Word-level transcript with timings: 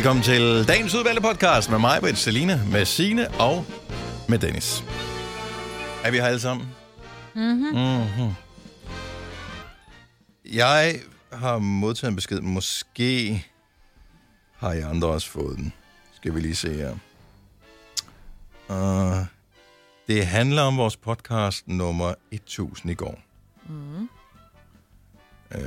Velkommen 0.00 0.24
til 0.24 0.68
dagens 0.68 0.94
udvalgte 0.94 1.22
podcast 1.22 1.70
med 1.70 1.78
mig, 1.78 2.00
Britt, 2.00 2.18
Selina, 2.18 2.60
med 2.72 2.84
Sine 2.84 3.30
og 3.30 3.64
med 4.28 4.38
Dennis. 4.38 4.84
Er 6.04 6.10
vi 6.10 6.16
her 6.16 6.24
alle 6.24 6.40
sammen? 6.40 6.68
Mm-hmm. 7.34 7.78
Mm-hmm. 7.78 8.32
Jeg 10.52 11.00
har 11.32 11.58
modtaget 11.58 12.10
en 12.10 12.16
besked. 12.16 12.40
Måske 12.40 13.46
har 14.56 14.72
I 14.72 14.80
andre 14.80 15.08
også 15.08 15.30
fået 15.30 15.56
den. 15.56 15.72
Skal 16.14 16.34
vi 16.34 16.40
lige 16.40 16.56
se 16.56 16.74
her. 16.74 16.92
Uh, 18.68 19.26
det 20.06 20.26
handler 20.26 20.62
om 20.62 20.76
vores 20.76 20.96
podcast 20.96 21.68
nummer 21.68 22.14
1000 22.30 22.90
i 22.90 22.94
går. 22.94 23.20
Mm. 23.68 24.08
Uh, 25.54 25.60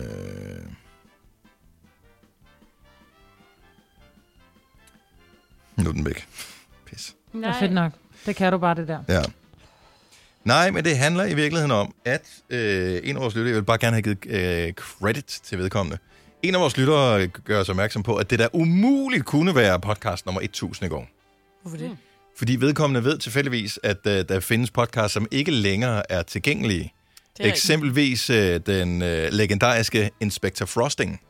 nu 5.77 5.89
er 5.89 5.93
den 5.93 6.05
væk. 6.05 6.27
Pis. 6.85 7.15
Det 7.33 7.45
er 7.45 7.59
fedt 7.59 7.73
nok. 7.73 7.91
Det 8.25 8.35
kan 8.35 8.51
du 8.51 8.57
bare, 8.57 8.75
det 8.75 8.87
der. 8.87 8.99
Ja. 9.09 9.21
Nej, 10.43 10.71
men 10.71 10.85
det 10.85 10.97
handler 10.97 11.25
i 11.25 11.33
virkeligheden 11.33 11.71
om, 11.71 11.93
at 12.05 12.21
øh, 12.49 13.01
en 13.03 13.15
af 13.15 13.21
vores 13.21 13.35
lyttere, 13.35 13.49
jeg 13.49 13.55
vil 13.55 13.63
bare 13.63 13.77
gerne 13.77 13.95
have 13.95 14.01
givet 14.01 14.25
øh, 14.25 14.73
credit 14.73 15.25
til 15.25 15.57
vedkommende, 15.57 15.97
en 16.43 16.55
af 16.55 16.61
vores 16.61 16.77
lyttere 16.77 17.27
gør 17.27 17.59
os 17.59 17.69
opmærksom 17.69 18.03
på, 18.03 18.15
at 18.15 18.29
det 18.29 18.39
der 18.39 18.47
umuligt 18.53 19.25
kunne 19.25 19.55
være 19.55 19.79
podcast 19.79 20.25
nummer 20.25 20.41
1000 20.41 20.85
i 20.85 20.89
går. 20.89 21.07
Hvorfor 21.61 21.77
det? 21.77 21.97
Fordi 22.37 22.55
vedkommende 22.55 23.03
ved 23.03 23.17
tilfældigvis, 23.17 23.79
at 23.83 23.97
øh, 24.07 24.25
der 24.29 24.39
findes 24.39 24.71
podcasts, 24.71 25.13
som 25.13 25.27
ikke 25.31 25.51
længere 25.51 26.11
er 26.11 26.21
tilgængelige. 26.21 26.93
Det 27.37 27.45
er 27.45 27.49
Eksempelvis 27.49 28.29
øh, 28.29 28.59
den 28.65 29.01
øh, 29.01 29.31
legendariske 29.31 30.11
Inspector 30.19 30.65
Frosting. 30.65 31.21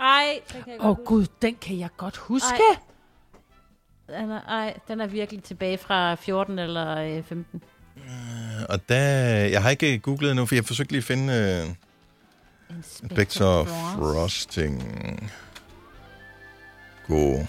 Ej, 0.00 0.40
den 0.52 0.62
kan 0.62 0.72
jeg 0.72 0.80
Åh 0.80 0.90
oh, 0.90 0.96
gud, 1.04 1.26
den 1.42 1.56
kan 1.60 1.78
jeg 1.78 1.88
godt 1.96 2.16
huske. 2.16 2.46
Ej. 2.70 2.76
Den 4.18 4.30
er, 4.30 4.40
ej, 4.40 4.78
den 4.88 5.00
er 5.00 5.06
virkelig 5.06 5.42
tilbage 5.42 5.78
fra 5.78 6.14
14 6.14 6.58
eller 6.58 6.98
øh, 6.98 7.24
15. 7.24 7.62
Og 8.68 8.88
der, 8.88 8.98
jeg 9.46 9.62
har 9.62 9.70
ikke 9.70 9.98
googlet 9.98 10.36
nu, 10.36 10.46
for 10.46 10.54
jeg 10.54 10.64
forsøgte 10.64 10.92
lige 10.92 10.98
at 10.98 11.04
finde 11.04 11.32
øh, 11.32 12.76
Inspector 12.76 13.64
Frosting. 13.64 14.82
Go 17.06 17.44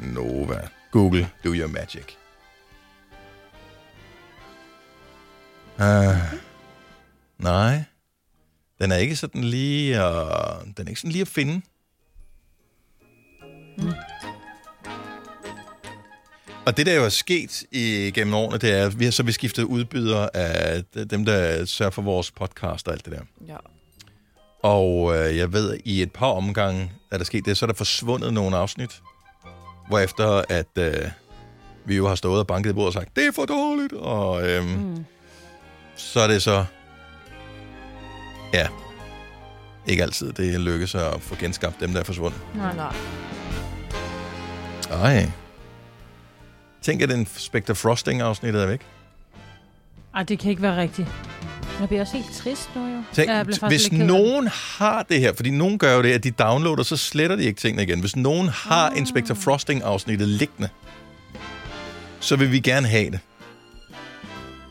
Nova. 0.00 0.68
Google, 0.90 1.30
do 1.44 1.54
your 1.54 1.68
magic. 1.68 2.04
Uh, 5.78 6.38
nej. 7.38 7.84
Den 8.80 8.92
er 8.92 8.96
ikke 8.96 9.16
sådan 9.16 9.44
lige, 9.44 9.96
uh, 9.96 10.64
den 10.76 10.86
er 10.86 10.88
ikke 10.88 11.00
sådan 11.00 11.12
lige 11.12 11.22
at 11.22 11.28
finde. 11.28 11.62
Mm. 13.78 13.92
Og 16.66 16.76
det, 16.76 16.86
der 16.86 16.94
jo 16.94 17.04
er 17.04 17.08
sket 17.08 17.64
i, 17.72 18.12
gennem 18.14 18.34
årene, 18.34 18.58
det 18.58 18.72
er, 18.72 18.86
at 18.86 18.98
vi 18.98 19.04
har 19.04 19.12
så 19.12 19.24
beskiftet 19.24 19.62
udbyder 19.62 20.28
af 20.34 20.84
dem, 21.10 21.24
der 21.24 21.64
sørger 21.64 21.90
for 21.90 22.02
vores 22.02 22.30
podcast 22.30 22.88
og 22.88 22.94
alt 22.94 23.04
det 23.04 23.12
der. 23.12 23.20
Ja. 23.48 23.56
Og 24.62 25.16
øh, 25.16 25.36
jeg 25.36 25.52
ved, 25.52 25.72
at 25.72 25.80
i 25.84 26.02
et 26.02 26.12
par 26.12 26.26
omgange 26.26 26.92
er 27.10 27.18
der 27.18 27.24
sket 27.24 27.44
det, 27.44 27.56
så 27.56 27.64
er 27.64 27.66
der 27.66 27.74
forsvundet 27.74 28.32
nogle 28.32 28.56
afsnit, 28.56 29.02
hvorefter 29.88 30.42
at 30.48 30.78
øh, 30.78 30.94
vi 31.84 31.96
jo 31.96 32.08
har 32.08 32.14
stået 32.14 32.40
og 32.40 32.46
banket 32.46 32.70
i 32.70 32.72
bordet 32.72 32.86
og 32.86 32.92
sagt, 32.92 33.16
det 33.16 33.26
er 33.26 33.32
for 33.32 33.44
dårligt, 33.44 33.92
og 33.92 34.48
øh, 34.48 34.64
mm. 34.64 35.04
så 35.96 36.20
er 36.20 36.26
det 36.26 36.42
så, 36.42 36.64
ja, 38.52 38.68
ikke 39.86 40.02
altid 40.02 40.32
det 40.32 40.60
lykkes 40.60 40.94
at 40.94 41.20
få 41.20 41.34
genskabt 41.34 41.80
dem, 41.80 41.92
der 41.92 42.00
er 42.00 42.04
forsvundet. 42.04 42.40
Nej, 42.54 42.76
nej. 42.76 42.94
Ej. 44.90 45.30
Tænk, 46.84 47.02
at 47.02 47.08
den 47.08 47.26
Spectre 47.36 47.74
Frosting-afsnittet 47.74 48.62
er 48.62 48.66
væk. 48.66 48.80
Ej, 50.14 50.22
det 50.22 50.38
kan 50.38 50.50
ikke 50.50 50.62
være 50.62 50.76
rigtigt. 50.80 51.08
Jeg 51.80 51.88
bliver 51.88 52.00
også 52.00 52.16
helt 52.16 52.32
trist 52.36 52.70
nu, 52.76 52.86
jo. 52.96 53.02
Tænk, 53.12 53.28
jeg 53.30 53.44
hvis 53.68 53.92
nogen 53.92 54.48
har 54.48 55.02
det 55.02 55.20
her, 55.20 55.32
fordi 55.32 55.50
nogen 55.50 55.78
gør 55.78 55.94
jo 55.96 56.02
det, 56.02 56.12
at 56.12 56.24
de 56.24 56.30
downloader, 56.30 56.82
så 56.82 56.96
sletter 56.96 57.36
de 57.36 57.42
ikke 57.44 57.60
tingene 57.60 57.82
igen. 57.82 58.00
Hvis 58.00 58.16
nogen 58.16 58.48
har 58.48 58.90
Ah. 58.90 58.98
Inspector 58.98 59.34
Frosting-afsnittet 59.34 60.28
liggende, 60.28 60.68
så 62.20 62.36
vil 62.36 62.52
vi 62.52 62.60
gerne 62.60 62.88
have 62.88 63.10
det. 63.10 63.20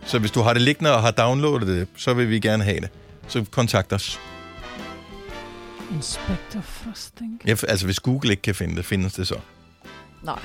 Så 0.05 0.19
hvis 0.19 0.31
du 0.31 0.41
har 0.41 0.53
det 0.53 0.61
liggende 0.61 0.95
og 0.95 1.01
har 1.01 1.11
downloadet 1.11 1.67
det, 1.67 1.87
så 1.97 2.13
vil 2.13 2.29
vi 2.29 2.39
gerne 2.39 2.63
have 2.63 2.79
det. 2.79 2.89
Så 3.27 3.45
kontakt 3.51 3.93
os. 3.93 4.19
Inspector 5.95 6.61
Frosting. 6.61 7.41
Ja, 7.47 7.53
for- 7.53 7.67
altså, 7.67 7.85
hvis 7.85 7.99
Google 7.99 8.31
ikke 8.31 8.41
kan 8.41 8.55
finde 8.55 8.75
det, 8.75 8.85
findes 8.85 9.13
det 9.13 9.27
så. 9.27 9.35
Nej. 10.23 10.39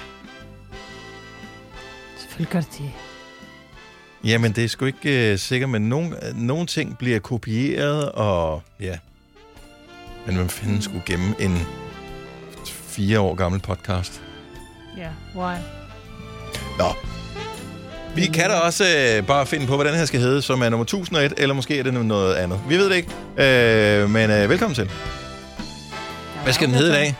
Selvfølgelig 2.38 2.52
gør 2.52 2.60
det 2.60 2.92
det. 4.22 4.30
Jamen, 4.30 4.52
det 4.52 4.64
er 4.64 4.68
sgu 4.68 4.84
ikke 4.84 5.32
uh, 5.32 5.38
sikkert, 5.38 5.70
men 5.70 5.82
nogle, 5.82 6.16
nogle 6.34 6.66
ting 6.66 6.98
bliver 6.98 7.18
kopieret, 7.18 8.12
og 8.12 8.62
ja. 8.80 8.98
Men 10.26 10.36
man 10.36 10.48
fanden 10.48 10.82
skulle 10.82 11.02
gemme 11.06 11.34
en 11.38 11.58
fire 12.66 13.20
år 13.20 13.34
gammel 13.34 13.60
podcast. 13.60 14.22
Ja, 14.96 15.08
why? 15.36 15.56
Nå. 16.78 16.84
Vi 18.14 18.26
kan 18.26 18.50
da 18.50 18.56
også 18.56 18.84
øh, 18.84 19.26
bare 19.26 19.46
finde 19.46 19.66
på, 19.66 19.76
hvad 19.76 19.86
den 19.86 19.94
her 19.94 20.04
skal 20.04 20.20
hedde, 20.20 20.42
som 20.42 20.62
er 20.62 20.68
nummer 20.68 20.84
1001, 20.84 21.34
eller 21.36 21.54
måske 21.54 21.78
er 21.78 21.82
det 21.82 21.94
noget 21.94 22.34
andet. 22.34 22.60
Vi 22.68 22.76
ved 22.76 22.90
det 22.90 22.96
ikke. 22.96 23.10
Øh, 24.02 24.10
men 24.10 24.30
øh, 24.30 24.50
velkommen 24.50 24.74
til. 24.74 24.90
Hvad 26.42 26.52
skal 26.52 26.68
den 26.68 26.74
hedde 26.74 26.90
i 26.90 26.94
dag? 26.94 27.16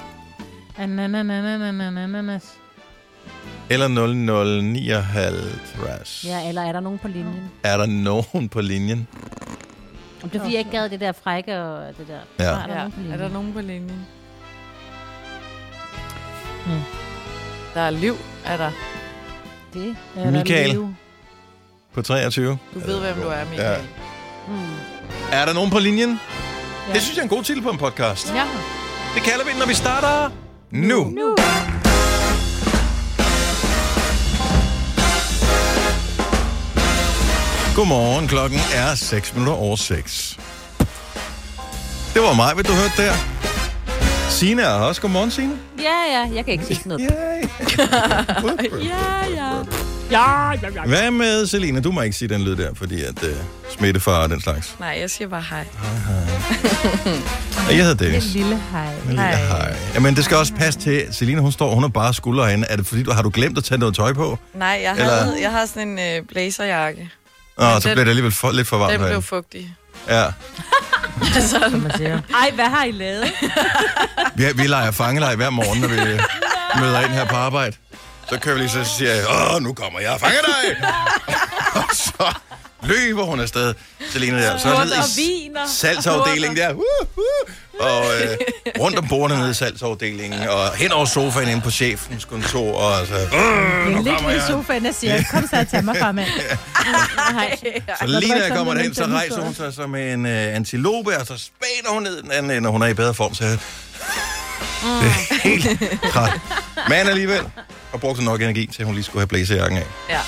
Anananananananas. 0.78 2.58
Eller 3.70 3.88
0059. 3.88 6.24
Ja, 6.28 6.48
eller 6.48 6.62
er 6.62 6.72
der 6.72 6.80
nogen 6.80 6.98
på 6.98 7.08
linjen? 7.08 7.50
Er 7.62 7.76
der 7.76 7.86
nogen 7.86 8.48
på 8.48 8.60
linjen? 8.60 9.08
Om 10.22 10.30
det 10.30 10.38
er 10.38 10.42
fordi, 10.42 10.52
jeg 10.54 10.58
ikke 10.58 10.70
gad 10.70 10.88
det 10.88 11.00
der 11.00 11.12
frække 11.24 11.60
og 11.62 11.82
det 11.98 12.06
der. 12.08 12.18
Ja. 12.44 12.50
Er 12.50 12.66
der 12.66 12.74
Ja. 12.74 12.78
nogen 12.78 12.92
på 12.92 12.98
linjen? 13.00 13.12
Er 13.12 13.16
der 13.16 13.28
nogen 13.28 13.52
på 13.52 13.60
linjen? 13.60 14.06
Mm. 16.66 16.72
Der 17.74 17.80
er 17.80 17.90
liv, 17.90 18.16
er 18.44 18.56
der. 18.56 18.70
Det 19.74 19.96
Er 20.16 20.24
der 20.24 20.30
Michael. 20.30 20.70
liv? 20.70 20.94
På 21.94 22.02
23. 22.02 22.58
Du 22.74 22.78
ved, 22.78 23.00
hvem 23.00 23.14
du 23.22 23.28
er, 23.28 23.44
Michael. 23.50 23.70
Ja. 23.70 23.76
Mm. 24.48 24.54
Er 25.32 25.44
der 25.44 25.52
nogen 25.54 25.70
på 25.70 25.78
linjen? 25.78 26.10
Ja. 26.10 26.16
Ja. 26.88 26.92
Det 26.94 27.02
synes 27.02 27.16
jeg 27.16 27.22
er 27.22 27.24
en 27.24 27.28
god 27.36 27.42
titel 27.44 27.62
på 27.62 27.70
en 27.70 27.78
podcast. 27.78 28.34
Ja. 28.34 28.44
Det 29.14 29.22
kalder 29.22 29.44
vi 29.44 29.50
den, 29.50 29.58
når 29.58 29.66
vi 29.66 29.74
starter 29.74 30.30
nu. 30.70 31.04
Nu. 31.04 31.36
Godmorgen, 37.78 38.28
klokken 38.28 38.58
er 38.74 38.94
6 38.94 39.34
minutter 39.34 39.52
over 39.54 39.76
6. 39.76 40.38
Det 42.14 42.22
var 42.22 42.34
mig, 42.34 42.54
hvad 42.54 42.64
du 42.64 42.72
hørte 42.72 43.02
der. 43.02 43.12
Signe 44.30 44.62
er 44.62 44.68
også. 44.68 45.00
Godmorgen, 45.00 45.30
Signe. 45.30 45.52
Ja, 45.78 46.18
ja, 46.18 46.34
jeg 46.34 46.44
kan 46.44 46.52
ikke 46.52 46.64
sige 46.66 46.80
noget. 46.84 47.10
Yay. 47.10 47.48
Ja, 48.84 48.94
ja. 49.42 49.52
Ja, 50.10 50.50
ja, 50.50 50.68
ja. 50.74 50.82
Hvad 50.86 51.10
med 51.10 51.46
Selina? 51.46 51.80
Du 51.80 51.92
må 51.92 52.00
ikke 52.00 52.16
sige 52.16 52.28
den 52.28 52.42
lyd 52.42 52.56
der, 52.56 52.74
fordi 52.74 53.02
at 53.04 53.22
uh, 53.22 53.28
smittefar 53.78 54.22
og 54.22 54.28
den 54.30 54.40
slags. 54.40 54.76
Nej, 54.80 54.96
jeg 55.00 55.10
siger 55.10 55.28
bare 55.28 55.44
hej. 55.50 55.64
Og 57.68 57.74
jeg 57.76 57.76
hedder 57.84 57.94
Det 57.94 58.00
Dennis. 58.00 58.34
lille 58.34 58.60
hej. 58.72 58.94
Lille 59.06 59.22
hej. 59.22 59.76
Jamen, 59.94 60.16
det 60.16 60.24
skal 60.24 60.36
også 60.36 60.52
passe 60.54 60.80
til. 60.80 61.06
Selina, 61.10 61.40
hun 61.40 61.52
står, 61.52 61.74
hun 61.74 61.82
har 61.82 61.88
bare 61.88 62.14
skuldre 62.14 62.44
herinde. 62.46 62.66
Er 62.70 62.76
det 62.76 62.86
fordi, 62.86 63.02
du 63.02 63.12
har 63.12 63.22
du 63.22 63.30
glemt 63.34 63.58
at 63.58 63.64
tage 63.64 63.78
noget 63.78 63.94
tøj 63.94 64.12
på? 64.12 64.38
Nej, 64.54 64.80
jeg, 64.82 64.92
Eller- 64.98 65.22
havde, 65.22 65.36
jeg 65.42 65.50
har 65.50 65.66
sådan 65.66 65.88
en 65.88 65.98
øh, 65.98 66.22
blazerjakke. 66.28 67.10
Nå, 67.58 67.64
Men 67.64 67.80
så 67.80 67.88
den- 67.88 67.94
bliver 67.94 68.04
det 68.04 68.10
alligevel 68.10 68.32
for, 68.32 68.50
lidt 68.50 68.68
for 68.68 68.78
varmt 68.78 68.92
Den 68.92 69.00
blev 69.00 69.22
fugtig. 69.22 69.74
Ja. 70.08 70.24
Siger. 71.96 72.20
Ej, 72.42 72.50
hvad 72.54 72.64
har 72.64 72.84
I 72.84 72.90
lavet? 72.90 73.32
Vi, 74.34 74.44
vi 74.54 74.66
leger 74.66 74.90
fangelej 74.90 75.34
hver 75.34 75.50
morgen, 75.50 75.80
når 75.80 75.88
vi 75.88 75.96
møder 76.80 77.00
ind 77.00 77.10
her 77.12 77.24
på 77.24 77.36
arbejde. 77.36 77.76
Så 78.28 78.38
kører 78.38 78.54
vi 78.54 78.60
lige 78.60 78.70
så 78.70 78.84
siger 78.84 79.14
jeg, 79.14 79.24
åh, 79.54 79.62
nu 79.62 79.72
kommer 79.72 80.00
jeg 80.00 80.10
og 80.10 80.20
fanger 80.20 80.40
dig! 80.40 80.88
og 81.82 81.84
så 81.92 82.34
løber 82.82 83.22
hun 83.24 83.40
afsted, 83.40 83.74
Selina 84.10 84.42
der. 84.42 84.58
Så 84.58 84.68
ned 84.68 84.76
og 84.76 84.86
i 84.86 85.20
viner. 85.20 85.60
salgsafdelingen 85.68 86.56
der. 86.56 86.72
Uh, 86.72 86.82
uh, 87.16 87.24
og 87.80 88.04
øh, 88.22 88.36
rundt 88.80 88.98
om 88.98 89.08
bordene 89.08 89.40
nede 89.40 89.50
i 89.50 89.54
salgsafdelingen, 89.54 90.48
og 90.48 90.74
hen 90.76 90.92
over 90.92 91.04
sofaen 91.06 91.48
inde 91.48 91.62
på 91.62 91.70
chefens 91.70 92.24
kontor, 92.24 92.72
og 92.74 93.06
så, 93.06 93.14
uh, 93.14 93.96
Ligge 93.96 94.10
kommer 94.14 94.30
i 94.30 94.34
jeg. 94.34 94.42
sofaen 94.48 94.86
og 94.86 94.94
siger, 94.94 95.22
kom 95.30 95.48
så 95.50 95.56
og 95.60 95.68
tag 95.68 95.84
mig 95.84 95.96
fra, 96.00 96.12
mand. 96.18 96.28
Så 98.00 98.06
lige 98.06 98.28
når 98.34 98.42
jeg 98.42 98.52
kommer 98.56 98.74
derhen, 98.74 98.94
så 98.94 99.04
rejser 99.06 99.40
hun 99.40 99.54
sig 99.54 99.74
som 99.74 99.94
en 99.94 100.26
øh, 100.26 100.56
antilope, 100.56 101.18
og 101.18 101.26
så 101.26 101.34
spænder 101.38 101.90
hun 101.92 102.02
ned 102.02 102.22
den 102.22 102.30
anden 102.32 102.50
ende, 102.50 102.66
og 102.68 102.72
hun 102.72 102.82
er 102.82 102.86
i 102.86 102.94
bedre 102.94 103.14
form, 103.14 103.34
så 103.34 103.44
jeg... 103.44 103.58
Det 104.82 105.06
er 105.08 105.48
helt 105.48 105.80
træt. 106.12 106.40
Men 106.88 107.08
alligevel, 107.08 107.40
og 107.92 108.00
brugte 108.00 108.24
nok 108.24 108.42
energi 108.42 108.66
til, 108.66 108.82
at 108.82 108.86
hun 108.86 108.94
lige 108.94 109.04
skulle 109.04 109.20
have 109.20 109.26
blæsejakken 109.26 109.78
af. 109.78 109.84
Ja. 110.10 110.20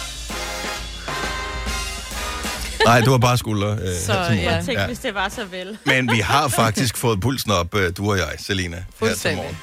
Nej, 2.84 3.00
du 3.00 3.10
har 3.10 3.18
bare 3.18 3.38
skuldre. 3.38 3.72
Øh, 3.72 3.94
Så, 4.06 4.12
her 4.12 4.28
til 4.28 4.44
morgen. 4.44 4.70
ja. 4.70 4.86
Hvis 4.86 4.98
det 4.98 5.14
var 5.14 5.28
så 5.28 5.44
vel. 5.44 5.78
Men 5.86 6.10
vi 6.12 6.18
har 6.18 6.48
faktisk 6.48 6.96
fået 6.96 7.20
pulsen 7.20 7.50
op, 7.50 7.74
øh, 7.74 7.92
du 7.96 8.10
og 8.10 8.18
jeg, 8.18 8.34
Selina, 8.38 8.84
her 9.00 9.14
til 9.14 9.36
morgen. 9.36 9.56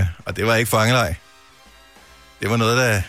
Øh, 0.00 0.06
og 0.26 0.36
det 0.36 0.46
var 0.46 0.54
ikke 0.54 0.70
fangelej. 0.70 1.14
Det 2.40 2.50
var 2.50 2.56
noget, 2.56 2.76
der 2.76 3.02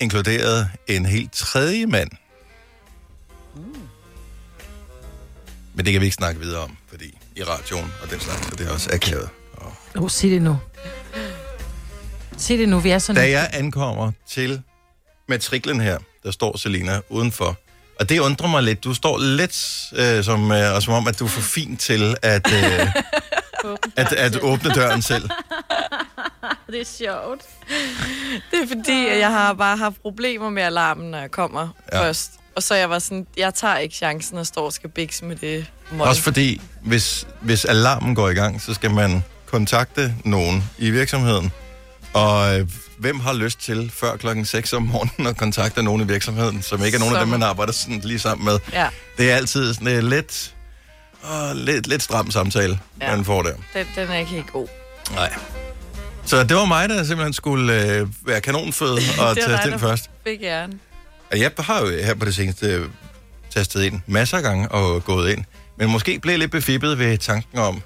inkluderede 0.00 0.70
en 0.86 1.06
helt 1.06 1.32
tredje 1.32 1.86
mand. 1.86 2.10
Men 5.74 5.84
det 5.84 5.92
kan 5.92 6.00
vi 6.00 6.06
ikke 6.06 6.14
snakke 6.14 6.40
videre 6.40 6.60
om, 6.62 6.76
fordi 6.88 7.18
i 7.36 7.42
radioen 7.42 7.92
og 8.02 8.10
den 8.10 8.20
slags, 8.20 8.46
så 8.46 8.56
det 8.56 8.66
er 8.66 8.72
også 8.72 8.90
akavet. 8.92 9.28
Og 9.56 9.72
Åh, 9.96 10.02
oh, 10.02 10.10
sig 10.10 10.30
det 10.30 10.42
nu. 10.42 10.58
Sig 12.36 12.58
det 12.58 12.68
nu, 12.68 12.78
vi 12.78 12.90
er 12.90 12.98
sådan... 12.98 13.22
Da 13.22 13.30
jeg 13.30 13.50
ankommer 13.52 14.12
til 14.28 14.62
matriklen 15.28 15.80
her, 15.80 15.98
der 16.22 16.30
står 16.30 16.56
Selina 16.56 17.00
udenfor. 17.08 17.56
Og 18.00 18.08
det 18.08 18.18
undrer 18.18 18.48
mig 18.48 18.62
lidt. 18.62 18.84
Du 18.84 18.94
står 18.94 19.18
lidt 19.18 19.56
øh, 19.94 20.24
som, 20.24 20.52
øh, 20.52 20.74
og 20.74 20.82
som 20.82 20.94
om, 20.94 21.06
at 21.08 21.18
du 21.18 21.24
er 21.24 21.28
for 21.28 21.40
fin 21.40 21.76
til 21.76 22.16
at, 22.22 22.52
øh, 22.52 22.86
at, 23.96 24.12
at 24.12 24.36
åbne 24.42 24.70
døren 24.70 25.02
selv. 25.02 25.30
Det 26.72 26.80
er 26.80 26.84
sjovt. 26.84 27.40
Det 28.50 28.58
er 28.62 28.66
fordi, 28.68 29.06
at 29.08 29.18
jeg 29.18 29.30
har 29.30 29.52
bare 29.52 29.76
haft 29.76 30.02
problemer 30.02 30.50
med 30.50 30.62
alarmen, 30.62 31.10
når 31.10 31.18
jeg 31.18 31.30
kommer 31.30 31.68
Ja. 31.92 32.00
først. 32.02 32.30
Og 32.56 32.62
så 32.62 32.74
jeg 32.74 32.90
var 32.90 32.98
sådan, 32.98 33.26
jeg 33.36 33.54
tager 33.54 33.76
ikke 33.78 33.94
chancen 33.94 34.38
og 34.38 34.46
står 34.46 34.64
og 34.64 34.72
skal 34.72 34.90
bikse 34.90 35.24
med 35.24 35.36
det 35.36 35.66
mål. 35.92 36.08
Også 36.08 36.22
fordi, 36.22 36.60
hvis, 36.82 37.26
hvis 37.40 37.64
alarmen 37.64 38.14
går 38.14 38.28
i 38.28 38.34
gang, 38.34 38.62
så 38.62 38.74
skal 38.74 38.90
man 38.90 39.24
kontakte 39.46 40.14
nogen 40.24 40.64
i 40.78 40.90
virksomheden. 40.90 41.52
Og 42.14 42.60
øh, 42.60 42.68
hvem 42.98 43.20
har 43.20 43.32
lyst 43.32 43.60
til 43.60 43.92
før 43.94 44.16
klokken 44.16 44.44
6 44.44 44.72
om 44.72 44.82
morgenen 44.82 45.26
at 45.26 45.36
kontakte 45.36 45.82
nogen 45.82 46.02
i 46.02 46.04
virksomheden, 46.06 46.62
som 46.62 46.84
ikke 46.84 46.96
er 46.96 46.98
nogen 47.00 47.14
af 47.14 47.20
dem, 47.20 47.30
Som- 47.32 47.40
man 47.40 47.48
arbejder 47.48 47.72
sådan 47.72 48.00
lige 48.04 48.18
sammen 48.18 48.44
med? 48.44 48.58
Ja, 48.72 48.88
Det 49.18 49.30
er 49.30 49.36
altid 49.36 49.74
sådan 49.74 49.88
en 49.88 50.08
lidt, 50.08 50.54
åh, 51.32 51.56
lidt, 51.56 51.86
lidt 51.86 52.02
stram 52.02 52.30
samtale, 52.30 52.78
ja. 53.00 53.16
Man 53.16 53.24
får 53.24 53.42
der. 53.42 53.52
den, 53.74 53.86
den 53.96 54.08
er 54.10 54.14
ikke 54.18 54.30
helt 54.30 54.52
god. 54.52 54.68
Nej. 55.14 55.34
Så 56.26 56.44
det 56.44 56.56
var 56.56 56.64
mig, 56.64 56.88
der 56.88 57.04
simpelthen 57.04 57.32
skulle 57.32 57.96
øh, 57.96 58.08
være 58.26 58.40
kanonfød 58.40 58.90
og 58.96 58.98
Det 59.00 59.18
var 59.18 59.34
tage 59.34 59.48
dig, 59.62 59.72
der- 59.72 59.78
først. 59.78 60.10
Æren. 60.26 60.80
Og 61.32 61.40
jeg 61.40 61.50
har 61.58 61.80
jo 61.80 61.86
her 61.88 62.14
på 62.14 62.24
det 62.24 62.34
seneste 62.34 62.66
øh, 62.66 62.88
tastet 63.54 63.82
ind 63.82 64.00
masser 64.06 64.36
af 64.36 64.42
gange 64.42 64.68
og 64.68 65.04
gået 65.04 65.30
ind. 65.32 65.44
Men 65.78 65.90
måske 65.90 66.18
blev 66.18 66.38
lidt 66.38 66.50
befippet 66.50 66.98
ved 66.98 67.18
tanken 67.18 67.58
om 67.58 67.82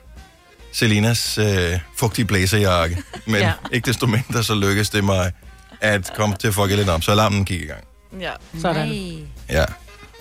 Selinas 0.76 1.38
øh, 1.38 1.78
fugtige 1.96 2.24
blæserjakke. 2.24 3.02
Men 3.26 3.36
ja. 3.36 3.52
Ikke 3.72 3.86
desto 3.86 4.06
mindre, 4.06 4.44
så 4.44 4.54
lykkedes 4.54 4.90
det 4.90 5.04
mig 5.04 5.32
at 5.80 6.10
komme 6.16 6.36
til 6.36 6.48
at 6.48 6.54
fucke 6.54 6.76
lidt 6.76 6.88
om. 6.88 7.02
Så 7.02 7.10
alarmen 7.10 7.44
gik 7.44 7.60
i 7.60 7.64
gang. 7.66 7.84
Ja. 8.20 8.30
Sådan. 8.60 8.88
Nej. 8.88 9.16
Ja. 9.50 9.64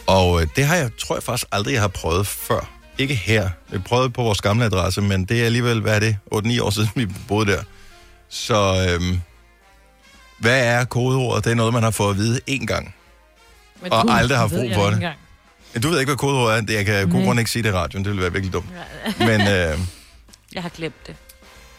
Og 0.08 0.42
øh, 0.42 0.48
det 0.56 0.66
har 0.66 0.76
jeg, 0.76 0.90
tror 1.00 1.16
jeg 1.16 1.24
faktisk 1.24 1.48
aldrig, 1.52 1.74
jeg 1.74 1.82
har 1.82 1.88
prøvet 1.88 2.28
før. 2.28 2.70
Ikke 2.98 3.16
her. 3.16 3.50
Jeg 3.72 3.84
prøvede 3.84 4.10
på 4.10 4.24
vores 4.24 4.42
gamle 4.42 4.66
adresse, 4.66 5.02
men 5.02 5.26
det 5.26 5.42
er 5.42 5.46
alligevel, 5.46 5.82
hvad 5.82 5.96
er 5.96 6.00
det, 6.00 6.18
8-9 6.34 6.62
år 6.62 6.70
siden, 6.70 6.90
vi 6.96 7.06
boede 7.28 7.52
der. 7.52 7.64
Så 8.30 8.88
øhm, 8.90 9.22
hvad 10.40 10.66
er 10.66 10.84
kodeordet? 10.86 11.44
Det 11.46 11.52
er 11.52 11.56
noget, 11.56 11.74
man 11.74 11.84
har 11.84 11.92
fået 11.92 12.10
at 12.12 12.18
vide 12.18 12.40
én 12.50 12.66
gang. 12.66 12.96
Men 13.82 13.94
Og 13.94 14.08
du, 14.08 14.12
aldrig 14.14 14.38
har 14.38 14.48
brug 14.48 14.72
for 14.74 14.90
det. 14.90 15.14
Men 15.74 15.82
Du 15.82 15.90
ved 15.90 16.00
ikke, 16.00 16.10
hvad 16.10 16.18
kodeordet 16.18 16.58
er. 16.58 16.62
Det- 16.62 16.74
Jeg 16.74 16.86
kan 16.86 17.10
god 17.10 17.24
grund 17.26 17.40
ikke 17.40 17.52
sige 17.52 17.64
det 17.64 17.70
i 17.70 17.72
radioen. 17.74 18.06
Det 18.06 18.10
ville 18.12 18.22
være 18.24 18.32
virkelig 18.32 18.54
dumt. 18.54 18.66
Men, 19.20 19.42
øh, 19.56 19.80
Jeg 20.56 20.64
har 20.64 20.70
glemt 20.70 21.08
det. 21.08 21.16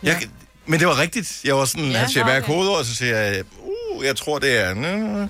jeg, 0.02 0.22
men 0.66 0.80
det 0.80 0.88
var 0.88 0.98
rigtigt. 0.98 1.40
Jeg 1.44 1.56
var 1.56 1.64
sådan, 1.64 1.84
Ja, 1.90 1.98
han 1.98 2.08
siger, 2.08 2.24
hvad 2.24 2.34
er 2.34 2.38
okay. 2.42 2.52
kodeordet? 2.52 2.86
Så 2.86 2.94
siger 2.94 3.16
jeg, 3.16 3.44
uh, 3.58 4.04
jeg 4.04 4.16
tror, 4.16 4.38
det 4.38 4.60
er... 4.60 5.28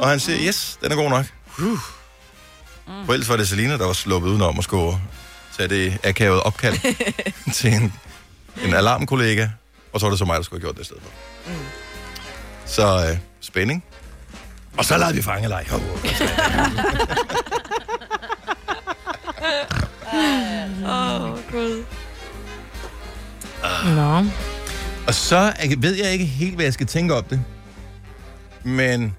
Og 0.00 0.08
han 0.08 0.20
siger, 0.20 0.38
yes, 0.48 0.78
den 0.82 0.92
er 0.92 0.96
god 0.96 1.10
nok. 1.10 1.26
Uh. 1.58 1.78
For 3.06 3.12
ellers 3.12 3.28
var 3.28 3.36
det 3.36 3.48
Selina, 3.48 3.76
der 3.78 3.86
var 3.86 3.92
sluppet 3.92 4.28
udenom 4.28 4.58
at 4.58 4.64
skulle 4.64 4.98
tage 5.56 5.68
det 5.68 5.98
akavet 6.04 6.42
opkald 6.42 6.78
til 7.54 7.72
en, 7.72 7.92
en 8.64 8.74
alarmkollega. 8.74 9.48
Og 9.92 10.00
så 10.00 10.06
var 10.06 10.10
det 10.10 10.18
så 10.18 10.24
mig, 10.24 10.36
der 10.36 10.42
skulle 10.42 10.60
have 10.60 10.66
gjort 10.66 10.74
det 10.76 10.82
i 10.82 10.84
stedet 10.84 11.02
for. 11.02 11.10
Så 12.66 13.08
øh, 13.10 13.18
spænding. 13.40 13.84
Og 14.78 14.84
så 14.84 14.96
lavede 14.98 15.16
vi 15.16 15.22
fangelej. 15.22 15.66
Oh, 15.72 15.80
Åh, 20.84 21.22
oh, 21.22 21.38
gud. 21.52 21.84
Nå. 23.94 24.24
Og 25.06 25.14
så 25.14 25.52
ved 25.78 25.94
jeg 25.94 26.12
ikke 26.12 26.24
helt, 26.24 26.54
hvad 26.54 26.64
jeg 26.64 26.72
skal 26.74 26.86
tænke 26.86 27.14
om 27.14 27.24
det. 27.24 27.40
Men 28.64 29.16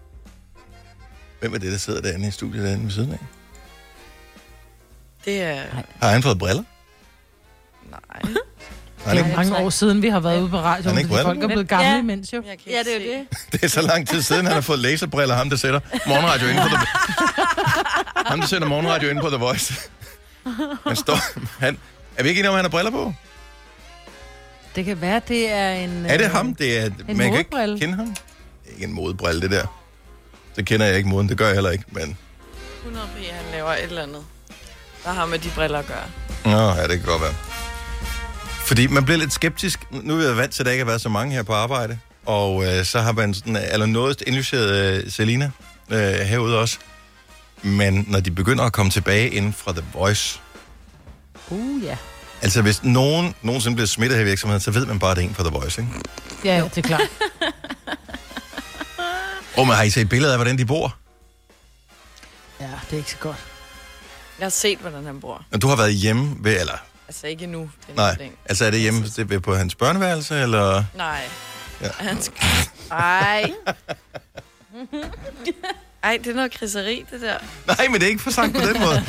hvem 1.40 1.54
er 1.54 1.58
det, 1.58 1.72
der 1.72 1.78
sidder 1.78 2.02
derinde 2.02 2.28
i 2.28 2.32
studiet 2.32 2.64
derinde 2.64 2.84
ved 2.84 2.92
siden 2.92 3.12
af? 3.12 3.20
Det 5.26 5.42
er... 5.42 5.62
Har 6.02 6.10
han 6.10 6.24
fået 6.24 6.40
briller? 6.40 6.64
Nej. 7.92 8.34
Det 9.06 9.14
er 9.20 9.26
ikke? 9.26 9.36
mange 9.36 9.58
år 9.58 9.70
siden, 9.70 10.02
vi 10.02 10.10
har 10.10 10.20
været 10.20 10.42
ude 10.42 10.50
på 10.50 10.58
Han 10.58 10.66
radioen, 10.66 10.96
er 10.96 11.00
ikke 11.00 11.08
fordi 11.10 11.24
briller? 11.24 11.24
folk 11.24 11.44
er 11.44 11.48
blevet 11.48 11.68
gamle 11.68 11.86
Ja. 11.88 12.00
imens 12.00 12.34
jo. 12.34 12.44
Ja, 12.46 12.52
det 12.80 12.96
er 12.96 13.12
jo 13.12 13.18
det. 13.18 13.28
Det 13.52 13.64
er 13.64 13.68
så 13.68 13.82
lang 13.82 14.08
tid 14.08 14.22
siden, 14.22 14.46
han 14.46 14.54
har 14.54 14.62
fået 14.62 14.80
laserbriller, 14.80 15.36
ham 15.36 15.50
der 15.50 15.58
sætter 15.58 15.80
morgenradio 16.08 16.48
inde 16.48 16.62
på 16.62 16.68
The 16.68 16.78
Ham 18.26 18.40
der 18.40 18.48
sætter 18.48 18.68
morgenradio 18.68 19.10
inde 19.10 19.22
på 19.22 19.30
The 19.30 19.38
Voice. 19.38 19.74
Han 20.88 20.96
står... 20.96 21.20
Han, 21.60 21.78
er 22.18 22.24
vi 22.24 22.30
ikke 22.30 22.40
enige 22.40 22.50
om, 22.50 22.54
at 22.56 22.58
han 22.58 22.66
har 22.66 22.70
briller 22.70 22.92
på? 22.92 23.14
Det 24.78 24.86
kan 24.86 25.02
være, 25.02 25.22
det 25.28 25.52
er 25.52 25.72
en... 25.72 26.06
Er 26.06 26.18
det 26.18 26.26
øh, 26.26 26.32
ham? 26.32 26.56
Det 26.56 26.78
er, 26.78 26.90
man 27.08 27.18
kan 27.18 27.38
ikke 27.38 27.78
kende 27.80 27.96
ham. 27.96 28.08
Det 28.08 28.70
er 28.70 28.74
ikke 28.74 28.86
en 28.86 28.94
modebrille, 28.94 29.42
det 29.42 29.52
der. 29.52 29.82
Det 30.56 30.66
kender 30.66 30.86
jeg 30.86 30.98
ikke 30.98 31.10
moden, 31.10 31.30
det 31.30 31.38
gør 31.38 31.46
jeg 31.46 31.54
heller 31.54 31.70
ikke, 31.70 31.84
men... 31.92 32.18
100 32.80 33.08
p. 33.08 33.32
han 33.32 33.46
laver 33.52 33.70
et 33.70 33.84
eller 33.84 34.04
andet. 34.04 34.24
Der 35.04 35.10
har 35.10 35.26
med 35.26 35.40
de 35.40 35.50
briller 35.56 35.80
at 35.80 35.88
gøre. 35.88 36.06
Nå, 36.46 36.82
ja, 36.82 36.88
det 36.88 36.90
kan 36.90 37.06
godt 37.06 37.22
være. 37.22 37.34
Fordi 38.68 38.88
man 38.88 39.06
bliver 39.06 39.18
lidt 39.18 39.34
skeptisk. 39.34 39.80
Nu 39.92 40.20
er 40.20 40.28
jeg 40.28 40.38
vant 40.38 40.52
til, 40.52 40.62
at 40.62 40.66
der 40.66 40.72
ikke 40.72 40.84
har 40.84 40.90
været 40.92 41.02
så 41.02 41.10
mange 41.10 41.36
her 41.36 41.44
på 41.44 41.54
arbejde. 41.54 42.00
Og 42.26 42.66
øh, 42.66 42.86
så 42.86 43.00
har 43.00 43.12
man 43.12 43.34
sådan 43.34 43.56
allernådest 43.56 44.24
indlyseret 44.28 45.04
øh, 45.04 45.12
Selina 45.12 45.52
øh, 45.90 46.00
herude 46.00 46.60
også. 46.60 46.78
Men 47.62 48.06
når 48.08 48.20
de 48.20 48.32
begynder 48.32 48.64
at 48.64 48.74
komme 48.74 48.92
tilbage 48.92 49.30
inden 49.30 49.54
fra 49.54 49.72
The 49.72 49.84
Voice, 49.94 50.40
Uh, 51.50 51.84
ja. 51.84 51.98
Altså 52.42 52.62
hvis 52.62 52.84
nogen 52.84 53.36
nogensinde 53.42 53.76
bliver 53.76 53.88
smittet 53.88 54.18
her 54.18 54.26
i 54.26 54.28
virksomheden, 54.28 54.62
så 54.62 54.72
ved 54.72 54.86
man 54.86 55.00
bare, 55.00 55.12
at 55.12 55.18
det 55.18 55.24
er 55.24 55.28
en 55.30 55.36
fra 55.36 55.44
The 55.44 55.52
Voice, 55.52 55.82
ikke? 55.82 55.94
Ja, 56.44 56.64
det 56.76 56.78
er 56.78 56.82
klart. 56.88 57.02
Og 59.58 59.68
man 59.68 59.76
har 59.76 59.84
I 59.84 59.90
set 59.90 60.10
billeder 60.10 60.32
af, 60.34 60.38
hvordan 60.38 60.58
de 60.58 60.66
bor? 60.66 60.96
Ja, 62.60 62.66
det 62.66 62.94
er 62.94 62.98
ikke 62.98 63.12
så 63.12 63.18
godt. 63.18 63.38
Jeg 64.40 64.46
har 64.46 64.50
set, 64.50 64.78
hvordan 64.80 65.06
han 65.06 65.20
bor. 65.20 65.46
Og 65.54 65.62
du 65.62 65.68
har 65.68 65.76
været 65.76 65.94
hjemme 65.94 66.36
ved, 66.40 66.60
eller... 66.60 66.74
Altså 67.08 67.28
ikke. 67.28 67.48
Det 67.48 67.56
er 67.56 67.68
Nej, 67.96 68.16
længe. 68.20 68.36
altså 68.46 68.66
er 68.66 68.72
det 68.72 68.80
hjemme 68.80 69.04
det 69.18 69.32
er 69.32 69.40
på 69.40 69.56
hans 69.56 69.76
børneværelse, 69.76 70.42
eller... 70.42 70.84
Nej. 70.96 71.24
Ja. 71.82 71.86
Ja. 71.86 71.92
Han 72.00 72.22
skal... 72.22 72.44
Ej. 72.92 73.52
Ej, 76.04 76.18
det 76.24 76.28
er 76.28 76.34
noget 76.36 76.52
kriseri, 76.52 77.06
det 77.12 77.22
der. 77.22 77.38
Nej, 77.68 77.88
men 77.88 77.94
det 77.94 78.04
er 78.04 78.08
ikke 78.10 78.24
for 78.24 78.32
sagt 78.32 78.54
på 78.54 78.60
den 78.62 78.80
måde. 78.80 79.06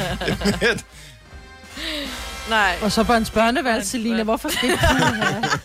Nej. 2.48 2.76
Og 2.82 2.92
så 2.92 3.04
på 3.04 3.12
hans 3.12 3.30
børneværelse, 3.30 3.90
Selina. 3.90 4.22
Hvorfor 4.22 4.48
skal 4.48 4.68
det 4.68 4.78
her? 4.78 5.40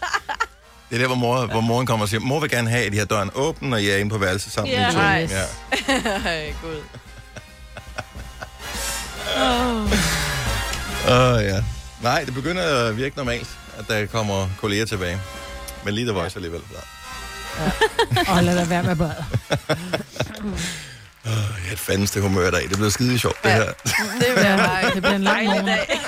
Det 0.90 0.96
er 1.02 1.04
der, 1.04 1.08
hvor, 1.08 1.16
mor, 1.16 1.46
hvor 1.46 1.62
moren 1.62 1.86
kommer 1.86 2.06
og 2.06 2.10
siger, 2.10 2.20
mor 2.22 2.40
vil 2.40 2.50
gerne 2.50 2.70
have, 2.70 2.86
at 2.86 2.92
de 2.92 2.98
har 2.98 3.06
døren 3.06 3.30
åben, 3.36 3.74
og 3.74 3.82
I 3.82 3.90
er 3.90 3.98
inde 3.98 4.12
på 4.12 4.18
værelset 4.18 4.52
sammen. 4.52 4.74
Ja. 4.74 4.90
I 4.90 4.92
to." 4.92 4.98
Nej. 4.98 5.28
ja. 5.32 5.44
Ej, 6.30 6.54
gud. 6.62 6.78
Uh, 11.06 11.44
ja. 11.44 11.64
Nej, 12.02 12.24
det 12.24 12.34
begynder 12.34 12.88
at 12.88 12.98
virke 12.98 13.18
normalt, 13.18 13.50
at 13.80 13.86
der 13.88 14.06
kommer 14.06 14.48
kolleger 14.58 14.86
tilbage. 14.86 15.20
Men 15.86 15.94
lige 15.94 16.08
der 16.08 16.14
Voice 16.14 16.36
alligevel. 16.36 16.62
Ja. 16.74 17.72
Og 18.28 18.44
lad 18.44 18.58
da 18.58 18.64
være 18.64 18.84
med 18.84 18.96
bad. 18.96 19.12
Jeg 21.26 21.32
er 21.70 21.74
et 21.74 21.80
fandens 21.80 22.12
det 22.12 22.22
humør 22.22 22.48
i 22.48 22.52
dag. 22.52 22.62
Det 22.70 22.78
bliver 22.78 22.90
skide 22.90 23.20
sjovt, 23.20 23.44
det 23.44 23.50
Ja. 23.50 23.56
her. 23.56 23.66
Det 24.20 24.36
vil 24.36 24.44
jeg 24.46 24.58
bare. 24.58 24.84
Det 24.94 25.02
bliver 25.02 25.16
en 25.16 25.22
lang 25.24 25.46
morgen. 25.46 25.66
dag. 25.66 26.00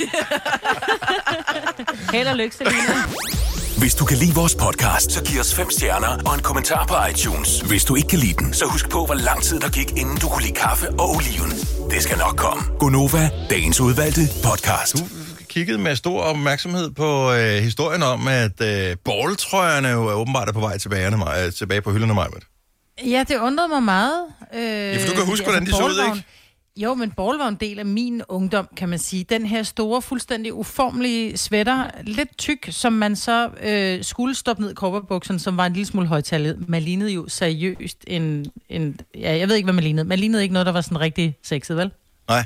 Held 2.14 2.28
og 2.28 2.36
lykke, 2.36 2.56
Selina. 2.56 2.94
Hvis 3.78 3.96
du 3.96 4.06
kan 4.06 4.18
lide 4.18 4.34
vores 4.36 4.56
podcast, 4.56 5.12
så 5.12 5.24
giv 5.24 5.40
os 5.40 5.56
fem 5.56 5.72
stjerner 5.72 6.18
og 6.26 6.36
en 6.36 6.42
kommentar 6.42 6.86
på 6.86 6.96
iTunes. 7.12 7.60
Hvis 7.62 7.84
du 7.86 7.96
ikke 7.96 8.08
kan 8.08 8.20
lide 8.20 8.34
den, 8.34 8.54
så 8.54 8.66
husk 8.66 8.90
på, 8.90 9.06
hvor 9.06 9.16
lang 9.16 9.44
tid 9.44 9.60
der 9.60 9.70
gik, 9.70 9.92
inden 9.92 10.18
du 10.18 10.30
kunne 10.30 10.44
lide 10.44 10.54
kaffe 10.56 10.90
og 10.90 11.10
oliven. 11.16 11.52
Det 11.92 12.04
skal 12.04 12.18
nok 12.18 12.36
komme. 12.38 12.64
Gonova, 12.80 13.30
dagens 13.50 13.80
udvalgte 13.80 14.22
podcast. 14.44 14.94
Du 14.98 15.08
kiggede 15.50 15.78
med 15.78 15.96
stor 15.96 16.22
opmærksomhed 16.22 16.92
på 16.92 17.34
øh, 17.34 17.64
historien 17.64 18.04
om, 18.04 18.28
at 18.28 18.62
øh, 18.62 18.96
balltrøjerne 19.06 19.88
jo 19.90 20.08
er 20.08 20.14
åbenbart 20.14 20.48
er 20.50 20.54
på 20.54 20.60
vej 20.60 20.78
tilbage, 20.78 21.18
mig, 21.18 21.56
tilbage 21.56 21.82
på 21.82 21.92
hylderne, 21.92 22.14
mig. 22.14 22.28
Ja, 23.04 23.24
det 23.28 23.38
undrede 23.38 23.70
mig 23.70 23.84
meget. 23.84 24.26
Øh, 24.54 24.62
Ja, 24.62 24.98
for 24.98 25.08
du 25.08 25.16
kan 25.16 25.26
huske, 25.26 25.44
hvordan 25.46 25.66
de 25.66 25.72
så 25.72 25.86
ud, 25.86 26.16
ikke? 26.16 26.26
Jo, 26.78 26.94
men 26.94 27.12
ball 27.12 27.38
var 27.38 27.48
en 27.48 27.56
del 27.56 27.80
af 27.80 27.86
min 27.86 28.22
ungdom, 28.28 28.68
kan 28.78 28.90
man 28.90 29.00
sige. 29.00 29.24
Den 29.24 29.46
her 29.46 29.64
store, 29.64 30.02
fuldstændig 30.02 30.54
uformelige 30.54 31.38
sweater, 31.38 31.88
lidt 32.04 32.38
tyk, 32.38 32.68
som 32.72 32.94
man 32.94 33.16
så 33.16 33.50
øh, 33.64 34.04
skulle 34.04 34.36
stoppe 34.36 34.62
ned 34.64 34.72
i 34.72 34.74
korperbukserne, 34.74 35.40
som 35.40 35.58
var 35.58 35.66
en 35.66 35.74
lille 35.74 35.86
smule 35.86 36.08
højtallet. 36.08 36.70
Man 36.70 36.82
lignede 36.82 37.12
jo 37.12 37.26
seriøst 37.28 37.98
en, 38.08 38.46
en... 38.70 39.00
Ja, 39.20 39.38
jeg 39.38 39.48
ved 39.48 39.56
ikke, 39.56 39.66
hvad 39.66 39.74
man 39.74 39.84
lignede. 39.84 40.08
Man 40.08 40.20
lignede 40.20 40.44
ikke 40.44 40.54
noget, 40.54 40.66
der 40.66 40.72
var 40.72 40.82
sådan 40.82 41.00
rigtig 41.00 41.38
sexet, 41.44 41.78
vel? 41.78 41.92
Nej, 42.28 42.46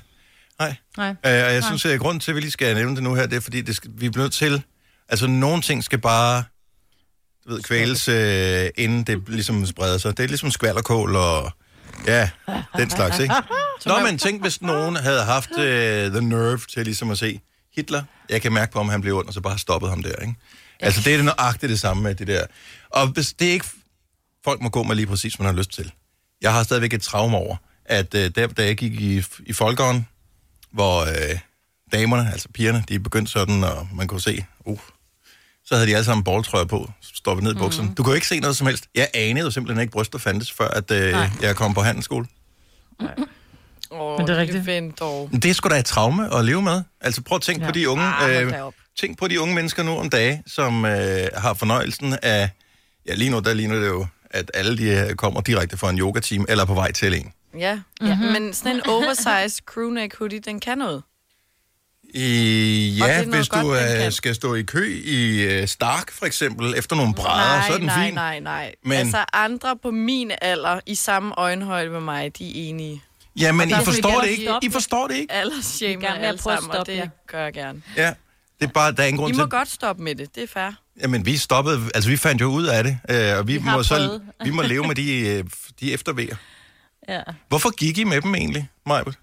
nej. 0.59 0.75
Nej. 0.97 1.09
Øh, 1.09 1.15
og 1.23 1.53
jeg 1.53 1.63
synes, 1.63 1.85
at 1.85 1.99
grunden 1.99 2.19
til, 2.19 2.31
at 2.31 2.35
vi 2.35 2.41
lige 2.41 2.51
skal 2.51 2.75
nævne 2.75 2.95
det 2.95 3.03
nu 3.03 3.13
her, 3.15 3.25
det 3.27 3.35
er, 3.35 3.39
fordi 3.41 3.61
det 3.61 3.75
skal, 3.75 3.91
vi 3.93 4.09
bliver 4.09 4.23
nødt 4.23 4.33
til 4.33 4.63
Altså, 5.09 5.27
nogle 5.27 5.61
ting 5.61 5.83
skal 5.83 5.99
bare 5.99 6.43
ved, 7.49 7.63
kvæles, 7.63 8.07
øh, 8.07 8.69
inden 8.77 9.03
det 9.03 9.23
ligesom 9.27 9.65
spreder 9.65 9.97
sig. 9.97 10.17
Det 10.17 10.23
er 10.23 10.27
ligesom 10.27 10.51
skvallerkål 10.51 11.15
og 11.15 11.51
ja, 12.07 12.29
den 12.77 12.89
slags, 12.89 13.19
ikke? 13.19 13.35
Nå, 13.85 13.99
men 13.99 14.17
tænk, 14.17 14.41
hvis 14.41 14.61
nogen 14.61 14.95
havde 14.95 15.23
haft 15.23 15.57
øh, 15.57 16.11
the 16.11 16.21
nerve 16.21 16.59
til 16.69 16.85
ligesom 16.85 17.11
at 17.11 17.17
se 17.17 17.39
Hitler. 17.75 18.03
Jeg 18.29 18.41
kan 18.41 18.53
mærke 18.53 18.71
på, 18.71 18.79
om 18.79 18.89
han 18.89 19.01
blev 19.01 19.17
ond, 19.17 19.27
og 19.27 19.33
så 19.33 19.41
bare 19.41 19.57
stoppet 19.57 19.89
ham 19.89 20.03
der, 20.03 20.15
ikke? 20.15 20.35
Altså, 20.79 21.01
det 21.05 21.13
er 21.13 21.17
det 21.17 21.25
nøjagtigt 21.25 21.69
det 21.69 21.79
samme 21.79 22.03
med 22.03 22.15
det 22.15 22.27
der. 22.27 22.45
Og 22.89 23.07
hvis 23.07 23.33
det 23.33 23.47
er 23.47 23.51
ikke... 23.51 23.65
Folk 24.43 24.61
må 24.61 24.69
gå 24.69 24.83
med 24.83 24.95
lige 24.95 25.07
præcis, 25.07 25.33
hvad 25.33 25.45
man 25.45 25.55
har 25.55 25.59
lyst 25.59 25.71
til. 25.71 25.91
Jeg 26.41 26.53
har 26.53 26.63
stadigvæk 26.63 26.93
et 26.93 27.01
traume 27.01 27.37
over, 27.37 27.55
at 27.85 28.15
øh, 28.15 28.31
der, 28.35 28.47
da 28.47 28.65
jeg 28.65 28.77
gik 28.77 29.01
i, 29.01 29.23
i 29.45 29.53
folkeånden, 29.53 30.07
hvor 30.71 31.01
øh, 31.01 31.39
damerne, 31.91 32.31
altså 32.31 32.47
pigerne, 32.53 32.83
de 32.89 32.99
begyndte 32.99 33.31
sådan, 33.31 33.63
og 33.63 33.87
man 33.93 34.07
kunne 34.07 34.21
se, 34.21 34.45
uh, 34.65 34.79
så 35.69 35.75
havde 35.75 35.87
de 35.87 35.95
alle 35.95 36.05
sammen 36.05 36.23
balltrøjer 36.23 36.65
på, 36.65 36.89
stoppet 37.01 37.43
ned 37.43 37.55
i 37.55 37.57
bukserne. 37.57 37.89
Mm. 37.89 37.95
Du 37.95 38.03
kunne 38.03 38.11
jo 38.11 38.15
ikke 38.15 38.27
se 38.27 38.39
noget 38.39 38.57
som 38.57 38.67
helst. 38.67 38.85
Jeg 38.95 39.07
anede 39.13 39.45
jo 39.45 39.51
simpelthen 39.51 39.81
ikke, 39.81 39.91
bryster 39.91 40.19
fandtes, 40.19 40.51
før 40.51 40.67
at, 40.67 40.91
øh, 40.91 41.15
jeg 41.41 41.55
kom 41.55 41.73
på 41.73 41.81
handelsskole. 41.81 42.25
Åh, 43.91 44.17
Men 44.17 44.27
det 44.27 44.35
er 44.35 44.39
rigtigt. 44.39 44.65
Ven 44.65 44.93
dog. 44.99 45.29
Det 45.31 45.45
er 45.45 45.53
sgu 45.53 45.69
da 45.69 45.79
et 45.79 45.85
traume 45.85 46.35
at 46.35 46.45
leve 46.45 46.61
med. 46.61 46.83
Altså 47.01 47.21
prøv 47.21 47.35
at 47.35 47.41
tænke 47.41 47.61
ja. 47.61 47.67
på 47.67 47.71
de 47.71 47.89
unge, 47.89 48.03
Ah, 48.03 48.43
øh, 48.43 48.53
tænk 48.99 49.17
på 49.19 49.27
de 49.27 49.41
unge 49.41 49.55
mennesker 49.55 49.83
nu 49.83 49.97
om 49.97 50.09
dage, 50.09 50.43
som 50.47 50.85
øh, 50.85 51.27
har 51.37 51.53
fornøjelsen 51.53 52.15
af, 52.21 52.49
ja 53.07 53.13
lige 53.13 53.29
nu, 53.29 53.39
der 53.39 53.53
ligner 53.53 53.75
det 53.75 53.87
jo, 53.87 54.05
at 54.31 54.51
alle 54.53 54.77
de 54.77 55.07
øh, 55.09 55.15
kommer 55.15 55.41
direkte 55.41 55.77
fra 55.77 55.89
en 55.89 55.99
yoga-team, 55.99 56.45
eller 56.49 56.63
er 56.63 56.67
på 56.67 56.73
vej 56.73 56.91
til 56.91 57.13
en. 57.13 57.31
Ja, 57.59 57.79
ja. 58.01 58.17
men 58.17 58.53
sådan 58.53 58.75
en 58.75 58.81
oversized 58.87 59.65
crewneck 59.65 60.17
hoodie, 60.17 60.39
den 60.39 60.59
kan 60.59 60.77
noget. 60.77 61.03
I, 62.13 62.95
ja, 62.99 63.07
er 63.07 63.25
hvis 63.25 63.47
du 63.47 63.57
godt, 63.61 63.79
den 63.97 64.05
øh, 64.05 64.11
skal 64.11 64.35
stå 64.35 64.53
i 64.55 64.61
kø 64.61 65.01
i 65.05 65.41
øh, 65.41 65.67
Stark, 65.67 66.11
for 66.11 66.25
eksempel, 66.25 66.73
efter 66.77 66.95
nogle 66.95 67.13
brædder, 67.13 67.57
nej, 67.57 67.67
så 67.67 67.73
er 67.73 67.77
den 67.77 67.85
nej, 67.85 68.05
fin. 68.05 68.13
nej, 68.13 68.39
nej. 68.39 68.73
Men- 68.83 68.89
Men... 68.89 68.97
Altså 68.97 69.25
andre 69.33 69.77
på 69.83 69.91
min 69.91 70.31
alder, 70.41 70.79
i 70.85 70.95
samme 70.95 71.39
øjenhøjde 71.39 71.89
med 71.89 72.01
mig, 72.01 72.37
de 72.37 72.47
er 72.49 72.69
enige. 72.69 73.01
Ja, 73.39 73.51
men 73.51 73.69
I 73.69 73.73
forstår 73.85 74.09
jeg 74.09 74.21
det 74.23 74.29
ikke. 74.29 74.43
stoppe 74.43 74.67
I 74.67 74.69
forstår 74.71 75.07
det 75.07 75.15
ikke. 75.15 75.33
I 75.81 75.85
gang 75.85 76.01
med 76.01 76.07
at 76.09 76.25
alle 76.25 76.41
sammen, 76.41 76.69
og 76.69 76.75
stoppe 76.75 76.91
det 76.91 76.97
jer. 76.97 77.07
gør 77.27 77.43
jeg 77.43 77.53
gerne. 77.53 77.81
Ja, 77.97 78.13
det 78.59 78.67
er 78.67 78.71
bare, 78.71 78.91
der 78.91 79.03
er 79.03 79.07
ingen 79.07 79.19
grund 79.19 79.29
I 79.31 79.33
til... 79.35 79.41
må 79.43 79.47
godt 79.49 79.69
stoppe 79.71 80.03
med 80.03 80.15
det, 80.15 80.35
det 80.35 80.43
er 80.43 80.47
fair. 80.47 80.71
Jamen, 81.01 81.25
vi 81.25 81.37
stoppede, 81.37 81.81
altså 81.95 82.09
vi 82.09 82.17
fandt 82.17 82.41
jo 82.41 82.47
ud 82.47 82.65
af 82.65 82.83
det, 82.83 82.97
øh, 83.09 83.37
og 83.37 83.47
vi, 83.47 83.53
Vi 83.57 83.63
må, 83.63 83.83
så, 83.83 83.95
prøvet. 83.95 84.21
vi 84.43 84.49
må 84.49 84.61
leve 84.61 84.87
med 84.87 84.95
de, 84.95 85.19
øh, 85.27 85.43
de 85.79 85.93
eftervejer. 85.93 86.35
Ja. 87.09 87.21
Hvorfor 87.47 87.69
gik 87.75 87.97
I 87.97 88.03
med 88.03 88.21
dem 88.21 88.35
egentlig, 88.35 88.69
Majbert? 88.85 89.15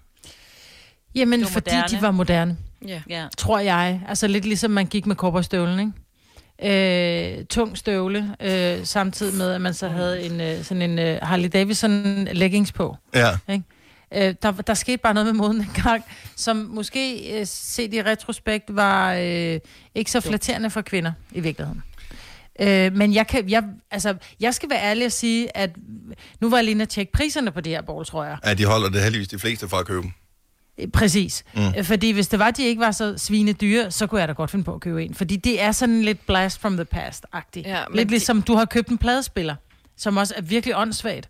Jamen, 1.15 1.47
fordi 1.47 1.69
moderne. 1.75 1.97
de 1.97 2.01
var 2.01 2.11
moderne, 2.11 2.57
Ja. 2.87 3.01
ja. 3.09 3.27
tror 3.37 3.59
jeg. 3.59 4.01
Altså 4.07 4.27
lidt 4.27 4.45
ligesom 4.45 4.71
man 4.71 4.85
gik 4.85 5.05
med 5.05 5.15
kopperstøvlen, 5.15 5.79
ikke? 5.79 5.91
Øh, 6.63 7.45
tung 7.45 7.77
støvle, 7.77 8.35
øh, 8.41 8.85
samtidig 8.85 9.35
med, 9.35 9.51
at 9.51 9.61
man 9.61 9.73
så 9.73 9.87
havde 9.87 10.21
en, 10.21 10.41
øh, 10.41 10.63
sådan 10.63 10.81
en 10.81 10.99
øh, 10.99 11.19
Harley 11.21 11.49
Davidson 11.53 12.23
leggings 12.31 12.71
på. 12.71 12.95
Ja. 13.15 13.29
Øh, 14.13 14.35
der, 14.41 14.51
der 14.51 14.73
skete 14.73 14.97
bare 14.97 15.13
noget 15.13 15.25
med 15.25 15.33
moden 15.33 15.57
en 15.61 15.71
gang, 15.83 16.03
som 16.35 16.57
måske 16.57 17.33
øh, 17.39 17.45
set 17.45 17.93
i 17.93 18.01
retrospekt 18.01 18.75
var 18.75 19.13
øh, 19.13 19.59
ikke 19.95 20.11
så 20.11 20.21
flatterende 20.21 20.69
for 20.69 20.81
kvinder 20.81 21.11
i 21.31 21.39
virkeligheden. 21.39 21.83
Øh, 22.59 22.95
men 22.95 23.13
jeg, 23.13 23.27
kan, 23.27 23.49
jeg, 23.49 23.63
altså, 23.91 24.15
jeg 24.39 24.53
skal 24.53 24.69
være 24.69 24.83
ærlig 24.83 25.05
og 25.05 25.11
sige, 25.11 25.57
at 25.57 25.69
nu 26.41 26.49
var 26.49 26.57
jeg 26.57 26.65
lige 26.65 26.81
at 26.81 26.89
tjekke 26.89 27.11
priserne 27.11 27.51
på 27.51 27.61
de 27.61 27.69
her 27.69 27.81
ball, 27.81 28.05
tror 28.05 28.23
jeg. 28.23 28.37
ja, 28.45 28.53
de 28.53 28.65
holder 28.65 28.89
det 28.89 29.03
heldigvis 29.03 29.27
de 29.27 29.39
fleste 29.39 29.69
fra 29.69 29.79
at 29.79 29.85
købe 29.85 30.01
dem. 30.01 30.11
Øh, 30.77 30.87
Præcis. 30.87 31.43
Mm. 31.55 31.83
Fordi 31.83 32.11
hvis 32.11 32.27
det 32.27 32.39
var, 32.39 32.51
de 32.51 32.63
ikke 32.63 32.79
var 32.81 32.91
så 32.91 33.13
svine 33.17 33.53
dyre, 33.53 33.91
så 33.91 34.07
kunne 34.07 34.19
jeg 34.21 34.27
da 34.27 34.33
godt 34.33 34.51
finde 34.51 34.63
på 34.65 34.73
at 34.73 34.81
købe 34.81 35.05
en. 35.05 35.13
Fordi 35.13 35.35
det 35.35 35.61
er 35.61 35.71
sådan 35.71 36.01
lidt 36.01 36.25
blast 36.27 36.59
from 36.59 36.75
the 36.77 36.85
past-agtigt. 36.85 37.67
Ja, 37.67 37.79
lidt 37.93 38.05
de- 38.07 38.11
ligesom 38.11 38.41
du 38.41 38.55
har 38.55 38.65
købt 38.65 38.87
en 38.89 38.97
pladespiller, 38.97 39.55
som 39.97 40.17
også 40.17 40.33
er 40.37 40.41
virkelig 40.41 40.77
åndssvagt. 40.77 41.29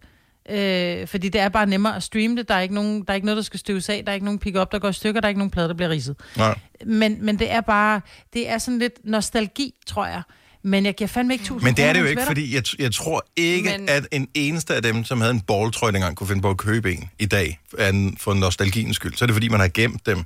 Øh, 0.49 1.07
fordi 1.07 1.29
det 1.29 1.41
er 1.41 1.49
bare 1.49 1.65
nemmere 1.65 1.95
at 1.95 2.03
streame 2.03 2.35
det. 2.35 2.47
Der 2.49 2.55
er 2.55 2.59
ikke, 2.61 2.75
nogen, 2.75 3.03
der 3.03 3.11
er 3.11 3.15
ikke 3.15 3.25
noget, 3.25 3.35
der 3.37 3.43
skal 3.43 3.59
støves 3.59 3.89
af. 3.89 4.03
Der 4.05 4.11
er 4.11 4.13
ikke 4.13 4.25
nogen 4.25 4.39
pick-up, 4.39 4.71
der 4.71 4.79
går 4.79 4.89
i 4.89 4.93
stykker. 4.93 5.21
Der 5.21 5.25
er 5.27 5.29
ikke 5.29 5.39
nogen 5.39 5.51
plade, 5.51 5.67
der 5.67 5.73
bliver 5.73 5.89
ridset. 5.89 6.15
Nej. 6.37 6.59
Men, 6.85 7.17
men 7.25 7.39
det 7.39 7.51
er 7.51 7.61
bare... 7.61 8.01
Det 8.33 8.49
er 8.49 8.57
sådan 8.57 8.79
lidt 8.79 8.93
nostalgi, 9.03 9.73
tror 9.87 10.05
jeg. 10.05 10.21
Men 10.63 10.85
jeg 10.85 10.95
giver 10.95 11.07
fandme 11.07 11.33
ikke 11.33 11.45
tusind 11.45 11.63
Men 11.67 11.75
det 11.77 11.85
er 11.85 11.93
det 11.93 11.99
jo 11.99 12.05
ikke, 12.05 12.21
fordi 12.27 12.55
jeg, 12.55 12.63
jeg 12.79 12.93
tror 12.93 13.25
ikke, 13.35 13.69
Men... 13.77 13.89
At 13.89 14.07
en 14.11 14.27
eneste 14.33 14.75
af 14.75 14.81
dem, 14.81 15.03
som 15.03 15.21
havde 15.21 15.33
en 15.33 15.41
balltrøje 15.41 15.93
dengang, 15.93 16.17
kunne 16.17 16.27
finde 16.27 16.41
på 16.41 16.49
at 16.49 16.57
købe 16.57 16.91
en 16.93 17.09
i 17.19 17.25
dag, 17.25 17.59
en- 17.79 18.17
for 18.19 18.33
nostalgiens 18.33 18.95
skyld. 18.95 19.13
Så 19.15 19.25
er 19.25 19.27
det, 19.27 19.33
fordi 19.35 19.49
man 19.49 19.59
har 19.59 19.67
gemt 19.67 20.05
dem. 20.05 20.23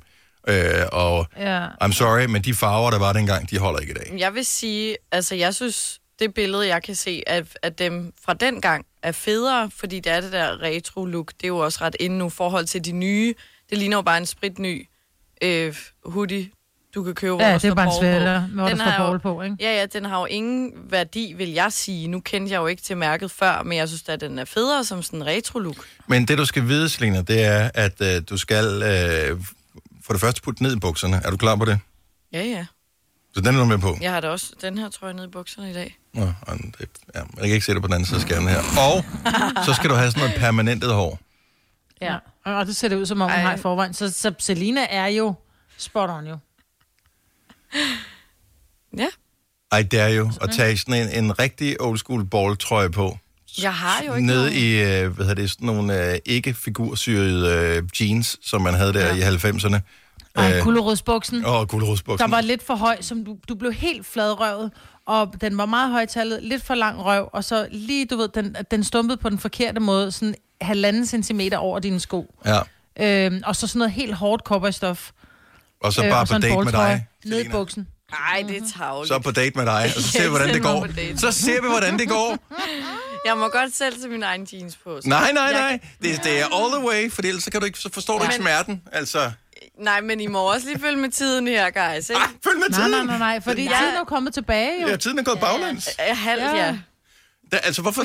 Øh, 0.48 0.72
og 0.92 1.26
Ja. 1.36 1.66
I'm 1.84 1.92
sorry, 1.92 2.24
men 2.24 2.42
de 2.42 2.54
farver, 2.54 2.90
der 2.90 2.98
var 2.98 3.12
dengang, 3.12 3.50
de 3.50 3.58
holder 3.58 3.78
ikke 3.80 3.90
i 3.90 3.94
dag. 3.94 4.14
Jeg 4.18 4.34
vil 4.34 4.44
sige, 4.44 4.96
altså 5.12 5.34
jeg 5.34 5.54
synes, 5.54 6.00
det 6.18 6.34
billede, 6.34 6.66
jeg 6.66 6.82
kan 6.82 6.94
se 6.94 7.22
af, 7.26 7.42
af 7.62 7.72
dem 7.72 8.12
fra 8.24 8.34
den 8.34 8.60
gang, 8.60 8.86
er 9.02 9.12
federe, 9.12 9.70
fordi 9.76 10.00
det 10.00 10.12
er 10.12 10.20
det 10.20 10.32
der 10.32 10.62
retro-look. 10.62 11.32
Det 11.36 11.44
er 11.44 11.48
jo 11.48 11.58
også 11.58 11.78
ret 11.82 11.96
inde 12.00 12.18
nu 12.18 12.26
i 12.26 12.30
forhold 12.30 12.66
til 12.66 12.84
de 12.84 12.92
nye. 12.92 13.34
Det 13.70 13.78
ligner 13.78 13.96
jo 13.96 14.02
bare 14.02 14.18
en 14.18 14.26
spritny 14.26 14.86
øh, 15.42 15.74
hoodie, 16.04 16.50
du 16.94 17.02
kan 17.04 17.14
købe, 17.14 17.34
hvor 17.34 17.42
Ja, 17.44 17.52
der 17.52 17.58
det 17.58 17.64
er 17.64 17.68
står 17.68 17.74
bare 17.74 17.86
en 17.86 17.90
på. 18.48 18.54
hvor 18.54 18.62
der 18.62 18.68
Den 18.68 18.76
står 18.78 18.84
har 18.86 19.02
jo- 19.04 19.06
Paul 19.06 19.18
på, 19.18 19.42
ikke? 19.42 19.56
Ja, 19.60 19.76
ja, 19.80 19.86
den 19.86 20.04
har 20.04 20.18
jo 20.20 20.24
ingen 20.26 20.72
værdi, 20.90 21.34
vil 21.36 21.48
jeg 21.48 21.72
sige. 21.72 22.08
Nu 22.08 22.20
kendte 22.20 22.52
jeg 22.52 22.58
jo 22.58 22.66
ikke 22.66 22.82
til 22.82 22.96
mærket 22.96 23.30
før, 23.30 23.62
men 23.62 23.78
jeg 23.78 23.88
synes 23.88 24.08
at 24.08 24.20
den 24.20 24.38
er 24.38 24.44
federe 24.44 24.84
som 24.84 25.02
sådan 25.02 25.22
en 25.22 25.26
retro-look. 25.26 25.76
Men 26.06 26.28
det, 26.28 26.38
du 26.38 26.44
skal 26.44 26.68
vide, 26.68 26.88
Selina, 26.88 27.22
det 27.22 27.44
er, 27.44 27.70
at 27.74 28.00
øh, 28.00 28.22
du 28.30 28.36
skal 28.36 28.64
øh, 28.82 29.40
for 30.04 30.12
det 30.12 30.20
første 30.20 30.42
putte 30.42 30.62
ned 30.62 30.76
i 30.76 30.78
bukserne. 30.78 31.20
Er 31.24 31.30
du 31.30 31.36
klar 31.36 31.56
på 31.56 31.64
det? 31.64 31.78
Ja, 32.32 32.42
ja. 32.44 32.66
Så 33.34 33.40
den 33.40 33.54
er 33.54 33.58
du 33.58 33.64
med 33.64 33.78
på? 33.78 33.96
Jeg 34.00 34.12
har 34.12 34.20
da 34.20 34.28
også 34.28 34.52
den 34.60 34.78
her 34.78 34.88
trøje 34.90 35.14
nede 35.14 35.26
i 35.26 35.30
bukserne 35.30 35.70
i 35.70 35.74
dag. 35.74 35.98
Nå, 36.14 36.22
og 36.42 36.58
det, 36.58 36.88
ja, 37.14 37.20
jeg 37.20 37.26
kan 37.42 37.50
ikke 37.50 37.66
se 37.66 37.74
det 37.74 37.82
på 37.82 37.86
den 37.86 37.94
anden 37.94 38.06
side 38.06 38.16
af 38.16 38.22
skærmen 38.22 38.48
her. 38.48 38.58
Og 38.58 39.04
så 39.64 39.72
skal 39.74 39.90
du 39.90 39.94
have 39.94 40.10
sådan 40.10 40.22
noget 40.26 40.40
permanentet 40.40 40.90
hår. 40.92 41.18
Ja. 42.00 42.16
Og 42.44 42.66
det 42.66 42.76
ser 42.76 42.88
det 42.88 42.96
ud, 42.96 43.06
som 43.06 43.20
om 43.20 43.30
hun 43.30 43.38
Ej. 43.38 43.44
har 43.44 43.54
i 43.54 43.58
forvejen. 43.58 43.94
Så, 43.94 44.12
så 44.12 44.34
Selina 44.38 44.86
er 44.90 45.06
jo 45.06 45.34
spot 45.78 46.10
on 46.10 46.26
jo. 46.26 46.38
Ja, 48.98 49.06
Ej, 49.72 49.82
det 49.82 50.00
er 50.00 50.08
jo 50.08 50.30
at 50.40 50.50
tage 50.50 50.76
sådan 50.76 51.08
en, 51.08 51.24
en 51.24 51.38
rigtig 51.38 51.80
old 51.80 51.98
school 51.98 52.24
balltrøje 52.24 52.90
på. 52.90 53.18
jeg 53.62 53.74
har 53.74 54.02
jo 54.06 54.14
ikke 54.14 54.26
Nede 54.26 54.54
i, 54.54 54.82
øh, 54.82 55.08
hvad 55.14 55.26
hedder 55.26 55.42
det, 55.42 55.50
sådan 55.50 55.66
nogle 55.66 56.12
øh, 56.12 56.18
ikke 56.26 56.54
figursyrede 56.54 57.48
øh, 57.76 57.82
jeans, 58.00 58.38
som 58.42 58.62
man 58.62 58.74
havde 58.74 58.92
der 58.92 59.14
ja. 59.16 59.30
i 59.30 59.34
90'erne. 59.36 59.78
Ej, 60.34 60.56
Øh, 60.56 60.62
kulderodsbuksen. 60.62 61.44
Og 61.44 61.68
gulerodsbuksen. 61.68 62.30
Der 62.30 62.36
var 62.36 62.40
lidt 62.40 62.62
for 62.62 62.74
høj, 62.74 62.96
som 63.00 63.24
du, 63.24 63.36
du 63.48 63.54
blev 63.54 63.72
helt 63.72 64.06
fladrøvet, 64.06 64.70
og 65.06 65.34
den 65.40 65.58
var 65.58 65.66
meget 65.66 65.90
højtallet, 65.92 66.42
lidt 66.42 66.62
for 66.64 66.74
lang 66.74 67.04
røv, 67.04 67.30
og 67.32 67.44
så 67.44 67.68
lige, 67.70 68.06
du 68.06 68.16
ved, 68.16 68.28
den, 68.28 68.56
den 68.70 68.84
stumpede 68.84 69.16
på 69.16 69.30
den 69.30 69.38
forkerte 69.38 69.80
måde, 69.80 70.12
sådan 70.12 70.34
halvanden 70.60 71.06
centimeter 71.06 71.58
over 71.58 71.78
dine 71.78 72.00
sko. 72.00 72.34
Ja. 72.46 72.60
Øhm, 73.26 73.42
og 73.46 73.56
så 73.56 73.66
sådan 73.66 73.78
noget 73.78 73.92
helt 73.92 74.14
hårdt 74.14 74.42
cowboystof. 74.42 75.10
Og 75.82 75.92
så 75.92 76.02
bare 76.02 76.20
og 76.20 76.28
på 76.28 76.38
date 76.38 76.64
med 76.64 76.72
dig. 76.72 77.06
Ned 77.24 77.44
i 77.44 77.48
buksen. 77.48 77.88
Ej, 78.30 78.44
det 78.48 78.56
er 78.56 78.60
tavligt. 78.78 79.08
Så 79.14 79.18
på 79.18 79.30
date 79.30 79.52
med 79.58 79.66
dig, 79.66 79.84
og 79.96 80.02
så 80.02 80.08
ser 80.08 80.22
vi, 80.22 80.28
hvordan 80.28 80.48
det 80.54 80.62
går. 80.62 80.86
Så 81.16 81.32
ser 81.32 81.60
vi, 81.62 81.68
hvordan 81.68 81.98
det 81.98 82.08
går. 82.08 82.38
Jeg 83.26 83.36
må 83.38 83.48
godt 83.48 83.76
selv 83.76 84.00
til 84.00 84.10
min 84.10 84.22
egen 84.22 84.46
jeans 84.52 84.76
på. 84.84 85.00
så- 85.02 85.08
Nej, 85.08 85.32
nej, 85.32 85.52
nej. 85.52 85.78
Det, 86.02 86.24
det 86.24 86.40
er 86.40 86.44
all 86.44 86.72
the 86.72 86.88
way, 86.88 87.10
for 87.10 87.22
ellers 87.22 87.42
så, 87.44 87.50
kan 87.50 87.60
du 87.60 87.66
ikke, 87.66 87.78
så 87.78 87.88
forstår 87.92 88.18
du 88.18 88.24
ikke 88.24 88.34
smerten. 88.34 88.82
Altså, 88.92 89.30
Nej, 89.80 90.00
men 90.00 90.20
I 90.20 90.26
må 90.26 90.52
også 90.52 90.66
lige 90.66 90.80
følge 90.80 90.96
med 90.96 91.10
tiden 91.10 91.46
her, 91.46 91.70
guys. 91.70 92.10
Ikke? 92.10 92.22
ah, 92.22 92.28
følg 92.44 92.58
med 92.58 92.68
Nej, 92.70 92.78
tiden. 92.78 92.90
nej, 92.90 93.04
nej, 93.04 93.18
nej, 93.18 93.40
fordi 93.40 93.62
Ja. 93.62 93.68
tiden 93.80 93.94
er 94.00 94.04
kommet 94.04 94.34
tilbage 94.34 94.82
jo. 94.82 94.88
Ja, 94.88 94.96
tiden 94.96 95.18
er 95.18 95.22
gået 95.22 95.40
baglæns. 95.40 95.88
Ja. 95.98 96.14
Halv, 96.14 96.42
Ja. 96.42 96.56
ja. 96.66 96.78
Der, 97.52 97.58
altså, 97.58 97.82
hvorfor? 97.82 98.02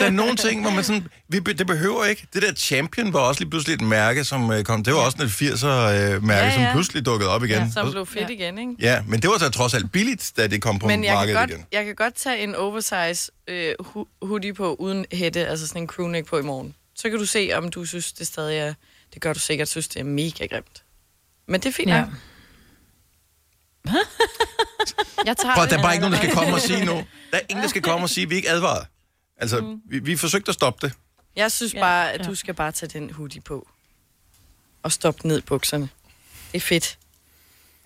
Der 0.00 0.06
er 0.06 0.10
nogle 0.10 0.36
ting, 0.36 0.62
hvor 0.62 0.70
man 0.70 0.84
sådan... 0.84 1.06
Vi, 1.28 1.38
det 1.38 1.66
behøver 1.66 2.04
ikke. 2.04 2.26
Det 2.34 2.42
der 2.42 2.54
Champion 2.54 3.12
var 3.12 3.20
også 3.20 3.40
lige 3.40 3.50
pludselig 3.50 3.74
et 3.74 3.80
mærke, 3.80 4.24
som 4.24 4.52
øh, 4.52 4.64
kom... 4.64 4.84
Det 4.84 4.92
var 4.94 5.00
også 5.00 5.16
et 5.22 5.28
80'er-mærke, 5.28 6.14
øh, 6.14 6.28
Ja, 6.28 6.52
som 6.54 6.62
ja. 6.62 6.72
pludselig 6.72 7.06
dukkede 7.06 7.30
op 7.30 7.44
igen. 7.44 7.72
Som 7.72 7.90
blev 7.90 8.06
fedt 8.06 8.30
igen, 8.30 8.58
ikke? 8.58 8.74
Ja, 8.80 9.02
men 9.08 9.22
det 9.22 9.30
var 9.30 9.38
så 9.38 9.50
trods 9.50 9.74
alt 9.74 9.92
billigt, 9.92 10.32
da 10.36 10.46
det 10.46 10.62
kom 10.62 10.78
på 10.78 10.86
Men 10.86 11.04
jeg 11.04 11.26
kan, 11.26 11.34
godt, 11.34 11.50
igen. 11.50 11.64
jeg 11.72 11.84
kan 11.84 11.94
godt 11.94 12.14
tage 12.14 12.38
en 12.42 12.54
oversize 12.54 13.30
øh, 13.48 13.74
hoodie 14.22 14.54
på, 14.54 14.74
uden 14.74 15.06
hætte, 15.12 15.46
altså 15.46 15.66
sådan 15.66 15.82
en 15.82 15.88
crewneck 15.88 16.26
på 16.26 16.38
i 16.38 16.42
morgen. 16.42 16.74
Så 16.96 17.10
kan 17.10 17.18
du 17.18 17.26
se, 17.26 17.50
om 17.54 17.68
du 17.70 17.84
synes, 17.84 18.12
det 18.12 18.26
stadig 18.26 18.58
er... 18.58 18.74
Det 19.14 19.22
gør 19.22 19.32
du 19.32 19.38
sikkert, 19.38 19.68
synes, 19.68 19.88
det 19.88 20.00
er 20.00 20.04
mega 20.04 20.46
grimt. 20.46 20.82
Men 21.48 21.60
det 21.60 21.68
er 21.68 21.72
fint, 21.72 21.90
Ja. 21.90 21.96
ja. 21.96 22.04
Jeg 25.26 25.36
tager 25.36 25.54
Prøv, 25.54 25.66
der 25.68 25.78
er 25.78 25.82
bare 25.82 25.92
ikke 25.94 26.00
nogen, 26.00 26.12
der 26.12 26.18
skal 26.18 26.32
komme 26.34 26.54
og 26.54 26.60
sige 26.60 26.84
nu. 26.84 26.92
Der 26.92 27.04
er 27.38 27.40
ingen, 27.48 27.62
der 27.62 27.68
skal 27.68 27.82
komme 27.90 28.04
og 28.04 28.10
sige, 28.10 28.24
at 28.24 28.30
vi 28.30 28.36
ikke 28.36 28.50
advarer. 28.50 28.84
Altså, 29.36 29.60
Mm. 29.60 29.80
vi, 29.90 29.98
vi 29.98 30.16
forsøgte 30.16 30.48
at 30.48 30.54
stoppe 30.54 30.86
det. 30.86 30.94
Jeg 31.36 31.52
synes 31.52 31.74
bare, 31.74 32.12
at 32.12 32.26
du 32.26 32.34
skal 32.34 32.54
bare 32.54 32.72
tage 32.72 32.98
den 33.00 33.10
hoodie 33.10 33.40
på. 33.40 33.68
Og 34.82 34.92
stoppe 34.92 35.28
ned 35.28 35.38
i 35.38 35.40
bukserne. 35.40 35.88
Det 36.52 36.56
er 36.58 36.60
fedt. 36.60 36.98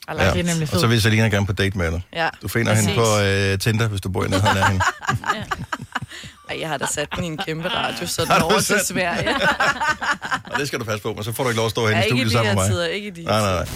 Like 0.08 0.22
Ja. 0.22 0.26
ja. 0.28 0.32
det 0.32 0.40
er 0.40 0.44
nemlig 0.44 0.62
Og 0.62 0.68
fedt. 0.68 0.80
så 0.80 0.86
vil 0.86 1.02
Selina 1.02 1.28
gerne 1.28 1.46
på 1.46 1.52
date 1.52 1.78
med 1.78 1.92
dig. 1.92 2.02
Ja, 2.12 2.28
Du 2.42 2.48
finder 2.48 2.72
præcis. 2.74 2.86
hende 2.88 3.00
på 3.02 3.18
øh, 3.20 3.58
Tinder, 3.58 3.88
hvis 3.88 4.00
du 4.00 4.08
bor 4.08 4.24
i 4.24 4.28
nærheden 4.28 4.56
af 4.58 4.68
hende. 4.70 4.84
Ej, 6.50 6.60
jeg 6.60 6.68
har 6.68 6.76
da 6.78 6.86
sat 6.86 7.08
den 7.16 7.24
i 7.24 7.26
en 7.26 7.36
kæmpe 7.36 7.68
radio, 7.68 8.06
så 8.06 8.24
den 8.34 8.42
over 8.42 8.60
til? 8.60 8.80
Sverige. 8.84 9.34
Og 10.52 10.58
det 10.58 10.66
skal 10.66 10.78
du 10.80 10.84
passe 10.84 11.02
på, 11.02 11.12
men 11.14 11.24
så 11.24 11.32
får 11.32 11.42
du 11.44 11.48
ikke 11.50 11.56
lov 11.56 11.66
at 11.66 11.70
stå 11.70 11.88
Ja, 11.88 12.00
i 12.00 12.08
studiet 12.08 12.26
de 12.26 12.32
sammen 12.32 12.54
med 12.54 12.62
her 12.62 12.68
mig. 12.68 12.70
tider, 12.70 12.86
ikke 12.86 13.08
i 13.08 13.10
de 13.10 13.20
her 13.20 13.28
Nej, 13.28 13.40
nej, 13.40 13.52
nej. 13.54 13.68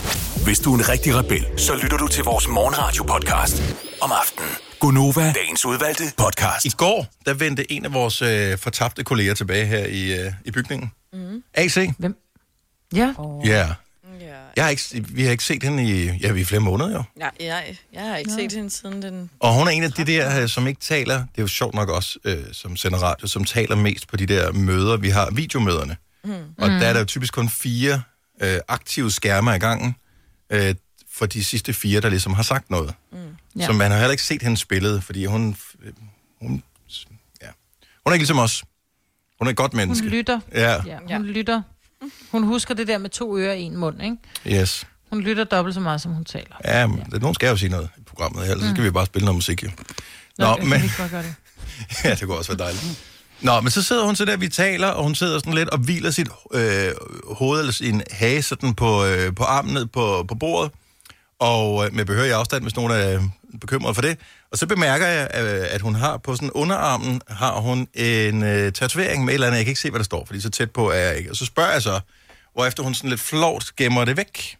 Hvis 0.44 0.60
du 0.60 0.74
er 0.74 0.78
en 0.78 0.88
rigtig 0.88 1.14
rebel, 1.18 1.46
så 1.56 1.74
lytter 1.74 1.96
du 1.96 2.06
til 2.08 2.24
vores 2.24 2.48
morgenradio-podcast 2.48 3.62
om 4.00 4.12
aftenen. 4.20 4.50
Gunova, 4.80 5.32
dagens 5.32 5.64
udvalgte 5.64 6.04
podcast. 6.16 6.64
I 6.64 6.68
går, 6.76 7.06
der 7.26 7.34
vendte 7.34 7.72
en 7.72 7.84
af 7.84 7.92
vores 7.92 8.22
øh, 8.22 8.58
fortabte 8.58 9.04
kolleger 9.04 9.34
tilbage 9.34 9.66
her 9.66 9.86
i, 9.86 10.12
øh, 10.20 10.32
i 10.44 10.50
bygningen. 10.50 10.92
Mm. 11.12 11.42
AC? 11.54 11.76
Ja. 11.76 12.08
Ja. 12.94 12.98
Yeah. 12.98 13.14
Ja. 13.44 13.68
Jeg 14.56 14.64
har 14.64 14.70
ikke, 14.70 15.04
vi 15.08 15.24
har 15.24 15.30
ikke 15.30 15.44
set 15.44 15.62
hende 15.62 15.84
i, 15.84 16.06
ja, 16.06 16.34
i 16.34 16.44
flere 16.44 16.60
måneder 16.60 16.92
jo. 16.92 17.02
Ja, 17.20 17.28
jeg, 17.40 17.76
jeg 17.92 18.02
har 18.02 18.16
ikke 18.16 18.30
set 18.32 18.52
hende 18.52 18.70
siden 18.70 19.02
den... 19.02 19.30
Og 19.40 19.54
hun 19.54 19.66
er 19.66 19.70
en 19.70 19.82
af 19.82 19.92
de 19.92 20.04
der, 20.04 20.42
øh, 20.42 20.48
som 20.48 20.66
ikke 20.66 20.80
taler, 20.80 21.16
det 21.16 21.38
er 21.38 21.42
jo 21.42 21.48
sjovt 21.48 21.74
nok 21.74 21.88
også, 21.88 22.18
øh, 22.24 22.44
som 22.52 22.76
sender 22.76 22.98
radio, 22.98 23.26
som 23.26 23.44
taler 23.44 23.76
mest 23.76 24.08
på 24.08 24.16
de 24.16 24.26
der 24.26 24.52
møder, 24.52 24.96
vi 24.96 25.08
har, 25.08 25.30
videomøderne. 25.30 25.96
Mm. 26.24 26.32
Og 26.58 26.68
der 26.70 26.86
er 26.86 26.92
der 26.92 27.00
jo 27.00 27.06
typisk 27.06 27.34
kun 27.34 27.48
fire 27.48 28.02
øh, 28.42 28.58
aktive 28.68 29.10
skærme 29.10 29.54
ad 29.54 29.58
gangen, 29.58 29.96
øh, 30.50 30.74
for 31.12 31.26
de 31.26 31.44
sidste 31.44 31.72
fire, 31.72 32.00
der 32.00 32.08
ligesom 32.08 32.32
har 32.32 32.42
sagt 32.42 32.70
noget. 32.70 32.94
Mm. 33.12 33.18
Ja. 33.56 33.66
Så 33.66 33.72
man 33.72 33.90
har 33.90 33.98
heller 33.98 34.10
ikke 34.10 34.22
set 34.22 34.42
hende 34.42 34.56
spillet, 34.56 35.04
fordi 35.04 35.24
hun, 35.24 35.56
øh, 35.82 35.92
hun, 36.40 36.62
ja. 37.42 37.46
hun 38.04 38.10
er 38.10 38.12
ikke 38.12 38.22
ligesom 38.22 38.38
os. 38.38 38.64
Hun 39.38 39.46
er 39.46 39.50
et 39.50 39.56
godt 39.56 39.74
menneske. 39.74 40.04
Hun 40.04 40.10
lytter. 40.10 40.40
Ja, 40.54 40.82
Ja, 41.08 41.16
hun 41.16 41.26
lytter. 41.26 41.62
Hun 42.30 42.42
husker 42.42 42.74
det 42.74 42.88
der 42.88 42.98
med 42.98 43.10
to 43.10 43.38
ører 43.38 43.50
og 43.50 43.58
en 43.58 43.76
mund, 43.76 44.02
ikke? 44.02 44.60
yes. 44.60 44.86
Hun 45.10 45.20
lytter 45.20 45.44
dobbelt 45.44 45.74
så 45.74 45.80
meget, 45.80 46.00
som 46.00 46.12
hun 46.12 46.24
taler. 46.24 46.56
Ja, 46.64 46.86
men 46.86 47.02
ja. 47.12 47.18
nogen 47.18 47.34
skal 47.34 47.48
jo 47.48 47.56
sige 47.56 47.70
noget 47.70 47.88
i 47.98 48.02
programmet 48.06 48.44
her, 48.44 48.52
ellers 48.52 48.68
mm. 48.68 48.74
skal 48.74 48.84
vi 48.84 48.90
bare 48.90 49.06
spille 49.06 49.24
noget 49.24 49.36
musik, 49.36 49.62
jo. 49.62 49.70
Nå, 50.38 50.56
kan 50.56 50.68
men... 50.68 50.82
ikke 50.82 51.08
gøre 51.10 51.22
det. 51.22 51.34
Ja, 52.04 52.10
det 52.10 52.20
kunne 52.20 52.36
også 52.36 52.56
være 52.56 52.66
dejligt. 52.66 53.00
Nå, 53.40 53.60
men 53.60 53.70
så 53.70 53.82
sidder 53.82 54.04
hun 54.04 54.16
så 54.16 54.24
der, 54.24 54.36
vi 54.36 54.48
taler, 54.48 54.88
og 54.88 55.02
hun 55.04 55.14
sidder 55.14 55.38
sådan 55.38 55.54
lidt 55.54 55.68
og 55.68 55.78
hviler 55.78 56.10
sit 56.10 56.28
øh, 56.54 56.90
hoved 57.30 57.60
eller 57.60 57.72
sin 57.72 58.02
hage 58.10 58.42
sådan 58.42 58.74
på, 58.74 59.04
øh, 59.04 59.34
på 59.34 59.44
armen 59.44 59.74
ned 59.74 59.86
på, 59.86 60.24
på 60.28 60.34
bordet, 60.34 60.70
og 61.42 61.86
øh, 61.86 61.94
med 61.94 62.04
behørig 62.04 62.32
afstand, 62.32 62.62
hvis 62.62 62.76
nogen 62.76 62.92
er 62.92 63.20
bekymret 63.60 63.94
for 63.94 64.02
det. 64.02 64.18
Og 64.52 64.58
så 64.58 64.66
bemærker 64.66 65.06
jeg, 65.06 65.28
øh, 65.40 65.66
at 65.70 65.80
hun 65.80 65.94
har 65.94 66.16
på 66.16 66.34
sådan 66.34 66.50
underarmen, 66.50 67.20
har 67.28 67.60
hun 67.60 67.88
en 67.94 68.42
øh, 68.42 68.72
tatovering 68.72 69.24
med 69.24 69.32
et 69.32 69.34
eller 69.34 69.46
andet, 69.46 69.58
jeg 69.58 69.64
kan 69.64 69.70
ikke 69.70 69.80
se, 69.80 69.90
hvad 69.90 69.98
der 69.98 70.04
står, 70.04 70.24
fordi 70.24 70.40
så 70.40 70.50
tæt 70.50 70.70
på 70.70 70.90
er 70.90 70.94
jeg 70.96 71.16
ikke. 71.18 71.30
Og 71.30 71.36
så 71.36 71.46
spørger 71.46 71.72
jeg 71.72 71.82
så, 71.82 72.00
hvorefter 72.54 72.82
hun 72.82 72.94
sådan 72.94 73.10
lidt 73.10 73.20
flot 73.20 73.64
gemmer 73.76 74.04
det 74.04 74.16
væk. 74.16 74.56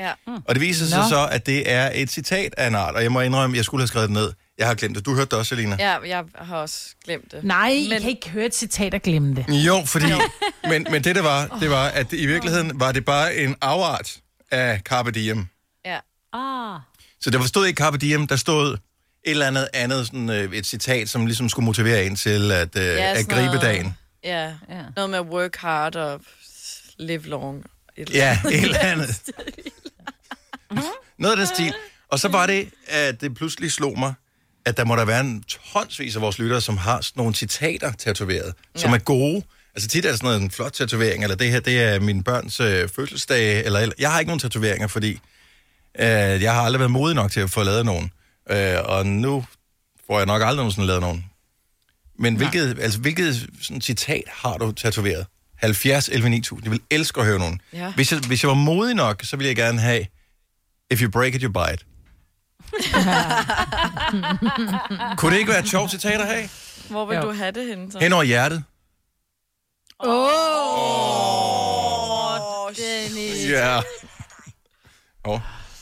Ja. 0.00 0.12
Og 0.26 0.54
det 0.54 0.60
viser 0.60 0.86
sig 0.86 0.98
Nå. 0.98 1.08
så, 1.08 1.28
at 1.32 1.46
det 1.46 1.72
er 1.72 1.90
et 1.94 2.10
citat 2.10 2.54
af 2.58 2.66
en 2.66 2.74
art, 2.74 2.94
og 2.94 3.02
jeg 3.02 3.12
må 3.12 3.20
indrømme, 3.20 3.56
jeg 3.56 3.64
skulle 3.64 3.82
have 3.82 3.88
skrevet 3.88 4.08
det 4.08 4.14
ned. 4.14 4.32
Jeg 4.58 4.66
har 4.66 4.74
glemt 4.74 4.96
det. 4.96 5.06
Du 5.06 5.14
hørte 5.14 5.30
det 5.30 5.38
også, 5.38 5.48
Selina? 5.48 5.76
ja, 5.78 5.96
jeg 6.06 6.24
har 6.34 6.56
også 6.56 6.78
glemt 7.04 7.32
det. 7.32 7.44
Nej, 7.44 7.68
I 7.68 7.88
Men- 7.88 8.00
kan 8.00 8.10
ikke 8.10 8.30
høre 8.30 8.46
et 8.46 8.54
citat 8.54 8.94
og 8.94 9.00
glemme 9.02 9.34
det. 9.34 9.44
Jo, 9.66 9.82
fordi... 9.86 10.06
men, 10.68 10.86
men 10.90 11.04
det, 11.04 11.14
det 11.14 11.24
var, 11.24 11.56
det 11.60 11.70
var, 11.70 11.86
at 11.88 12.12
i 12.12 12.26
virkeligheden 12.26 12.80
var 12.80 12.92
det 12.92 13.04
bare 13.04 13.36
en 13.36 13.56
afart 13.60 14.16
af 14.50 14.80
Carpe 14.84 15.10
Diem. 15.10 15.46
Ah, 16.34 16.80
Så 17.20 17.30
der 17.30 17.44
stod 17.46 17.66
ikke 17.66 17.78
Carpe 17.78 17.98
Diem, 17.98 18.26
der 18.26 18.36
stod 18.36 18.72
et 18.72 18.78
eller 19.30 19.46
andet 19.46 19.68
andet, 19.74 20.06
sådan, 20.06 20.30
øh, 20.30 20.52
et 20.52 20.66
citat, 20.66 21.08
som 21.08 21.26
ligesom 21.26 21.48
skulle 21.48 21.64
motivere 21.66 22.04
en 22.06 22.16
til 22.16 22.52
at, 22.52 22.76
øh, 22.76 22.82
ja, 22.84 23.18
at 23.18 23.26
gribe 23.28 23.44
noget- 23.46 23.62
dagen. 23.62 23.96
Ja. 24.24 24.44
Ja. 24.68 24.82
Noget 24.96 25.10
med 25.10 25.20
work 25.20 25.56
hard 25.56 25.96
og 25.96 26.20
live 26.98 27.22
long. 27.26 27.64
Et 27.96 28.10
Ja, 28.14 28.38
et 28.50 28.62
eller 28.62 28.78
andet. 28.78 29.20
Noget 31.18 31.32
af 31.32 31.36
den 31.36 31.46
stil. 31.46 31.74
Og 32.08 32.18
så 32.18 32.28
var 32.28 32.46
det, 32.46 32.68
at 32.86 33.20
det 33.20 33.34
pludselig 33.34 33.72
slog 33.72 33.98
mig, 33.98 34.14
at 34.66 34.76
der 34.76 34.84
må 34.84 34.96
der 34.96 35.04
være 35.04 35.20
en 35.20 35.42
tonsvis 35.72 36.16
af 36.16 36.22
vores 36.22 36.38
lyttere, 36.38 36.60
som 36.60 36.76
har 36.76 37.00
sådan 37.00 37.20
nogle 37.20 37.34
citater 37.34 37.92
tatoveret, 37.92 38.54
som 38.76 38.90
Ja. 38.90 38.96
er 38.96 39.00
gode. 39.00 39.42
Altså 39.74 39.88
tit 39.88 40.04
er 40.04 40.08
det 40.10 40.18
sådan 40.18 40.26
noget, 40.26 40.42
en 40.42 40.50
flot 40.50 40.72
tatovering, 40.72 41.22
eller 41.22 41.36
det 41.36 41.50
her, 41.50 41.60
det 41.60 41.82
er 41.82 42.00
min 42.00 42.22
børns 42.22 42.60
øh, 42.60 42.88
fødselsdag, 42.88 43.64
eller, 43.64 43.80
eller 43.80 43.94
jeg 43.98 44.12
har 44.12 44.18
ikke 44.18 44.28
nogen 44.28 44.40
tatoveringer, 44.40 44.86
fordi 44.86 45.20
øh, 45.98 46.42
jeg 46.42 46.54
har 46.54 46.62
aldrig 46.62 46.78
været 46.80 46.90
modig 46.90 47.14
nok 47.14 47.30
til 47.30 47.40
at 47.40 47.50
få 47.50 47.62
lavet 47.62 47.86
nogen. 47.86 48.10
Øh, 48.50 48.76
og 48.84 49.06
nu 49.06 49.44
får 50.06 50.18
jeg 50.18 50.26
nok 50.26 50.42
aldrig 50.42 50.56
nogensinde 50.56 50.86
lavet 50.86 51.00
nogen. 51.02 51.24
Men 52.18 52.36
hvilket, 52.36 52.78
altså, 52.80 53.00
hvilket 53.00 53.48
sådan, 53.62 53.80
citat 53.80 54.22
har 54.28 54.56
du 54.58 54.72
tatoveret? 54.72 55.26
70, 55.56 56.08
11, 56.08 56.28
9000. 56.28 56.64
Jeg 56.64 56.70
vil 56.72 56.80
elske 56.90 57.20
at 57.20 57.26
høre 57.26 57.38
nogen. 57.38 57.60
Ja. 57.72 57.92
Hvis, 57.92 58.12
jeg, 58.12 58.20
hvis 58.26 58.42
jeg 58.42 58.48
var 58.48 58.54
modig 58.54 58.94
nok, 58.94 59.20
så 59.24 59.36
ville 59.36 59.48
jeg 59.48 59.56
gerne 59.56 59.80
have, 59.80 60.06
if 60.90 61.02
you 61.02 61.10
break 61.10 61.34
it, 61.34 61.42
you 61.42 61.52
bite. 61.52 61.84
Kunne 65.16 65.32
det 65.32 65.38
ikke 65.38 65.50
være 65.50 65.58
et 65.60 65.68
sjovt 65.68 65.90
citat 65.90 66.20
at 66.20 66.26
have? 66.26 66.48
Hvor 66.90 67.06
vil 67.06 67.16
Jo. 67.16 67.22
du 67.22 67.32
have 67.32 67.50
det 67.52 67.66
henne? 67.68 67.92
Så? 67.92 67.98
Hen 67.98 68.12
over 68.12 68.22
hjertet. 68.22 68.64
Åh! 70.00 70.28
Ja. 70.28 72.40
Åh, 72.44 72.60
hvad 72.66 73.34
s- 73.34 73.40
siger 73.40 73.80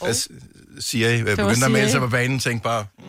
I? 0.08 1.02
Jeg 1.02 1.26
var 1.26 1.36
begyndte 1.36 1.64
at 1.64 1.70
melde 1.70 1.86
Siri. 1.86 1.90
sig 1.90 2.00
på 2.00 2.08
banen 2.08 2.36
og 2.36 2.42
tænkte 2.42 2.64
bare, 2.64 2.86
mm, 2.98 3.04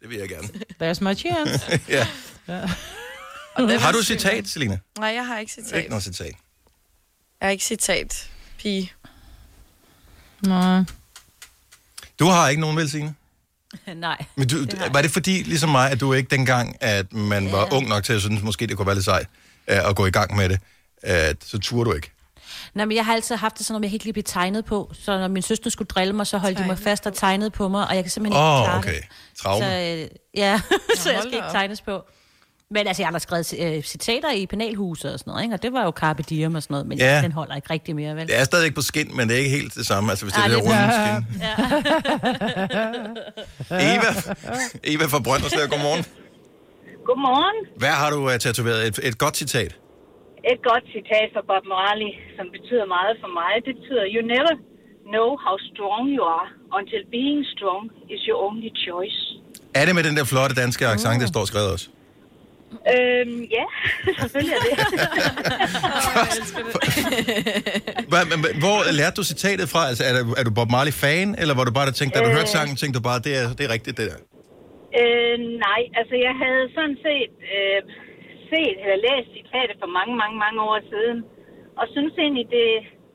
det 0.00 0.10
vil 0.10 0.18
jeg 0.18 0.28
gerne. 0.28 0.48
There's 0.82 1.04
my 1.04 1.14
chance. 1.14 1.80
ja. 1.88 2.06
det 3.58 3.80
Har 3.80 3.92
du 3.92 4.02
citat, 4.02 4.48
Selina? 4.48 4.78
Nej, 4.98 5.08
jeg 5.08 5.26
har 5.26 5.38
ikke 5.38 5.52
citat. 5.52 5.76
Ikke 5.78 5.88
noget 5.90 6.02
citat. 6.04 6.26
Jeg 7.40 7.46
har 7.46 7.50
ikke 7.50 7.64
citat. 7.64 8.30
Pige. 8.58 8.92
Nej. 10.42 10.82
Du 12.18 12.24
har 12.24 12.48
ikke 12.48 12.60
nogen, 12.60 12.76
vel, 12.76 12.90
Signe? 12.90 13.14
nej. 13.94 14.24
Men 14.36 14.48
du, 14.48 14.64
Det 14.64 14.88
var 14.92 15.02
det 15.02 15.10
fordi, 15.10 15.42
ligesom 15.42 15.68
mig, 15.70 15.90
at 15.90 16.00
du 16.00 16.12
ikke 16.12 16.28
dengang, 16.30 16.76
at 16.80 17.12
man 17.12 17.52
var 17.52 17.58
Ja. 17.70 17.76
ung 17.76 17.88
nok 17.88 18.04
til 18.04 18.12
at 18.12 18.20
synes, 18.20 18.42
måske 18.42 18.66
det 18.66 18.76
kunne 18.76 18.86
være 18.86 18.94
lidt 18.96 19.04
sejt 19.04 19.26
øh, 19.68 19.88
at 19.88 19.96
gå 19.96 20.06
i 20.06 20.10
gang 20.10 20.36
med 20.36 20.48
det, 20.48 20.60
at 21.02 21.36
så 21.44 21.58
turde 21.58 21.90
du 21.90 21.96
ikke? 21.96 22.10
Nej, 22.74 22.84
men 22.86 22.96
jeg 22.96 23.04
har 23.04 23.14
altid 23.14 23.36
haft 23.36 23.58
det 23.58 23.66
sådan, 23.66 23.80
at 23.80 23.82
jeg 23.84 23.90
kan 23.90 23.94
ikke 23.94 24.04
lige 24.04 24.12
blive 24.12 24.22
tegnet 24.22 24.64
på. 24.64 24.90
Så 24.94 25.18
når 25.18 25.28
min 25.28 25.42
søster 25.42 25.70
skulle 25.70 25.86
drille 25.88 26.12
mig, 26.12 26.26
så 26.26 26.38
holdt 26.38 26.58
de 26.58 26.62
mig 26.62 26.68
Tegnet 26.76 26.84
fast 26.84 27.06
og 27.06 27.14
tegnede 27.14 27.50
på 27.50 27.68
mig, 27.68 27.88
og 27.88 27.94
jeg 27.94 28.04
kan 28.04 28.10
simpelthen 28.10 28.42
Åh, 28.42 28.58
ikke 28.58 28.64
klare 28.64 28.72
oh, 28.74 28.78
okay. 28.78 28.94
det. 28.94 29.04
Traume. 29.42 29.64
Så, 29.64 29.70
øh, 30.02 30.08
ja, 30.36 30.60
så 31.02 31.10
jeg 31.10 31.20
skal 31.20 31.34
ikke 31.34 31.46
op. 31.46 31.52
tegnes 31.52 31.80
på. 31.80 32.00
Men 32.74 32.86
altså, 32.86 33.02
jeg 33.02 33.06
har 33.08 33.12
da 33.12 33.18
skrevet 33.18 33.54
øh, 33.58 33.82
citater 33.82 34.32
i 34.32 34.46
penalhuset 34.46 35.12
og 35.12 35.18
sådan 35.18 35.30
noget, 35.30 35.42
ikke? 35.42 35.54
og 35.54 35.62
det 35.62 35.72
var 35.72 35.84
jo 35.84 35.90
Carpe 35.96 36.22
Diem 36.22 36.54
og 36.54 36.62
sådan 36.62 36.74
noget, 36.74 36.86
men 36.86 36.98
Ja. 36.98 37.14
ja. 37.16 37.22
den 37.22 37.32
holder 37.32 37.54
ikke 37.56 37.70
rigtig 37.70 37.96
mere, 37.96 38.16
vel? 38.16 38.26
Det 38.26 38.38
er 38.40 38.44
stadig 38.44 38.64
ikke 38.64 38.74
på 38.74 38.82
skin, 38.82 39.16
men 39.16 39.28
det 39.28 39.34
er 39.34 39.38
ikke 39.38 39.50
helt 39.50 39.74
det 39.74 39.86
samme. 39.86 40.10
Altså, 40.10 40.24
hvis 40.24 40.32
det 40.34 40.38
er 40.40 40.42
Ej, 40.42 40.48
det 40.48 40.56
der 40.56 40.62
det- 40.62 40.70
runde 40.70 41.26
skin. 41.26 42.90
Eva, 43.94 44.34
Eva 44.84 45.04
fra 45.06 45.18
Brønderslev, 45.18 45.68
godmorgen. 45.68 46.04
Godmorgen. 47.06 47.66
Hvad 47.76 47.88
har 47.88 48.10
du 48.10 48.26
uh, 48.26 48.36
tatoveret? 48.36 48.86
Et, 48.86 49.00
et 49.02 49.18
godt 49.18 49.36
citat. 49.36 49.76
Et 50.52 50.58
godt 50.70 50.84
citat 50.96 51.28
fra 51.34 51.42
Bob 51.50 51.64
Marley, 51.76 52.10
som 52.36 52.46
betyder 52.56 52.86
meget 52.96 53.14
for 53.22 53.30
mig. 53.40 53.52
Det 53.66 53.72
betyder, 53.78 54.04
you 54.14 54.22
never 54.36 54.52
know 55.14 55.28
how 55.46 55.56
strong 55.70 56.02
you 56.16 56.22
are 56.38 56.48
until 56.78 57.00
being 57.16 57.40
strong 57.54 57.82
is 58.14 58.20
your 58.28 58.38
only 58.48 58.70
choice. 58.86 59.18
Er 59.78 59.84
det 59.86 59.94
med 59.98 60.04
den 60.08 60.14
der 60.18 60.24
flotte 60.32 60.54
danske 60.62 60.84
accent, 60.94 61.18
der 61.24 61.28
står 61.34 61.44
skrevet 61.50 61.70
også? 61.76 61.86
Øhm, 62.94 63.40
ja, 63.58 63.66
selvfølgelig 64.22 64.56
er 64.56 64.62
det. 64.66 64.72
Men 68.32 68.38
Hvor 68.64 68.78
lærte 69.00 69.16
du 69.20 69.24
citatet 69.32 69.66
fra? 69.74 69.82
Altså, 69.90 70.02
er, 70.08 70.12
du, 70.26 70.32
er 70.40 70.44
du 70.48 70.52
Bob 70.58 70.70
Marley-fan, 70.76 71.28
eller 71.42 71.54
var 71.58 71.64
du 71.68 71.72
bare, 71.78 71.86
der 71.90 71.92
tænkte, 72.00 72.14
da 72.18 72.24
du 72.24 72.30
Øh. 72.30 72.36
hørte 72.36 72.50
sangen, 72.56 72.76
tænkte 72.76 72.96
du 72.98 73.02
bare, 73.10 73.18
det 73.26 73.32
er, 73.42 73.46
det 73.58 73.62
er 73.68 73.72
rigtigt, 73.76 73.96
det 74.00 74.06
der? 74.10 74.18
øh, 75.00 75.36
nej, 75.66 75.80
altså 76.00 76.14
jeg 76.26 76.34
havde 76.44 76.64
sådan 76.78 76.96
set 77.06 77.32
øh, 77.56 77.80
set 78.52 78.76
eller 78.82 78.98
læst 79.06 79.28
citatet 79.38 79.76
for 79.82 79.88
mange, 79.98 80.14
mange, 80.22 80.36
mange 80.44 80.58
år 80.70 80.78
siden. 80.92 81.18
Og 81.80 81.84
synes 81.94 82.14
egentlig, 82.24 82.46
det, 82.56 82.66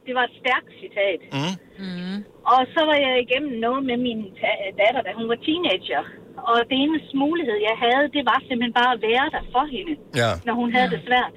det 0.05 0.13
var 0.17 0.23
et 0.29 0.35
stærkt 0.41 0.69
citat. 0.83 1.19
Mm. 1.37 2.17
Og 2.53 2.59
så 2.75 2.81
var 2.89 2.97
jeg 3.05 3.13
igennem 3.25 3.53
noget 3.65 3.81
med 3.89 3.97
min 4.07 4.19
ta- 4.39 4.63
datter, 4.81 5.01
da 5.07 5.11
hun 5.19 5.27
var 5.31 5.37
teenager. 5.47 6.03
Og 6.51 6.57
det 6.69 6.77
eneste 6.83 7.11
mulighed, 7.25 7.57
jeg 7.69 7.75
havde, 7.85 8.05
det 8.15 8.23
var 8.31 8.39
simpelthen 8.47 8.75
bare 8.81 8.91
at 8.97 9.01
være 9.11 9.25
der 9.35 9.43
for 9.53 9.65
hende, 9.75 9.93
Ja, 10.21 10.29
når 10.47 10.53
hun 10.61 10.69
havde 10.75 10.89
det 10.95 11.01
svært. 11.09 11.35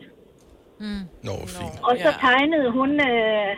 nå, 1.28 1.34
fint. 1.56 1.76
Og 1.88 1.92
så 2.04 2.11
Ja. 2.14 2.20
tegnede 2.26 2.68
hun 2.78 2.90
øh, 3.11 3.52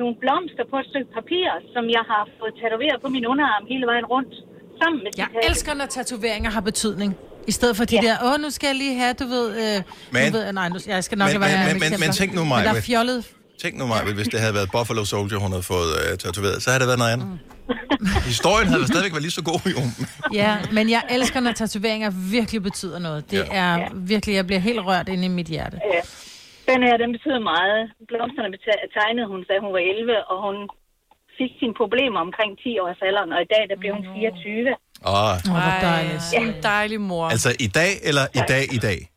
nogle 0.00 0.14
blomster 0.22 0.64
på 0.70 0.76
et 0.82 0.86
stykke 0.92 1.10
papir, 1.18 1.48
som 1.74 1.84
jeg 1.96 2.04
har 2.12 2.22
fået 2.40 2.54
tatoveret 2.62 2.98
på 3.04 3.08
min 3.16 3.24
underarm 3.32 3.64
hele 3.72 3.86
vejen 3.90 4.06
rundt. 4.14 4.34
Sammen 4.82 5.00
med 5.04 5.12
Jeg 5.18 5.26
citatet. 5.28 5.48
elsker, 5.50 5.72
når 5.80 5.86
tatoveringer 5.96 6.50
har 6.56 6.60
betydning. 6.70 7.10
I 7.48 7.52
stedet 7.52 7.76
for 7.76 7.84
de 7.84 7.94
Ja. 7.96 8.00
der, 8.08 8.16
åh, 8.34 8.40
nu 8.40 8.50
skal 8.50 8.66
jeg 8.66 8.76
lige 8.76 8.94
have, 9.02 9.12
du 9.22 9.26
ved... 9.34 9.46
Øh, 9.62 9.82
Men- 10.12 10.32
nu 10.32 10.38
ved, 10.38 10.52
nej, 10.52 10.68
nu, 10.68 10.76
jeg 10.86 11.04
skal 11.04 11.18
nok 11.18 11.28
Men- 11.32 11.40
være 11.40 11.50
men- 11.50 11.66
med 11.66 11.74
men- 11.80 11.90
men- 11.90 12.00
men 12.00 12.10
tænk 12.20 12.30
nu, 12.34 12.44
Maja, 12.44 12.60
Men 12.62 12.68
der 12.74 12.80
er 12.80 12.84
fjollet. 12.90 13.20
Tænk 13.62 13.74
nu 13.80 13.86
mig, 13.92 13.98
hvis 14.18 14.28
det 14.34 14.40
havde 14.44 14.54
været 14.58 14.68
Buffalo 14.76 15.04
Soldier, 15.12 15.38
hun 15.44 15.50
havde 15.54 15.66
fået 15.74 15.90
uh, 15.98 16.18
tatoveret, 16.24 16.56
så 16.62 16.66
havde 16.70 16.80
det 16.82 16.88
været 16.92 17.00
noget 17.04 17.12
andet. 17.16 17.28
Historien 18.32 18.68
havde 18.72 18.84
stadigvæk 18.92 19.12
været 19.16 19.26
lige 19.28 19.36
så 19.40 19.44
god, 19.50 19.60
jo. 19.74 19.80
Ja, 20.42 20.52
men 20.76 20.84
jeg 20.96 21.02
elsker, 21.16 21.40
når 21.46 21.52
tatoveringer 21.62 22.10
virkelig 22.36 22.60
betyder 22.68 22.98
noget. 23.06 23.20
Det 23.30 23.38
Ja. 23.38 23.60
er 23.64 23.72
virkelig, 24.14 24.32
jeg 24.40 24.46
bliver 24.48 24.62
helt 24.68 24.80
rørt 24.88 25.08
inde 25.14 25.24
i 25.30 25.32
mit 25.38 25.48
hjerte. 25.54 25.76
Ja. 25.94 26.00
Den 26.72 26.80
her, 26.86 26.94
den 27.02 27.10
betyder 27.16 27.40
meget. 27.52 27.80
Blomsterne 28.10 28.56
tegnede 28.98 29.26
hun, 29.32 29.40
da 29.50 29.54
hun 29.64 29.70
var 29.76 29.82
11, 29.92 30.14
og 30.32 30.36
hun 30.46 30.56
fik 31.38 31.52
sine 31.60 31.74
problemer 31.82 32.18
omkring 32.26 32.50
10 32.64 32.78
års 32.84 33.00
alderen, 33.08 33.30
og 33.36 33.40
i 33.46 33.48
dag, 33.54 33.62
der 33.70 33.76
blev 33.82 33.90
hun 33.98 34.04
24. 34.16 34.72
Åh, 35.06 35.12
hvor 35.44 35.60
dejligt. 35.90 36.22
Ej, 36.34 36.42
en 36.42 36.62
dejlig 36.62 37.00
mor. 37.00 37.28
altså 37.28 37.54
i 37.60 37.66
dag 37.66 37.92
eller 38.02 38.26
i 38.34 38.40
dag 38.48 38.74
i 38.74 38.78
dag? 38.78 39.08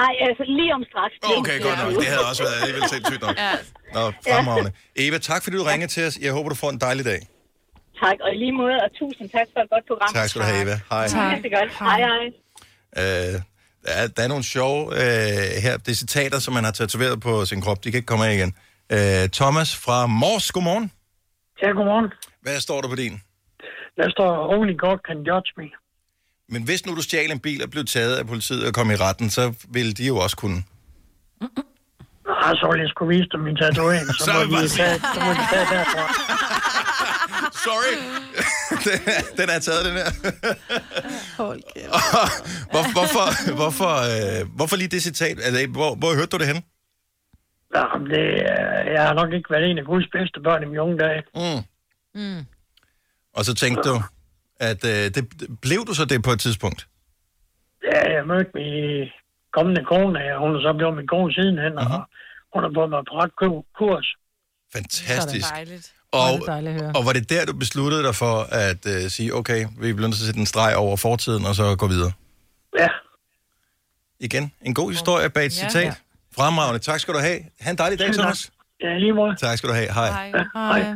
Nej, 0.00 0.12
altså 0.28 0.44
lige 0.58 0.74
om 0.74 0.82
straks. 0.90 1.14
Okay, 1.38 1.62
godt 1.62 1.78
nok. 1.84 1.92
Det 2.02 2.06
havde 2.06 2.24
også 2.30 2.42
været 2.42 2.56
alligevel 2.60 2.88
sindssygt 2.88 3.22
nok. 3.22 3.36
Ja. 3.38 3.52
Nå, 3.94 4.10
fremragende. 4.10 4.72
Eva, 4.96 5.18
tak 5.18 5.42
fordi 5.44 5.56
du 5.56 5.62
ringede 5.62 5.92
til 5.92 6.06
os. 6.06 6.18
Jeg 6.22 6.32
håber, 6.32 6.48
du 6.48 6.54
får 6.54 6.70
en 6.70 6.80
dejlig 6.80 7.04
dag. 7.04 7.20
Tak, 8.02 8.16
og 8.24 8.34
i 8.34 8.38
lige 8.38 8.52
måde, 8.52 8.76
og 8.84 8.90
tusind 8.98 9.30
tak 9.30 9.46
for 9.52 9.60
et 9.60 9.70
godt 9.70 9.84
program. 9.86 10.08
Tak 10.14 10.28
skal 10.28 10.40
du 10.42 10.46
have, 10.46 10.62
Eva. 10.62 10.80
Hej. 10.90 11.08
Tak. 11.08 11.36
Det 11.42 11.52
er 11.52 11.58
godt. 11.60 11.70
Hej, 11.78 11.98
hej. 12.08 12.24
Øh, 13.00 13.34
der, 13.84 13.92
er, 14.02 14.06
der 14.16 14.22
er 14.22 14.28
nogle 14.28 14.44
sjove 14.44 14.82
øh, 14.92 15.62
her. 15.62 15.76
Det 15.76 15.88
er 15.88 15.94
citater, 15.94 16.38
som 16.38 16.54
man 16.54 16.64
har 16.64 16.70
tatoveret 16.72 17.20
på 17.20 17.44
sin 17.44 17.60
krop. 17.62 17.84
De 17.84 17.90
kan 17.90 17.98
ikke 17.98 18.06
komme 18.06 18.26
af 18.26 18.34
igen. 18.34 18.54
Øh, 18.92 19.28
Thomas 19.28 19.76
fra 19.76 20.06
Mors, 20.06 20.52
godmorgen. 20.52 20.92
Ja, 21.62 21.66
godmorgen. 21.68 22.06
Hvad 22.42 22.60
står 22.60 22.80
der 22.80 22.88
på 22.88 22.94
din? 22.94 23.20
Der 23.98 24.10
står, 24.10 24.30
only 24.54 24.74
God 24.78 24.98
can 25.08 25.16
judge 25.28 25.50
me. 25.56 25.68
Men 26.48 26.62
hvis 26.62 26.86
nu 26.86 26.94
du 26.96 27.02
stjal 27.02 27.30
en 27.30 27.40
bil 27.40 27.62
og 27.64 27.70
blev 27.70 27.84
taget 27.84 28.16
af 28.16 28.26
politiet 28.26 28.66
og 28.68 28.74
kom 28.74 28.90
i 28.90 28.94
retten, 28.94 29.30
så 29.30 29.52
ville 29.68 29.92
de 29.92 30.06
jo 30.06 30.16
også 30.16 30.36
kunne. 30.36 30.62
Ah, 32.44 32.56
så 32.60 32.68
vil 32.72 32.80
jeg 32.80 32.88
skulle 32.88 33.16
vise 33.16 33.28
dem 33.32 33.40
min 33.40 33.56
tatovering, 33.56 34.06
så, 34.06 34.24
Så 34.24 34.30
må 34.32 34.38
bare 34.54 34.62
de 34.62 34.68
tage, 34.68 34.98
så 35.14 35.20
må 35.26 35.30
de 35.40 35.44
tage 35.52 35.66
derfra. 35.74 36.04
Sorry. 37.66 37.94
den, 38.86 39.00
er, 39.16 39.20
den 39.40 39.48
er 39.54 39.58
taget, 39.66 39.82
den 39.88 39.94
her. 40.00 40.08
Hold 41.42 41.62
kæft. 41.74 41.88
Hvor, 42.72 42.84
hvorfor, 42.96 43.54
hvorfor, 43.60 43.92
øh, 44.12 44.40
hvorfor 44.56 44.76
lige 44.76 44.88
det 44.88 45.02
citat? 45.02 45.36
Altså, 45.46 45.66
hvor, 45.78 45.94
hvor 45.94 46.14
hørte 46.18 46.32
du 46.34 46.38
det 46.38 46.46
hen? 46.46 46.60
Jamen, 47.76 48.06
det, 48.10 48.24
er- 48.52 48.90
jeg 48.94 49.02
har 49.06 49.14
nok 49.14 49.32
ikke 49.32 49.50
været 49.50 49.70
en 49.70 49.78
af 49.78 49.84
Guds 49.84 50.06
bedste 50.12 50.40
børn 50.40 50.62
i 50.62 50.66
mine 50.66 50.82
unge 50.82 50.98
dage. 50.98 51.22
Mm. 51.34 51.60
Mm. 52.20 52.42
Og 53.38 53.44
så 53.44 53.54
tænkte 53.54 53.82
du, 53.90 53.96
at 54.60 54.84
øh, 54.84 55.04
det, 55.14 55.22
blev 55.62 55.80
du 55.88 55.94
så 55.94 56.04
det 56.04 56.22
på 56.22 56.30
et 56.30 56.40
tidspunkt? 56.40 56.80
Ja, 57.92 58.00
jeg 58.16 58.26
mødte 58.26 58.50
min 58.54 59.08
kommende 59.56 59.84
kone, 59.84 60.20
og 60.34 60.40
hun 60.44 60.56
er 60.56 60.60
så 60.66 60.72
blevet 60.78 60.96
min 60.96 61.06
kone 61.06 61.32
sidenhen, 61.32 61.72
Mhm. 61.72 61.78
og 61.94 62.00
hun 62.54 62.60
har 62.64 62.70
fået 62.76 62.90
mig 62.94 63.02
på 63.10 63.14
ret 63.20 63.32
ku- 63.40 63.64
kurs. 63.78 64.06
Fantastisk. 64.72 65.48
Dejligt. 65.50 65.92
Hvor 66.10 66.18
er 66.18 66.32
Og, 66.32 66.38
det 66.38 66.46
dejligt 66.46 66.74
at 66.74 66.80
høre. 66.82 66.92
og 66.96 67.06
var 67.06 67.12
det 67.12 67.30
der, 67.30 67.44
du 67.46 67.52
besluttede 67.56 68.02
dig 68.02 68.14
for 68.14 68.36
at 68.66 68.86
øh, 68.86 69.10
sige, 69.10 69.34
okay, 69.34 69.60
vi 69.80 69.92
bliver 69.92 70.08
nødt 70.08 70.16
til 70.16 70.22
at 70.22 70.26
sætte 70.26 70.40
en 70.40 70.46
streg 70.46 70.76
over 70.76 70.96
fortiden, 70.96 71.44
og 71.46 71.54
så 71.54 71.76
gå 71.76 71.86
videre? 71.86 72.12
Ja, 72.78 72.88
Igen, 74.20 74.52
en 74.62 74.74
god 74.74 74.90
historie 74.90 75.30
bag 75.30 75.46
et 75.46 75.62
Ja. 75.62 75.68
citat. 75.68 76.02
Fremragende. 76.36 76.78
Tak 76.78 77.00
skal 77.00 77.14
du 77.14 77.18
have. 77.18 77.38
Ha' 77.60 77.70
en 77.70 77.78
dejlig 77.78 77.98
dag, 77.98 78.12
Thomas. 78.12 78.50
ja 78.82 78.98
lige 78.98 79.12
måde. 79.12 79.36
Tak 79.36 79.58
skal 79.58 79.68
du 79.70 79.74
have. 79.74 79.92
Hej. 79.92 80.08
Hej. 80.30 80.44
Hej. 80.54 80.94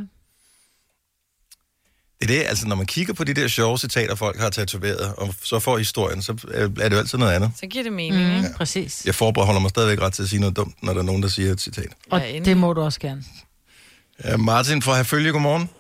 Det 2.22 2.30
er 2.30 2.35
det, 2.38 2.48
altså 2.48 2.68
når 2.68 2.76
man 2.76 2.87
kigger 2.87 3.14
på 3.14 3.24
de 3.24 3.35
der 3.35 3.48
sjove 3.48 3.78
citater, 3.78 4.14
folk 4.14 4.37
har 4.40 4.50
tatoveret, 4.50 5.14
og 5.18 5.35
så 5.42 5.58
får 5.58 5.78
historien, 5.78 6.22
så 6.22 6.32
øh, 6.54 6.62
er 6.62 6.88
det 6.88 6.92
jo 6.92 6.98
altid 6.98 7.18
noget 7.18 7.32
andet. 7.32 7.50
Så 7.56 7.66
giver 7.66 7.85
det 7.85 7.92
mening, 7.92 8.22
mm. 8.28 8.37
ikke? 8.37 8.48
Mm, 8.48 8.54
præcis. 8.56 9.06
Jeg 9.06 9.14
forbeholder 9.14 9.61
mig 9.61 9.70
stadigvæk 9.70 10.00
ret 10.04 10.12
til 10.12 10.22
at 10.22 10.28
sige 10.28 10.40
noget 10.40 10.56
dumt, 10.56 10.82
når 10.82 10.92
der 10.92 11.00
er 11.00 11.04
nogen, 11.11 11.22
der 11.22 11.28
siger 11.28 11.52
et 11.52 11.61
citat. 11.61 11.90
Og 12.11 12.20
Ja, 12.20 12.38
det 12.38 12.56
må 12.56 12.72
du 12.72 12.80
også 12.80 13.00
gerne. 13.00 13.22
Uh, 14.35 14.40
Martin 14.40 14.82
fra 14.82 14.96
Herfølge, 14.96 15.32
godmorgen. 15.32 15.70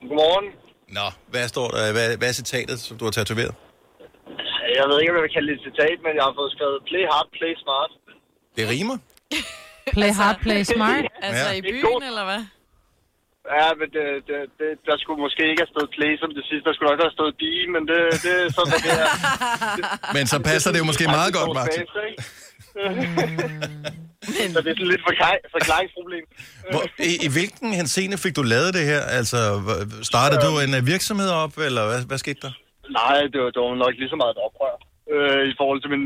Godmorgen. 0.00 0.46
Nå, 0.88 1.06
hvad 1.32 1.48
står 1.48 1.68
der? 1.70 1.92
Hvad, 1.92 2.16
hvad 2.16 2.28
er 2.28 2.32
citatet, 2.32 2.80
som 2.80 2.98
du 2.98 3.04
har 3.04 3.12
tatoveret? 3.12 3.54
Jeg 4.78 4.84
ved 4.90 4.96
ikke, 5.00 5.10
om 5.12 5.16
jeg 5.18 5.22
vil 5.26 5.32
kalde 5.36 5.48
det 5.50 5.56
et 5.60 5.64
citat, 5.68 5.96
men 6.06 6.12
jeg 6.18 6.24
har 6.28 6.34
fået 6.40 6.50
skrevet 6.56 6.78
play 6.90 7.04
hard, 7.12 7.28
play 7.38 7.52
smart. 7.64 7.90
Det 8.56 8.64
rimer. 8.74 8.96
Play 9.96 10.12
hard, 10.20 10.36
play 10.46 10.60
smart. 10.74 11.04
Altså 11.22 11.46
Ja. 11.50 11.52
i 11.58 11.60
Det 11.60 11.68
er 11.68 11.72
byen, 11.72 12.02
eller 12.10 12.24
hvad? 12.30 12.42
Ja, 13.56 13.68
men 13.80 13.88
det, 13.96 14.06
det, 14.28 14.38
det, 14.60 14.70
der 14.88 14.96
skulle 15.02 15.20
måske 15.26 15.42
ikke 15.50 15.62
have 15.64 15.72
stået 15.74 15.90
play 15.96 16.12
som 16.22 16.30
det 16.38 16.44
sidste. 16.48 16.64
Der 16.68 16.74
skulle 16.74 16.90
nok 16.90 17.00
have 17.06 17.16
stået 17.18 17.34
be, 17.42 17.52
men 17.74 17.82
det, 17.90 18.00
det 18.24 18.34
er 18.44 18.48
sådan, 18.56 18.78
det 18.86 18.92
er. 19.04 19.08
Men 20.16 20.24
så 20.32 20.36
passer 20.50 20.70
det 20.72 20.78
jo 20.82 20.86
måske 20.90 21.04
meget 21.18 21.32
godt, 21.38 21.50
Martin. 21.58 21.84
Så 24.54 24.60
det 24.64 24.70
er 24.72 24.76
sådan 24.80 24.92
lidt 24.94 25.04
forklaringsproblem. 25.54 26.24
Hvor, 26.72 26.82
i, 27.10 27.12
I 27.26 27.28
hvilken 27.36 27.68
henseende 27.80 28.16
fik 28.24 28.36
du 28.36 28.42
lavet 28.42 28.74
det 28.78 28.84
her? 28.92 29.02
Altså, 29.18 29.38
startede 30.10 30.40
du 30.46 30.50
en 30.66 30.74
øh, 30.78 30.86
virksomhed 30.86 31.30
op, 31.42 31.54
eller 31.68 31.82
hvad, 31.88 32.00
hvad 32.10 32.18
skete 32.24 32.40
der? 32.46 32.52
Nej, 33.00 33.18
det 33.32 33.38
var, 33.42 33.50
det 33.54 33.60
var 33.62 33.74
nok 33.84 33.94
lige 34.00 34.10
så 34.14 34.16
meget 34.22 34.32
et 34.36 34.40
oprør. 34.46 34.74
Øh, 35.14 35.42
I 35.52 35.54
forhold 35.60 35.80
til 35.82 35.90
min, 35.94 36.04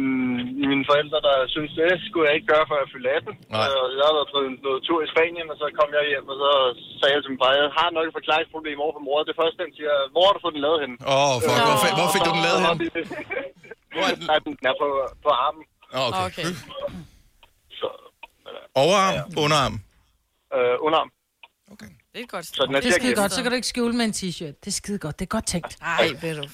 mine 0.73 0.85
forældre, 0.91 1.19
der 1.29 1.37
synes, 1.55 1.71
det 1.81 1.91
skulle 2.07 2.27
jeg 2.29 2.35
ikke 2.37 2.51
gøre, 2.53 2.65
før 2.71 2.79
jeg 2.83 2.91
fyldte 2.93 3.11
18. 3.17 3.33
Nej. 3.57 3.67
Øh, 3.69 3.87
jeg 3.97 4.03
havde 4.07 4.19
været 4.19 4.33
på 4.35 4.41
en- 4.49 4.61
noget 4.67 4.81
tur 4.87 4.99
i 5.07 5.11
Spanien, 5.13 5.47
og 5.53 5.57
så 5.61 5.67
kom 5.79 5.89
jeg 5.97 6.03
hjem, 6.13 6.27
og 6.33 6.37
så 6.43 6.51
sagde 6.99 7.15
jeg 7.15 7.23
til 7.23 7.33
min 7.33 7.41
far, 7.43 7.53
jeg 7.61 7.69
har 7.81 7.89
nok 7.97 8.07
et 8.09 8.17
forklaringsproblem 8.19 8.79
over 8.85 8.93
for 8.97 9.03
mor. 9.09 9.19
Det 9.31 9.37
første, 9.41 9.59
han 9.67 9.73
siger, 9.79 9.95
hvor 10.15 10.25
har 10.27 10.33
du 10.35 10.41
fået 10.45 10.55
den 10.57 10.65
lavet 10.67 10.81
henne? 10.85 10.97
Åh, 11.13 11.31
oh, 11.31 11.35
fuck, 11.47 11.61
hvor, 11.69 11.79
fik- 11.85 11.97
hvor 12.01 12.09
fik 12.15 12.23
du 12.29 12.33
den 12.37 12.43
lavet 12.49 12.61
hen? 12.67 12.75
Hvor 13.95 14.05
er 14.11 14.15
den? 14.19 14.25
Nej, 14.31 14.39
den 14.47 14.53
er 14.71 14.75
på, 14.83 14.89
på 15.25 15.31
armen. 15.47 15.65
Okay. 16.07 16.25
Okay. 16.27 16.49
Så, 17.81 17.89
Overarm, 18.83 19.15
underarm. 19.43 19.75
øh, 20.57 20.75
underarm. 20.87 21.11
Okay. 21.73 21.91
Det 22.13 22.21
er 22.23 22.27
godt 22.27 22.47
Så 22.47 22.65
den 22.67 22.75
er 22.75 22.81
Det 22.81 22.89
er 22.89 22.93
skide 22.99 23.15
godt, 23.15 23.33
så 23.33 23.43
kan 23.43 23.51
du 23.51 23.55
ikke 23.55 23.67
skjule 23.69 23.97
med 23.97 24.05
en 24.05 24.11
t-shirt. 24.11 24.45
Det 24.61 24.67
er 24.67 24.71
skide 24.71 24.99
godt, 24.99 25.19
det 25.19 25.25
er 25.25 25.29
godt 25.29 25.47
tænkt. 25.47 25.77
Ej, 25.83 26.11
ved 26.23 26.35
du. 26.37 26.43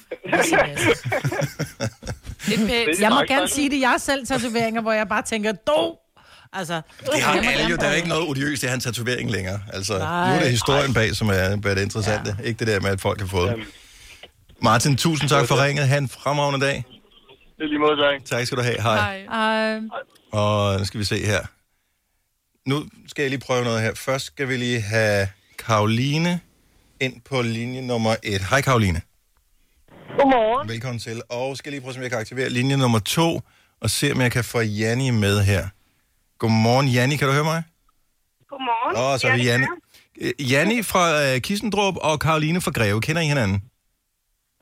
Det 2.47 2.55
er 2.55 2.66
pænt. 2.66 3.01
Jeg 3.01 3.11
må 3.11 3.14
Nej, 3.16 3.27
gerne 3.27 3.49
sige 3.49 3.71
det, 3.71 3.81
jeg 3.81 3.90
har 3.90 3.99
selv 3.99 4.27
tatoveringer, 4.27 4.81
hvor 4.81 4.92
jeg 4.92 5.09
bare 5.09 5.23
tænker, 5.23 5.53
dog! 5.53 5.99
Altså, 6.53 6.81
Det 7.01 7.23
har 7.23 7.40
alle 7.40 7.66
jo. 7.71 7.77
Der 7.77 7.87
er 7.87 7.94
ikke 7.94 8.09
noget 8.09 8.29
odiøst 8.29 8.62
i 8.62 8.66
hans 8.66 8.85
tatovering 8.85 9.31
længere. 9.31 9.61
Altså, 9.73 9.99
Nej. 9.99 10.29
nu 10.31 10.35
er 10.37 10.40
det 10.40 10.51
historien 10.51 10.94
bag, 10.94 11.14
som 11.14 11.29
er, 11.29 11.57
hvad 11.57 11.71
er 11.71 11.75
det 11.75 11.83
interessante. 11.83 12.37
Ja. 12.38 12.44
Ikke 12.44 12.59
det 12.59 12.66
der 12.66 12.81
med, 12.81 12.90
at 12.90 13.01
folk 13.01 13.21
har 13.21 13.27
fået. 13.27 13.55
Martin, 14.62 14.97
tusind 14.97 15.29
tak 15.29 15.47
for 15.49 15.64
ringet. 15.64 15.88
Ha' 15.88 15.99
en 15.99 16.09
fremragende 16.09 16.66
dag. 16.66 16.85
Det 17.57 17.64
er 17.64 17.68
lige 17.68 17.79
måde, 17.79 17.97
tak. 17.97 18.25
Tak 18.25 18.47
skal 18.47 18.59
du 18.59 18.62
have. 18.62 18.83
Hej. 18.83 19.21
Hej. 19.21 19.75
Ej, 19.75 19.81
Og 20.33 20.79
nu 20.79 20.85
skal 20.85 21.01
vi 21.01 21.05
se 21.05 21.27
her. 21.27 21.40
Nu 22.66 22.85
skal 23.09 23.23
jeg 23.23 23.31
lige 23.31 23.40
prøve 23.40 23.64
noget 23.64 23.83
her. 23.83 23.94
Først 23.94 24.25
skal 24.27 24.49
vi 24.49 24.57
lige 24.57 24.81
have 24.81 25.29
Karoline 25.68 26.40
ind 27.00 27.20
på 27.31 27.42
linje 27.42 27.83
nummer 27.83 28.16
et. 28.22 28.40
Hej 28.50 28.61
Karoline. 28.61 29.00
Godmorgen. 30.18 30.68
Velkommen 30.68 30.98
til. 30.98 31.22
Og 31.28 31.57
skal 31.57 31.72
lige 31.72 31.81
prøve, 31.81 31.96
om 31.96 32.02
jeg 32.02 32.11
kan 32.11 32.18
aktivere 32.18 32.48
linje 32.48 32.76
nummer 32.76 32.98
to, 32.98 33.40
og 33.81 33.90
se, 33.90 34.12
om 34.12 34.20
jeg 34.20 34.33
kan 34.33 34.44
få 34.44 34.61
Janni 34.61 35.11
med 35.11 35.40
her. 35.44 35.68
Godmorgen, 36.38 36.88
Janni. 36.88 37.16
Kan 37.16 37.28
du 37.28 37.35
høre 37.35 37.44
mig? 37.44 37.62
Godmorgen. 38.48 38.96
Åh, 38.96 39.12
oh, 39.12 39.18
så 39.18 39.28
er 39.28 39.37
det 39.37 39.44
Ja, 39.44 39.50
Janni. 39.50 39.66
Janni 40.52 40.83
fra 40.83 41.24
øh, 41.24 41.40
Kissendrup 41.40 41.96
og 41.96 42.20
Karoline 42.20 42.61
fra 42.61 42.70
Greve. 42.70 43.00
Kender 43.00 43.22
I 43.22 43.26
hinanden? 43.26 43.62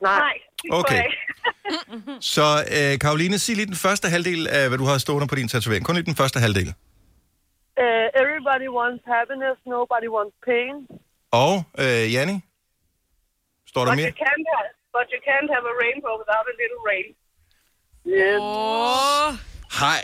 Nej. 0.01 0.33
Okay. 0.71 1.03
Så 2.19 2.65
øh, 2.71 2.99
Karoline, 2.99 3.39
sig 3.39 3.55
lige 3.55 3.65
den 3.65 3.75
første 3.75 4.09
halvdel 4.09 4.47
af, 4.47 4.67
hvad 4.67 4.77
du 4.77 4.85
har 4.85 4.97
stående 4.97 5.27
på 5.27 5.35
din 5.35 5.47
tatovering. 5.47 5.85
Kun 5.85 5.95
lige 5.95 6.05
den 6.05 6.15
første 6.15 6.39
halvdel. 6.39 6.73
Uh, 7.83 8.07
everybody 8.21 8.67
wants 8.79 9.01
happiness, 9.15 9.57
nobody 9.75 10.07
wants 10.17 10.35
pain. 10.49 10.73
Og 11.43 11.53
øh, 11.83 12.13
Janni? 12.13 12.37
Står 13.71 13.81
der 13.85 13.91
But 13.91 13.97
mere? 13.99 14.09
you, 14.11 14.17
can't 14.25 14.45
have, 14.55 14.67
but 14.95 15.05
you 15.13 15.19
can't 15.29 15.49
have 15.55 15.65
a 15.73 15.75
rainbow 15.83 16.13
without 16.21 16.45
a 16.53 16.55
little 16.61 16.81
rain. 16.89 17.07
Yes. 18.17 18.39
Åh, 18.41 19.29
Har, 19.79 19.95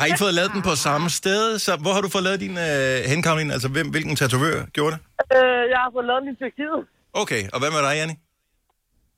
har 0.00 0.06
I 0.06 0.14
fået 0.18 0.34
lavet 0.34 0.50
den 0.54 0.62
på 0.62 0.74
samme 0.86 1.10
sted? 1.10 1.58
Så 1.58 1.76
hvor 1.76 1.92
har 1.92 2.00
du 2.00 2.08
fået 2.08 2.24
lavet 2.24 2.40
din 2.40 2.56
øh, 2.68 2.96
hen, 3.10 3.22
Karoline? 3.22 3.52
Altså, 3.52 3.68
hvem, 3.68 3.90
hvilken 3.90 4.16
tatovør 4.16 4.64
gjorde 4.76 4.92
det? 4.94 5.00
Uh, 5.36 5.62
jeg 5.72 5.78
har 5.84 5.90
fået 5.92 6.06
lavet 6.10 6.22
min 6.24 6.36
Tyrkiet. 6.36 6.80
Okay, 7.12 7.42
og 7.52 7.58
hvad 7.60 7.70
med 7.70 7.80
dig, 7.88 7.94
Janni? 8.00 8.14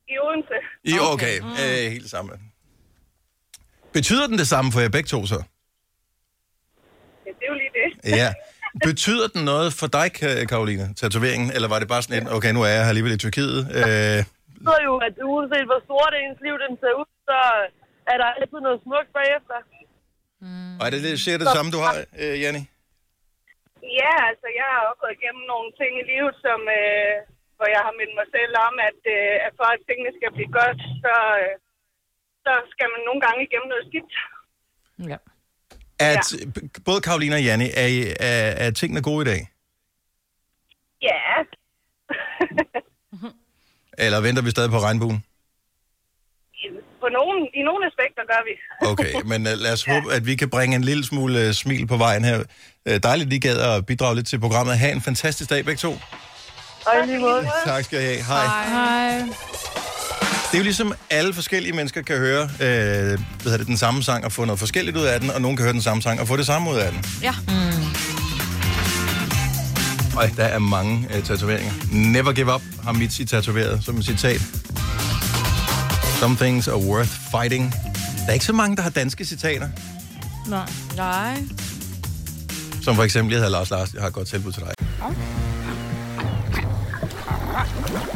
I 0.08 0.14
Odense. 0.26 0.56
I, 0.84 0.92
okay, 1.12 1.36
okay. 1.40 1.86
Øh, 1.86 1.92
helt 1.92 2.10
samme. 2.10 2.30
Betyder 3.92 4.26
den 4.26 4.38
det 4.38 4.48
samme 4.48 4.72
for 4.72 4.80
jer 4.80 4.88
begge 4.88 5.06
to, 5.08 5.26
så? 5.26 5.42
Ja, 8.04 8.10
det 8.10 8.20
er. 8.28 8.32
Betyder 8.90 9.26
den 9.34 9.42
noget 9.52 9.68
for 9.80 9.88
dig, 9.98 10.06
Ka- 10.18 10.44
Karoline, 10.52 10.86
tatoveringen? 11.00 11.48
Eller 11.56 11.68
var 11.72 11.78
det 11.82 11.88
bare 11.94 12.02
sådan 12.04 12.18
en, 12.20 12.26
okay, 12.36 12.50
nu 12.56 12.60
er 12.66 12.70
jeg 12.74 12.82
her 12.84 12.92
alligevel 12.92 13.16
i 13.18 13.22
Tyrkiet? 13.24 13.58
Øh, 13.78 13.84
Det 13.84 14.24
betyder 14.54 14.80
jo, 14.88 14.94
at 15.08 15.14
uanset 15.32 15.66
hvor 15.70 15.80
stort 15.88 16.12
ens 16.22 16.38
liv 16.46 16.54
den 16.64 16.72
ser 16.82 16.94
ud, 17.02 17.10
så 17.28 17.38
er 18.12 18.16
der 18.22 18.28
altid 18.38 18.60
noget 18.66 18.78
smukt 18.86 19.10
bagefter. 19.18 19.58
og 20.78 20.82
er 20.86 20.90
det, 20.94 21.00
det, 21.06 21.12
siger 21.24 21.38
det 21.42 21.48
samme, 21.56 21.70
du 21.76 21.80
har, 21.86 21.94
øh, 22.22 22.34
Janni? 22.42 22.62
Ja, 24.00 24.12
altså, 24.30 24.48
jeg 24.60 24.66
har 24.72 24.80
også 24.88 25.00
gået 25.02 25.16
igennem 25.18 25.44
nogle 25.52 25.68
ting 25.80 25.92
i 26.02 26.04
livet, 26.12 26.34
som, 26.44 26.60
øh, 26.78 27.14
hvor 27.56 27.68
jeg 27.74 27.82
har 27.86 27.94
mindet 27.98 28.16
mig 28.20 28.28
selv 28.36 28.54
om, 28.68 28.74
at, 28.88 29.00
øh, 29.16 29.34
at 29.46 29.52
for 29.58 29.66
at 29.74 29.80
tingene 29.88 30.12
skal 30.18 30.30
blive 30.36 30.50
godt, 30.60 30.80
så, 31.04 31.14
øh, 31.42 31.54
så 32.44 32.52
skal 32.72 32.88
man 32.94 33.00
nogle 33.08 33.20
gange 33.26 33.40
igennem 33.46 33.68
noget 33.72 33.84
skidt. 33.90 34.12
ja. 35.12 35.18
At 36.00 36.34
b- 36.54 36.58
både 36.84 37.00
Karoline 37.00 37.34
og 37.36 37.42
Janni, 37.42 37.64
er, 37.64 38.14
er, 38.20 38.50
er 38.66 38.70
tingene 38.70 39.02
gode 39.02 39.22
i 39.22 39.28
dag? 39.34 39.48
Ja. 41.02 41.20
Eller 44.04 44.20
venter 44.20 44.42
vi 44.42 44.50
stadig 44.50 44.70
på 44.70 44.78
regnbuen? 44.78 45.24
På 47.00 47.08
nogle, 47.12 47.48
I 47.54 47.62
nogle 47.62 47.86
aspekter 47.86 48.22
gør 48.32 48.42
vi. 48.48 48.52
Okay, 48.92 49.12
men 49.24 49.46
uh, 49.46 49.52
lad 49.52 49.72
os 49.72 49.84
håbe, 49.84 50.12
at 50.12 50.26
vi 50.26 50.36
kan 50.36 50.50
bringe 50.50 50.76
en 50.76 50.84
lille 50.84 51.04
smule 51.04 51.46
uh, 51.48 51.52
smil 51.54 51.86
på 51.86 51.96
vejen 51.96 52.24
her. 52.24 52.38
Uh, 52.90 52.96
dejligt, 53.02 53.32
I 53.32 53.38
gad 53.38 53.58
at 53.60 53.86
bidrage 53.86 54.14
lidt 54.14 54.26
til 54.26 54.40
programmet. 54.40 54.78
Ha' 54.78 54.92
en 54.92 55.00
fantastisk 55.02 55.50
dag 55.50 55.64
begge 55.64 55.78
to. 55.78 55.90
Og 56.86 56.92
i 57.02 57.06
lige 57.06 57.18
måde. 57.18 57.48
Tak 57.64 57.84
skal 57.84 58.00
I 58.00 58.02
have. 58.04 58.22
Hej. 58.22 58.68
Hej. 58.68 59.18
Er 60.54 60.58
jo 60.58 60.62
ligesom, 60.62 60.94
alle 61.10 61.34
forskellige 61.34 61.72
mennesker 61.72 62.02
kan 62.02 62.16
høre 62.16 62.42
øh, 62.42 62.48
hvad 62.58 63.18
hedder 63.42 63.58
det, 63.58 63.66
den 63.66 63.76
samme 63.76 64.02
sang 64.02 64.24
og 64.24 64.32
få 64.32 64.44
noget 64.44 64.58
forskelligt 64.58 64.96
ud 64.96 65.02
af 65.02 65.20
den, 65.20 65.30
og 65.30 65.40
nogen 65.40 65.56
kan 65.56 65.64
høre 65.64 65.72
den 65.72 65.82
samme 65.82 66.02
sang 66.02 66.20
og 66.20 66.28
få 66.28 66.36
det 66.36 66.46
samme 66.46 66.70
ud 66.70 66.76
af 66.76 66.92
den. 66.92 67.04
Ja. 67.22 67.34
Og 70.16 70.36
der 70.36 70.44
er 70.44 70.58
mange 70.58 71.08
øh, 71.14 71.22
tatoveringer. 71.22 71.72
Never 71.92 72.32
give 72.32 72.54
up 72.54 72.62
har 72.82 72.92
Mitzi 72.92 73.24
tatoveret 73.24 73.84
som 73.84 73.98
et 73.98 74.04
citat. 74.04 74.40
Some 76.20 76.36
things 76.36 76.68
are 76.68 76.78
worth 76.78 77.10
fighting. 77.30 77.74
Der 78.16 78.28
er 78.28 78.32
ikke 78.32 78.44
så 78.44 78.52
mange, 78.52 78.76
der 78.76 78.82
har 78.82 78.90
danske 78.90 79.24
citater. 79.24 79.68
Nej. 80.48 80.68
Nej. 80.96 81.42
Som 82.82 82.96
for 82.96 83.02
eksempel, 83.02 83.32
jeg 83.32 83.38
hedder 83.38 83.52
Lars 83.52 83.70
Lars, 83.70 83.94
jeg 83.94 84.00
har 84.00 84.08
et 84.08 84.14
godt 84.14 84.28
tilbud 84.28 84.52
til 84.52 84.62
dig. 84.62 84.72
Oyster 87.56 88.15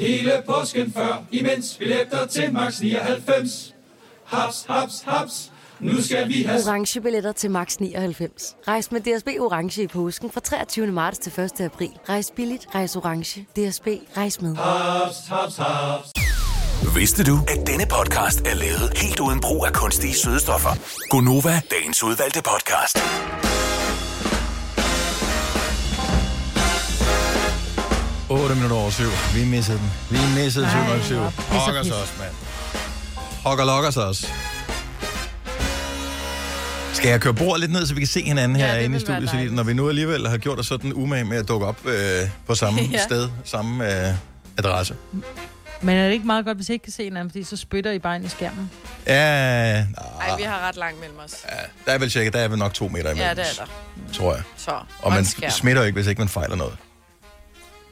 Hele 0.00 0.42
påsken 0.46 0.92
før, 0.92 1.24
imens 1.30 1.76
billetter 1.78 2.26
til 2.26 2.52
max 2.52 2.80
99. 2.80 3.74
Haps, 4.24 4.64
haps, 4.68 5.02
haps. 5.06 5.52
Nu 5.80 6.02
skal 6.02 6.28
vi 6.28 6.42
have... 6.42 6.60
Orange 6.66 7.00
billetter 7.00 7.32
til 7.32 7.50
max 7.50 7.76
99. 7.76 8.56
Rejs 8.68 8.92
med 8.92 9.00
DSB 9.00 9.28
Orange 9.40 9.82
i 9.82 9.86
påsken 9.86 10.30
fra 10.30 10.40
23. 10.40 10.86
marts 10.86 11.18
til 11.18 11.40
1. 11.40 11.60
april. 11.60 11.90
Rejs 12.08 12.32
billigt, 12.36 12.66
rejs 12.74 12.96
orange. 12.96 13.40
DSB, 13.40 13.86
rejs 14.16 14.40
med. 14.40 14.56
Haps, 14.56 15.16
haps, 15.28 15.56
haps. 15.56 16.10
Vidste 16.96 17.24
du, 17.24 17.38
at 17.48 17.66
denne 17.66 17.86
podcast 17.86 18.40
er 18.40 18.54
lavet 18.54 18.98
helt 18.98 19.20
uden 19.20 19.40
brug 19.40 19.66
af 19.66 19.72
kunstige 19.72 20.14
sødestoffer? 20.14 20.70
Gonova, 21.10 21.60
dagens 21.70 22.02
udvalgte 22.02 22.42
podcast. 22.42 22.98
8 28.30 28.54
minutter 28.54 28.76
over 28.76 28.90
7. 28.90 29.04
Vi 29.34 29.44
missede 29.44 29.78
den. 29.78 29.90
Vi 30.10 30.18
missede 30.42 30.64
Nej, 30.64 30.72
707. 31.00 31.16
hvor 31.18 31.30
pis 31.30 31.38
og 31.50 31.60
Hokker 31.60 31.82
pis. 31.82 31.92
os, 31.92 32.14
mand. 32.18 32.30
Hokker 33.44 33.64
lokker 33.64 33.90
sig 33.90 34.04
også. 34.04 34.26
Skal 36.92 37.08
jeg 37.10 37.20
køre 37.20 37.34
bordet 37.34 37.60
lidt 37.60 37.72
ned, 37.72 37.86
så 37.86 37.94
vi 37.94 38.00
kan 38.00 38.06
se 38.08 38.22
hinanden 38.22 38.58
Ja, 38.58 38.66
herinde 38.66 38.96
i 38.96 39.00
studiet, 39.00 39.30
fordi 39.30 39.48
når 39.50 39.62
vi 39.62 39.72
nu 39.74 39.88
alligevel 39.88 40.28
har 40.28 40.36
gjort 40.38 40.58
os 40.58 40.66
sådan 40.66 40.92
umage 40.94 41.24
med 41.24 41.36
at 41.38 41.48
dukke 41.48 41.66
op 41.66 41.86
øh, 41.86 42.28
på 42.46 42.54
samme 42.54 42.80
Ja. 42.92 43.02
sted, 43.04 43.28
samme 43.44 44.06
øh, 44.08 44.14
adresse. 44.58 44.94
Men 45.80 45.96
er 45.96 46.04
det 46.06 46.12
ikke 46.12 46.26
meget 46.26 46.44
godt, 46.44 46.56
hvis 46.58 46.68
I 46.68 46.72
ikke 46.72 46.82
kan 46.82 46.92
se 46.92 47.04
hinanden, 47.04 47.30
fordi 47.30 47.44
så 47.44 47.56
spytter 47.56 47.90
I 47.92 47.98
bare 47.98 48.16
ind 48.16 48.24
i 48.24 48.28
skærmen? 48.28 48.70
Ja, 49.06 49.12
Ej, 49.14 49.84
vi 50.36 50.42
har 50.42 50.68
ret 50.68 50.76
langt 50.76 51.00
mellem 51.00 51.18
os. 51.24 51.34
ja, 51.52 51.56
der 51.86 51.92
er 51.92 51.98
vel 51.98 52.10
cirka, 52.10 52.30
der 52.30 52.38
er 52.38 52.48
vel 52.48 52.58
nok 52.58 52.74
to 52.74 52.88
meter 52.88 53.10
imellem 53.10 53.18
Ja, 53.18 53.30
det 53.30 53.38
er 53.38 53.44
os, 53.50 53.56
der. 53.56 53.64
tror 54.12 54.34
jeg. 54.34 54.42
Så, 54.56 54.70
Og 55.02 55.12
man 55.12 55.24
skærm. 55.24 55.50
smitter 55.50 55.82
jo 55.82 55.86
ikke, 55.86 55.96
hvis 55.96 56.06
ikke 56.06 56.20
man 56.20 56.28
fejler 56.28 56.56
noget. 56.56 56.72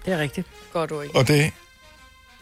Det 0.09 0.17
er 0.17 0.21
rigtigt. 0.23 0.47
Godt 0.73 0.93
ord. 0.93 1.05
Og 1.15 1.29
det, 1.29 1.53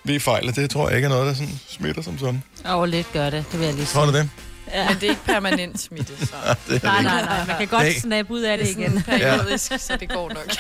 vi 0.05 0.19
fejler, 0.19 0.53
det 0.53 0.71
tror 0.71 0.89
jeg 0.89 0.97
ikke 0.97 1.07
er 1.07 1.11
noget, 1.11 1.27
der 1.27 1.35
sådan 1.35 1.61
smitter 1.69 2.03
som 2.03 2.19
sådan. 2.19 2.43
Åh, 2.67 2.75
oh, 2.77 2.89
lidt 2.89 3.13
gør 3.13 3.31
det, 3.31 3.45
det 3.53 3.59
vil 3.61 3.67
jeg 3.67 3.75
lige 3.75 3.87
sige. 3.87 3.95
Tror 3.95 4.07
du 4.07 4.13
det? 4.13 4.31
Ja. 4.73 4.89
Men 4.89 4.95
det 4.95 5.03
er 5.07 5.11
ikke 5.11 5.25
permanent 5.25 5.81
smitte, 5.81 6.27
så. 6.27 6.27
det 6.69 6.83
er 6.83 6.85
Nej, 6.85 6.97
det 6.97 7.05
nej, 7.05 7.19
ikke. 7.19 7.27
nej, 7.29 7.47
man 7.47 7.57
kan 7.59 7.69
godt 7.69 7.83
Hey. 7.83 8.01
snappe 8.01 8.33
ud 8.33 8.41
af 8.41 8.59
det 8.59 8.67
Det 8.67 8.77
er 8.77 8.81
igen. 8.81 9.03
sådan 9.03 9.21
periodisk, 9.21 9.73
så 9.79 9.97
det 10.01 10.09
går 10.09 10.29
nok. 10.29 10.47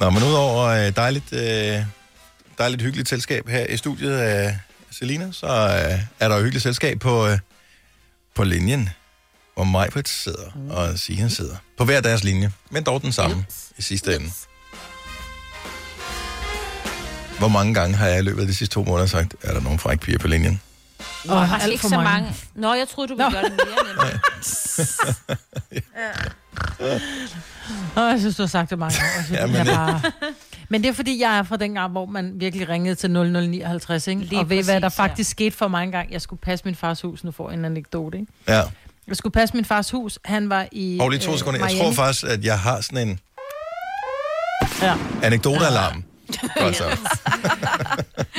Nå, 0.00 0.10
men 0.10 0.22
udover 0.22 0.64
øh, 0.64 0.96
dejligt, 0.96 1.32
øh, 1.32 1.82
dejligt 2.58 2.82
hyggeligt 2.82 3.08
selskab 3.08 3.48
her 3.48 3.66
i 3.66 3.76
studiet 3.76 4.16
af 4.18 4.58
Selina, 4.90 5.28
så 5.32 5.46
øh, 5.46 6.00
er 6.20 6.28
der 6.28 6.36
jo 6.36 6.42
hyggeligt 6.42 6.62
selskab 6.62 6.98
på, 7.00 7.28
på 8.34 8.44
linjen, 8.44 8.88
hvor 9.54 9.64
Majbrit 9.64 10.08
sidder 10.08 10.50
mm. 10.54 10.70
og 10.70 10.98
Sian 10.98 11.30
sidder. 11.30 11.56
På 11.78 11.84
hver 11.84 12.00
deres 12.00 12.24
linje, 12.24 12.52
men 12.70 12.82
dog 12.84 13.02
den 13.02 13.12
samme 13.12 13.44
i 13.78 13.82
sidste 13.82 14.14
ende. 14.16 14.30
Hvor 17.44 17.48
mange 17.52 17.74
gange 17.74 17.96
har 17.96 18.06
jeg 18.06 18.18
i 18.18 18.22
løbet 18.22 18.40
af 18.40 18.46
de 18.46 18.54
sidste 18.54 18.74
to 18.74 18.84
måneder 18.84 19.06
sagt, 19.06 19.34
er 19.42 19.52
der 19.52 19.60
nogen 19.60 19.78
fræk 19.78 20.00
piger 20.00 20.18
på 20.18 20.28
linjen? 20.28 20.60
Nå, 21.24 21.34
Åh, 21.34 21.40
faktisk 21.48 21.62
alt 21.64 21.72
ikke 21.72 21.80
for 21.80 21.88
så 21.88 21.94
mange. 22.00 22.10
mange. 22.22 22.34
Nå, 22.54 22.74
jeg 22.74 22.88
troede, 22.88 23.08
du 23.08 23.14
ville 23.16 23.30
gøre 23.32 23.42
det 23.44 23.52
mere 23.52 24.04
nemt. 24.04 24.20
Åh, 27.96 28.02
jeg 28.10 28.16
synes, 28.20 28.36
du 28.36 28.42
har 28.42 28.46
sagt 28.48 28.70
det 28.70 28.78
mange 28.78 28.98
gange. 28.98 29.34
Ja, 29.34 29.40
Ja, 29.40 29.46
men 29.46 29.66
det- 29.66 29.74
bare... 29.74 30.00
men 30.68 30.82
det 30.82 30.88
er 30.88 30.92
fordi, 30.92 31.20
jeg 31.20 31.38
er 31.38 31.42
fra 31.42 31.56
den 31.56 31.74
gang, 31.74 31.92
hvor 31.92 32.06
man 32.06 32.32
virkelig 32.36 32.68
ringede 32.68 32.94
til 32.94 33.10
0059, 33.10 34.06
ikke? 34.06 34.20
Lige 34.22 34.38
og 34.40 34.50
ved 34.50 34.64
hvad 34.64 34.74
der 34.80 34.88
præcis, 34.88 34.98
ja. 34.98 35.02
faktisk 35.04 35.30
skete 35.30 35.56
for 35.56 35.68
mig 35.68 35.82
engang? 35.84 36.12
Jeg 36.12 36.20
skulle 36.22 36.40
passe 36.40 36.64
min 36.64 36.74
fars 36.74 37.00
hus, 37.00 37.24
nu 37.24 37.30
får 37.32 37.50
jeg 37.50 37.58
en 37.58 37.64
anekdote, 37.64 38.18
ikke? 38.18 38.32
Ja. 38.48 38.62
Jeg 39.08 39.16
skulle 39.16 39.32
passe 39.32 39.54
min 39.56 39.64
fars 39.64 39.90
hus. 39.90 40.18
Han 40.24 40.50
var 40.50 40.66
i 40.72 40.98
Og 41.00 41.10
lige 41.10 41.20
to 41.20 41.32
øh, 41.32 41.38
sekunder. 41.38 41.66
Jeg 41.68 41.78
tror 41.80 41.92
faktisk, 41.92 42.24
at 42.26 42.44
jeg 42.44 42.58
har 42.60 42.80
sådan 42.80 43.08
en 43.08 43.20
Ja. 44.82 44.94
anekdotealarm. 45.22 46.04
Godt 46.60 46.76
så. 46.76 46.84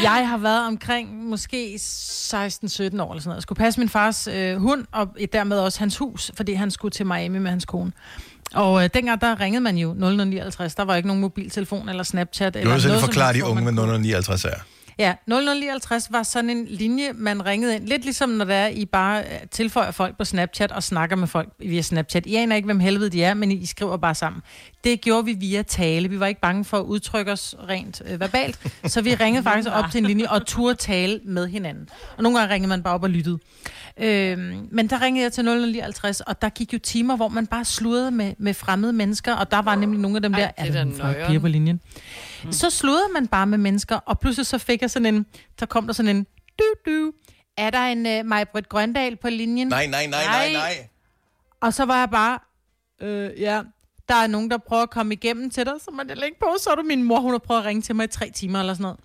Jeg 0.04 0.28
har 0.30 0.38
været 0.38 0.68
omkring 0.68 1.24
måske 1.30 1.74
16-17 1.76 1.80
år 1.82 2.40
eller 2.40 2.62
sådan 2.62 3.02
noget. 3.02 3.36
Jeg 3.36 3.42
skulle 3.42 3.58
passe 3.58 3.80
min 3.80 3.90
fars 3.90 4.28
øh, 4.28 4.58
hund, 4.58 4.86
og 4.92 5.08
dermed 5.34 5.60
også 5.60 5.80
hans 5.80 5.98
hus, 5.98 6.32
fordi 6.38 6.54
han 6.54 6.72
skulle 6.72 6.92
til 6.92 7.06
Miami 7.06 7.40
med 7.40 7.50
hans 7.52 7.66
kone. 7.66 7.92
Og 8.54 8.84
øh, 8.84 8.90
dengang, 8.94 9.22
der 9.22 9.40
ringede 9.40 9.62
man 9.64 9.78
jo 9.78 9.94
0059. 9.94 10.76
Der 10.76 10.84
var 10.84 10.96
ikke 10.96 11.08
nogen 11.08 11.22
mobiltelefon 11.22 11.90
eller 11.90 12.04
Snapchat. 12.04 12.54
Du 12.54 12.60
eller 12.60 12.74
vil 12.74 12.82
selv 12.82 12.90
noget 12.92 13.02
som 13.02 13.08
forklare 13.08 13.34
de 13.34 13.46
unge 13.46 13.64
kunne- 13.64 13.82
0059 13.82 14.46
er. 14.46 14.50
Ja, 15.00 15.14
0059 15.28 16.12
var 16.12 16.24
sådan 16.24 16.50
en 16.50 16.66
linje, 16.70 17.14
man 17.14 17.46
ringede 17.46 17.76
ind. 17.76 17.88
Lidt 17.88 18.04
ligesom 18.04 18.30
når 18.30 18.46
det 18.46 18.56
er, 18.56 18.68
I 18.68 18.86
bare 18.86 19.24
øh, 19.24 19.48
tilføjer 19.52 19.92
folk 19.92 20.18
på 20.18 20.24
Snapchat 20.24 20.72
og 20.72 20.84
snakker 20.84 21.16
med 21.16 21.28
folk 21.28 21.50
via 21.60 21.82
Snapchat. 21.82 22.26
I 22.26 22.36
aner 22.36 22.56
ikke, 22.56 22.66
hvem 22.66 22.80
helvede 22.80 23.10
de 23.10 23.24
er, 23.24 23.34
men 23.34 23.52
I 23.52 23.66
skriver 23.66 23.98
bare 23.98 24.16
sammen. 24.16 24.42
Det 24.84 25.02
gjorde 25.02 25.26
vi 25.26 25.34
via 25.34 25.62
tale. 25.62 26.10
Vi 26.10 26.20
var 26.20 26.28
ikke 26.28 26.42
bange 26.42 26.66
for 26.66 26.78
at 26.78 26.84
udtrykke 26.84 27.32
os 27.32 27.56
rent 27.70 28.02
øh, 28.06 28.20
verbalt. 28.20 28.60
Så 28.86 29.02
vi 29.02 29.16
ringede 29.16 29.44
faktisk 29.50 29.70
op 29.74 29.86
til 29.92 30.00
en 30.00 30.06
linje 30.06 30.30
og 30.30 30.46
turde 30.46 30.76
tale 30.76 31.20
med 31.24 31.48
hinanden. 31.48 31.90
Og 32.18 32.24
nogle 32.24 32.40
gange 32.40 32.54
ringede 32.54 32.70
man 32.70 32.84
bare 32.84 32.94
op 32.94 33.04
og 33.04 33.10
lyttede. 33.10 33.40
Øhm, 33.98 34.68
men 34.72 34.88
der 34.90 35.02
ringede 35.02 35.24
jeg 35.24 35.34
til 35.34 35.46
0059, 35.46 36.22
og 36.22 36.42
der 36.42 36.50
gik 36.50 36.74
jo 36.74 36.80
timer, 36.80 37.16
hvor 37.16 37.28
man 37.28 37.48
bare 37.48 37.66
sludrede 37.66 38.12
med, 38.12 38.34
med 38.38 38.54
fremmede 38.54 38.94
mennesker, 38.94 39.34
og 39.34 39.52
der 39.52 39.62
var 39.62 39.76
nemlig 39.76 40.00
nogle 40.00 40.18
af 40.18 40.22
dem 40.22 40.34
der, 40.34 40.40
det 40.48 40.54
er 40.58 40.80
er 40.80 40.84
der 41.14 41.28
piger 41.28 41.40
på 41.40 41.48
linjen? 41.48 41.82
Mm. 42.46 42.52
Så 42.52 42.70
sludrede 42.70 43.14
man 43.14 43.28
bare 43.28 43.48
med 43.48 43.58
mennesker, 43.58 43.96
og 43.96 44.20
pludselig 44.20 44.46
så 44.46 44.58
fik 44.58 44.82
jeg 44.82 44.92
sådan 44.92 45.16
en, 45.16 45.26
så 45.60 45.66
kom 45.66 45.86
der 45.88 45.94
sådan 45.94 46.16
en, 46.16 46.28
du 46.60 46.64
du, 46.92 47.12
er 47.58 47.70
der 47.70 47.80
en 47.86 48.20
uh, 48.20 48.26
Majbrit 48.26 48.70
Grøndal 48.70 49.16
på 49.16 49.30
linjen? 49.30 49.68
Nej, 49.68 49.88
nej, 49.88 50.06
nej, 50.08 50.26
nej, 50.26 50.52
nej. 50.54 50.88
Og 51.62 51.74
så 51.74 51.86
var 51.86 52.00
jeg 52.00 52.10
bare, 52.10 52.40
øh, 53.02 53.42
ja, 53.42 53.62
der 54.10 54.16
er 54.16 54.28
nogen, 54.28 54.52
der 54.52 54.58
prøver 54.58 54.84
at 54.84 54.90
komme 54.90 55.14
igennem 55.14 55.50
til 55.50 55.66
dig, 55.66 55.74
så 55.86 55.92
man 55.92 56.10
det 56.10 56.18
lægge 56.18 56.38
på, 56.40 56.48
så 56.64 56.70
er 56.70 56.76
du 56.76 56.82
min 56.82 57.04
mor, 57.04 57.20
hun 57.20 57.32
har 57.32 57.38
prøvet 57.38 57.60
at 57.62 57.66
ringe 57.66 57.82
til 57.82 57.96
mig 57.96 58.04
i 58.04 58.08
tre 58.08 58.32
timer 58.36 58.60
eller 58.60 58.74
sådan 58.74 58.84
noget. 58.84 58.98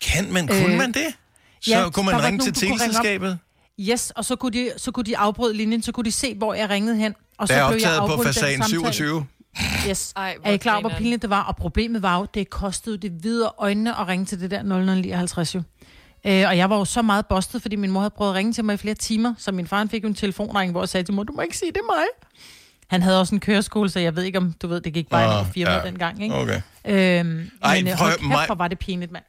Kan 0.00 0.32
man, 0.32 0.46
kunne 0.48 0.72
Øh, 0.72 0.78
man 0.78 0.92
det? 0.92 1.06
Så 1.60 1.70
ja, 1.70 1.90
kunne 1.90 2.06
man 2.06 2.14
ringe 2.24 2.38
nogen, 2.38 2.52
til 2.54 2.68
teleselskabet? 2.68 3.38
Yes, 3.80 4.10
og 4.10 4.24
så 4.24 4.36
kunne, 4.36 4.52
de, 4.52 4.70
så 4.76 4.90
kunne 4.90 5.04
de 5.04 5.18
afbryde 5.18 5.54
linjen, 5.56 5.82
så 5.82 5.92
kunne 5.92 6.04
de 6.04 6.12
se, 6.12 6.34
hvor 6.34 6.54
jeg 6.54 6.70
ringede 6.70 6.96
hen. 6.96 7.14
Og 7.38 7.48
så 7.48 7.54
Der 7.54 7.60
er 7.62 7.70
blev 7.70 7.80
jeg 7.80 7.88
optaget 7.90 7.98
på 7.98 8.12
afbrudt 8.12 8.26
i 8.26 8.28
den 8.28 8.34
fasan 8.34 8.62
samtale. 8.62 8.92
27. 8.92 9.26
Yes. 9.88 10.12
Ej, 10.16 10.36
er 10.44 10.52
I 10.52 10.56
klar 10.56 10.72
over, 10.72 10.80
hvor 10.80 10.98
pinligt 10.98 11.22
det 11.22 11.30
var? 11.30 11.42
Og 11.42 11.56
problemet 11.56 12.02
var 12.02 12.18
jo, 12.18 12.26
det 12.34 12.50
kostede 12.50 12.98
det 12.98 13.12
videre 13.22 13.50
øjnene 13.58 14.00
at 14.00 14.08
ringe 14.08 14.26
til 14.26 14.40
det 14.40 14.50
der 14.50 14.62
0059 14.62 15.54
jo. 15.54 15.62
Øh, 16.26 16.44
og 16.48 16.56
jeg 16.56 16.70
var 16.70 16.76
jo 16.78 16.84
så 16.84 17.02
meget 17.02 17.26
bustet, 17.26 17.62
fordi 17.62 17.76
min 17.76 17.90
mor 17.90 18.00
havde 18.00 18.10
prøvet 18.16 18.30
at 18.30 18.36
ringe 18.36 18.52
til 18.52 18.64
mig 18.64 18.74
i 18.74 18.76
flere 18.76 18.94
timer, 18.94 19.34
så 19.38 19.52
min 19.52 19.66
far 19.66 19.86
fik 19.90 20.02
jo 20.02 20.08
en 20.08 20.14
telefonring, 20.14 20.70
hvor 20.72 20.82
jeg 20.82 20.88
sagde 20.88 21.04
til 21.04 21.14
mor, 21.14 21.22
du 21.22 21.32
må 21.32 21.42
ikke 21.42 21.56
sige, 21.56 21.68
det 21.72 21.76
er 21.78 21.94
mig. 21.96 22.04
Han 22.88 23.02
havde 23.02 23.20
også 23.20 23.34
en 23.34 23.40
køreskole, 23.40 23.90
så 23.90 24.00
jeg 24.00 24.16
ved 24.16 24.22
ikke, 24.22 24.38
om 24.38 24.52
du 24.62 24.66
ved, 24.68 24.80
det 24.80 24.92
gik 24.92 25.08
bare 25.08 25.26
Nå, 25.26 25.32
over 25.34 25.44
firma 25.54 25.70
ja. 25.72 25.78
ja. 25.78 25.86
dengang, 25.86 26.22
ikke? 26.22 26.34
Okay. 26.34 26.60
Øhm, 26.84 27.50
Ej, 27.62 27.74
men 27.76 27.88
øh, 27.88 27.96
prøv- 27.96 28.06
hold 28.06 28.12
kæft, 28.18 28.28
mig- 28.28 28.46
hvor 28.46 28.54
var 28.54 28.68
det 28.68 28.78
pinligt, 28.78 29.12
mand. 29.12 29.24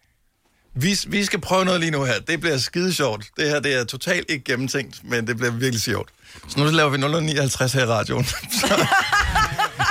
Vi, 0.75 0.89
vi 1.07 1.23
skal 1.23 1.41
prøve 1.41 1.65
noget 1.65 1.79
lige 1.79 1.91
nu 1.91 2.03
her. 2.03 2.13
Det 2.27 2.39
bliver 2.41 2.57
skide 2.57 2.93
sjovt. 2.93 3.25
Det 3.37 3.49
her 3.49 3.59
det 3.59 3.79
er 3.79 3.83
totalt 3.83 4.29
ikke 4.29 4.43
gennemtænkt, 4.43 5.01
men 5.03 5.27
det 5.27 5.37
bliver 5.37 5.51
virkelig 5.51 5.81
sjovt. 5.81 6.09
Så 6.47 6.59
nu 6.59 6.65
laver 6.65 6.89
vi 6.89 6.97
059 7.21 7.73
her 7.73 7.81
i 7.81 7.85
radioen. 7.85 8.25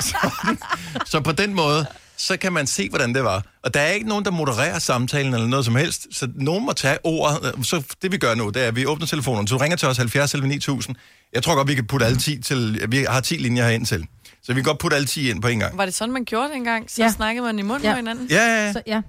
så, 1.11 1.21
på 1.21 1.33
den 1.33 1.55
måde, 1.55 1.87
så 2.17 2.37
kan 2.37 2.53
man 2.53 2.67
se, 2.67 2.89
hvordan 2.89 3.15
det 3.15 3.25
var. 3.25 3.45
Og 3.63 3.75
der 3.75 3.81
er 3.81 3.91
ikke 3.91 4.09
nogen, 4.09 4.25
der 4.25 4.31
modererer 4.31 4.79
samtalen 4.79 5.35
eller 5.35 5.47
noget 5.47 5.65
som 5.65 5.77
helst. 5.77 6.07
Så 6.11 6.29
nogen 6.35 6.67
må 6.67 6.73
tage 6.73 6.99
ordet. 7.05 7.67
Så 7.67 7.83
det 8.03 8.13
vi 8.13 8.19
gør 8.19 8.35
nu, 8.35 8.49
det 8.51 8.63
er, 8.63 8.69
at 8.69 8.77
vi 8.77 8.87
åbner 8.87 9.07
telefonen. 9.07 9.47
Så 9.47 9.55
du 9.55 9.59
ringer 9.59 9.77
til 9.77 9.89
os 9.89 9.97
70 9.97 10.35
11 10.35 10.49
9000. 10.49 10.97
Jeg 11.33 11.43
tror 11.43 11.55
godt, 11.55 11.69
vi 11.69 11.75
kan 11.75 11.87
putte 11.87 12.07
alle 12.07 12.19
10 12.19 12.41
til... 12.41 12.83
Vi 12.89 13.07
har 13.09 13.21
10 13.21 13.35
linjer 13.35 13.65
herind 13.65 13.87
til. 13.87 14.07
Så 14.43 14.53
vi 14.53 14.61
kan 14.61 14.65
godt 14.65 14.79
putte 14.79 14.97
alle 14.97 15.07
10 15.07 15.31
ind 15.31 15.43
på 15.43 15.49
en 15.49 15.59
gang. 15.59 15.79
Var 15.79 15.85
det 15.85 15.95
sådan, 15.95 16.13
man 16.13 16.25
gjorde 16.25 16.49
det 16.49 16.57
engang? 16.57 16.91
Så 16.91 17.03
ja. 17.03 17.11
Snakkede 17.11 17.45
man 17.47 17.59
i 17.59 17.63
munden 17.63 17.85
Ja. 17.85 17.93
på 17.93 17.97
hinanden? 17.97 18.27
Ja, 18.31 18.37
ja, 18.47 18.67
ja. 18.67 18.73
Så, 18.73 18.83
ja. 18.87 19.03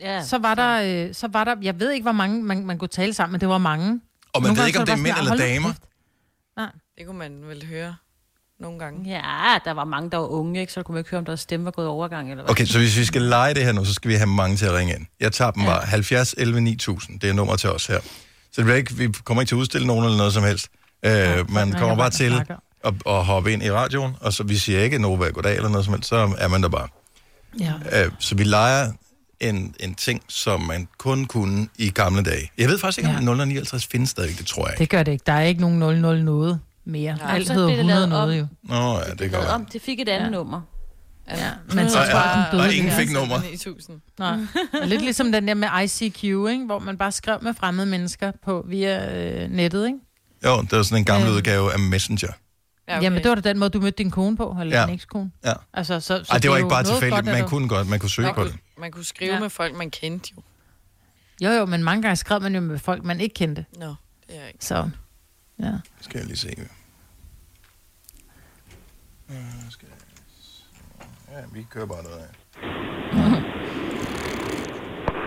Ja, 0.00 0.24
så 0.24 0.38
var 0.38 0.54
der, 0.54 1.06
øh, 1.08 1.14
så 1.14 1.28
var 1.32 1.44
der, 1.44 1.54
jeg 1.62 1.80
ved 1.80 1.90
ikke, 1.90 2.02
hvor 2.02 2.12
mange 2.12 2.42
man, 2.42 2.66
man 2.66 2.78
kunne 2.78 2.88
tale 2.88 3.14
sammen, 3.14 3.32
men 3.32 3.40
det 3.40 3.48
var 3.48 3.58
mange. 3.58 4.00
Og 4.32 4.42
man 4.42 4.48
Nogle 4.48 4.48
ved 4.48 4.56
gange 4.56 4.68
ikke, 4.68 4.78
om 4.80 4.86
det 4.86 4.92
er 4.92 4.96
mænd 4.96 5.16
eller 5.18 5.28
"Hold 5.30 5.38
nu 5.40 5.44
damer. 5.46 5.68
kæft." 5.68 5.82
Nej. 6.56 6.66
Det 6.98 7.06
kunne 7.06 7.18
man 7.18 7.32
vel 7.48 7.66
høre 7.66 7.94
nogle 8.60 8.78
gange. 8.78 9.10
Ja, 9.10 9.58
der 9.64 9.72
var 9.72 9.84
mange, 9.84 10.10
der 10.10 10.16
var 10.16 10.26
unge, 10.26 10.60
ikke? 10.60 10.72
så 10.72 10.82
kunne 10.82 10.92
man 10.92 11.00
ikke 11.00 11.10
høre, 11.10 11.18
om 11.18 11.24
deres 11.24 11.40
stemme 11.40 11.64
var 11.64 11.70
gået 11.70 11.88
overgang. 11.88 12.30
Eller 12.30 12.42
hvad. 12.42 12.50
Okay, 12.50 12.64
så 12.64 12.78
hvis 12.78 12.98
vi 12.98 13.04
skal 13.04 13.22
lege 13.22 13.54
det 13.54 13.64
her 13.64 13.72
nu, 13.72 13.84
så 13.84 13.94
skal 13.94 14.08
vi 14.10 14.14
have 14.14 14.26
mange 14.26 14.56
til 14.56 14.66
at 14.66 14.72
ringe 14.72 14.94
ind. 14.94 15.06
Jeg 15.20 15.32
tager 15.32 15.50
dem 15.50 15.64
bare. 15.64 15.86
70 15.86 16.34
11 16.38 16.60
9000, 16.60 17.20
det 17.20 17.30
er 17.30 17.34
nummer 17.34 17.56
til 17.56 17.70
os 17.70 17.86
her. 17.86 18.00
Så 18.00 18.52
det 18.56 18.64
bliver 18.64 18.76
ikke, 18.76 18.94
vi 18.94 19.08
kommer 19.24 19.42
ikke 19.42 19.50
til 19.50 19.54
at 19.54 19.58
udstille 19.58 19.86
nogen 19.86 20.04
eller 20.04 20.16
noget 20.16 20.32
som 20.32 20.44
helst. 20.44 20.68
Øh, 21.02 21.12
man 21.12 21.64
ringer 21.64 21.78
kommer 21.78 21.96
bare 21.96 22.10
til 22.10 22.32
at, 22.84 22.94
at 23.06 23.24
hoppe 23.24 23.52
ind 23.52 23.62
i 23.62 23.70
radioen, 23.70 24.16
og 24.20 24.32
så 24.32 24.42
vi 24.42 24.56
siger 24.56 24.80
ikke 24.80 24.98
Nova 24.98 25.28
goddag 25.28 25.56
eller 25.56 25.68
noget 25.68 25.84
som 25.84 25.94
helst, 25.94 26.08
så 26.08 26.34
er 26.38 26.48
man 26.48 26.62
der 26.62 26.68
bare. 26.68 26.88
Ja. 27.60 27.72
Øh, 27.92 28.10
så 28.18 28.34
vi 28.34 28.44
leger 28.44 28.92
en, 29.40 29.74
en 29.80 29.94
ting, 29.94 30.22
som 30.28 30.60
man 30.60 30.88
kun 30.98 31.24
kunne 31.24 31.68
i 31.78 31.90
gamle 31.90 32.22
dage. 32.22 32.50
Jeg 32.58 32.68
ved 32.68 32.78
faktisk 32.78 32.98
ikke, 32.98 33.30
om 33.30 33.38
059 33.48 33.86
findes 33.86 34.10
stadig, 34.10 34.38
det 34.38 34.46
tror 34.46 34.66
jeg 34.66 34.72
ikke. 34.72 34.80
Det 34.80 34.90
gør 34.90 35.02
det 35.02 35.12
ikke. 35.12 35.22
Der 35.26 35.32
er 35.32 35.42
ikke 35.42 35.60
nogen 35.60 35.78
00 35.78 36.24
noget 36.24 36.60
mere. 36.86 37.16
Nej, 37.16 37.34
Alt 37.34 37.48
hedder 37.50 37.66
blev 37.66 37.76
det 37.76 37.84
100 37.84 37.98
lavet 37.98 38.08
noget 38.08 38.32
om. 38.32 38.38
jo. 38.38 38.46
Nå, 38.74 38.98
ja, 38.98 39.10
det 39.10 39.18
går 39.18 39.24
Lavet 39.24 39.32
godt. 39.32 39.48
om, 39.48 39.64
det 39.64 39.82
fik 39.82 40.00
et 40.00 40.08
andet 40.08 40.26
ja. 40.26 40.30
nummer. 40.30 40.60
Ja, 41.30 41.50
men 41.74 41.90
så 41.90 41.98
jeg, 41.98 42.46
den 42.52 42.58
og 42.60 42.64
døde. 42.64 42.76
ingen 42.76 42.92
fik 42.92 43.12
nummer. 43.12 43.40
9000. 43.42 44.00
Nej. 44.18 44.36
Lidt 44.84 45.02
ligesom 45.02 45.32
den 45.32 45.48
der 45.48 45.54
med 45.54 45.68
ICQ, 45.84 46.24
ikke? 46.24 46.64
hvor 46.66 46.78
man 46.78 46.98
bare 46.98 47.12
skrev 47.12 47.38
med 47.42 47.54
fremmede 47.54 47.86
mennesker 47.86 48.32
på 48.44 48.64
via 48.68 49.16
øh, 49.44 49.50
nettet. 49.50 49.86
Ikke? 49.86 49.98
Jo, 50.44 50.60
det 50.62 50.72
er 50.72 50.82
sådan 50.82 50.98
en 50.98 51.04
gammel 51.04 51.28
Øh. 51.30 51.36
udgave 51.36 51.72
af 51.72 51.78
Messenger. 51.78 52.28
Ja, 52.88 52.94
okay. 52.96 53.04
Jamen, 53.04 53.22
det 53.22 53.28
var 53.28 53.34
da 53.34 53.40
den 53.40 53.58
måde, 53.58 53.70
du 53.70 53.80
mødte 53.80 53.98
din 53.98 54.10
kone 54.10 54.36
på, 54.36 54.56
eller 54.60 54.74
Ja. 54.76 54.80
ja. 54.80 54.86
din 54.86 54.94
ekskone. 54.94 55.30
Ja. 55.44 55.52
Altså, 55.74 56.00
så, 56.00 56.24
så 56.24 56.32
Ej, 56.32 56.38
det 56.38 56.50
var 56.50 56.54
er 56.54 56.58
ikke 56.58 56.68
bare 56.68 56.84
tilfældigt. 56.84 57.24
Man 57.24 57.42
du- 57.42 57.48
kunne 57.48 57.68
godt, 57.68 57.88
man 57.88 57.98
kunne 57.98 58.10
søge 58.10 58.26
Man 58.26 58.34
på 58.34 58.40
kunne, 58.40 58.50
det. 58.52 58.60
man 58.78 58.90
kunne 58.92 59.04
skrive 59.04 59.28
ja. 59.30 59.34
Ja. 59.36 59.40
med 59.42 59.50
folk, 59.50 59.76
man 59.76 59.90
kendte 59.90 60.30
jo. 60.36 60.42
Jo, 61.46 61.50
jo, 61.50 61.66
men 61.66 61.84
mange 61.84 62.02
gange 62.02 62.16
skrev 62.16 62.40
man 62.42 62.54
jo 62.54 62.60
med 62.60 62.78
folk, 62.78 63.04
man 63.04 63.20
ikke 63.20 63.34
kendte. 63.34 63.64
Nå, 63.78 63.86
det 64.26 64.36
er 64.42 64.46
ikke. 64.46 64.64
Så, 64.64 64.90
ja. 65.60 65.72
Skal 66.00 66.18
jeg 66.18 66.26
lige 66.26 66.36
se. 66.36 66.48
Øh, 69.30 69.36
skal 69.70 69.88
jeg- 69.88 69.96
Ja, 71.32 71.40
vi 71.52 71.66
kører 71.70 71.86
bare 71.86 72.02
noget 72.02 72.18
af. 72.26 72.30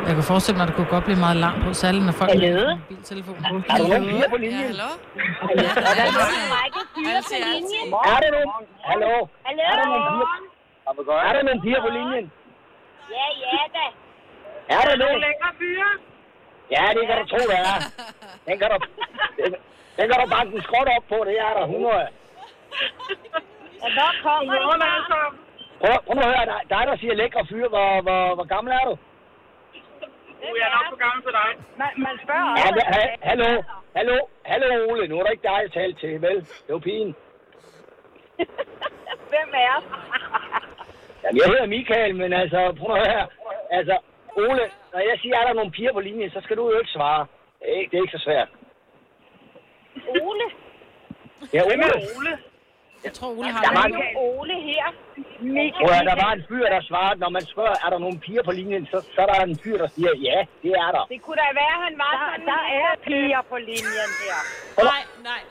Jeg 0.08 0.14
kan 0.18 0.24
forestille 0.34 0.58
mig, 0.58 0.64
at 0.66 0.70
det 0.70 0.76
kunne 0.78 0.92
godt 0.96 1.06
blive 1.10 1.20
meget 1.28 1.38
langt 1.46 1.60
på, 1.66 1.70
særligt 1.84 2.04
når 2.06 2.12
folk 2.22 2.30
Hallo? 2.32 2.48
har 2.66 2.72
en 2.74 2.80
mobiltelefon. 2.80 3.36
Er 3.36 3.42
der 3.78 3.88
nogen 3.88 4.06
piger 4.12 4.30
på 4.34 4.38
linjen? 4.44 4.62
Ja, 4.62 4.68
hallo? 4.72 4.90
Er 5.90 5.94
der 6.00 6.06
nogen 6.18 6.38
række 6.58 6.82
piger 6.96 7.22
på 7.30 7.34
linjen? 7.48 7.88
Er 8.14 8.18
der 8.24 8.30
nogen? 8.36 8.52
Hallo? 8.90 9.14
Hallo? 9.48 9.64
Er 9.72 9.76
der 9.80 9.86
nogen 9.92 10.04
piger? 10.10 11.18
Er 11.30 11.34
der 11.36 11.42
nogen 11.48 11.62
piger 11.66 11.82
på 11.86 11.90
linjen? 11.98 12.26
Ja, 13.16 13.26
ja 13.46 13.62
da. 13.78 13.86
Er 14.76 14.82
der 14.90 14.96
nogen? 15.04 15.18
lækre 15.26 15.50
fyre? 15.60 15.90
Ja, 16.76 16.84
det 16.96 17.04
kan 17.08 17.16
du 17.22 17.26
tro, 17.32 17.42
der 17.52 17.60
er. 17.72 17.78
Den 18.48 18.56
kan 18.62 18.68
du, 18.74 18.78
den, 20.00 20.10
kan 20.10 20.20
du 20.22 20.28
banke 20.36 20.56
en 20.56 20.62
skråt 20.68 20.90
op 20.98 21.06
på, 21.10 21.18
det 21.28 21.36
er 21.40 21.54
der 21.58 21.64
100. 21.64 22.08
Ja, 23.82 23.88
hvor 23.98 24.12
kommer 24.24 24.54
I 24.98 25.02
fra? 25.10 25.22
Prøv, 25.82 25.96
prøv 26.06 26.16
nu 26.16 26.22
at 26.22 26.32
høre, 26.36 26.46
dig, 26.52 26.60
dig 26.74 26.84
der 26.88 26.98
siger 26.98 27.14
lækre 27.14 27.46
fyre, 27.50 27.70
hvor, 27.70 28.02
hvor, 28.02 28.36
hvor 28.36 28.48
gammel 28.54 28.74
er 28.74 28.84
du? 28.90 28.96
Du 30.42 30.48
er 30.66 30.70
nok 30.78 30.86
for 30.94 31.00
gammel 31.06 31.22
til 31.26 31.34
dig. 31.40 31.50
Man, 31.82 31.90
man 32.06 32.16
spørger 32.24 32.50
Ja, 32.60 32.66
også. 32.68 32.76
men, 32.78 32.86
ha, 32.96 33.04
hallo, 33.30 33.50
hallo, 33.98 34.18
hallo 34.46 34.68
Ole, 34.92 35.08
nu 35.08 35.16
er 35.20 35.24
det 35.24 35.32
ikke 35.32 35.48
dig, 35.48 35.60
jeg 35.64 35.72
talte 35.72 36.00
til, 36.00 36.22
vel? 36.22 36.36
Det 36.42 36.70
er 36.70 36.78
jo 36.78 36.80
pigen. 36.80 37.16
Hvem 39.32 39.50
er 39.54 39.76
Jamen, 41.24 41.38
jeg 41.38 41.46
hedder 41.52 41.66
Michael, 41.66 42.16
men 42.16 42.34
altså, 42.34 42.60
prøv 42.80 42.96
at 42.96 43.12
høre. 43.12 43.28
Altså, 43.72 43.98
Ole, 44.38 44.64
når 44.94 45.00
jeg 45.00 45.18
siger, 45.22 45.36
er 45.38 45.46
der 45.48 45.54
nogle 45.54 45.72
piger 45.72 45.94
på 45.94 46.00
linjen, 46.00 46.30
så 46.32 46.42
skal 46.44 46.58
du 46.58 46.72
jo 46.72 46.80
ikke 46.80 46.92
svare. 46.92 47.26
Det 47.60 47.68
er 47.74 47.80
ikke, 47.80 47.92
det 47.92 47.98
er 47.98 48.02
ikke 48.02 48.18
så 48.18 48.24
svært. 48.24 48.50
Ole? 50.28 50.48
Ja, 51.56 51.62
Hvem 51.70 51.80
Ole. 51.80 51.90
er 51.90 51.98
Ole? 52.18 52.34
Jeg 53.06 53.14
tror, 53.18 53.30
Ole 53.40 53.50
har 53.56 53.62
Der 53.66 53.74
var, 53.80 53.88
Der 53.88 53.98
er 53.98 54.12
jo 54.14 54.20
Ole 54.40 54.56
her. 54.70 54.86
Michael. 55.58 55.86
Prøv 55.86 56.06
der 56.12 56.18
var 56.26 56.32
en 56.38 56.44
fyr, 56.50 56.66
der 56.76 56.82
svarede, 56.90 57.16
når 57.24 57.30
man 57.38 57.44
spørger, 57.54 57.76
er 57.86 57.90
der 57.94 58.00
nogle 58.06 58.18
piger 58.26 58.44
på 58.50 58.52
linjen, 58.60 58.84
så, 58.92 58.98
så 59.16 59.20
er 59.24 59.28
der 59.32 59.38
en 59.52 59.58
fyr, 59.64 59.78
der 59.84 59.90
siger, 59.96 60.12
ja, 60.28 60.38
det 60.64 60.72
er 60.84 60.90
der. 60.96 61.04
Det 61.14 61.22
kunne 61.26 61.40
da 61.44 61.48
være, 61.64 61.76
han 61.86 61.94
var 62.04 62.12
der, 62.20 62.28
sådan. 62.32 62.46
Der 62.54 62.62
er 62.82 62.90
piger 63.08 63.42
på 63.52 63.56
linjen 63.70 64.12
her. 64.24 64.40
Nej, 64.92 65.02
nej. 65.30 65.42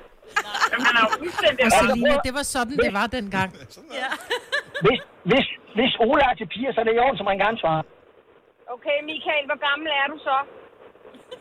Jamen, 0.70 0.84
han 0.88 0.94
er 0.98 1.02
jo 1.06 1.10
fuldstændig... 1.22 1.60
Og 1.66 1.70
Selina, 1.78 2.14
det 2.26 2.32
var 2.38 2.44
sådan, 2.56 2.76
det 2.84 2.92
var 2.98 3.06
dengang. 3.18 3.50
Ja. 4.00 4.10
Hvis, 4.84 5.00
hvis, 5.30 5.46
hvis 5.78 5.92
Ole 6.08 6.22
er 6.30 6.34
til 6.40 6.48
piger, 6.54 6.70
så 6.72 6.78
er 6.80 6.84
det 6.84 6.94
i 6.94 6.98
orden, 7.04 7.16
så 7.18 7.24
man 7.30 7.38
gerne 7.44 7.58
svare. 7.62 7.82
Okay, 8.74 8.96
Michael, 9.10 9.44
hvor 9.50 9.58
gammel 9.68 9.88
er 10.02 10.06
du 10.12 10.16
så? 10.28 10.36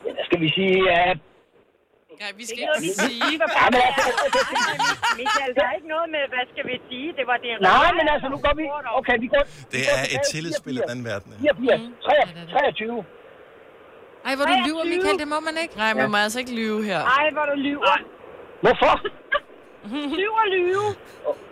Ja, 0.05 0.11
der 0.17 0.23
skal 0.27 0.39
vi 0.45 0.49
sige, 0.57 0.77
at... 0.91 1.17
Nej, 2.21 2.31
vi 2.39 2.43
skal 2.45 2.57
Det 2.57 2.69
er 2.69 2.81
ikke 2.89 3.01
sige. 3.07 3.25
Ja, 3.31 3.65
men 3.73 3.81
altså? 3.89 4.11
Michael, 5.21 5.51
der 5.57 5.63
er 5.69 5.73
ikke 5.79 5.89
noget 5.95 6.07
med, 6.15 6.23
hvad 6.33 6.43
skal 6.51 6.63
vi 6.69 6.75
sige? 6.89 7.07
Det 7.17 7.25
var 7.31 7.37
det 7.43 7.49
Nej, 7.71 7.89
men 7.99 8.05
altså, 8.13 8.27
nu 8.33 8.37
går 8.45 8.53
vi... 8.59 8.63
Okay, 8.99 9.15
vi 9.23 9.27
går... 9.33 9.43
Det 9.75 9.81
er 9.95 10.01
et 10.15 10.21
tillidsspil 10.33 10.75
i 10.81 10.83
den 10.91 10.99
verden. 11.09 11.29
84, 11.41 12.29
23. 12.51 13.05
Ej, 14.27 14.33
hvor 14.37 14.45
du 14.51 14.55
lyver, 14.67 14.83
Michael, 14.93 15.17
det 15.23 15.27
må 15.33 15.39
man 15.49 15.55
ikke. 15.63 15.73
Nej, 15.83 15.91
man 16.01 16.07
må 16.13 16.17
altså 16.25 16.39
ikke 16.43 16.53
lyve 16.61 16.79
her. 16.89 17.01
Ej, 17.17 17.25
hvor 17.35 17.45
du 17.51 17.55
lyver. 17.67 17.95
Hvorfor? 18.63 18.93
Lyver, 20.21 20.43
lyve. 20.55 20.87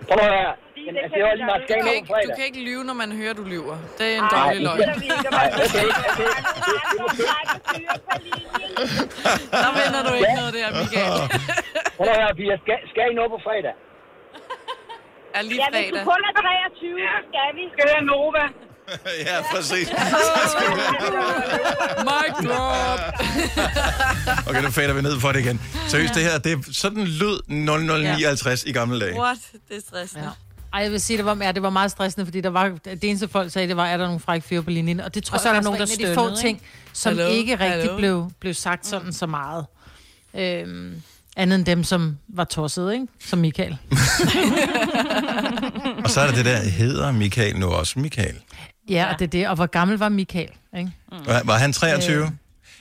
Prøv 0.10 0.24
at 0.28 0.34
høre. 0.38 0.54
Det 0.76 0.82
Jamen, 0.88 0.96
kan 0.96 1.04
altså, 1.04 1.16
det 1.18 1.24
var 1.28 1.34
lige 1.40 1.48
meget 1.52 1.62
ikke. 1.62 1.74
Du 1.76 1.86
kan, 1.88 1.96
ikke, 2.00 2.08
du 2.08 2.14
fredag. 2.14 2.36
kan 2.38 2.46
ikke 2.50 2.62
lyve, 2.70 2.84
når 2.90 2.96
man 3.04 3.10
hører, 3.20 3.34
du 3.42 3.44
lyver. 3.54 3.78
Det 4.00 4.06
er 4.14 4.18
en 4.24 4.28
Ej, 4.28 4.30
dårlig 4.36 4.56
det 4.56 4.64
løgn. 4.68 4.80
Nej, 5.38 5.48
okay, 5.66 5.88
okay. 6.08 6.30
Der 9.64 9.70
vinder 9.80 10.02
du 10.10 10.14
ikke 10.22 10.36
noget 10.42 10.54
der, 10.60 10.68
Michael. 10.80 11.12
Prøv 11.98 12.08
at 12.14 12.18
høre, 12.22 12.34
Pia. 12.40 12.56
Skal, 12.64 12.78
skal 12.92 13.04
I 13.12 13.14
nå 13.20 13.24
på 13.36 13.40
fredag? 13.48 13.76
Er 15.38 15.42
lige 15.50 15.60
Ja, 15.64 15.68
hvis 15.74 15.86
du 15.90 15.96
fredag. 15.96 16.06
kun 16.12 16.22
er 16.30 16.34
23, 16.40 17.00
så 17.14 17.18
skal 17.30 17.48
vi. 17.58 17.64
Skal 17.76 17.86
have 17.94 18.06
Nova. 18.14 18.46
ja, 19.30 19.36
præcis. 19.54 19.88
Mic 22.10 22.34
drop. 22.48 23.00
Okay, 24.50 24.62
nu 24.64 24.70
fader 24.72 24.94
vi 24.94 25.02
ned 25.02 25.20
for 25.22 25.32
det 25.32 25.40
igen. 25.40 25.62
Seriøst, 25.88 26.14
det 26.16 26.24
her, 26.24 26.38
det 26.40 26.52
er 26.52 26.58
sådan 26.74 27.04
lød 27.22 27.40
0059 27.48 28.64
i 28.64 28.72
gamle 28.72 29.00
dage. 29.00 29.20
What? 29.20 29.38
Det 29.70 29.78
er 29.78 29.82
stressende. 29.88 30.32
Ej, 30.76 30.82
jeg 30.82 30.92
vil 30.92 31.02
sige, 31.02 31.18
det 31.18 31.26
var, 31.26 31.38
ja, 31.42 31.52
det 31.52 31.62
var 31.62 31.70
meget 31.70 31.92
stressende, 31.92 32.26
fordi 32.26 32.42
der 32.42 32.50
var, 32.50 32.70
det 32.86 33.04
eneste 33.04 33.28
folk 33.28 33.52
sagde, 33.52 33.68
det 33.68 33.78
var, 33.78 33.86
er 33.88 33.98
der 33.98 34.06
nogle 34.06 34.20
frække 34.20 34.48
fyre 34.48 34.64
på 34.64 34.70
linjen? 34.70 35.00
Og 35.00 35.16
det 35.16 35.24
tror 35.24 35.36
Og 35.36 35.40
så 35.42 35.50
jeg 35.50 35.56
er 35.56 35.60
der 35.62 35.64
nogen, 35.64 35.80
der 35.80 35.86
af 35.86 35.98
de 35.98 36.06
få 36.08 36.14
stønnede, 36.14 36.42
ting, 36.42 36.62
som 36.94 37.18
Hallo? 37.18 37.32
ikke 37.32 37.52
rigtig 37.52 37.70
Hallo? 37.70 37.98
blev, 37.98 38.32
blev 38.40 38.54
sagt 38.54 38.88
sådan 38.88 39.14
så 39.14 39.26
meget. 39.26 39.66
Øhm, 40.34 41.02
andet 41.38 41.56
end 41.56 41.66
dem, 41.66 41.84
som 41.84 42.18
var 42.28 42.44
tosset, 42.44 42.94
ikke? 42.94 43.08
Som 43.20 43.40
Michael. 43.40 43.72
Og 46.04 46.10
så 46.10 46.22
er 46.22 46.28
der 46.28 46.34
det 46.36 46.46
der, 46.46 46.58
hedder 46.58 47.12
Michael 47.12 47.60
nu 47.60 47.68
også 47.68 48.00
Michael? 48.00 48.36
Ja, 48.90 49.14
og 49.14 49.20
det 49.20 49.26
er 49.26 49.30
det. 49.30 49.48
Og 49.48 49.56
hvor 49.56 49.66
gammel 49.66 49.98
var 49.98 50.10
Michael? 50.10 50.50
Ikke? 50.78 50.92
Var, 51.26 51.42
var 51.46 51.58
han 51.58 51.74
23? 51.74 52.24
Øh, 52.24 52.30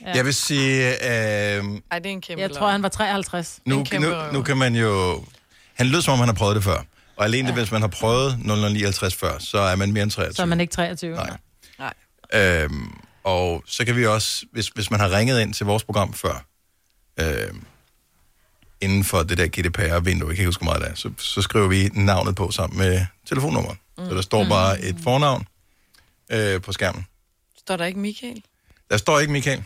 ja. 0.01 0.11
Jeg 0.15 0.25
vil 0.25 0.33
sige, 0.33 0.87
øh, 0.87 0.93
Ej, 0.93 1.99
det 1.99 2.05
er 2.05 2.09
en 2.09 2.21
kæmpe 2.21 2.41
Jeg 2.41 2.51
tror, 2.51 2.69
han 2.69 2.83
var 2.83 2.89
53. 2.89 3.59
nu, 3.65 3.85
nu, 3.99 4.07
nu 4.33 4.41
kan 4.41 4.57
man 4.57 4.75
jo... 4.75 5.23
Han 5.73 5.87
lød, 5.87 6.01
som 6.01 6.13
om 6.13 6.19
han 6.19 6.27
har 6.27 6.35
prøvet 6.35 6.55
det 6.55 6.63
før. 6.63 6.81
Og 7.17 7.25
alene 7.25 7.47
ja. 7.47 7.53
hvis 7.53 7.71
man 7.71 7.81
har 7.81 7.87
prøvet 7.87 8.39
0059 8.39 9.15
før, 9.15 9.39
så 9.39 9.57
er 9.57 9.75
man 9.75 9.91
mere 9.93 10.03
end 10.03 10.11
23. 10.11 10.35
Så 10.35 10.41
er 10.41 10.45
man 10.45 10.61
ikke 10.61 10.71
23. 10.71 11.15
Nej. 11.15 11.37
Nej. 11.79 11.93
Øhm, 12.33 12.97
og 13.23 13.63
så 13.67 13.85
kan 13.85 13.95
vi 13.95 14.05
også, 14.05 14.45
hvis, 14.51 14.67
hvis 14.67 14.91
man 14.91 14.99
har 14.99 15.17
ringet 15.17 15.41
ind 15.41 15.53
til 15.53 15.65
vores 15.65 15.83
program 15.83 16.13
før, 16.13 16.45
øhm, 17.19 17.63
inden 18.81 19.03
for 19.03 19.23
det 19.23 19.37
der 19.37 19.47
GDPR-vindue, 19.47 20.27
jeg 20.27 20.35
kan 20.35 20.41
ikke 20.41 20.45
huske, 20.45 20.65
meget 20.65 20.81
det 20.81 20.89
er, 20.89 20.95
så, 20.95 21.11
så 21.17 21.41
skriver 21.41 21.67
vi 21.67 21.89
navnet 21.93 22.35
på 22.35 22.51
sammen 22.51 22.77
med 22.77 23.05
telefonnummeret. 23.25 23.77
Mm. 23.97 24.05
Så 24.09 24.15
der 24.15 24.21
står 24.21 24.45
bare 24.49 24.81
et 24.81 24.95
fornavn 25.03 25.47
øh, 26.31 26.61
på 26.61 26.71
skærmen. 26.71 27.05
Står 27.57 27.77
der 27.77 27.85
ikke 27.85 27.99
Michael? 27.99 28.43
Der 28.89 28.97
står 28.97 29.19
ikke 29.19 29.33
Michael. 29.33 29.63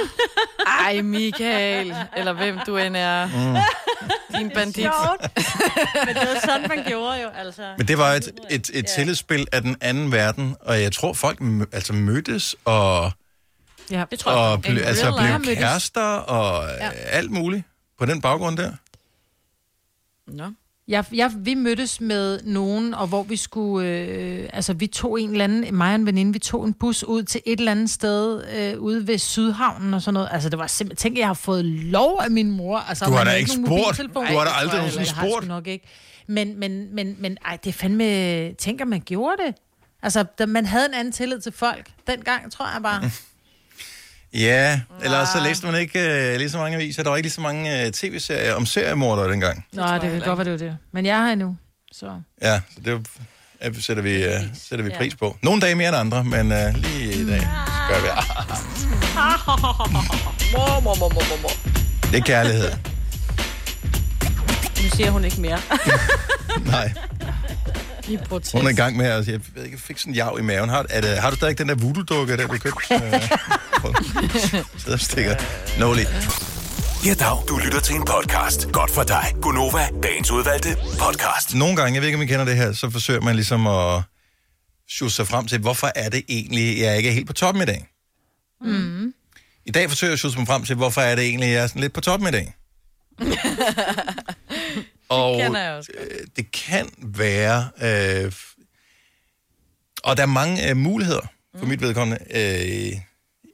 Ej, 0.84 1.02
Michael. 1.02 1.94
Eller 2.16 2.32
hvem 2.32 2.58
du 2.66 2.76
end 2.76 2.96
er. 2.96 3.26
Mm. 3.26 3.56
Din 4.38 4.50
bandit. 4.54 4.84
Men 6.06 6.14
det 6.16 6.28
var 6.28 6.40
sådan, 6.44 6.68
man 6.68 6.84
gjorde 6.86 7.22
jo, 7.22 7.28
altså. 7.28 7.74
Men 7.78 7.88
det 7.88 7.98
var 7.98 8.12
et, 8.14 8.32
et, 8.50 8.70
et 8.74 8.86
tillidsspil 8.86 9.46
af 9.52 9.62
den 9.62 9.76
anden 9.80 10.12
verden, 10.12 10.56
og 10.60 10.82
jeg 10.82 10.92
tror, 10.92 11.12
folk 11.12 11.40
mø- 11.40 11.68
altså 11.72 11.92
mødtes 11.92 12.56
og, 12.64 13.12
Ja, 13.90 14.04
det 14.10 14.26
og 14.26 14.62
ble, 14.62 14.82
altså 14.82 15.12
blev 15.18 15.32
mødtes. 15.38 15.58
kærester 15.58 16.02
og 16.02 16.68
ja. 16.80 16.90
alt 16.90 17.30
muligt 17.30 17.62
på 17.98 18.06
den 18.06 18.20
baggrund 18.20 18.56
der. 18.56 18.72
Nå. 20.26 20.44
Jeg, 20.88 21.04
jeg, 21.12 21.30
vi 21.36 21.54
mødtes 21.54 22.00
med 22.00 22.40
nogen, 22.44 22.94
og 22.94 23.06
hvor 23.06 23.22
vi 23.22 23.36
skulle... 23.36 23.88
Øh, 23.88 24.48
altså, 24.52 24.72
vi 24.72 24.86
tog 24.86 25.20
en 25.20 25.30
eller 25.30 25.44
anden... 25.44 25.74
Mig 25.76 25.88
og 25.88 25.94
en 25.94 26.06
veninde, 26.06 26.32
vi 26.32 26.38
tog 26.38 26.64
en 26.64 26.74
bus 26.74 27.04
ud 27.04 27.22
til 27.22 27.40
et 27.46 27.58
eller 27.58 27.72
andet 27.72 27.90
sted 27.90 28.44
øh, 28.56 28.80
ude 28.80 29.06
ved 29.06 29.18
Sydhavnen 29.18 29.94
og 29.94 30.02
sådan 30.02 30.14
noget. 30.14 30.28
Altså, 30.32 30.48
det 30.48 30.58
var 30.58 30.66
simpelthen... 30.66 31.10
Tænk, 31.10 31.18
jeg 31.18 31.26
har 31.26 31.34
fået 31.34 31.64
lov 31.64 32.20
af 32.24 32.30
min 32.30 32.50
mor. 32.50 32.78
Altså, 32.78 33.04
Du 33.04 33.10
har 33.10 33.24
da 33.24 33.32
ikke 33.32 33.50
spurgt. 33.50 34.00
Du 34.14 34.20
har 34.20 34.44
da 34.44 34.50
aldrig 34.60 34.72
jeg 34.72 34.78
nogensinde. 34.78 35.00
Jeg 35.00 35.28
spurgt. 35.30 35.44
sgu 35.44 35.48
nok 35.48 35.66
ikke. 35.66 35.86
Men, 36.26 36.60
men, 36.60 36.94
men, 36.94 37.16
men 37.18 37.36
ej, 37.44 37.58
det 37.64 37.70
er 37.70 37.74
fandme... 37.74 38.52
Tænk, 38.52 38.80
at 38.80 38.88
man 38.88 39.00
gjorde 39.00 39.42
det. 39.46 39.54
Altså, 40.02 40.22
da 40.22 40.46
man 40.46 40.66
havde 40.66 40.86
en 40.86 40.94
anden 40.94 41.12
tillid 41.12 41.40
til 41.40 41.52
folk. 41.52 41.90
Dengang, 42.06 42.52
tror 42.52 42.66
jeg 42.74 42.82
bare. 42.82 43.02
Ja, 44.34 44.80
eller 45.02 45.24
så 45.24 45.40
læste 45.42 45.66
man 45.66 45.80
ikke 45.80 45.98
uh, 45.98 46.38
lige 46.38 46.50
så 46.50 46.58
mange 46.58 46.76
aviser. 46.76 47.02
Der 47.02 47.10
var 47.10 47.16
ikke 47.16 47.24
lige 47.26 47.32
så 47.34 47.40
mange 47.40 47.86
uh, 47.86 47.92
tv-serier 47.92 48.54
om 48.54 48.66
seriemordere 48.66 49.30
dengang. 49.32 49.64
Nå, 49.72 49.82
det, 49.94 50.02
det 50.02 50.10
kan 50.10 50.20
godt 50.20 50.38
være, 50.38 50.44
det 50.44 50.52
var 50.52 50.58
det. 50.58 50.76
Men 50.92 51.06
jeg 51.06 51.18
er 51.20 51.26
her 51.26 51.34
nu, 51.34 51.56
så... 51.92 52.20
Ja, 52.42 52.60
så 52.74 52.80
det 52.84 52.92
er- 53.60 53.72
sætter 53.80 54.02
vi, 54.02 54.26
uh, 54.26 54.32
sætter 54.54 54.84
vi 54.84 54.90
Ja. 54.90 54.96
pris 54.98 55.14
på. 55.16 55.36
Nogle 55.42 55.60
dage 55.60 55.74
mere 55.74 55.88
end 55.88 55.96
andre, 55.96 56.24
men 56.24 56.40
uh, 56.52 56.74
lige 56.74 57.12
i 57.12 57.26
dag 57.26 57.40
så 57.40 57.82
gør 57.88 58.00
vi... 58.02 58.08
Mor, 60.52 60.80
mor, 60.80 60.94
mor, 60.98 61.08
mor, 61.08 61.42
mor. 61.42 61.50
Det 62.10 62.18
er 62.18 62.22
kærlighed. 62.24 62.70
Nu 64.82 64.88
siger 64.96 65.10
hun 65.10 65.24
ikke 65.24 65.40
mere. 65.40 65.58
Nej, 66.66 66.92
I 68.08 68.16
protest. 68.16 68.52
hun 68.52 68.66
er 68.66 68.70
i 68.70 68.74
gang 68.74 68.96
med 68.96 69.06
at... 69.06 69.28
Jeg 69.28 69.40
ved 69.54 69.64
ikke, 69.64 69.74
jeg 69.74 69.80
fik 69.80 69.98
sådan 69.98 70.10
en 70.10 70.14
jav 70.14 70.36
i 70.38 70.42
maven. 70.42 70.68
Har, 70.70 70.86
er 70.90 71.00
det, 71.00 71.18
har 71.18 71.30
du 71.30 71.36
stadig 71.36 71.58
den 71.58 71.68
der 71.68 71.74
voodoo-dukke, 71.74 72.36
der 72.36 72.46
du 72.46 72.58
købte? 72.58 72.78
Øh, 72.94 73.80
prøv. 73.80 73.94
Sidder 74.78 74.92
og 74.92 75.00
stikker. 75.00 75.34
Nå 75.78 75.94
lige. 75.94 76.08
Ja, 77.06 77.14
dag. 77.14 77.44
Du 77.48 77.56
lytter 77.58 77.80
til 77.80 77.94
en 77.94 78.04
podcast. 78.04 78.72
Godt 78.72 78.90
for 78.90 79.02
dig. 79.02 79.34
Gunova, 79.42 79.88
dagens 80.02 80.30
udvalgte 80.30 80.76
podcast. 80.98 81.54
Nogle 81.54 81.76
gange, 81.76 81.94
jeg 81.94 82.02
ved 82.02 82.08
ikke, 82.08 82.16
om 82.16 82.22
I 82.22 82.26
kender 82.26 82.44
det 82.44 82.56
her, 82.56 82.72
så 82.72 82.90
forsøger 82.90 83.20
man 83.20 83.34
ligesom 83.34 83.66
at 83.66 84.02
sjusse 84.88 85.16
sig 85.16 85.26
frem 85.26 85.46
til, 85.46 85.58
hvorfor 85.58 85.90
er 85.96 86.08
det 86.08 86.22
egentlig, 86.28 86.80
jeg 86.80 86.96
ikke 86.96 87.08
er 87.08 87.12
helt 87.12 87.26
på 87.26 87.32
toppen 87.32 87.62
i 87.62 87.66
dag? 87.66 87.88
Mm. 88.60 89.12
I 89.66 89.70
dag 89.70 89.88
forsøger 89.88 90.10
jeg 90.10 90.12
at 90.12 90.18
sjusse 90.18 90.38
mig 90.38 90.46
frem 90.46 90.64
til, 90.64 90.76
hvorfor 90.76 91.00
er 91.00 91.14
det 91.14 91.24
egentlig, 91.24 91.46
jeg 91.48 91.62
er 91.62 91.66
sådan 91.66 91.82
lidt 91.82 91.92
på 91.92 92.00
toppen 92.00 92.28
i 92.28 92.32
dag? 92.32 92.54
Og 95.08 95.40
kender 95.40 95.60
jeg 95.60 95.72
også 95.72 95.90
øh, 95.98 96.26
det 96.36 96.52
kan 96.52 96.88
være... 96.98 97.68
Øh, 97.82 98.32
og 100.02 100.16
der 100.16 100.22
er 100.22 100.26
mange 100.26 100.70
øh, 100.70 100.76
muligheder 100.76 101.26
for 101.58 101.66
mit 101.66 101.80
vedkommende. 101.80 102.18
Øh, 102.30 102.92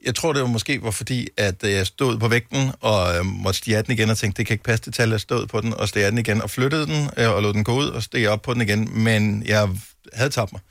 jeg 0.05 0.15
tror, 0.15 0.33
det 0.33 0.41
var 0.41 0.47
måske 0.47 0.83
var 0.83 0.91
fordi, 0.91 1.27
at 1.37 1.63
øh, 1.63 1.71
jeg 1.71 1.87
stod 1.87 2.19
på 2.19 2.27
vægten 2.27 2.71
og 2.81 3.17
øh, 3.17 3.25
måtte 3.25 3.57
stige 3.57 3.81
den 3.81 3.91
igen 3.91 4.09
og 4.09 4.17
tænkte, 4.17 4.37
det 4.37 4.47
kan 4.47 4.53
ikke 4.53 4.63
passe 4.63 4.85
det 4.85 4.93
tal, 4.93 5.09
jeg 5.09 5.19
stod 5.21 5.47
på 5.47 5.61
den, 5.61 5.73
og 5.73 5.87
steg 5.89 6.11
den 6.11 6.17
igen, 6.17 6.41
og 6.41 6.49
flyttede 6.49 6.87
den 6.87 7.09
øh, 7.17 7.29
og 7.29 7.41
lod 7.41 7.53
den 7.53 7.63
gå 7.63 7.73
ud 7.73 7.87
og 7.87 8.03
steg 8.03 8.27
op 8.27 8.41
på 8.41 8.53
den 8.53 8.61
igen, 8.61 9.03
men 9.03 9.43
jeg 9.45 9.69
havde 10.13 10.29
tabt 10.29 10.51
mig. 10.51 10.61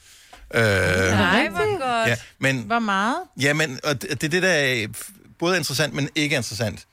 Øh, 0.55 0.63
Nej, 0.63 1.49
hvor 1.49 1.79
godt. 1.79 2.09
ja, 2.09 2.17
men 2.39 2.59
Hvor 2.59 2.79
meget? 2.79 3.17
Jamen, 3.41 3.79
og 3.85 4.03
det, 4.03 4.11
det 4.11 4.25
er 4.25 4.29
det, 4.31 4.43
der 4.43 4.49
er 4.49 4.87
både 5.39 5.57
interessant, 5.57 5.95
men 5.95 6.09
ikke 6.15 6.37
interessant. 6.37 6.87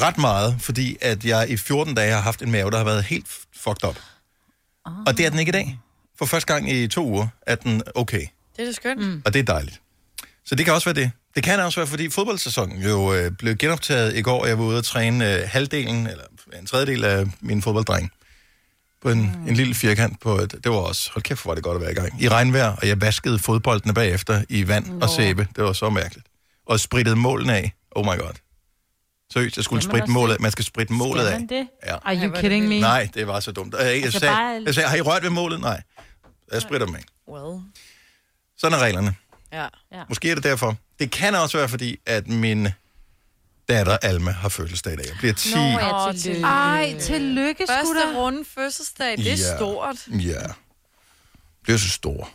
Ret 0.00 0.18
meget, 0.18 0.56
fordi 0.60 0.96
at 1.00 1.24
jeg 1.24 1.50
i 1.50 1.56
14 1.56 1.94
dage 1.94 2.12
har 2.12 2.20
haft 2.20 2.42
en 2.42 2.50
mave, 2.50 2.70
der 2.70 2.76
har 2.76 2.84
været 2.84 3.04
helt 3.04 3.26
fucked 3.56 3.88
up. 3.88 3.98
Ah. 4.86 4.92
Og 5.06 5.16
det 5.16 5.26
er 5.26 5.30
den 5.30 5.38
ikke 5.38 5.50
i 5.50 5.52
dag. 5.52 5.78
For 6.18 6.26
første 6.26 6.52
gang 6.52 6.70
i 6.70 6.88
to 6.88 7.06
uger 7.06 7.26
er 7.46 7.54
den 7.54 7.82
okay. 7.94 8.26
Det 8.56 8.62
er 8.62 8.64
da 8.64 8.72
skønt. 8.72 9.00
Mm. 9.00 9.22
Og 9.24 9.34
det 9.34 9.38
er 9.38 9.42
dejligt. 9.44 9.80
Så 10.44 10.54
det 10.54 10.64
kan 10.64 10.74
også 10.74 10.84
være 10.84 11.04
det. 11.04 11.10
Det 11.34 11.44
kan 11.44 11.60
også 11.60 11.80
være, 11.80 11.86
fordi 11.86 12.10
fodboldsæsonen 12.10 12.82
jo 12.82 13.14
øh, 13.14 13.30
blev 13.30 13.56
genoptaget 13.56 14.16
i 14.16 14.22
går, 14.22 14.40
og 14.42 14.48
jeg 14.48 14.58
var 14.58 14.64
ude 14.64 14.78
at 14.78 14.84
træne 14.84 15.34
øh, 15.34 15.48
halvdelen, 15.48 16.06
eller 16.06 16.24
en 16.58 16.66
tredjedel 16.66 17.04
af 17.04 17.26
min 17.40 17.62
fodbolddreng. 17.62 18.10
På 19.02 19.10
en, 19.10 19.18
mm. 19.20 19.48
en 19.48 19.54
lille 19.54 19.74
firkant 19.74 20.20
på 20.20 20.38
et, 20.38 20.52
det 20.64 20.72
var 20.72 20.76
også, 20.76 21.10
hold 21.12 21.22
kæft, 21.22 21.42
hvor 21.42 21.50
var 21.50 21.54
det 21.54 21.64
godt 21.64 21.74
at 21.74 21.80
være 21.80 21.92
i 21.92 21.94
gang. 21.94 22.22
I 22.22 22.28
regnvejr, 22.28 22.76
og 22.76 22.88
jeg 22.88 23.00
vaskede 23.00 23.38
fodboldene 23.38 23.94
bagefter 23.94 24.42
i 24.48 24.68
vand 24.68 24.86
Nå. 24.86 24.98
og 25.00 25.10
sæbe. 25.10 25.48
Det 25.56 25.64
var 25.64 25.72
så 25.72 25.90
mærkeligt. 25.90 26.26
Og 26.66 26.80
sprittede 26.80 27.16
målene 27.16 27.54
af. 27.56 27.72
Oh 27.90 28.04
my 28.04 28.18
god. 28.18 28.32
Seriøst, 29.32 29.56
jeg 29.56 29.64
skulle 29.64 29.82
Skal 29.82 29.90
spritte 29.92 30.10
målet. 30.10 30.34
det? 30.34 30.42
Man 30.42 30.50
skal 30.50 30.64
spritte 30.64 30.92
målet 30.92 31.24
Skal 31.24 31.32
af. 31.34 31.40
man 31.40 31.48
det? 31.48 31.68
Ja. 31.86 31.96
Are 32.04 32.16
you 32.16 32.34
kidding 32.40 32.68
me? 32.68 32.80
Nej, 32.80 33.08
det 33.14 33.26
var 33.26 33.40
så 33.40 33.52
dumt. 33.52 33.74
Jeg, 33.74 33.82
jeg, 33.86 34.04
Altså 34.04 34.18
sagde, 34.18 34.34
bare- 34.34 34.62
jeg 34.66 34.74
sagde, 34.74 34.88
har 34.88 34.96
I 34.96 35.00
rørt 35.00 35.22
ved 35.22 35.30
målet? 35.30 35.60
Nej. 35.60 35.82
Jeg 36.52 36.62
spritter 36.62 36.86
dem 36.86 36.94
af. 36.96 37.04
Well. 37.28 37.60
Sådan 38.58 38.78
er 38.78 38.82
reglerne. 38.82 39.14
Ja. 39.52 39.66
ja. 39.92 40.02
Måske 40.08 40.30
er 40.30 40.34
det 40.34 40.44
derfor. 40.44 40.76
Det 40.98 41.10
kan 41.10 41.34
også 41.34 41.58
være, 41.58 41.68
fordi 41.68 41.96
at 42.06 42.28
min 42.28 42.68
datter 43.68 43.96
Alma 44.02 44.30
har 44.30 44.48
fødselsdag 44.48 44.92
i 44.92 44.96
dag. 44.96 45.04
Jeg 45.06 45.14
bliver 45.18 45.34
10. 45.34 45.54
Nå, 45.54 45.60
ja, 45.60 46.12
tillykke. 46.12 46.46
Ej, 46.46 46.98
tillykke, 47.00 47.64
Første 47.68 48.12
da. 48.12 48.18
runde 48.18 48.44
fødselsdag, 48.44 49.16
det 49.16 49.26
er 49.32 49.36
Ja. 49.36 49.56
stort. 49.56 49.96
Ja. 50.08 50.42
Bliver 51.62 51.78
så 51.78 51.88
stor. 51.88 52.30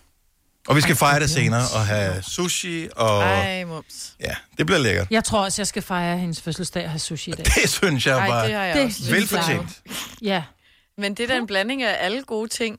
Og 0.67 0.75
vi 0.75 0.81
skal 0.81 0.95
fejre 0.95 1.19
det 1.19 1.29
senere 1.29 1.61
og 1.73 1.85
have 1.85 2.21
sushi, 2.23 2.87
og 2.95 3.21
Ej, 3.23 3.63
mums. 3.65 4.13
ja, 4.19 4.35
det 4.57 4.65
bliver 4.65 4.79
lækkert. 4.79 5.07
Jeg 5.11 5.23
tror 5.23 5.43
også, 5.43 5.61
jeg 5.61 5.67
skal 5.67 5.81
fejre 5.81 6.17
hendes 6.17 6.41
fødselsdag 6.41 6.83
og 6.83 6.89
have 6.89 6.99
sushi 6.99 7.31
i 7.31 7.33
dag. 7.33 7.45
Det 7.61 7.69
synes 7.69 8.05
jeg 8.05 8.17
Ej, 8.17 8.27
bare 8.27 8.45
det 8.47 8.53
har 8.55 8.63
jeg 8.63 8.85
også 8.85 9.11
velfortjent. 9.11 9.81
Ja. 10.21 10.43
Men 10.97 11.13
det 11.13 11.23
er 11.23 11.27
da 11.27 11.37
en 11.37 11.47
blanding 11.47 11.83
af 11.83 12.05
alle 12.05 12.23
gode 12.23 12.49
ting, 12.49 12.77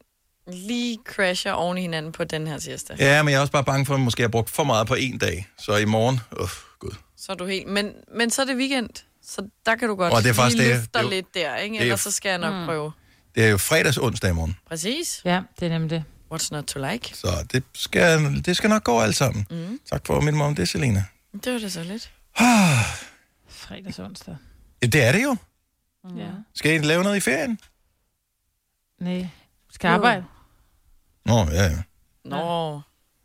lige 0.52 0.98
crasher 1.08 1.52
oven 1.52 1.78
i 1.78 1.80
hinanden 1.80 2.12
på 2.12 2.24
den 2.24 2.46
her 2.46 2.58
tirsdag. 2.58 2.96
Ja, 2.98 3.22
men 3.22 3.32
jeg 3.32 3.36
er 3.36 3.40
også 3.40 3.52
bare 3.52 3.64
bange 3.64 3.86
for, 3.86 3.94
at 3.94 3.98
jeg 3.98 4.04
måske 4.04 4.22
har 4.22 4.28
brugt 4.28 4.50
for 4.50 4.64
meget 4.64 4.86
på 4.86 4.94
en 4.94 5.18
dag. 5.18 5.46
Så 5.58 5.76
i 5.76 5.84
morgen, 5.84 6.20
uh, 6.40 6.48
gud. 6.78 6.90
Så 7.16 7.32
er 7.32 7.36
du 7.36 7.46
helt... 7.46 7.66
Men, 7.68 7.92
men 8.16 8.30
så 8.30 8.42
er 8.42 8.46
det 8.46 8.56
weekend, 8.56 8.88
så 9.26 9.42
der 9.66 9.74
kan 9.76 9.88
du 9.88 9.94
godt 9.94 10.12
Og 10.12 10.22
det 10.22 10.28
er 10.30 10.34
faktisk 10.34 10.56
lige 10.56 10.68
det- 10.70 10.76
løfte 10.76 10.98
det 10.98 11.10
lidt 11.10 11.34
der, 11.34 11.56
ikke? 11.56 11.72
det 11.72 11.80
er 11.80 11.84
jo- 11.84 11.84
Ellers 11.84 12.00
så 12.00 12.10
skal 12.10 12.28
jeg 12.28 12.38
nok 12.38 12.54
Mm. 12.54 12.64
prøve. 12.64 12.92
Det 13.34 13.44
er 13.44 13.48
jo 13.48 13.58
fredags 13.58 13.96
onsdag 13.98 14.30
i 14.30 14.32
morgen, 14.32 14.56
Præcis. 14.68 15.20
Ja, 15.24 15.40
det 15.60 15.66
er 15.66 15.70
nemlig 15.70 15.90
det. 15.90 16.04
What's 16.32 16.48
not 16.52 16.64
to 16.64 16.78
like? 16.90 17.16
så 17.16 17.46
det 17.52 17.62
skal, 17.74 18.42
det 18.44 18.56
skal 18.56 18.70
nok 18.70 18.84
gå 18.84 19.00
alt 19.00 19.16
sammen. 19.16 19.46
Mm. 19.50 19.80
Tak 19.90 20.06
for 20.06 20.16
at 20.18 20.24
minde 20.24 20.36
mig 20.36 20.46
om 20.46 20.54
det, 20.54 20.68
Selina. 20.68 21.04
Det 21.44 21.52
var 21.52 21.58
det 21.58 21.72
så 21.72 21.82
lidt. 21.82 22.10
Fredags 23.48 23.98
onsdag. 23.98 24.36
Ja, 24.82 24.86
det 24.86 25.02
er 25.02 25.12
det 25.12 25.22
jo. 25.22 25.36
Ja. 26.16 26.28
Skal 26.54 26.74
I 26.74 26.78
lave 26.86 27.02
noget 27.02 27.16
i 27.16 27.20
ferien? 27.20 27.58
Nej. 29.00 29.28
Skal 29.72 29.88
jeg 29.88 29.94
arbejde? 29.94 30.24
Nå, 31.24 31.34
ja, 31.50 31.62
ja. 31.64 31.82
Nå. 32.24 32.80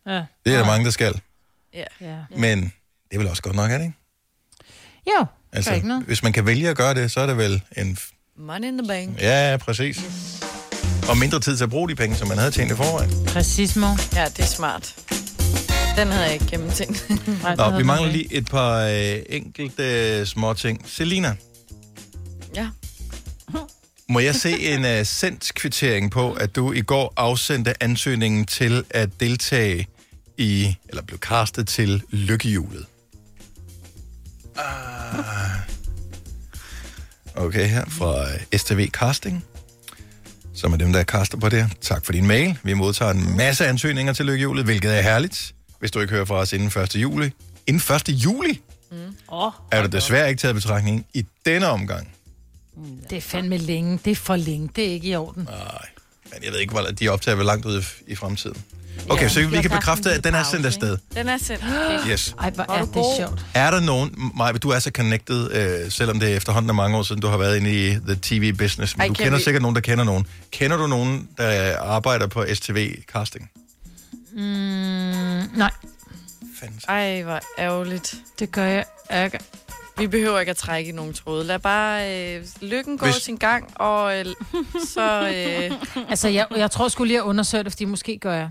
Ja. 0.05 0.25
Det 0.45 0.53
er 0.53 0.57
der 0.57 0.65
mange, 0.65 0.85
der 0.85 0.91
skal. 0.91 1.21
Ja. 1.73 1.83
ja. 2.01 2.17
Men 2.37 2.61
det 2.61 3.15
er 3.15 3.17
vel 3.17 3.27
også 3.27 3.43
godt 3.43 3.55
nok, 3.55 3.71
er 3.71 3.77
det 3.77 3.85
ikke? 3.85 3.97
Jo, 5.19 5.25
Altså, 5.51 5.73
ikke 5.73 5.87
noget. 5.87 6.03
hvis 6.03 6.23
man 6.23 6.33
kan 6.33 6.45
vælge 6.45 6.69
at 6.69 6.77
gøre 6.77 6.93
det, 6.93 7.11
så 7.11 7.19
er 7.19 7.25
det 7.25 7.37
vel 7.37 7.63
en... 7.77 7.97
Money 8.35 8.67
in 8.67 8.77
the 8.77 8.87
bank. 8.87 9.21
Ja, 9.21 9.57
præcis. 9.61 9.97
Og 11.09 11.17
mindre 11.17 11.39
tid 11.39 11.57
til 11.57 11.63
at 11.63 11.69
bruge 11.69 11.89
de 11.89 11.95
penge, 11.95 12.15
som 12.15 12.27
man 12.27 12.37
havde 12.37 12.51
tjent 12.51 12.71
i 12.71 12.75
forvejen. 12.75 13.11
Præcis, 13.25 13.75
mor. 13.75 14.15
Ja, 14.15 14.25
det 14.25 14.39
er 14.39 14.43
smart. 14.47 14.95
Den 15.97 16.07
havde 16.07 16.25
jeg 16.25 16.33
ikke 16.33 16.45
gennemtænkt. 16.45 17.09
Nå, 17.57 17.77
vi 17.77 17.83
mangler 17.83 18.11
lige 18.11 18.33
et 18.33 18.45
par 18.45 18.79
øh, 18.81 19.19
enkelte 19.29 19.83
øh, 20.19 20.25
små 20.25 20.53
ting. 20.53 20.81
Selina, 20.85 21.35
Ja. 22.55 22.67
må 24.09 24.19
jeg 24.19 24.35
se 24.35 24.59
en 24.59 24.85
øh, 24.85 25.05
sendt 25.05 25.51
kvittering 25.55 26.11
på, 26.11 26.31
at 26.33 26.55
du 26.55 26.71
i 26.71 26.81
går 26.81 27.13
afsendte 27.17 27.83
ansøgningen 27.83 28.45
til 28.45 28.83
at 28.89 29.09
deltage 29.19 29.87
i, 30.37 30.75
eller 30.89 31.01
blev 31.03 31.19
castet 31.19 31.67
til 31.67 32.03
Lykkehjulet? 32.09 32.85
Ah. 34.57 35.25
Okay, 37.35 37.67
her 37.69 37.85
fra 37.87 38.31
øh, 38.33 38.59
STV 38.59 38.87
Casting, 38.89 39.45
som 40.57 40.73
er 40.73 40.77
dem, 40.77 40.93
der 40.93 41.03
caster 41.03 41.37
på 41.37 41.49
det. 41.49 41.69
Tak 41.81 42.05
for 42.05 42.11
din 42.11 42.27
mail. 42.27 42.57
Vi 42.63 42.73
modtager 42.73 43.11
en 43.11 43.37
masse 43.37 43.67
ansøgninger 43.67 44.13
til 44.13 44.25
Lykkehjulet, 44.25 44.65
hvilket 44.65 44.97
er 44.97 45.01
herligt. 45.01 45.53
Hvis 45.79 45.91
du 45.91 45.99
ikke 45.99 46.13
hører 46.13 46.25
fra 46.25 46.35
os 46.35 46.53
inden 46.53 46.81
1. 46.83 46.95
juli. 46.95 47.31
Inden 47.67 47.95
1. 47.95 48.09
juli 48.09 48.61
Åh, 49.31 49.51
er 49.71 49.81
du 49.81 49.87
desværre 49.87 50.29
ikke 50.29 50.39
taget 50.39 50.55
betragtning 50.55 51.05
i 51.13 51.25
denne 51.45 51.67
omgang. 51.67 52.07
det 53.09 53.17
er 53.17 53.21
fandme 53.21 53.57
længe. 53.57 53.99
Det 54.05 54.11
er 54.11 54.15
for 54.15 54.35
længe. 54.35 54.69
Det 54.75 54.85
er 54.87 54.89
ikke 54.91 55.07
i 55.07 55.15
orden. 55.15 55.43
Nej, 55.43 55.85
men 56.33 56.43
jeg 56.43 56.51
ved 56.51 56.59
ikke, 56.59 56.73
hvor 56.73 56.81
de 56.81 57.09
optager 57.09 57.35
vel 57.35 57.45
langt 57.45 57.65
ud 57.65 57.83
i 58.07 58.15
fremtiden. 58.15 58.63
Okay, 59.09 59.23
Ja. 59.23 59.29
så 59.29 59.47
vi 59.47 59.61
kan 59.61 59.71
bekræfte, 59.71 60.11
at 60.11 60.23
den 60.23 60.35
er 60.35 60.39
en 60.39 60.45
sendt 60.51 60.65
afsted. 60.65 60.97
Den 61.15 61.29
er 61.29 61.37
sendt. 61.37 61.63
Yes. 62.11 62.35
Ej, 62.39 62.49
hvor 62.49 62.63
er 62.71 62.85
det 62.85 63.05
sjovt. 63.17 63.45
Er 63.53 63.71
der 63.71 63.79
nogen, 63.79 64.31
Maja, 64.35 64.51
du 64.51 64.69
er 64.69 64.79
så 64.79 64.91
connected, 64.93 65.51
øh, 65.51 65.91
selvom 65.91 66.19
det 66.19 66.31
er 66.31 66.35
efterhånden 66.37 66.69
er 66.69 66.73
mange 66.73 66.97
år 66.97 67.03
siden, 67.03 67.21
du 67.21 67.27
har 67.27 67.37
været 67.37 67.57
inde 67.57 67.87
i 67.87 67.89
the 67.91 68.19
TV-business, 68.21 68.97
men 68.97 69.01
Ej, 69.01 69.07
du 69.07 69.13
kender 69.13 69.37
vi- 69.37 69.43
sikkert 69.43 69.61
nogen, 69.61 69.75
der 69.75 69.81
kender 69.81 70.03
nogen. 70.03 70.27
Kender 70.51 70.77
du 70.77 70.87
nogen, 70.87 71.27
der 71.37 71.77
arbejder 71.79 72.27
på 72.27 72.43
STV-casting? 72.43 73.51
Mm, 74.33 74.41
nej, 75.57 75.71
Ej, 76.87 77.21
hvor 77.23 77.39
ærgerligt. 77.59 78.15
det 78.39 78.51
gør 78.51 78.65
jeg 78.65 78.85
ikke. 79.25 79.39
Vi 79.97 80.07
behøver 80.07 80.39
ikke 80.39 80.49
at 80.49 80.57
trække 80.57 80.89
i 80.89 80.93
nogen 80.93 81.13
tråde. 81.13 81.43
Lad 81.43 81.59
bare 81.59 82.15
øh, 82.35 82.43
lykken 82.61 82.97
gå 82.97 83.05
Hvis- 83.05 83.15
Hvis... 83.15 83.23
sin 83.23 83.35
gang, 83.37 83.71
og 83.75 84.19
øh, 84.19 84.25
så... 84.93 85.29
Øh, 85.35 85.71
Altså, 86.09 86.27
jeg, 86.27 86.45
jeg 86.57 86.71
tror 86.71 86.87
skulle 86.87 87.07
lige 87.07 87.17
at 87.17 87.23
undersøge 87.23 87.63
det, 87.63 87.71
fordi 87.71 87.85
måske 87.85 88.17
gør 88.17 88.33
jeg. 88.33 88.49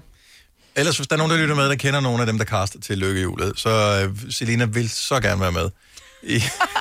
Ellers, 0.76 0.96
hvis 0.96 1.06
der 1.08 1.14
er 1.16 1.18
nogen, 1.18 1.30
der 1.32 1.38
lytter 1.38 1.54
med, 1.54 1.68
der 1.68 1.74
kender 1.76 2.00
nogle 2.00 2.20
af 2.20 2.26
dem, 2.26 2.38
der 2.38 2.44
kaster 2.44 2.80
til 2.80 2.98
lykkehjulet, 2.98 3.52
så 3.58 4.04
uh, 4.08 4.30
Selina 4.30 4.64
vil 4.64 4.90
så 4.90 5.20
gerne 5.20 5.40
være 5.40 5.52
med 5.52 5.70
i, 6.22 6.36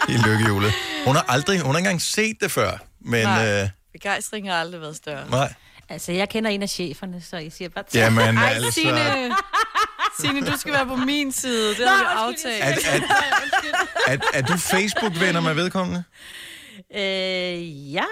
i 0.10 0.18
lykkehjulet. 0.26 0.74
Hun 1.06 1.16
har 1.16 1.26
aldrig, 1.28 1.60
hun 1.60 1.72
har 1.72 1.80
ikke 1.80 1.88
engang 1.88 2.02
set 2.02 2.38
det 2.42 2.52
før, 2.52 2.72
men 3.02 3.24
Nej. 3.24 3.64
uh, 3.64 3.70
begejstringen 3.92 4.52
har 4.52 4.60
aldrig 4.60 4.82
været 4.82 4.96
større. 4.96 5.30
nej. 5.30 5.54
Altså, 5.90 6.12
jeg 6.12 6.30
kender 6.30 6.50
en 6.50 6.62
af 6.62 6.70
cheferne, 6.70 7.22
så 7.22 7.38
I 7.38 7.50
siger 7.50 7.70
bare 7.70 7.84
til. 7.90 8.00
Jamen, 8.00 8.38
Ej, 8.38 8.54
altså. 8.54 8.72
Signe, 8.72 9.36
Signe, 10.20 10.52
du 10.52 10.58
skal 10.58 10.74
være 10.74 10.86
på 10.86 10.96
min 10.96 11.32
side. 11.32 11.70
Det 11.70 11.90
har 11.90 11.98
vi 11.98 12.06
aftalt. 12.16 12.64
Er, 12.64 12.98
er, 14.08 14.14
er, 14.14 14.18
er 14.34 14.42
du 14.42 14.58
Facebook-venner 14.58 15.42
med 15.42 15.54
vedkommende? 15.54 16.04
Øh, 16.96 17.94
ja. 17.94 18.04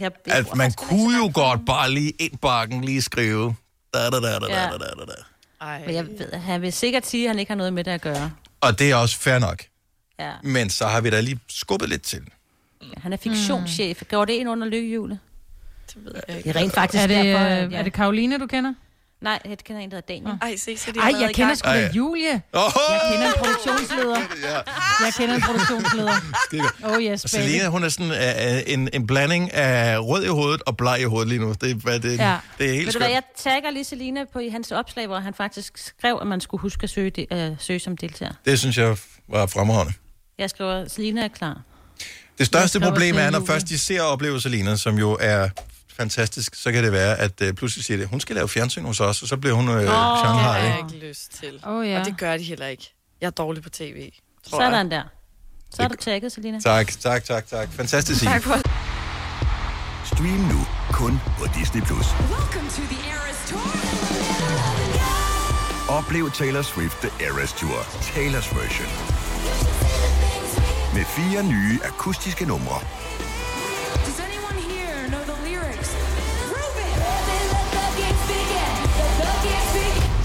Jeg, 0.00 0.10
At 0.26 0.56
man 0.56 0.72
kunne 0.72 1.16
jo 1.16 1.30
godt 1.34 1.60
bare 1.66 1.90
lige 1.90 2.10
ind 2.10 2.38
bakken 2.42 2.84
lige 2.84 3.02
skrive. 3.02 3.54
Da, 3.96 4.10
da, 4.10 4.20
da, 4.20 4.38
da, 4.38 4.46
da, 4.46 4.62
Ja. 4.62 4.70
da, 4.70 4.78
da, 4.78 5.04
da. 5.06 5.12
Ej. 5.60 5.82
Men 5.86 5.94
jeg 5.94 6.06
ved, 6.06 6.32
han 6.32 6.62
vil 6.62 6.72
sikkert 6.72 7.06
sige, 7.06 7.24
at 7.24 7.30
han 7.30 7.38
ikke 7.38 7.50
har 7.50 7.56
noget 7.56 7.72
med 7.72 7.84
det 7.84 7.90
at 7.90 8.00
gøre. 8.00 8.32
Og 8.60 8.78
det 8.78 8.90
er 8.90 8.94
også 8.96 9.16
fair 9.18 9.38
nok. 9.38 9.62
Ja. 10.18 10.32
Men 10.42 10.70
så 10.70 10.86
har 10.86 11.00
vi 11.00 11.10
da 11.10 11.20
lige 11.20 11.40
skubbet 11.48 11.88
lidt 11.88 12.02
til. 12.02 12.20
Han 12.96 13.12
er 13.12 13.16
fiktionschef. 13.16 14.02
Går 14.10 14.24
det 14.24 14.32
ind 14.32 14.48
under 14.48 14.66
lykkehjulet? 14.66 15.18
Det 15.94 16.04
ved 16.04 16.12
jeg 16.28 16.36
Det 16.44 16.46
er 16.46 16.56
rent 16.56 16.74
faktisk 16.74 17.02
Er 17.02 17.06
det, 17.06 17.16
derfor, 17.24 17.44
øh, 17.44 17.52
at 17.52 17.72
jeg... 17.72 17.78
er 17.78 17.82
det 17.82 17.92
Karoline, 17.92 18.38
du 18.38 18.46
kender? 18.46 18.74
Nej, 19.26 19.38
jeg 19.48 19.58
kender 19.58 19.82
en, 19.82 19.90
der 19.90 19.96
hedder 19.96 20.14
Daniel. 20.14 20.38
Ej, 20.42 20.56
se, 20.56 20.76
så 20.76 20.92
de 20.92 20.98
Ej, 21.00 21.12
jeg 21.20 21.30
kender 21.34 21.54
sgu 21.54 21.68
da 21.68 21.74
Ej. 21.86 21.90
Julie. 21.96 22.42
Oh! 22.52 22.60
Jeg 22.90 23.00
kender 23.12 23.26
en 23.26 23.32
produktionsleder. 23.38 24.16
Ja. 24.48 24.54
Jeg 25.04 25.12
kender 25.16 25.34
en 25.34 25.40
produktionsleder. 25.42 26.12
Godt. 26.50 26.96
Oh 26.96 27.02
yes, 27.02 27.22
baby. 27.22 27.42
Selina, 27.42 27.68
hun 27.68 27.84
er 27.84 27.88
sådan 27.88 28.10
uh, 28.10 28.72
en, 28.72 28.88
en 28.92 29.06
blanding 29.06 29.52
af 29.54 29.98
rød 29.98 30.24
i 30.24 30.28
hovedet 30.28 30.62
og 30.66 30.76
bleg 30.76 31.00
i 31.00 31.04
hovedet 31.04 31.28
lige 31.28 31.38
nu. 31.40 31.54
Det, 31.60 31.70
er- 31.70 31.74
hvad, 31.74 32.00
det, 32.00 32.18
Ja. 32.18 32.36
det 32.58 32.66
er 32.70 32.72
helt 32.74 32.86
Ved 32.86 32.92
du 32.92 32.98
hvad, 32.98 33.08
skønt. 33.08 33.14
jeg 33.14 33.22
tagger 33.52 33.70
lige 33.70 33.84
Selina 33.84 34.24
på 34.32 34.38
i 34.38 34.48
hans 34.48 34.72
opslag, 34.72 35.06
hvor 35.06 35.18
han 35.18 35.34
faktisk 35.34 35.78
skrev, 35.78 36.18
at 36.20 36.26
man 36.26 36.40
skulle 36.40 36.60
huske 36.60 36.84
at 36.84 36.90
søge, 36.90 37.10
de, 37.10 37.26
øh, 37.34 37.50
søge 37.58 37.78
som 37.78 37.96
deltager. 37.96 38.32
Det 38.44 38.58
synes 38.58 38.78
jeg 38.78 38.96
var 39.28 39.46
fremragende. 39.46 39.92
Jeg 40.38 40.50
skriver, 40.50 40.88
Selina 40.88 41.24
er 41.24 41.28
klar. 41.28 41.60
Det 42.38 42.46
største 42.46 42.80
problem 42.80 43.16
er, 43.18 43.30
når 43.30 43.44
først 43.46 43.68
de 43.68 43.78
ser 43.78 44.02
og 44.02 44.08
oplever 44.08 44.38
Selina, 44.38 44.76
som 44.76 44.98
jo 44.98 45.16
er 45.20 45.48
fantastisk, 45.96 46.54
så 46.54 46.72
kan 46.72 46.84
det 46.84 46.92
være, 46.92 47.18
at 47.18 47.40
uh, 47.40 47.52
pludselig 47.52 47.84
siger 47.84 47.98
det, 47.98 48.08
hun 48.08 48.20
skal 48.20 48.36
lave 48.36 48.48
fjernsyn 48.48 48.84
hos 48.84 49.00
os, 49.00 49.22
og 49.22 49.28
så 49.28 49.36
bliver 49.36 49.54
hun 49.54 49.68
uh, 49.68 49.74
oh, 49.74 49.80
det 49.80 49.88
har 49.88 50.24
Shanghai. 50.24 50.62
jeg 50.62 50.78
ikke? 50.78 51.06
lyst 51.06 51.32
til. 51.40 51.60
Oh, 51.66 51.88
ja. 51.88 52.00
Og 52.00 52.06
det 52.06 52.18
gør 52.18 52.36
de 52.36 52.42
heller 52.42 52.66
ikke. 52.66 52.94
Jeg 53.20 53.26
er 53.26 53.30
dårlig 53.30 53.62
på 53.62 53.70
tv, 53.70 54.12
tror 54.50 54.60
Sådan 54.60 54.92
jeg. 54.92 54.98
der. 54.98 55.02
Så 55.74 55.82
er 55.82 55.88
du 55.88 55.94
tagget, 55.94 56.32
Selina. 56.32 56.60
Tak, 56.60 56.86
tak, 57.00 57.24
tak, 57.24 57.46
tak. 57.46 57.68
Fantastisk. 57.72 58.24
Tak 58.24 58.42
for 58.42 58.58
Stream 60.14 60.40
nu 60.52 60.66
kun 60.92 61.20
på 61.38 61.46
Disney+. 61.58 61.82
Plus. 61.82 62.06
Oplev 65.88 66.30
Taylor 66.30 66.62
Swift 66.62 66.96
The 67.00 67.26
Eras 67.26 67.52
Tour, 67.52 67.78
Taylor's 68.10 68.58
version. 68.58 68.88
Med 70.94 71.04
fire 71.04 71.42
nye 71.42 71.78
akustiske 71.84 72.44
numre. 72.44 72.80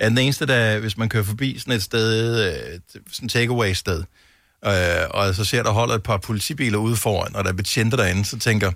Er 0.00 0.08
den 0.08 0.18
eneste, 0.18 0.46
der, 0.46 0.78
hvis 0.78 0.96
man 0.96 1.08
kører 1.08 1.24
forbi 1.24 1.58
sådan 1.58 1.74
et 1.74 1.82
sted, 1.82 2.46
øh, 2.46 2.80
sådan 3.12 3.26
et 3.26 3.32
takeaway-sted, 3.32 4.04
øh, 4.66 4.72
og 5.10 5.34
så 5.34 5.44
ser 5.44 5.62
der 5.62 5.70
holder 5.70 5.94
et 5.94 6.02
par 6.02 6.16
politibiler 6.16 6.78
ude 6.78 6.96
foran, 6.96 7.36
og 7.36 7.44
der 7.44 7.50
er 7.50 7.54
betjente 7.54 7.96
derinde, 7.96 8.24
så 8.24 8.38
tænker, 8.38 8.72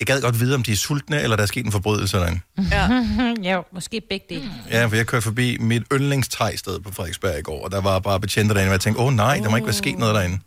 jeg 0.00 0.06
gad 0.06 0.20
godt 0.22 0.40
vide, 0.40 0.54
om 0.54 0.62
de 0.62 0.72
er 0.72 0.76
sultne, 0.76 1.20
eller 1.20 1.36
der 1.36 1.42
er 1.42 1.46
sket 1.46 1.66
en 1.66 1.72
forbrydelse 1.72 2.16
derinde. 2.16 2.40
Ja. 2.70 2.88
jo, 3.52 3.64
måske 3.72 4.02
begge 4.08 4.26
dele. 4.28 4.50
Ja, 4.70 4.86
for 4.86 4.96
jeg 4.96 5.06
kørte 5.06 5.22
forbi 5.22 5.58
mit 5.58 5.82
yndlingstejsted 5.92 6.80
på 6.80 6.92
Frederiksberg 6.92 7.38
i 7.38 7.42
går, 7.42 7.64
og 7.64 7.70
der 7.70 7.80
var 7.80 7.98
bare 7.98 8.20
betjente 8.20 8.54
derinde, 8.54 8.68
og 8.68 8.72
jeg 8.72 8.80
tænkte, 8.80 9.00
åh 9.00 9.06
oh, 9.06 9.14
nej, 9.14 9.40
der 9.42 9.50
må 9.50 9.56
ikke 9.56 9.66
være 9.66 9.74
sket 9.74 9.98
noget 9.98 10.14
derinde. 10.14 10.38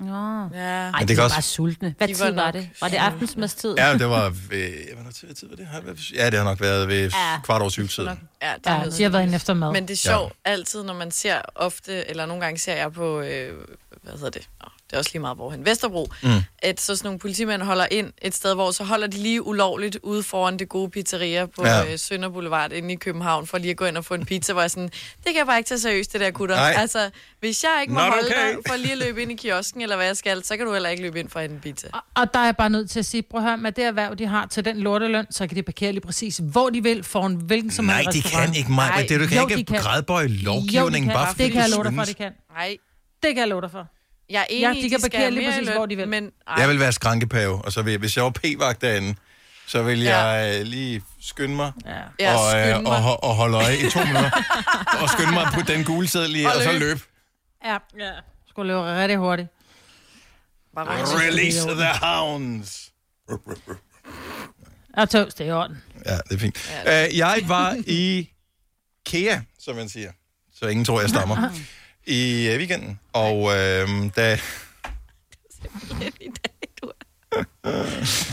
Nå. 0.00 0.48
Ja. 0.54 0.90
Ej, 0.90 0.98
det 1.00 1.08
de 1.08 1.16
var 1.16 1.22
også- 1.24 1.34
bare 1.36 1.42
sultne. 1.42 1.94
Hvad 1.98 2.08
De 2.08 2.14
tid 2.14 2.24
var 2.24 2.32
var 2.44 2.50
det? 2.50 2.68
Var 2.80 2.88
det 2.88 2.96
aftensmadstid? 2.96 3.74
Ja, 3.78 3.92
det 3.98 4.08
var 4.08 4.28
ved, 4.28 4.94
hvad 5.02 5.12
tid, 5.12 5.26
hvad 5.28 5.34
tid 5.34 5.48
var 5.48 5.56
det? 5.56 6.10
Ja, 6.14 6.26
det 6.30 6.34
har 6.38 6.44
nok 6.44 6.60
været 6.60 6.88
ved 6.88 7.10
Ja. 7.10 7.40
kvart 7.44 7.60
over 7.60 7.70
syv 7.70 7.88
tid. 7.88 8.04
Ja, 8.04 8.10
det 8.10 8.18
Ja, 8.42 8.82
de 8.98 9.02
har 9.02 9.10
været 9.10 9.22
inde 9.22 9.34
efter 9.34 9.54
mad. 9.54 9.72
Men 9.72 9.82
det 9.88 9.92
er 9.94 9.96
sjovt 9.96 10.32
ja. 10.46 10.50
altid, 10.50 10.82
når 10.82 10.94
man 10.94 11.10
ser 11.10 11.40
ofte, 11.54 12.10
eller 12.10 12.26
nogle 12.26 12.42
gange 12.44 12.58
ser 12.58 12.74
jeg 12.76 12.92
på, 12.92 13.20
øh, 13.20 13.54
hvad 14.02 14.12
hedder 14.12 14.30
det? 14.30 14.48
Det 14.92 14.96
er 14.96 15.00
også 15.00 15.10
lige 15.14 15.20
meget, 15.20 15.36
hvorhen. 15.36 15.66
Vesterbro. 15.66 16.08
Mm. 16.22 16.28
At 16.58 16.80
så 16.80 16.96
sådan 16.96 17.06
nogle 17.06 17.18
politimænd 17.18 17.62
holder 17.62 17.86
ind 17.90 18.12
et 18.22 18.34
sted, 18.34 18.54
hvor 18.54 18.70
så 18.70 18.84
holder 18.84 19.06
de 19.06 19.16
lige 19.16 19.42
ulovligt 19.46 19.98
ude 20.02 20.22
foran 20.22 20.58
det 20.58 20.68
gode 20.68 20.90
pizzeria 20.90 21.46
på 21.46 21.66
Ja. 21.66 21.92
øh, 21.92 21.98
Sønder 21.98 22.28
Boulevard 22.28 22.72
inde 22.72 22.92
i 22.92 22.96
København, 22.96 23.46
for 23.46 23.58
lige 23.58 23.70
at 23.70 23.76
gå 23.76 23.84
ind 23.84 23.96
og 23.96 24.04
få 24.04 24.14
en 24.14 24.24
pizza, 24.26 24.52
hvor 24.52 24.62
jeg 24.62 24.70
sådan, 24.70 24.88
det 24.88 25.24
kan 25.24 25.36
jeg 25.36 25.46
bare 25.46 25.58
ikke 25.58 25.68
tage 25.68 25.78
seriøst, 25.78 26.12
det 26.12 26.20
der 26.20 26.30
gutter. 26.30 26.56
Nej. 26.56 26.74
Altså, 26.76 27.10
hvis 27.40 27.64
jeg 27.64 27.78
ikke 27.82 27.92
må 27.94 28.00
Not 28.00 28.08
holde 28.12 28.26
okay. 28.26 28.48
dig 28.54 28.56
for 28.68 28.76
lige 28.76 28.92
at 28.92 28.98
løbe 28.98 29.22
ind 29.22 29.32
i 29.32 29.34
kiosken, 29.36 29.80
eller 29.82 29.96
hvad 29.96 30.06
jeg 30.06 30.16
skal, 30.16 30.44
så 30.44 30.56
kan 30.56 30.66
du 30.66 30.72
heller 30.72 30.88
ikke 30.88 31.02
løbe 31.02 31.20
ind 31.20 31.28
for 31.28 31.40
en 31.40 31.60
pizza. 31.62 31.88
Og 32.14 32.34
der 32.34 32.40
er 32.40 32.44
jeg 32.44 32.56
bare 32.56 32.70
nødt 32.70 32.90
til 32.90 32.98
at 32.98 33.06
sige, 33.06 33.22
prøv 33.22 33.40
at 33.40 33.46
høre, 33.46 33.56
med 33.56 33.72
det 33.72 33.84
erhverv, 33.84 34.14
de 34.14 34.26
har 34.26 34.46
til 34.46 34.64
den 34.64 34.76
lorteløn, 34.76 35.26
så 35.30 35.46
kan 35.46 35.56
de 35.56 35.62
parkere 35.62 35.92
lige 35.92 36.00
præcis, 36.06 36.40
hvor 36.44 36.70
de 36.70 36.82
vil, 36.82 37.04
foran 37.04 37.34
hvilken 37.34 37.70
som 37.70 37.84
Nej, 37.84 37.96
helst 38.02 38.12
de 38.12 38.18
restaurant. 38.18 38.46
kan 38.52 38.56
ikke, 38.56 38.72
Maja. 38.72 39.02
Det, 39.08 39.20
du 39.20 39.26
kan 39.26 39.36
Jo, 39.38 39.42
ikke 39.46 39.56
de 39.56 39.64
kan. 39.64 39.80
grædbøje 39.80 40.26
Jo, 40.26 40.42
lovgivningen, 40.44 41.02
de 41.10 41.14
kan. 41.14 41.14
bare 41.14 41.26
fordi 41.28 41.42
Det 41.42 41.52
kan 41.52 41.60
jeg 41.62 41.70
love 41.70 41.84
dig 41.84 41.92
for, 41.94 42.04
synes. 42.04 42.16
de 42.16 42.22
kan. 42.22 42.32
Nej. 42.54 42.76
Det 43.22 43.28
kan 43.34 43.38
jeg 43.38 43.48
love 43.48 43.60
dig 43.60 43.70
for. 43.70 43.86
Jeg 44.32 44.40
er 44.40 44.46
enig 44.50 44.62
Ja, 44.62 44.80
i, 44.80 44.82
de 44.82 44.90
kan 44.90 45.00
parkere 45.00 45.30
lige 45.30 45.50
præcis, 45.50 45.66
løn, 45.66 45.76
hvor 45.76 45.86
de 45.86 45.96
vil. 45.96 46.08
Men, 46.08 46.30
ej, 46.46 46.54
Jeg 46.60 46.68
vil 46.68 46.80
være 46.80 46.92
skrankepave, 46.92 47.64
og 47.64 47.72
så 47.72 47.82
vil, 47.82 47.98
hvis 47.98 48.16
jeg 48.16 48.24
var 48.24 48.30
p-vagt 48.30 48.80
derinde, 48.80 49.14
så 49.66 49.82
vil 49.82 50.00
Ja. 50.02 50.18
jeg 50.18 50.58
øh, 50.60 50.66
lige 50.66 51.02
skynde 51.20 51.54
mig, 51.54 51.72
Ja, 52.20 52.34
og, 52.36 52.58
øh, 52.58 52.66
skynde 52.66 52.82
mig. 52.82 52.92
og, 52.96 53.24
og 53.24 53.34
holde 53.34 53.56
øje 53.56 53.76
i 53.76 53.90
to 53.90 53.98
minutter, 54.04 54.30
og 55.02 55.08
skynde 55.08 55.32
mig 55.32 55.46
på 55.54 55.60
den 55.66 55.84
gule 55.84 56.08
sæd 56.08 56.28
lige, 56.28 56.48
og, 56.48 56.54
Og 56.56 56.62
så 56.62 56.72
løb. 56.72 56.98
Ja, 57.64 57.72
ja. 57.98 58.10
Skulle 58.48 58.72
løbe 58.72 59.00
rigtig 59.00 59.16
hurtigt. 59.16 59.48
Release 60.76 61.60
the 61.68 61.98
hounds. 62.06 62.92
Og 64.96 65.10
toast, 65.10 65.38
det 65.38 65.44
er 65.44 65.48
i 65.48 65.52
orden. 65.52 65.82
Ja, 66.06 66.16
det 66.16 66.34
er 66.34 66.38
fint. 66.38 66.70
Uh, 66.86 67.18
jeg 67.18 67.40
var 67.46 67.76
i 67.86 68.30
Kea, 69.06 69.40
som 69.58 69.76
man 69.76 69.88
siger, 69.88 70.12
så 70.54 70.66
ingen 70.66 70.84
tror, 70.84 71.00
jeg 71.00 71.08
stammer, 71.10 71.36
i 72.06 72.48
uh, 72.50 72.56
weekenden, 72.56 72.98
og 73.12 73.58
øh, 73.58 73.88
da... 74.16 74.38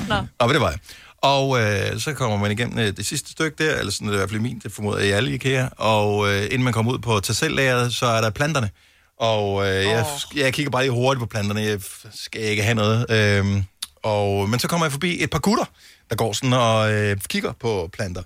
Nå. 0.08 0.16
Og 0.40 0.54
det 0.54 0.62
var 0.62 0.70
jeg. 0.70 0.80
Og 1.22 1.62
øh, 1.62 2.00
så 2.00 2.14
kommer 2.14 2.38
man 2.38 2.52
igennem 2.52 2.80
øh, 2.80 2.98
det 2.98 3.06
sidste 3.06 3.32
stykke 3.32 3.64
der, 3.64 3.76
eller 3.76 3.92
sådan 3.92 4.08
er 4.08 4.12
det 4.12 4.18
i 4.18 4.20
hvert 4.20 4.30
fald 4.30 4.42
min, 4.42 4.60
det 4.64 4.72
formoder 4.72 5.00
jeg 5.00 5.08
i 5.08 5.12
alle 5.12 5.32
i 5.32 5.34
IKEA, 5.34 5.68
og 5.78 6.30
øh, 6.30 6.44
inden 6.44 6.64
man 6.64 6.74
kommer 6.74 6.92
ud 6.92 7.00
på 7.00 7.20
tassellæret, 7.20 7.94
så 7.94 8.06
er 8.06 8.22
der 8.22 8.30
planterne. 8.30 8.70
Og 9.18 9.68
øh, 9.68 9.86
jeg, 9.86 10.06
jeg 10.36 10.54
kigger 10.54 10.72
bare 10.72 10.84
lige 10.84 10.92
hurtigt 10.92 11.20
på 11.20 11.26
planterne. 11.26 11.62
Jeg 11.62 11.80
skal 12.16 12.42
ikke 12.42 12.64
have 12.64 12.76
noget. 12.76 13.12
Øhm, 13.12 13.64
og, 14.04 14.50
men 14.50 14.60
så 14.60 14.68
kommer 14.68 14.86
jeg 14.86 14.92
forbi 14.92 15.24
et 15.24 15.30
par 15.30 15.40
gutter, 15.40 15.66
der 16.10 16.16
går 16.16 16.34
sådan 16.34 16.54
og 16.54 16.94
øh, 16.94 17.18
kigger 17.18 17.52
på 17.52 17.90
planter. 17.94 18.24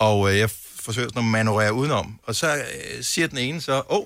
Og 0.00 0.32
øh, 0.32 0.38
jeg 0.38 0.50
forsøger 0.80 1.08
sådan 1.08 1.18
at 1.18 1.24
manøvrere 1.24 1.72
udenom. 1.72 2.18
Og 2.22 2.34
så 2.34 2.54
øh, 2.54 3.02
siger 3.02 3.26
den 3.26 3.38
ene 3.38 3.60
så, 3.60 3.74
åh, 3.74 3.82
oh, 3.88 4.04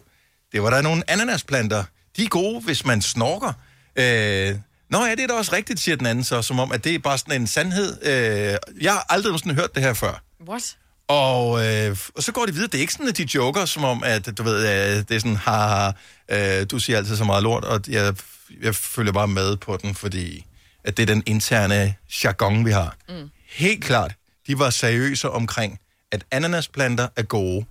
det 0.53 0.63
var 0.63 0.71
der 0.71 0.83
nogle 0.83 1.11
ananasplanter. 1.11 1.85
De 2.17 2.25
er 2.25 2.29
gode, 2.29 2.61
hvis 2.61 2.85
man 2.85 3.03
snorker. 3.03 3.53
Øh, 3.97 4.57
Nå 4.91 5.05
ja, 5.05 5.11
det 5.11 5.21
er 5.21 5.27
da 5.27 5.35
også 5.35 5.53
rigtigt, 5.53 5.81
siger 5.81 5.97
den 5.97 6.07
anden 6.07 6.25
så, 6.25 6.43
som 6.43 6.61
om, 6.61 6.73
at 6.73 6.85
det 6.85 6.95
er 6.95 6.99
bare 6.99 7.19
sådan 7.19 7.41
en 7.41 7.47
sandhed. 7.47 7.99
Øh, 8.03 8.57
jeg 8.81 8.93
har 8.93 9.07
aldrig 9.09 9.31
nogensinde 9.31 9.55
hørt 9.55 9.75
det 9.75 9.83
her 9.83 9.95
før. 9.95 10.23
What? 10.49 10.77
Og, 11.09 11.67
øh, 11.67 11.97
og 12.17 12.23
så 12.23 12.33
går 12.33 12.47
de 12.47 12.53
videre. 12.53 12.67
Det 12.67 12.75
er 12.75 12.81
ikke 12.81 12.93
sådan, 12.93 13.09
at 13.09 13.17
de 13.17 13.29
joker, 13.35 13.65
som 13.65 13.85
om, 13.85 14.03
at 14.05 14.39
du 14.39 14.43
ved, 14.43 14.59
øh, 14.69 14.97
det 14.97 15.11
er 15.11 15.19
sådan, 15.19 15.37
haha, 15.37 15.93
øh, 16.31 16.67
du 16.71 16.79
siger 16.79 16.97
altid 16.97 17.17
så 17.17 17.25
meget 17.25 17.43
lort, 17.43 17.65
og 17.65 17.81
jeg, 17.89 18.15
jeg 18.63 18.75
følger 18.75 19.13
bare 19.13 19.29
med 19.29 19.57
på 19.57 19.77
den, 19.77 19.95
fordi 19.95 20.45
at 20.85 20.97
det 20.97 21.03
er 21.03 21.07
den 21.07 21.23
interne 21.27 21.95
jargon, 22.25 22.65
vi 22.65 22.71
har. 22.71 22.97
Mm. 23.09 23.31
Helt 23.49 23.85
klart, 23.85 24.15
de 24.47 24.59
var 24.59 24.71
seriøse 24.71 25.31
omkring, 25.31 25.79
at 26.13 26.25
ananasplanter 26.31 27.09
er 27.17 27.23
gode, 27.23 27.67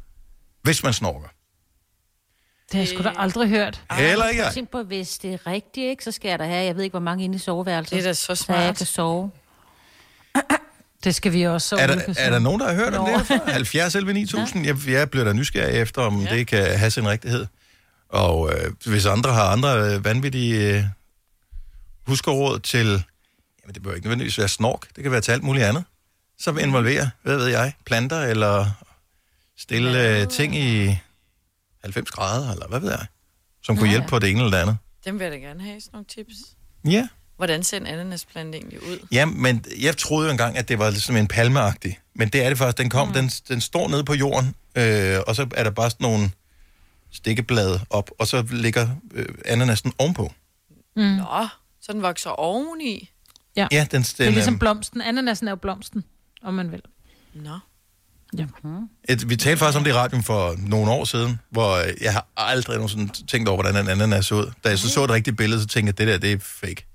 hvis 0.64 0.84
man 0.84 0.94
snorker. 0.94 1.28
Det 2.72 2.74
har 2.74 2.80
jeg 2.80 2.88
sgu 2.88 3.04
da 3.04 3.14
aldrig 3.18 3.50
hørt. 3.50 3.82
Heller 3.92 4.28
ikke 4.28 4.44
jeg. 4.44 4.54
Tænk 4.54 4.70
på, 4.70 4.84
hvis 4.84 5.18
det 5.18 5.34
er 5.34 5.48
rigtigt, 5.48 5.90
ikke, 5.90 6.04
så 6.04 6.12
skal 6.12 6.30
jeg 6.30 6.40
da 6.40 6.46
have, 6.46 6.66
jeg 6.66 6.76
ved 6.76 6.84
ikke, 6.84 6.94
hvor 6.94 7.00
mange 7.00 7.24
inde 7.24 7.36
i 7.36 7.40
soveværelset. 7.40 7.92
Det 7.92 8.00
er 8.00 8.04
da 8.04 8.14
så 8.14 8.26
Så 8.26 8.32
jeg 8.32 8.38
smart. 8.38 8.78
kan 8.78 8.86
sove. 8.86 9.32
Det 11.04 11.16
skal 11.16 11.34
vi 11.34 11.44
også. 11.44 11.76
Er 11.76 11.88
der, 11.88 12.14
er 12.18 12.30
der 12.30 12.40
nogen, 12.40 12.60
der 12.62 12.68
har 12.68 12.74
hørt 12.76 12.94
om 12.94 13.06
det? 13.06 13.16
her 13.18 13.24
før? 13.24 13.52
70 13.52 13.96
11 13.96 14.14
9000? 14.14 14.66
Jeg, 14.66 14.76
jeg 14.88 15.10
bliver 15.10 15.24
da 15.26 15.34
nysgerrig 15.34 15.82
efter, 15.82 16.02
om 16.02 16.22
ja. 16.22 16.36
det 16.36 16.48
kan 16.48 16.78
have 16.78 16.92
sin 16.92 17.08
rigtighed. 17.10 17.46
Og 18.10 18.54
øh, 18.54 18.72
hvis 18.86 19.06
andre 19.06 19.34
har 19.34 19.44
andre 19.44 19.94
øh, 19.94 20.06
vanvittige 20.06 20.76
øh, 20.78 20.84
huskerråd 22.08 22.60
til... 22.60 22.86
Jamen, 22.88 23.74
det 23.74 23.82
behøver 23.84 23.96
ikke 23.96 24.08
nødvendigvis 24.08 24.38
være 24.38 24.48
snork. 24.48 24.96
Det 24.96 25.04
kan 25.04 25.12
være 25.12 25.22
til 25.22 25.32
alt 25.32 25.44
muligt 25.44 25.66
andet. 25.66 25.84
Som 26.40 26.60
involverer, 26.60 27.08
hvad 27.24 27.38
ved 27.38 27.48
jeg, 27.48 27.74
planter 27.86 28.22
eller 28.22 28.66
stille 29.58 30.20
øh, 30.22 30.28
ting 30.28 30.56
i 30.56 30.98
90 31.84 32.12
grader, 32.12 32.52
eller 32.52 32.68
hvad 32.68 32.80
ved 32.80 32.90
jeg. 32.90 33.06
Som 33.64 33.76
kunne 33.76 33.88
Nå, 33.88 33.90
hjælpe 33.90 34.06
ja. 34.06 34.10
på 34.10 34.20
det 34.20 34.30
ene 34.30 34.40
eller 34.40 34.52
det 34.52 34.62
andet. 34.62 34.78
Dem 35.06 35.20
vil 35.20 35.24
jeg 35.24 35.32
da 35.32 35.38
gerne 35.38 35.64
have, 35.64 35.82
sådan 35.82 35.92
nogle 35.94 36.06
tips. 36.06 36.36
Ja. 36.86 37.08
Hvordan 37.36 37.64
ser 37.64 37.78
en 37.78 37.88
ananasplante 37.88 38.58
egentlig 38.58 38.84
ud? 38.84 39.08
Ja, 39.12 39.26
men 39.26 39.66
jeg 39.82 39.98
troede 39.98 40.28
jo 40.28 40.32
engang, 40.32 40.58
at 40.58 40.70
det 40.70 40.80
var 40.80 40.92
som 40.92 41.16
en 41.16 41.28
palmeagtig. 41.28 42.00
Men 42.16 42.30
det 42.30 42.46
er 42.46 42.50
det 42.50 42.58
faktisk. 42.58 42.78
Den 42.78 42.90
kom, 42.90 43.08
mm. 43.08 43.14
den, 43.14 43.28
den 43.28 43.62
står 43.62 43.88
nede 43.88 44.04
på 44.04 44.14
jorden, 44.14 44.56
øh, 44.76 45.20
og 45.28 45.36
så 45.36 45.48
er 45.56 45.64
der 45.64 45.72
bare 45.72 45.90
sådan 45.90 46.04
nogle 46.04 46.32
stikkeblade 47.12 47.80
op, 47.90 48.12
og 48.20 48.28
så 48.28 48.46
ligger 48.52 48.88
øh, 49.14 49.26
ananasen 49.46 49.94
ovenpå. 49.98 50.34
Mm. 50.96 51.04
Nå, 51.04 51.48
så 51.82 51.94
den 51.94 52.02
vokser 52.02 52.30
oveni. 52.30 53.12
Ja. 53.56 53.68
Ja, 53.72 53.88
den, 53.92 54.02
Det 54.02 54.20
er 54.20 54.24
den, 54.26 54.34
ligesom 54.34 54.60
blomsten. 54.60 55.02
Ananasen 55.02 55.48
er 55.48 55.52
jo 55.52 55.56
blomsten, 55.56 56.04
om 56.42 56.54
man 56.54 56.72
vil. 56.72 56.82
Nå. 57.34 57.60
Ja. 58.38 58.46
et, 59.10 59.30
vi 59.30 59.36
talte 59.36 59.60
faktisk 59.60 59.78
om 59.78 59.84
det 59.84 59.92
i 59.92 59.94
radioen 59.94 60.24
for 60.24 60.70
nogle 60.70 60.92
år 60.92 61.04
siden, 61.04 61.40
hvor 61.50 61.72
øh, 61.76 61.94
jeg 62.02 62.14
har 62.14 62.28
aldrig 62.38 62.76
nogensinde 62.76 63.26
tænkt 63.28 63.50
over, 63.50 63.62
hvordan 63.62 63.86
en 63.86 63.90
ananas 63.92 64.26
så 64.26 64.36
ud. 64.36 64.52
Da 64.64 64.70
jeg 64.70 64.80
så 64.80 64.90
så 64.90 65.04
et 65.04 65.10
rigtigt 65.10 65.38
billede, 65.38 65.62
så 65.62 65.68
tænkte 65.68 65.88
jeg, 65.90 65.98
det 65.98 66.08
der, 66.08 66.18
det 66.18 66.32
er 66.32 66.38
fake. 66.40 66.86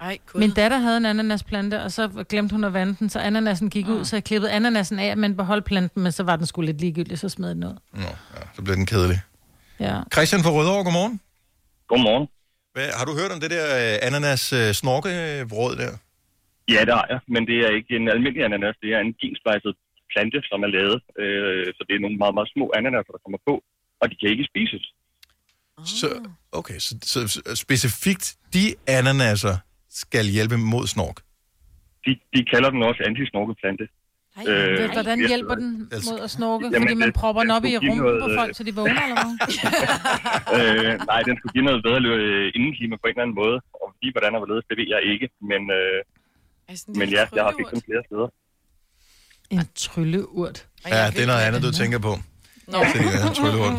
Ej, 0.00 0.18
cool. 0.26 0.40
Min 0.40 0.50
datter 0.50 0.78
havde 0.78 0.96
en 0.96 1.06
ananasplante, 1.06 1.82
og 1.82 1.92
så 1.92 2.24
glemte 2.28 2.52
hun 2.52 2.64
at 2.64 2.72
vande 2.72 2.96
den, 2.98 3.08
så 3.10 3.18
ananasen 3.18 3.70
gik 3.70 3.88
ud, 3.88 4.04
så 4.04 4.16
jeg 4.16 4.24
klippede 4.24 4.52
ananasen 4.52 4.98
af, 4.98 5.16
men 5.16 5.36
beholdt 5.36 5.64
planten, 5.64 6.02
men 6.02 6.12
så 6.12 6.22
var 6.22 6.36
den 6.36 6.46
sgu 6.46 6.60
lidt 6.60 6.80
ligegyldig, 6.80 7.18
så 7.18 7.28
smed 7.28 7.50
den 7.54 7.64
ud. 7.64 7.76
Nå, 7.92 8.00
ja, 8.34 8.42
så 8.56 8.62
blev 8.62 8.76
den 8.76 8.86
kedelig. 8.86 9.20
Ja. 9.80 10.00
Christian 10.12 10.42
fra 10.42 10.50
Rødovre, 10.50 10.84
godmorgen. 10.84 11.20
Godmorgen. 11.88 12.28
Hvad, 12.74 12.88
har 12.98 13.04
du 13.04 13.12
hørt 13.20 13.30
om 13.34 13.40
det 13.40 13.50
der 13.56 13.66
øh, 13.82 14.08
ananas 14.08 14.52
øh, 14.52 14.72
snorkeråd 14.80 15.76
der? 15.82 15.92
Ja, 16.74 16.80
det 16.88 16.94
har 16.98 17.06
jeg, 17.12 17.20
men 17.34 17.42
det 17.50 17.56
er 17.66 17.70
ikke 17.78 17.92
en 18.00 18.08
almindelig 18.14 18.44
ananas. 18.48 18.76
Det 18.82 18.90
er 18.96 19.00
en 19.06 19.14
gensplejset 19.22 19.74
plante, 20.14 20.38
som 20.50 20.58
er 20.66 20.70
lavet. 20.78 20.98
Øh, 21.22 21.66
så 21.76 21.80
det 21.88 21.94
er 21.96 22.00
nogle 22.04 22.16
meget, 22.22 22.34
meget 22.38 22.50
små 22.54 22.64
ananaser, 22.78 23.12
der 23.16 23.22
kommer 23.24 23.40
på, 23.48 23.54
og 24.00 24.04
de 24.10 24.14
kan 24.20 24.28
ikke 24.34 24.46
spises. 24.52 24.84
Så, 26.00 26.08
okay, 26.60 26.78
så, 26.86 26.92
så, 27.12 27.18
så 27.34 27.40
specifikt 27.66 28.24
de 28.54 28.64
ananaser 28.98 29.56
skal 30.02 30.24
hjælpe 30.36 30.56
mod 30.72 30.86
snork. 30.94 31.16
De, 32.06 32.10
de 32.34 32.40
kalder 32.52 32.70
den 32.74 32.82
også 32.82 33.02
antisnorkeplante. 33.06 33.84
Øh, 34.48 34.90
Hvordan 34.98 35.18
hjælper 35.30 35.54
den 35.62 35.70
mod 36.08 36.18
at 36.26 36.30
snorke? 36.36 36.64
Jamen, 36.72 36.82
Fordi 36.88 36.94
man 37.02 37.08
det- 37.08 37.14
propper 37.22 37.42
den 37.42 37.50
op 37.56 37.64
i 37.64 37.76
rumpen 37.76 37.96
noget, 38.06 38.22
på 38.24 38.28
øh, 38.30 38.36
folk, 38.40 38.52
så 38.56 38.62
de 38.68 38.72
vågner, 38.80 39.02
eller 39.06 39.18
hvad? 39.22 39.32
øh, 40.58 40.90
nej, 41.10 41.20
den 41.28 41.34
skulle 41.38 41.52
give 41.56 41.66
noget 41.68 41.80
bedre 41.86 42.00
øh, 42.22 42.46
indeklima 42.58 42.94
på 42.96 43.06
en 43.06 43.10
eller 43.14 43.22
anden 43.26 43.38
måde. 43.42 43.56
Og 43.82 43.86
lige 44.02 44.12
hvordan 44.14 44.34
og 44.36 44.40
hvorledes, 44.40 44.64
det 44.70 44.76
ved 44.80 44.88
jeg 44.94 45.00
ikke. 45.12 45.26
Men, 45.50 45.62
øh, 45.78 45.98
men 47.00 47.08
ja, 47.16 47.22
jeg 47.36 47.42
har 47.46 47.52
set 47.58 47.68
dem 47.74 47.80
flere 47.88 48.02
steder. 48.08 48.28
En 49.60 49.68
trylleurt. 49.84 50.58
Ja, 50.88 51.10
det 51.14 51.22
er 51.22 51.26
noget 51.32 51.40
andet, 51.46 51.60
du 51.62 51.70
tænker 51.80 51.98
på. 51.98 52.12
Nå. 52.74 52.78
Det 52.94 53.00
er 53.00 53.28
en 53.28 53.34
tryllehund. 53.34 53.76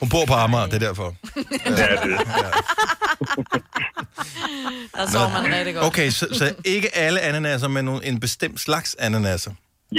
Hun 0.00 0.08
bor 0.14 0.24
på 0.32 0.34
Amager, 0.44 0.66
det 0.72 0.76
er 0.80 0.84
derfor. 0.88 1.08
Ja, 1.80 1.86
det 2.04 2.10
Der 4.96 5.04
sover 5.14 5.30
man 5.42 5.50
rigtig 5.58 5.74
godt. 5.76 5.84
Okay, 5.90 6.08
så, 6.18 6.24
så 6.40 6.46
ikke 6.74 6.88
alle 7.04 7.20
ananaser, 7.30 7.68
men 7.76 7.84
en 8.10 8.16
bestemt 8.26 8.58
slags 8.66 8.90
ananaser. 9.06 9.52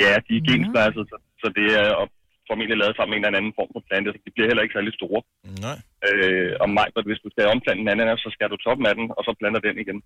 Ja, 0.04 0.12
de 0.28 0.34
er 0.40 0.44
gensplejset, 0.50 1.04
så, 1.12 1.18
så 1.42 1.48
det 1.58 1.68
er 1.82 1.88
op- 2.02 2.16
formentlig 2.50 2.78
lavet 2.82 2.96
sammen 2.98 3.12
med 3.14 3.18
en 3.20 3.26
eller 3.26 3.40
anden 3.42 3.54
form 3.60 3.70
for 3.76 3.82
plante, 3.90 4.08
så 4.16 4.20
de 4.26 4.32
bliver 4.36 4.48
heller 4.50 4.64
ikke 4.66 4.76
særlig 4.78 4.94
store. 5.00 5.20
Nej. 5.66 5.78
Øh, 6.08 6.52
og 6.64 6.68
mig, 6.78 6.86
hvis 7.10 7.22
du 7.26 7.30
skal 7.34 7.46
omplante 7.56 7.82
en 7.84 7.90
ananas, 7.96 8.20
så 8.26 8.30
skal 8.36 8.48
du 8.54 8.58
toppen 8.66 8.86
af 8.90 8.94
den, 9.00 9.06
og 9.18 9.22
så 9.28 9.32
planter 9.40 9.62
den 9.68 9.76
igen. 9.84 9.98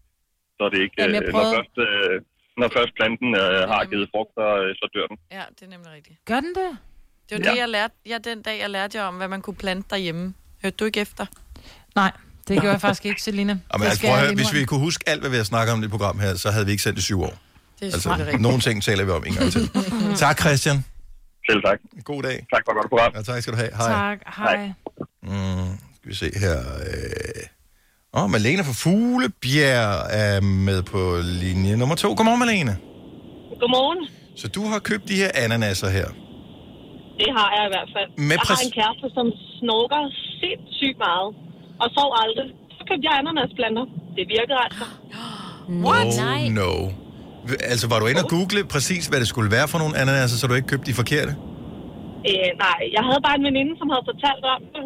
Så 0.57 0.61
er 0.67 0.71
det 0.73 0.79
ikke, 0.85 0.95
Jamen, 0.99 1.15
øh, 1.15 1.21
når, 1.25 1.31
prøvede- 1.35 1.53
først, 1.57 1.75
øh, 1.87 2.15
når 2.59 2.67
først 2.77 2.91
planten 2.99 3.29
øh, 3.43 3.61
har 3.73 3.81
givet 3.91 4.07
frugt, 4.13 4.31
så, 4.37 4.45
øh, 4.63 4.69
så 4.79 4.85
dør 4.95 5.05
den. 5.11 5.17
Ja, 5.37 5.43
det 5.55 5.61
er 5.67 5.69
nemlig 5.75 5.91
rigtigt. 5.97 6.15
Gør 6.25 6.39
den 6.45 6.53
det? 6.61 6.71
Det 7.29 7.33
var 7.37 7.43
Ja. 7.45 7.51
det, 7.51 7.57
jeg 7.63 7.69
lærte. 7.69 7.93
Ja, 8.11 8.17
den 8.29 8.41
dag, 8.41 8.59
jeg 8.59 8.69
lærte 8.69 8.97
jer 8.97 9.03
om, 9.11 9.15
hvad 9.15 9.27
man 9.27 9.41
kunne 9.41 9.55
plante 9.65 9.87
derhjemme. 9.89 10.33
Hørte 10.63 10.75
du 10.79 10.85
ikke 10.85 10.99
efter? 10.99 11.25
Nej, 11.95 12.11
det 12.47 12.53
gjorde 12.61 12.71
jeg 12.77 12.81
faktisk 12.81 13.05
ikke, 13.05 13.21
Selina. 13.21 13.51
Jamen, 13.51 13.61
Det 13.79 13.85
altså, 13.85 14.01
prøv 14.07 14.15
at 14.15 14.19
høre, 14.21 14.35
hvis 14.35 14.53
vi 14.53 14.65
kunne 14.65 14.79
huske 14.79 15.03
alt, 15.09 15.21
hvad 15.21 15.29
vi 15.29 15.37
har 15.37 15.43
snakket 15.43 15.73
om 15.73 15.79
i 15.79 15.83
det 15.83 15.91
program 15.91 16.19
her, 16.19 16.35
så 16.35 16.51
havde 16.51 16.65
vi 16.65 16.71
ikke 16.71 16.83
sendt 16.83 16.99
i 16.99 17.01
syv 17.01 17.21
år. 17.21 17.33
Det 17.79 17.87
er 17.89 17.93
Altså, 17.93 18.09
rigtigt. 18.19 18.41
nogle 18.41 18.59
ting 18.59 18.83
taler 18.83 19.03
vi 19.05 19.11
om 19.11 19.23
en 19.27 19.33
gang 19.33 19.51
til. 19.51 19.69
tak, 20.25 20.39
Christian. 20.39 20.77
Selv 21.49 21.61
tak. 21.65 21.79
God 22.03 22.23
dag. 22.23 22.45
Tak 22.53 22.61
for 22.65 22.71
et 22.71 22.75
godt 22.75 22.89
program. 22.89 23.11
Ja, 23.15 23.21
tak 23.21 23.41
skal 23.41 23.53
du 23.53 23.57
have. 23.57 23.69
Hej. 23.75 23.87
Tak, 23.91 24.19
hej. 24.37 24.71
Mm, 25.23 25.77
skal 25.95 26.09
vi 26.11 26.15
se 26.15 26.31
her. 26.39 26.57
Øh... 26.59 27.43
Åh, 28.17 28.23
oh, 28.23 28.27
Malene 28.35 28.63
fra 28.67 28.75
Fuglebjerg 28.83 29.91
er 30.23 30.37
med 30.67 30.79
på 30.93 31.01
linje 31.41 31.73
nummer 31.81 31.95
to. 32.03 32.07
Godmorgen, 32.17 32.41
Malene. 32.45 32.73
Godmorgen. 33.61 34.01
Så 34.41 34.45
du 34.57 34.61
har 34.71 34.79
købt 34.89 35.05
de 35.11 35.15
her 35.21 35.31
ananaser 35.43 35.89
her. 35.97 36.07
Det 37.21 37.29
har 37.37 37.49
jeg 37.55 37.63
i 37.69 37.71
hvert 37.75 37.89
fald. 37.95 38.09
Med 38.29 38.37
jeg 38.39 38.47
har 38.51 38.61
en 38.67 38.73
kæreste, 38.79 39.07
som 39.17 39.27
snorker 39.57 40.01
sindssygt 40.41 40.97
meget. 41.07 41.29
Og 41.81 41.87
sov 41.97 42.09
aldrig. 42.23 42.47
Så 42.77 42.81
købte 42.89 43.03
jeg 43.07 43.13
ananasplanter. 43.21 43.85
Det 44.17 44.23
virkede 44.35 44.59
altså. 44.65 44.85
What? 45.87 46.13
Oh, 46.29 46.41
no. 46.59 46.71
Altså, 47.71 47.85
var 47.91 47.97
du 48.01 48.05
inde 48.11 48.21
og 48.25 48.29
google 48.35 48.61
præcis, 48.75 49.03
hvad 49.09 49.19
det 49.23 49.29
skulle 49.33 49.51
være 49.57 49.67
for 49.71 49.79
nogle 49.83 49.93
ananaser, 50.01 50.35
så 50.37 50.43
du 50.49 50.53
ikke 50.59 50.71
købte 50.73 50.87
de 50.91 50.95
forkerte? 51.01 51.31
Øh, 52.29 52.49
nej, 52.65 52.79
jeg 52.95 53.03
havde 53.07 53.21
bare 53.27 53.35
en 53.39 53.45
veninde, 53.49 53.73
som 53.79 53.87
havde 53.93 54.05
fortalt 54.11 54.43
om 54.55 54.63
det. 54.75 54.85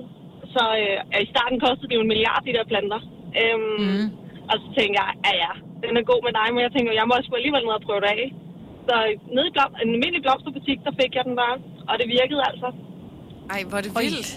Så 0.55 0.63
øh, 0.81 1.23
i 1.25 1.27
starten 1.33 1.57
kostede 1.65 1.87
det 1.89 1.95
jo 1.99 2.03
en 2.05 2.11
milliard, 2.13 2.41
de 2.47 2.53
der 2.59 2.65
planter. 2.73 2.99
Øhm, 3.41 3.77
mm. 3.83 4.05
Og 4.49 4.55
så 4.61 4.67
tænkte 4.77 4.95
jeg, 5.01 5.09
ja 5.25 5.33
ja, 5.43 5.51
den 5.83 5.93
er 5.99 6.03
god 6.11 6.21
med 6.27 6.33
dig, 6.39 6.47
men 6.53 6.61
jeg 6.65 6.71
tænker, 6.75 6.91
jeg 6.99 7.05
må 7.09 7.13
sgu 7.23 7.31
alligevel 7.39 7.63
ned 7.67 7.75
og 7.79 7.85
prøve 7.87 8.01
det 8.05 8.11
af. 8.17 8.25
Så 8.87 8.95
nede 9.35 9.47
i 9.49 9.53
blom, 9.55 9.71
en 9.83 9.89
almindelig 9.95 10.21
blomsterbutik, 10.25 10.77
der 10.85 10.93
fik 11.01 11.11
jeg 11.17 11.23
den 11.29 11.35
bare. 11.43 11.55
Og 11.89 11.93
det 11.99 12.07
virkede 12.17 12.41
altså. 12.49 12.67
Ej, 13.53 13.59
hvor 13.69 13.77
er 13.79 13.83
det 13.87 13.93
vildt. 14.01 14.29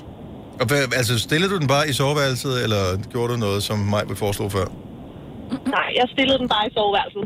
Og 0.61 0.65
hvad, 0.69 0.81
altså, 1.01 1.15
stillede 1.27 1.51
du 1.55 1.59
den 1.63 1.69
bare 1.77 1.85
i 1.91 1.93
soveværelset, 2.01 2.55
eller 2.65 2.83
gjorde 3.13 3.29
du 3.33 3.37
noget, 3.47 3.61
som 3.69 3.79
mig 3.95 4.03
vil 4.11 4.17
foreslå 4.25 4.45
før? 4.57 4.67
Nej, 5.77 5.89
jeg 5.99 6.07
stillede 6.15 6.39
den 6.43 6.49
bare 6.55 6.65
i 6.69 6.73
soveværelset. 6.77 7.25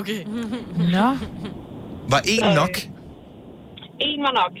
okay. 0.00 0.20
Nå. 0.96 1.06
Var 2.12 2.20
en 2.34 2.44
nok? 2.60 2.74
En 4.08 4.20
var 4.26 4.34
nok. 4.42 4.54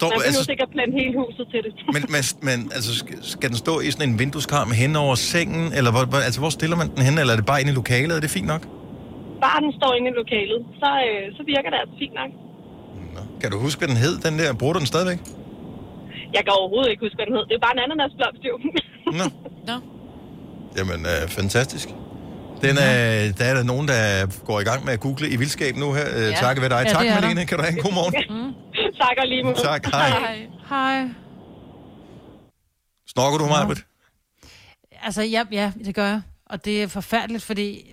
Står, 0.00 0.08
Man 0.08 0.26
altså, 0.26 0.44
sikkert 0.52 0.70
plante 0.76 0.94
hele 1.00 1.14
huset 1.22 1.44
til 1.52 1.60
det. 1.64 1.72
men, 1.94 2.02
men, 2.14 2.22
men 2.48 2.58
altså, 2.76 2.90
skal, 3.34 3.48
den 3.52 3.58
stå 3.64 3.74
i 3.86 3.88
sådan 3.94 4.08
en 4.10 4.18
vindueskarm 4.22 4.70
hen 4.82 4.92
over 5.04 5.14
sengen, 5.32 5.64
eller 5.78 5.90
hvor, 5.94 6.04
hvor, 6.12 6.20
altså, 6.28 6.40
hvor 6.42 6.52
stiller 6.58 6.76
man 6.80 6.88
den 6.94 7.02
hen, 7.08 7.14
eller 7.22 7.32
er 7.34 7.38
det 7.40 7.48
bare 7.52 7.60
inde 7.62 7.72
i 7.74 7.76
lokalet? 7.82 8.12
Er 8.18 8.22
det 8.26 8.30
fint 8.38 8.48
nok? 8.54 8.62
Bare 9.46 9.58
den 9.64 9.72
står 9.78 9.92
inde 9.98 10.08
i 10.12 10.14
lokalet, 10.22 10.60
så, 10.80 10.88
øh, 11.08 11.24
så 11.36 11.42
virker 11.52 11.68
det 11.72 11.78
altså 11.82 11.96
fint 12.02 12.14
nok. 12.20 12.30
Kan 13.40 13.48
du 13.52 13.56
huske, 13.66 13.78
hvad 13.80 13.88
den 13.88 13.96
hed, 14.04 14.14
den 14.26 14.34
der? 14.40 14.48
Bruger 14.60 14.72
du 14.76 14.78
den 14.78 14.86
stadigvæk? 14.94 15.20
Jeg 16.36 16.42
kan 16.44 16.52
overhovedet 16.60 16.90
ikke 16.92 17.02
huske, 17.06 17.16
hvad 17.20 17.26
den 17.26 17.34
hed. 17.36 17.44
Det 17.50 17.54
er 17.58 17.62
bare 17.66 17.74
en 17.78 17.82
ananasblomst, 17.86 18.42
jo. 18.50 18.54
Nå. 19.20 19.26
Nå. 19.70 19.76
Jamen, 20.78 21.00
øh, 21.12 21.22
fantastisk. 21.38 21.88
Den, 22.62 22.76
øh, 22.76 23.38
der 23.38 23.44
er 23.44 23.54
der 23.54 23.62
nogen, 23.62 23.88
der 23.88 24.26
går 24.44 24.60
i 24.60 24.64
gang 24.64 24.84
med 24.84 24.92
at 24.92 25.00
google 25.00 25.28
i 25.28 25.36
vildskab 25.36 25.76
nu 25.76 25.92
her. 25.92 26.04
Øh, 26.16 26.22
Ja. 26.22 26.32
Takket 26.32 26.62
ved 26.62 26.70
dig. 26.70 26.82
Ja, 26.86 26.92
tak, 26.92 27.06
er 27.06 27.14
der. 27.14 27.20
Malene. 27.20 27.46
Kan 27.46 27.58
du 27.58 27.64
have 27.64 27.76
en 27.76 27.82
god 27.82 27.92
morgen? 27.92 28.14
tak 29.02 29.16
og 29.18 29.26
lige 29.26 29.42
måde. 29.42 29.54
Tak, 29.54 29.86
hej. 29.86 30.10
Hej. 30.68 31.08
Snorker 33.08 33.38
du, 33.38 33.46
Marbet? 33.46 33.84
Altså, 35.02 35.22
ja, 35.22 35.44
ja, 35.52 35.72
det 35.84 35.94
gør 35.94 36.06
jeg. 36.06 36.20
Og 36.46 36.64
det 36.64 36.82
er 36.82 36.86
forfærdeligt, 36.88 37.44
fordi... 37.44 37.92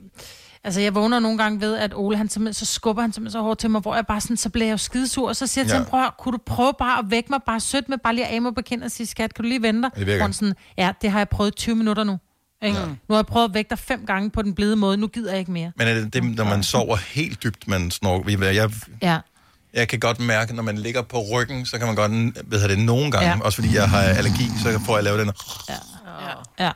Altså, 0.64 0.82
jeg 0.82 0.96
vågner 0.96 1.20
nogle 1.20 1.38
gange 1.38 1.62
ved, 1.62 1.76
at 1.78 1.94
Ole, 1.96 2.18
han 2.18 2.30
simpelthen, 2.30 2.54
så 2.54 2.74
skubber 2.74 3.02
han 3.02 3.14
simpelthen 3.14 3.32
så 3.32 3.42
hårdt 3.42 3.60
til 3.60 3.70
mig, 3.70 3.82
hvor 3.82 3.96
jeg 3.96 4.06
bare 4.08 4.22
sådan, 4.22 4.38
så 4.38 4.50
bliver 4.50 4.66
jeg 4.66 4.72
jo 4.72 4.78
skidesur, 4.78 5.28
og 5.28 5.36
så 5.36 5.48
siger 5.48 5.64
jeg 5.64 5.70
til 5.70 5.74
Ja. 5.76 5.80
ham, 5.80 5.90
prøv, 5.90 6.04
at 6.04 6.18
kunne 6.18 6.34
du 6.34 6.40
prøve 6.46 6.74
bare 6.80 7.00
at 7.00 7.06
vække 7.12 7.30
mig, 7.30 7.40
bare 7.46 7.60
sødt 7.60 7.90
med, 7.90 7.98
bare 7.98 8.16
lige 8.16 8.28
af 8.28 8.42
mig 8.42 8.54
kind 8.66 8.84
og 8.84 8.92
sige, 8.92 9.08
skat, 9.08 9.34
kan 9.34 9.44
du 9.44 9.50
lige 9.50 9.62
vente 9.62 9.82
dig? 9.82 10.36
Sådan, 10.36 10.54
ja, 10.78 10.92
det 11.02 11.12
har 11.12 11.20
jeg 11.20 11.30
prøvet 11.30 11.56
20 11.56 11.76
minutter 11.76 12.04
nu. 12.04 12.18
Ikke? 12.62 12.78
Ja. 12.80 12.86
Nu 12.86 12.96
har 13.10 13.16
jeg 13.16 13.26
prøvet 13.26 13.48
at 13.50 13.54
vække 13.54 13.70
dig 13.70 13.80
fem 13.80 14.06
gange 14.06 14.30
på 14.30 14.42
den 14.42 14.54
blide 14.54 14.76
måde, 14.76 14.98
nu 14.98 15.08
gider 15.08 15.32
jeg 15.32 15.40
ikke 15.40 15.52
mere. 15.52 15.72
Men 15.76 15.88
er 15.88 15.94
det, 15.94 16.14
det 16.14 16.24
når 16.24 16.44
man 16.44 16.64
sover 16.64 16.96
helt 16.96 17.44
dybt, 17.44 17.68
man 17.68 17.92
snorker? 17.92 18.46
Jeg, 18.46 18.56
jeg, 18.56 18.70
Ja. 19.02 19.18
jeg 19.74 19.88
kan 19.88 20.00
godt 20.00 20.20
mærke, 20.20 20.56
når 20.56 20.64
man 20.64 20.78
ligger 20.78 21.02
på 21.02 21.18
ryggen, 21.34 21.66
så 21.66 21.78
kan 21.78 21.88
man 21.88 21.96
godt, 21.96 22.12
ved 22.52 22.60
jeg 22.60 22.70
det, 22.70 22.80
nogle 22.80 23.12
gange, 23.12 23.28
Ja. 23.28 23.36
ja. 23.36 23.42
også 23.42 23.56
fordi 23.62 23.76
jeg 23.76 23.90
har 23.90 24.00
allergi, 24.02 24.44
så 24.64 24.80
får 24.86 24.96
jeg 24.98 25.04
lavet 25.04 25.20
den. 25.20 25.32
Ja. 26.60 26.72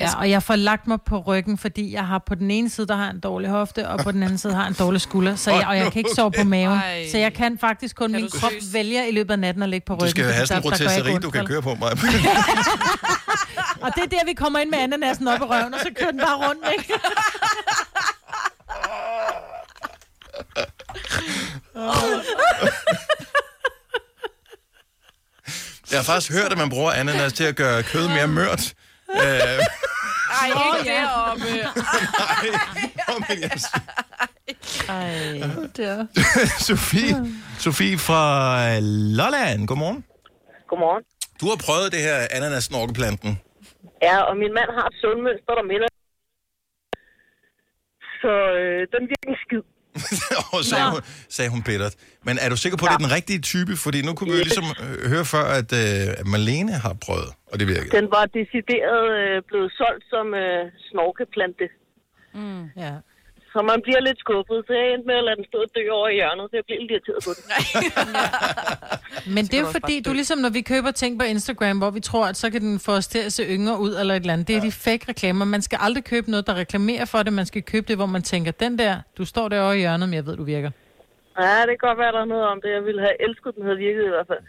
Ja, 0.00 0.18
og 0.18 0.30
jeg 0.30 0.42
får 0.42 0.56
lagt 0.56 0.86
mig 0.86 0.98
på 1.06 1.18
ryggen, 1.18 1.58
fordi 1.58 1.92
jeg 1.92 2.06
har 2.06 2.18
på 2.26 2.34
den 2.34 2.50
ene 2.50 2.70
side, 2.70 2.86
der 2.86 2.96
har 2.96 3.10
en 3.10 3.20
dårlig 3.20 3.50
hofte, 3.50 3.88
og 3.88 3.98
på 3.98 4.12
den 4.12 4.22
anden 4.22 4.38
side 4.38 4.54
har 4.54 4.66
en 4.66 4.72
dårlig 4.78 5.00
skulder. 5.00 5.36
Så 5.36 5.50
jeg, 5.50 5.66
og 5.66 5.76
jeg 5.76 5.92
kan 5.92 5.98
ikke 6.00 6.10
sove 6.16 6.30
på 6.38 6.44
maven. 6.44 6.78
Ej. 6.78 7.06
Så 7.12 7.18
jeg 7.18 7.32
kan 7.34 7.58
faktisk 7.58 7.96
kun, 7.96 8.12
min 8.12 8.28
krop 8.32 8.52
vælger 8.72 9.04
i 9.04 9.10
løbet 9.10 9.32
af 9.32 9.38
natten 9.38 9.62
at 9.62 9.68
ligge 9.68 9.84
på 9.86 9.94
ryggen. 9.94 10.06
Du 10.06 10.10
skal 10.10 10.24
have 10.24 10.46
sådan 10.46 10.62
en 10.62 10.70
rotesseri, 10.70 11.12
du 11.22 11.30
kan 11.30 11.46
køre 11.46 11.62
på 11.62 11.74
mig. 11.74 11.90
Og 13.82 13.94
det 13.94 14.02
er 14.02 14.06
der, 14.08 14.24
vi 14.26 14.32
kommer 14.34 14.58
ind 14.58 14.70
med 14.70 14.78
ananasen 14.78 15.28
op 15.28 15.40
i 15.40 15.44
røven, 15.44 15.74
og 15.74 15.80
så 15.80 15.90
kører 15.98 16.10
den 16.10 16.20
bare 16.20 16.48
rundt, 16.48 16.64
ikke? 16.78 16.94
Jeg 25.90 25.98
har 25.98 26.04
faktisk 26.04 26.32
hørt, 26.32 26.52
at 26.52 26.58
man 26.58 26.70
bruger 26.70 26.92
ananas 26.92 27.32
til 27.32 27.44
at 27.44 27.56
gøre 27.56 27.82
kød 27.82 28.08
mere 28.08 28.26
mørt. 28.26 28.74
Øh, 29.10 29.20
Ej, 29.20 29.58
ikke 30.46 30.92
ja. 30.92 31.00
deroppe. 31.00 31.46
Ej, 34.88 35.40
der. 35.76 36.06
Sofie, 36.66 37.26
Sofie 37.58 37.98
fra 37.98 38.78
Lolland, 39.16 39.66
godmorgen. 39.66 40.04
Godmorgen. 40.68 41.04
Du 41.40 41.48
har 41.48 41.56
prøvet 41.56 41.92
det 41.92 42.00
her 42.00 42.26
ananas-snorkeplanten. 42.30 43.40
Ja, 44.06 44.16
og 44.28 44.34
min 44.42 44.52
mand 44.58 44.70
har 44.78 44.86
et 44.92 44.96
søvnmønster, 45.00 45.52
der 45.58 45.66
minder. 45.72 45.88
Så 48.22 48.32
øh, 48.60 48.80
den 48.94 49.02
virker 49.12 49.36
skid. 49.44 49.62
Og 50.54 50.62
sagde 50.70 50.86
hun, 50.92 51.00
sagde 51.36 51.50
hun 51.54 51.62
bittert. 51.68 51.94
Men 52.26 52.34
er 52.44 52.48
du 52.52 52.56
sikker 52.56 52.78
på, 52.78 52.84
at 52.84 52.90
det 52.90 52.98
er 53.00 53.04
den 53.06 53.14
rigtige 53.18 53.40
type? 53.52 53.72
Fordi 53.84 53.98
nu 54.06 54.10
kunne 54.14 54.30
vi 54.32 54.36
jo 54.40 54.46
ligesom 54.50 54.66
øh, 54.82 55.10
høre 55.12 55.24
før, 55.34 55.44
at, 55.60 55.70
øh, 55.82 56.20
at 56.20 56.26
Malene 56.34 56.74
har 56.84 56.94
prøvet, 57.06 57.30
og 57.50 57.54
det 57.58 57.64
virkede. 57.72 57.90
Den 58.00 58.08
var 58.16 58.24
decideret 58.38 59.04
øh, 59.20 59.36
blevet 59.48 59.70
solgt 59.80 60.04
som 60.12 60.26
øh, 60.42 60.62
snorkeplante. 60.88 61.66
Mm. 62.34 62.64
Ja. 62.84 62.92
Så 63.52 63.62
man 63.62 63.78
bliver 63.82 64.00
lidt 64.00 64.18
skuffet, 64.24 64.58
så 64.66 64.72
jeg 64.72 64.86
endte 64.92 65.06
med 65.06 65.16
at 65.20 65.24
lade 65.24 65.36
den 65.36 65.46
stå 65.50 65.58
og 65.58 65.70
dø 65.76 65.84
over 65.98 66.08
i 66.08 66.14
hjørnet, 66.14 66.44
så 66.50 66.56
jeg 66.56 66.64
blev 66.66 66.78
lidt 66.80 66.90
irriteret 66.90 67.20
på 67.28 67.32
den. 67.38 67.44
Men 69.34 69.44
det 69.44 69.54
er 69.54 69.60
jo 69.66 69.70
fordi, 69.78 69.94
du 70.06 70.12
ligesom, 70.12 70.38
når 70.38 70.52
vi 70.58 70.62
køber 70.72 70.90
ting 70.90 71.12
på 71.20 71.24
Instagram, 71.24 71.78
hvor 71.78 71.90
vi 71.90 72.00
tror, 72.00 72.26
at 72.26 72.36
så 72.36 72.50
kan 72.50 72.60
den 72.60 72.80
få 72.86 72.92
os 72.92 73.08
til 73.14 73.18
at 73.18 73.32
se 73.32 73.42
yngre 73.56 73.76
ud, 73.84 73.92
eller 74.00 74.14
et 74.14 74.20
eller 74.20 74.32
andet. 74.32 74.48
Det 74.48 74.56
er 74.56 74.60
de 74.60 74.72
fake 74.72 75.04
reklamer. 75.08 75.44
Man 75.44 75.62
skal 75.62 75.78
aldrig 75.82 76.04
købe 76.04 76.30
noget, 76.30 76.46
der 76.46 76.54
reklamerer 76.54 77.04
for 77.04 77.22
det. 77.22 77.32
Man 77.32 77.46
skal 77.46 77.62
købe 77.62 77.86
det, 77.88 77.96
hvor 77.96 78.06
man 78.06 78.22
tænker, 78.22 78.52
den 78.52 78.78
der, 78.78 78.94
du 79.18 79.24
står 79.24 79.48
derovre 79.48 79.76
i 79.76 79.80
hjørnet, 79.80 80.08
men 80.08 80.16
jeg 80.16 80.26
ved, 80.26 80.36
du 80.36 80.44
virker. 80.44 80.70
Ja, 81.40 81.60
det 81.66 81.72
kan 81.74 81.88
godt 81.88 81.98
være, 81.98 82.12
der 82.12 82.20
er 82.20 82.30
noget 82.34 82.46
om 82.52 82.60
det. 82.62 82.70
Jeg 82.70 82.84
ville 82.84 83.00
have 83.00 83.16
elsket, 83.26 83.54
den 83.56 83.62
havde 83.62 83.76
virket 83.76 84.04
i 84.04 84.08
hvert 84.08 84.26
fald. 84.26 84.44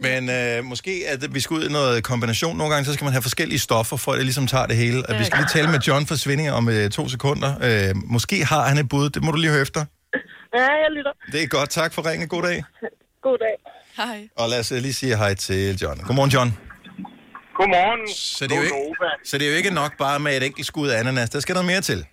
Men 0.00 0.30
øh, 0.30 0.64
måske 0.64 1.04
at 1.08 1.34
vi 1.34 1.40
skal 1.40 1.54
ud 1.54 1.68
i 1.68 1.72
noget 1.72 2.04
kombination. 2.04 2.56
Nogle 2.56 2.72
gange 2.74 2.86
så 2.86 2.92
skal 2.92 3.04
man 3.04 3.12
have 3.12 3.22
forskellige 3.22 3.58
stoffer, 3.58 3.96
for 3.96 4.12
at 4.12 4.16
det 4.16 4.24
ligesom 4.24 4.46
tager 4.46 4.66
det 4.66 4.76
hele. 4.76 4.96
Vi 5.18 5.24
skal 5.24 5.38
lige 5.38 5.48
tale 5.52 5.70
med 5.70 5.80
John 5.80 6.06
for 6.06 6.14
Svinding 6.14 6.50
om 6.50 6.68
øh, 6.68 6.90
to 6.90 7.08
sekunder. 7.08 7.54
Øh, 7.62 7.96
måske 8.04 8.44
har 8.44 8.68
han 8.68 8.78
et 8.78 8.88
bud. 8.88 9.10
Det 9.10 9.24
må 9.24 9.30
du 9.30 9.38
lige 9.38 9.50
høre 9.50 9.62
efter. 9.62 9.84
Ja, 10.54 10.62
jeg 10.62 10.90
lytter. 10.96 11.12
Det 11.32 11.42
er 11.42 11.46
godt. 11.46 11.70
Tak 11.70 11.92
for 11.92 12.10
ringen. 12.10 12.28
God 12.28 12.42
dag. 12.42 12.64
God 13.22 13.38
dag. 13.38 13.56
Hej. 13.96 14.28
Og 14.36 14.48
lad 14.48 14.60
os 14.60 14.72
øh, 14.72 14.78
lige 14.78 14.94
sige 14.94 15.16
hej 15.16 15.34
til 15.34 15.76
John. 15.82 15.98
Godmorgen, 16.00 16.30
John. 16.30 16.58
Godmorgen. 17.56 18.08
Så 18.14 18.44
det, 18.46 18.52
er 18.52 18.56
jo 18.56 18.62
ikke, 18.62 18.74
så 19.24 19.38
det 19.38 19.46
er 19.46 19.50
jo 19.50 19.56
ikke 19.56 19.70
nok 19.70 19.98
bare 19.98 20.20
med 20.20 20.36
et 20.36 20.42
enkelt 20.42 20.66
skud 20.66 20.88
af 20.88 21.00
ananas. 21.00 21.30
Der 21.30 21.40
skal 21.40 21.52
noget 21.52 21.66
mere 21.66 21.80
til. 21.80 22.06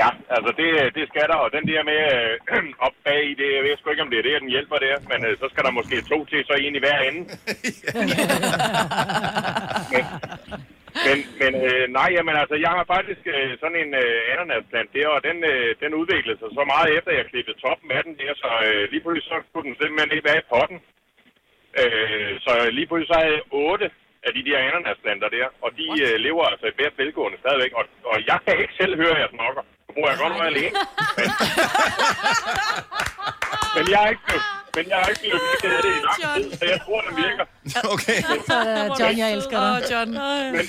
Ja, 0.00 0.08
altså 0.36 0.50
det, 0.60 0.70
det 0.96 1.04
skal 1.08 1.26
der, 1.30 1.38
og 1.44 1.50
den 1.56 1.64
der 1.70 1.82
med 1.90 2.00
øh, 2.16 2.64
op 2.86 2.96
bag 3.04 3.20
i 3.30 3.34
det, 3.40 3.48
jeg 3.56 3.62
ved 3.64 3.76
sgu 3.76 3.90
ikke, 3.90 4.06
om 4.06 4.10
det 4.10 4.18
er 4.18 4.26
det, 4.28 4.42
den 4.42 4.54
hjælper 4.54 4.78
der, 4.86 4.96
men 5.10 5.20
øh, 5.26 5.32
så 5.40 5.46
skal 5.52 5.64
der 5.64 5.78
måske 5.78 5.96
to 6.12 6.18
til, 6.24 6.40
så 6.44 6.54
en 6.54 6.76
i 6.76 6.82
hver 6.84 6.98
ende. 7.08 7.20
men 9.92 10.04
men, 11.06 11.18
men 11.40 11.52
øh, 11.68 11.84
nej, 11.98 12.08
jamen 12.16 12.36
altså, 12.42 12.56
jeg 12.64 12.72
har 12.76 12.84
faktisk 12.94 13.22
øh, 13.34 13.50
sådan 13.60 13.80
en 13.84 13.92
øh, 14.02 14.18
ananasplant 14.32 14.90
der, 14.96 15.08
og 15.14 15.20
den, 15.28 15.38
øh, 15.52 15.68
den 15.82 15.92
udviklede 16.00 16.38
sig 16.38 16.50
så 16.58 16.64
meget 16.72 16.88
efter, 16.96 17.10
jeg 17.12 17.30
klippede 17.32 17.60
toppen 17.64 17.90
af 17.96 18.02
den 18.06 18.14
der, 18.20 18.32
så 18.42 18.50
øh, 18.68 18.82
lige 18.92 19.02
pludselig 19.02 19.28
så 19.30 19.36
kunne 19.52 19.66
den 19.68 19.76
simpelthen 19.80 20.14
ikke 20.14 20.28
være 20.30 20.42
i 20.42 20.48
potten. 20.52 20.78
Øh, 21.80 22.32
så 22.46 22.52
lige 22.76 22.86
pludselig 22.86 23.10
så 23.10 23.16
havde 23.20 23.34
jeg 23.36 23.44
otte 23.66 23.86
af 24.26 24.32
de 24.36 24.46
der 24.48 24.58
ananasplanter 24.68 25.28
der, 25.36 25.46
og 25.64 25.70
de 25.78 25.86
øh, 26.06 26.14
lever 26.26 26.44
altså 26.52 26.66
i 26.68 26.76
hvert 26.76 26.98
velgående 27.02 27.38
stadigvæk, 27.42 27.72
og, 27.80 27.84
og 28.12 28.16
jeg 28.30 28.38
kan 28.44 28.54
ikke 28.62 28.78
selv 28.80 28.94
høre, 29.02 29.16
at 29.16 29.22
jeg 29.24 29.30
snokker. 29.34 29.64
Så 29.94 30.00
bruger 30.00 30.10
jeg 30.14 30.18
godt 30.24 30.34
være 30.40 30.50
alene. 30.54 30.76
Men, 31.18 31.28
men 33.76 33.84
jeg 33.92 34.00
er 34.04 34.10
ikke 34.14 34.24
blevet, 34.28 34.46
men 34.76 34.84
jeg 34.90 34.98
er 35.02 35.08
ikke 35.12 35.22
blevet 35.24 35.42
virkelig 35.48 35.70
af 35.76 35.82
det 35.86 35.92
i 35.98 36.02
lang 36.08 36.20
tid, 36.36 36.46
så 36.60 36.64
jeg 36.74 36.80
tror, 36.84 37.00
den 37.06 37.14
virker. 37.24 37.44
Okay. 37.94 38.18
Så, 38.50 38.56
uh, 38.72 38.86
John, 38.98 39.14
jeg 39.22 39.28
elsker 39.36 39.56
dig. 39.64 39.72
Åh, 39.74 39.78
John. 39.90 40.10
Men, 40.56 40.66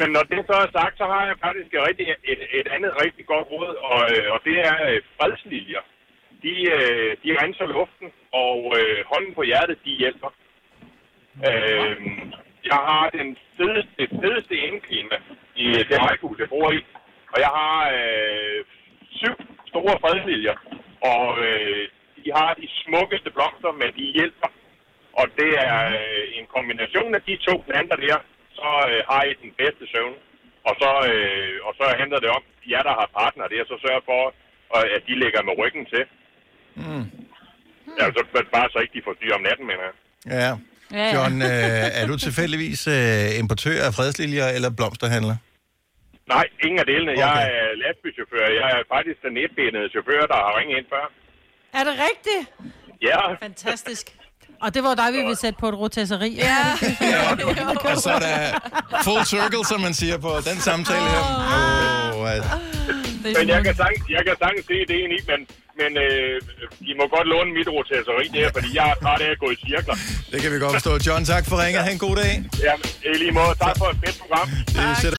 men 0.00 0.08
når 0.16 0.24
det 0.32 0.40
så 0.50 0.54
er 0.64 0.68
sagt, 0.78 0.94
så 1.00 1.06
har 1.12 1.22
jeg 1.30 1.36
faktisk 1.46 1.70
et, 1.76 1.82
rigtig, 1.88 2.06
et, 2.32 2.40
et 2.60 2.68
andet 2.76 2.92
rigtig 3.04 3.24
godt 3.32 3.46
råd, 3.52 3.72
og, 3.90 3.98
øh, 4.12 4.26
og 4.34 4.38
det 4.48 4.56
er 4.70 4.76
øh, 4.88 4.98
fredsliljer. 5.16 5.82
De, 6.44 6.54
øh, 6.76 7.10
de 7.22 7.28
renser 7.40 7.66
luften, 7.76 8.08
og 8.44 8.58
øh, 8.78 8.98
hånden 9.12 9.32
på 9.38 9.42
hjertet, 9.50 9.78
de 9.84 9.92
hjælper. 10.02 10.30
Øh, 11.48 11.94
jeg 12.70 12.80
har 12.90 13.04
den 13.18 13.28
fedeste, 13.56 13.92
det 14.00 14.08
fedeste 14.22 14.54
indeklima 14.66 15.16
i 15.64 15.66
det 15.90 15.98
rækkehus, 16.04 16.38
jeg 16.38 16.48
bor 16.54 16.68
i. 16.78 16.80
Og 17.34 17.38
jeg 17.44 17.52
har 17.60 17.78
øh, 17.98 18.58
syv 19.20 19.36
store 19.72 19.94
fredsliljer, 20.02 20.56
og 21.12 21.24
øh, 21.46 21.82
de 22.24 22.28
har 22.38 22.50
de 22.60 22.66
smukkeste 22.82 23.30
blomster, 23.36 23.72
men 23.80 23.88
de 23.98 24.04
hjælper. 24.16 24.50
Og 25.20 25.26
det 25.40 25.50
er 25.70 25.78
øh, 25.98 26.24
en 26.38 26.46
kombination 26.54 27.10
af 27.18 27.22
de 27.28 27.34
to 27.46 27.54
planter 27.68 27.98
der, 28.06 28.18
så 28.58 28.68
øh, 28.90 29.00
har 29.10 29.22
I 29.30 29.32
den 29.44 29.52
bedste 29.60 29.84
søvn. 29.92 30.16
Og 30.68 30.74
så, 30.80 30.90
øh, 31.10 31.56
og 31.66 31.72
så 31.78 31.84
handler 32.00 32.18
det 32.24 32.30
om, 32.36 32.42
jer 32.72 32.82
der 32.88 32.94
har 33.00 33.08
partner 33.20 33.46
der, 33.54 33.62
så 33.70 33.76
sørg 33.84 34.02
for, 34.10 34.22
øh, 34.76 34.96
at 34.96 35.02
de 35.08 35.14
ligger 35.22 35.40
med 35.48 35.54
ryggen 35.60 35.84
til. 35.92 36.04
Mm. 36.82 37.04
Altså 38.06 38.20
bare 38.56 38.68
så 38.72 38.78
ikke 38.82 38.94
de 38.98 39.06
får 39.06 39.14
styr 39.18 39.32
om 39.38 39.42
natten, 39.48 39.66
mener 39.70 39.84
jeg. 39.88 39.96
Ja. 40.36 40.50
ja. 40.98 41.06
John, 41.14 41.34
øh, 41.42 42.00
er 42.00 42.06
du 42.10 42.16
tilfældigvis 42.26 42.80
øh, 42.96 43.40
importør 43.42 43.78
af 43.88 43.92
fredsliljer 43.98 44.46
eller 44.56 44.70
blomsterhandler? 44.78 45.36
Nej, 46.28 46.44
ingen 46.64 46.78
af 46.82 46.86
delene. 46.92 47.12
Okay. 47.12 47.22
Jeg 47.26 47.36
er 47.58 47.66
lastbilchauffør. 47.82 48.46
Jeg 48.60 48.68
er 48.76 48.82
faktisk 48.94 49.18
den 49.26 49.34
etbenede 49.44 49.88
chauffør, 49.94 50.22
der 50.32 50.38
har 50.44 50.52
ringet 50.58 50.76
ind 50.80 50.86
før. 50.94 51.04
Er 51.78 51.84
det 51.88 51.94
rigtigt? 52.08 52.42
Ja. 53.08 53.20
Fantastisk. 53.46 54.06
Og 54.64 54.74
det 54.74 54.82
var 54.86 54.94
dig, 54.94 55.08
vi 55.16 55.20
ville 55.28 55.40
sætte 55.44 55.58
på 55.60 55.68
et 55.72 55.76
rotesseri. 55.82 56.30
Ja. 56.48 56.60
Og 57.90 57.96
så 58.04 58.10
er 58.18 58.22
der 58.28 58.38
full 59.06 59.24
circle, 59.34 59.64
som 59.72 59.80
man 59.86 59.94
siger 60.00 60.16
på 60.26 60.30
den 60.50 60.58
samtale 60.68 61.06
her. 61.14 61.24
Oh, 62.14 62.32
at... 62.34 62.42
Men 63.38 63.48
jeg 63.54 63.60
kan 63.66 63.74
sagtens, 63.82 64.04
jeg 64.16 64.22
kan 64.26 64.34
sagtens 64.42 64.64
se 64.70 64.78
det 64.90 64.98
i, 65.04 65.18
men, 65.30 65.40
men 65.80 65.90
øh, 66.06 66.40
I 66.90 66.92
må 66.98 67.04
godt 67.16 67.26
låne 67.32 67.50
mit 67.58 67.68
rotesseri 67.76 68.24
der, 68.36 68.48
fordi 68.56 68.68
jeg 68.78 68.86
er 68.92 68.96
træt 69.02 69.20
af 69.26 69.30
at 69.30 69.38
gå 69.38 69.48
i 69.54 69.56
cirkler. 69.66 69.96
Det 70.32 70.38
kan 70.42 70.52
vi 70.54 70.58
godt 70.64 70.74
forstå. 70.78 70.92
John, 71.06 71.24
tak 71.24 71.44
for 71.50 71.56
ringet. 71.64 71.82
Ha' 71.86 71.92
en 71.92 72.02
god 72.06 72.16
dag. 72.22 72.32
Ja, 72.66 72.74
i 73.10 73.14
lige 73.22 73.32
måde. 73.40 73.52
Tak 73.66 73.74
for 73.80 73.86
et 73.94 73.98
fedt 74.04 74.16
program. 74.22 74.48
Det. 75.02 75.18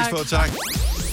Pris 0.00 0.20
på, 0.20 0.28
tak. 0.28 0.50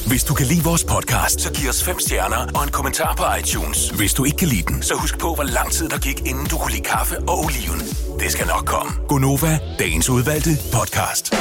Hvis 0.08 0.24
du 0.24 0.34
kan 0.34 0.46
lide 0.46 0.64
vores 0.64 0.84
podcast, 0.84 1.42
så 1.42 1.54
giv 1.54 1.70
os 1.70 1.84
fem 1.84 2.00
stjerner 2.00 2.38
og 2.56 2.64
en 2.64 2.72
kommentar 2.72 3.16
på 3.16 3.24
iTunes. 3.40 3.90
Hvis 3.90 4.14
du 4.14 4.26
ikke 4.26 4.38
kan 4.38 4.48
lide 4.48 4.62
den, 4.62 4.84
så 4.84 4.96
husk 4.96 5.20
på, 5.20 5.34
hvor 5.36 5.44
lang 5.44 5.72
tid 5.72 5.90
der 5.90 5.98
gik, 6.00 6.20
inden 6.20 6.46
du 6.46 6.58
kunne 6.58 6.72
lide 6.72 6.84
kaffe 6.84 7.20
og 7.20 7.40
oliven. 7.40 7.80
Det 8.20 8.32
skal 8.32 8.48
nok 8.48 8.66
komme. 8.66 8.92
Gonova, 9.08 9.60
dagens 9.80 10.10
udvalgte 10.10 10.50
podcast. 10.74 11.34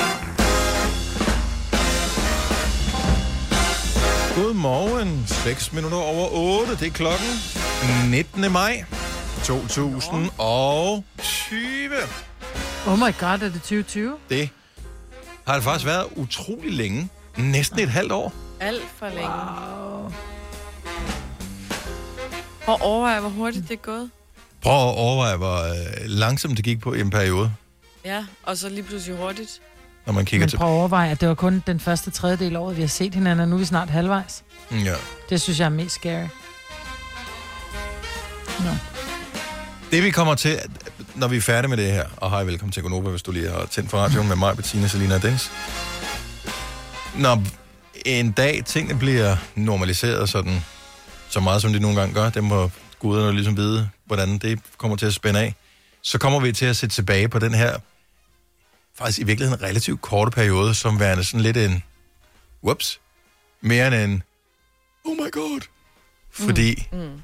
Godmorgen. 4.36 5.24
6 5.26 5.72
minutter 5.72 5.98
over 5.98 6.28
8. 6.60 6.76
Det 6.76 6.86
er 6.86 6.90
klokken 6.90 7.28
19. 8.10 8.52
maj 8.52 8.84
2020. 9.44 10.02
Oh 12.86 12.98
my 12.98 13.12
god, 13.20 13.28
er 13.28 13.36
det 13.36 13.52
2020? 13.52 14.16
Det 14.28 14.48
har 15.46 15.54
det 15.54 15.64
faktisk 15.64 15.86
været 15.86 16.06
utrolig 16.16 16.72
længe. 16.72 17.08
Næsten 17.38 17.78
et 17.78 17.88
halvt 17.90 18.12
år. 18.12 18.32
Alt 18.60 18.82
for 18.98 19.08
længe. 19.08 19.28
Wow. 19.28 20.12
Og 22.66 22.80
overvej, 22.82 23.20
hvor 23.20 23.28
hurtigt 23.28 23.68
det 23.68 23.74
er 23.74 23.82
gået. 23.82 24.10
Prøv 24.62 24.72
at 24.88 24.94
overveje, 24.96 25.36
hvor 25.36 25.56
øh, 25.56 25.76
langsomt 26.06 26.56
det 26.56 26.64
gik 26.64 26.80
på 26.80 26.94
i 26.94 27.00
en 27.00 27.10
periode, 27.10 27.52
Ja, 28.04 28.24
og 28.42 28.56
så 28.56 28.68
lige 28.68 28.82
pludselig 28.82 29.16
hurtigt. 29.16 29.50
når 30.06 30.12
man 30.12 30.24
kigger 30.24 30.42
Men 30.42 30.50
til... 30.50 30.56
prøv 30.56 30.68
at 30.68 30.72
overveje, 30.72 31.10
at 31.10 31.20
det 31.20 31.28
var 31.28 31.34
kun 31.34 31.62
den 31.66 31.80
første 31.80 32.10
tredjedel 32.10 32.56
af 32.56 32.60
året, 32.60 32.76
vi 32.76 32.80
har 32.82 32.88
set 32.88 33.14
hinanden, 33.14 33.40
og 33.40 33.48
nu 33.48 33.54
er 33.54 33.58
vi 33.58 33.64
snart 33.64 33.90
halvvejs. 33.90 34.42
Ja. 34.70 34.94
Det 35.30 35.40
synes 35.40 35.58
jeg 35.60 35.64
er 35.66 35.70
mest 35.70 35.94
scary. 35.94 36.26
Nå. 38.64 38.70
Det 39.90 40.02
vi 40.04 40.10
kommer 40.10 40.34
til, 40.34 40.58
når 41.14 41.28
vi 41.28 41.36
er 41.36 41.40
færdige 41.40 41.68
med 41.68 41.76
det 41.76 41.92
her, 41.92 42.04
og 42.16 42.30
hej, 42.30 42.44
velkommen 42.44 42.72
til 42.72 42.82
Gonova, 42.82 43.10
hvis 43.10 43.22
du 43.22 43.32
lige 43.32 43.50
har 43.50 43.66
tændt 43.66 43.90
for 43.90 43.98
radioen 43.98 44.28
med 44.28 44.36
mig, 44.36 44.56
Bettina, 44.56 44.86
Selina 44.88 45.14
og 45.14 45.22
Dennis. 45.22 45.50
Når 47.18 47.42
en 48.04 48.32
dag 48.32 48.64
tingene 48.64 48.98
bliver 48.98 49.36
normaliseret 49.54 50.28
sådan, 50.28 50.60
så 51.28 51.40
meget 51.40 51.62
som 51.62 51.72
de 51.72 51.80
nogle 51.80 52.00
gange 52.00 52.14
gør, 52.14 52.30
dem 52.30 52.44
må 52.44 52.70
guderne 52.98 53.32
ligesom 53.32 53.56
vide, 53.56 53.90
hvordan 54.04 54.38
det 54.38 54.60
kommer 54.78 54.96
til 54.96 55.06
at 55.06 55.14
spænde 55.14 55.40
af, 55.40 55.54
så 56.02 56.18
kommer 56.18 56.40
vi 56.40 56.52
til 56.52 56.66
at 56.66 56.76
se 56.76 56.86
tilbage 56.86 57.28
på 57.28 57.38
den 57.38 57.54
her, 57.54 57.78
faktisk 58.98 59.18
i 59.18 59.24
virkeligheden 59.24 59.62
relativt 59.62 60.02
korte 60.02 60.30
periode, 60.30 60.74
som 60.74 61.00
værende 61.00 61.24
sådan 61.24 61.40
lidt 61.40 61.56
en, 61.56 61.82
whoops, 62.64 63.00
mere 63.60 63.86
end 63.86 63.94
en, 63.94 64.22
oh 65.04 65.16
my 65.16 65.30
god, 65.32 65.60
fordi 66.32 66.88
Mm. 66.92 67.20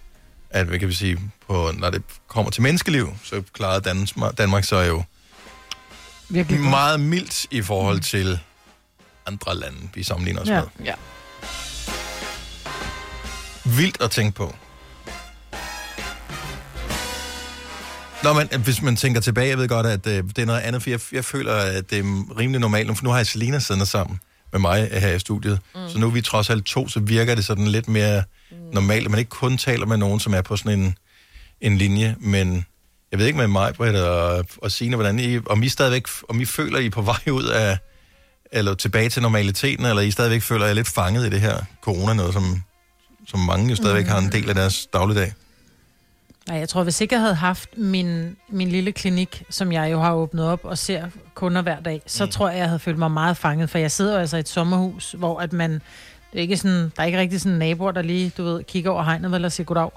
at, 0.51 0.67
hvad 0.67 0.79
kan 0.79 0.89
vi 0.89 0.95
sige, 0.95 1.19
på, 1.47 1.73
når 1.79 1.91
det 1.91 2.03
kommer 2.29 2.51
til 2.51 2.63
menneskeliv, 2.63 3.17
så 3.25 3.43
klarede 3.53 3.81
Danmark, 3.81 4.39
Danmark 4.39 4.65
så 4.65 4.81
jo 4.81 5.03
Virkelig 6.29 6.61
meget 6.61 7.01
mildt 7.01 7.47
i 7.51 7.63
forhold 7.63 8.01
til 8.01 8.41
andre 9.27 9.55
lande, 9.57 9.79
vi 9.95 10.03
sammenligner 10.03 10.41
os 10.43 10.49
Ja. 10.49 10.61
med. 10.61 10.87
Ja. 10.87 10.95
Vildt 13.65 14.03
at 14.03 14.11
tænke 14.11 14.33
på. 14.37 14.55
Nå, 18.23 18.33
men 18.33 18.49
øh, 18.53 18.61
hvis 18.61 18.83
man 18.83 18.97
tænker 18.97 19.21
tilbage, 19.21 19.49
jeg 19.49 19.59
ved 19.59 19.69
godt, 19.69 19.87
at 19.87 20.07
øh, 20.07 20.25
det 20.25 20.39
er 20.39 20.47
noget 20.47 20.61
andet, 20.61 20.83
for 20.83 20.91
jeg, 20.91 21.01
jeg 21.13 21.25
føler, 21.25 21.53
at 21.55 21.91
det 21.91 21.99
er 21.99 22.37
rimelig 22.39 22.61
normalt, 22.61 22.99
for 22.99 23.05
nu 23.05 23.11
har 23.11 23.17
jeg 23.17 23.27
Selina 23.27 23.59
siddende 23.59 23.87
sammen 23.87 24.21
med 24.53 24.61
mig 24.61 24.89
øh, 24.93 25.01
her 25.03 25.15
i 25.15 25.19
studiet, 25.19 25.59
mm. 25.75 25.81
så 25.89 25.99
nu 25.99 26.07
er 26.07 26.11
vi 26.11 26.21
trods 26.21 26.51
alt 26.51 26.65
to, 26.67 26.89
så 26.89 27.01
virker 27.01 27.35
det 27.35 27.45
sådan 27.45 27.67
lidt 27.67 27.89
mere 27.89 28.23
normalt, 28.73 29.05
at 29.05 29.11
man 29.11 29.19
ikke 29.19 29.29
kun 29.29 29.59
taler 29.59 29.87
med 29.87 29.97
nogen, 29.97 30.21
som 30.21 30.35
er 30.35 30.43
på 30.43 30.57
sådan 30.57 30.79
en, 30.81 30.97
en 31.61 31.79
linje, 31.79 32.17
men 32.21 32.67
jeg 33.11 33.19
ved 33.19 33.27
ikke 33.27 33.39
med 33.39 33.47
mig, 33.47 33.75
Britt 33.75 33.97
og, 33.97 34.45
og 34.63 34.73
Signe, 34.73 34.97
hvordan 34.97 35.19
I, 35.19 35.39
om 35.47 35.63
I 35.63 35.69
stadigvæk, 35.69 36.07
om 36.29 36.41
I 36.41 36.45
føler, 36.45 36.79
I 36.79 36.87
er 36.87 36.91
på 36.91 37.03
vej 37.03 37.31
ud 37.31 37.45
af, 37.45 37.79
eller 38.53 38.75
tilbage 38.75 39.09
til 39.09 39.23
normaliteten, 39.23 39.87
eller 39.87 40.03
I 40.03 40.11
stadigvæk 40.11 40.43
føler, 40.43 40.65
at 40.65 40.69
I 40.69 40.71
er 40.71 40.75
lidt 40.75 40.89
fanget 40.89 41.27
i 41.27 41.31
det 41.31 41.41
her 41.41 41.57
corona, 41.83 42.15
noget 42.15 42.33
som, 42.33 42.63
som 43.29 43.41
mange 43.41 43.71
jo 43.71 43.77
stadigvæk 43.77 44.07
har 44.07 44.19
en 44.19 44.33
del 44.33 44.49
af 44.49 44.55
deres 44.55 44.87
dagligdag. 44.87 45.33
Nej, 46.49 46.59
jeg 46.59 46.69
tror, 46.69 46.83
hvis 46.83 47.01
ikke 47.01 47.15
jeg 47.15 47.21
havde 47.21 47.35
haft 47.35 47.79
min, 47.79 48.37
min 48.49 48.69
lille 48.69 48.93
klinik, 48.93 49.43
som 49.51 49.73
jeg 49.73 49.93
jo 49.93 50.01
har 50.01 50.15
åbnet 50.15 50.47
op 50.47 50.65
og 50.65 50.79
ser 50.79 51.07
kunder 51.35 51.63
hver 51.63 51.81
dag, 51.81 52.03
så 52.07 52.25
mm. 52.25 52.31
tror 52.31 52.49
jeg, 52.49 52.59
jeg 52.59 52.67
havde 52.67 52.79
følt 52.79 52.99
mig 52.99 53.11
meget 53.11 53.37
fanget, 53.37 53.71
for 53.71 53.79
jeg 53.79 53.91
sidder 53.91 54.13
jo 54.13 54.19
altså 54.19 54.37
i 54.37 54.41
et 54.41 54.49
sommerhus, 54.49 55.15
hvor 55.19 55.41
at 55.41 55.53
man, 55.53 55.73
det 55.73 56.39
er 56.39 56.41
ikke 56.41 56.57
sådan, 56.57 56.93
der 56.97 57.03
er 57.03 57.05
ikke 57.05 57.19
rigtig 57.19 57.41
sådan 57.41 57.59
naboer, 57.59 57.93
der 57.93 58.03
lige, 58.03 58.33
du 58.37 58.45
ved, 58.45 58.65
kigger 58.65 58.91
over 58.91 59.03
hegnet 59.03 59.33
vel 59.33 59.45
og 59.45 59.53
siger 59.53 59.65
goddag. 59.65 59.91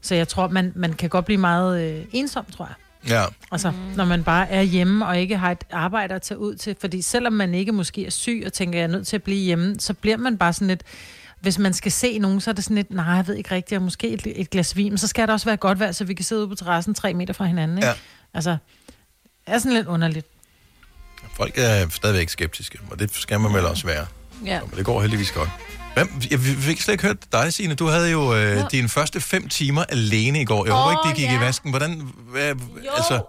Så 0.00 0.14
jeg 0.14 0.28
tror, 0.28 0.48
man, 0.48 0.72
man 0.74 0.92
kan 0.92 1.08
godt 1.08 1.24
blive 1.24 1.38
meget 1.38 1.82
øh, 1.82 2.04
ensom, 2.12 2.44
tror 2.56 2.64
jeg. 2.64 2.74
Ja. 3.08 3.24
Altså, 3.52 3.72
når 3.96 4.04
man 4.04 4.24
bare 4.24 4.50
er 4.50 4.62
hjemme 4.62 5.06
og 5.06 5.18
ikke 5.18 5.36
har 5.38 5.50
et 5.50 5.64
arbejde 5.72 6.14
at 6.14 6.22
tage 6.22 6.38
ud 6.38 6.54
til. 6.54 6.76
Fordi 6.80 7.02
selvom 7.02 7.32
man 7.32 7.54
ikke 7.54 7.72
måske 7.72 8.06
er 8.06 8.10
syg 8.10 8.42
og 8.46 8.52
tænker, 8.52 8.78
jeg 8.78 8.84
er 8.84 8.88
nødt 8.88 9.06
til 9.06 9.16
at 9.16 9.22
blive 9.22 9.38
hjemme, 9.38 9.74
så 9.78 9.94
bliver 9.94 10.16
man 10.16 10.38
bare 10.38 10.52
sådan 10.52 10.68
lidt... 10.68 10.82
Hvis 11.40 11.58
man 11.58 11.74
skal 11.74 11.92
se 11.92 12.18
nogen, 12.18 12.40
så 12.40 12.50
er 12.50 12.54
det 12.54 12.64
sådan 12.64 12.74
lidt, 12.74 12.90
nej, 12.90 13.04
jeg 13.04 13.26
ved 13.26 13.34
ikke 13.34 13.54
rigtigt, 13.54 13.76
og 13.76 13.82
måske 13.82 14.08
et, 14.08 14.26
et 14.40 14.50
glas 14.50 14.76
vin, 14.76 14.92
men 14.92 14.98
så 14.98 15.06
skal 15.06 15.26
der 15.26 15.32
også 15.32 15.46
være 15.46 15.56
godt 15.56 15.80
vejr, 15.80 15.92
så 15.92 16.04
vi 16.04 16.14
kan 16.14 16.24
sidde 16.24 16.40
ude 16.40 16.48
på 16.48 16.54
terrassen 16.54 16.94
tre 16.94 17.14
meter 17.14 17.34
fra 17.34 17.44
hinanden, 17.44 17.78
ikke? 17.78 17.88
Ja. 17.88 17.94
Altså, 18.34 18.50
det 19.46 19.54
er 19.54 19.58
sådan 19.58 19.72
lidt 19.76 19.86
underligt. 19.86 20.26
Folk 21.36 21.58
er 21.58 21.88
stadigvæk 21.88 22.28
skeptiske, 22.28 22.78
og 22.90 22.98
det 22.98 23.14
skal 23.14 23.40
man 23.40 23.54
vel 23.54 23.66
også 23.66 23.86
være. 23.86 24.06
Ja. 24.44 24.60
Men 24.60 24.76
det 24.76 24.84
går 24.84 25.00
heldigvis 25.00 25.32
godt. 25.32 25.48
Hvem, 25.94 26.08
jeg 26.30 26.38
fik 26.40 26.80
slet 26.80 26.92
ikke 26.94 27.06
hørt 27.06 27.32
dig, 27.32 27.52
Signe. 27.52 27.74
Du 27.74 27.86
havde 27.86 28.10
jo 28.10 28.34
øh, 28.34 28.40
Ja. 28.56 28.64
dine 28.72 28.88
første 28.88 29.20
fem 29.20 29.48
timer 29.48 29.84
alene 29.84 30.40
i 30.40 30.44
går. 30.44 30.64
Jeg 30.64 30.74
håber 30.74 30.86
Åh, 30.86 30.92
ikke, 30.92 31.08
det 31.08 31.16
gik 31.16 31.34
ja. 31.34 31.42
i 31.42 31.46
vasken. 31.46 31.70
Hvordan... 31.70 32.08
Hvad, 32.30 32.54
Jo, 32.84 32.90
altså, 32.96 33.20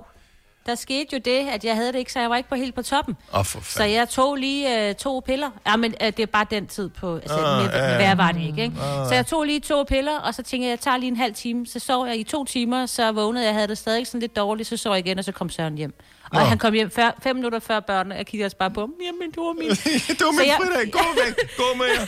der 0.66 0.76
skete 0.76 1.08
jo 1.14 1.20
det, 1.26 1.48
at 1.50 1.66
jeg 1.66 1.76
havde 1.76 1.94
det 1.94 2.00
ikke, 2.00 2.14
så 2.14 2.20
jeg 2.20 2.30
var 2.30 2.38
ikke 2.38 2.50
på 2.50 2.56
helt 2.56 2.76
på 2.76 2.82
toppen. 2.82 3.16
For 3.44 3.62
Så 3.64 3.84
jeg 3.84 4.10
tog 4.10 4.36
lige 4.36 4.90
øh, 4.90 4.96
to 4.96 5.20
piller. 5.26 5.50
Ja, 5.68 5.76
men 5.76 5.94
øh, 6.02 6.08
det 6.08 6.20
er 6.20 6.26
bare 6.26 6.46
den 6.52 6.68
tid 6.68 6.90
på... 6.90 7.16
Altså, 7.16 7.38
ah, 7.38 7.66
ja, 7.74 7.90
ja. 7.92 7.96
Hvad 7.96 8.16
var 8.16 8.32
det 8.32 8.42
ikke, 8.42 8.62
ikke? 8.64 8.76
Ah. 8.82 9.08
Så 9.08 9.14
jeg 9.16 9.26
tog 9.28 9.44
lige 9.44 9.60
to 9.60 9.84
piller, 9.84 10.20
og 10.20 10.34
så 10.36 10.44
tænkte 10.44 10.66
jeg, 10.66 10.70
jeg 10.72 10.80
tager 10.80 10.98
lige 10.98 11.08
en 11.08 11.18
halv 11.18 11.34
time. 11.34 11.68
Så 11.68 11.80
sov 11.80 12.08
jeg 12.08 12.20
i 12.20 12.24
to 12.24 12.46
timer, 12.46 12.86
så 12.86 13.12
vågnede 13.12 13.46
jeg, 13.46 13.54
havde 13.54 13.68
det 13.68 13.78
stadig 13.78 14.08
sådan 14.08 14.20
lidt 14.20 14.36
dårligt, 14.36 14.70
så 14.70 14.78
sov 14.78 14.94
jeg 14.94 15.06
igen, 15.06 15.20
og 15.20 15.26
så 15.26 15.32
kom 15.32 15.50
Søren 15.50 15.76
hjem. 15.78 15.94
Og 16.32 16.40
Nå. 16.40 16.46
han 16.46 16.58
kom 16.58 16.74
hjem 16.74 16.92
før, 16.92 17.12
fem 17.24 17.36
minutter 17.36 17.60
før 17.60 17.80
børnene, 17.80 18.16
og 18.16 18.18
jeg 18.18 18.26
kiggede 18.26 18.46
også 18.46 18.58
bare 18.58 18.72
på 18.72 18.80
ham. 18.80 18.94
Jamen, 19.06 19.32
du 19.36 19.46
var 19.46 19.54
min... 19.54 19.70
du 20.20 20.26
var 20.26 20.32
min 20.32 20.48
jeg- 20.48 20.58
fridag. 20.60 20.92
Gå 20.92 21.00
væk. 21.26 21.36
Gå 21.58 21.64
med 21.78 21.86
jer. 21.86 22.06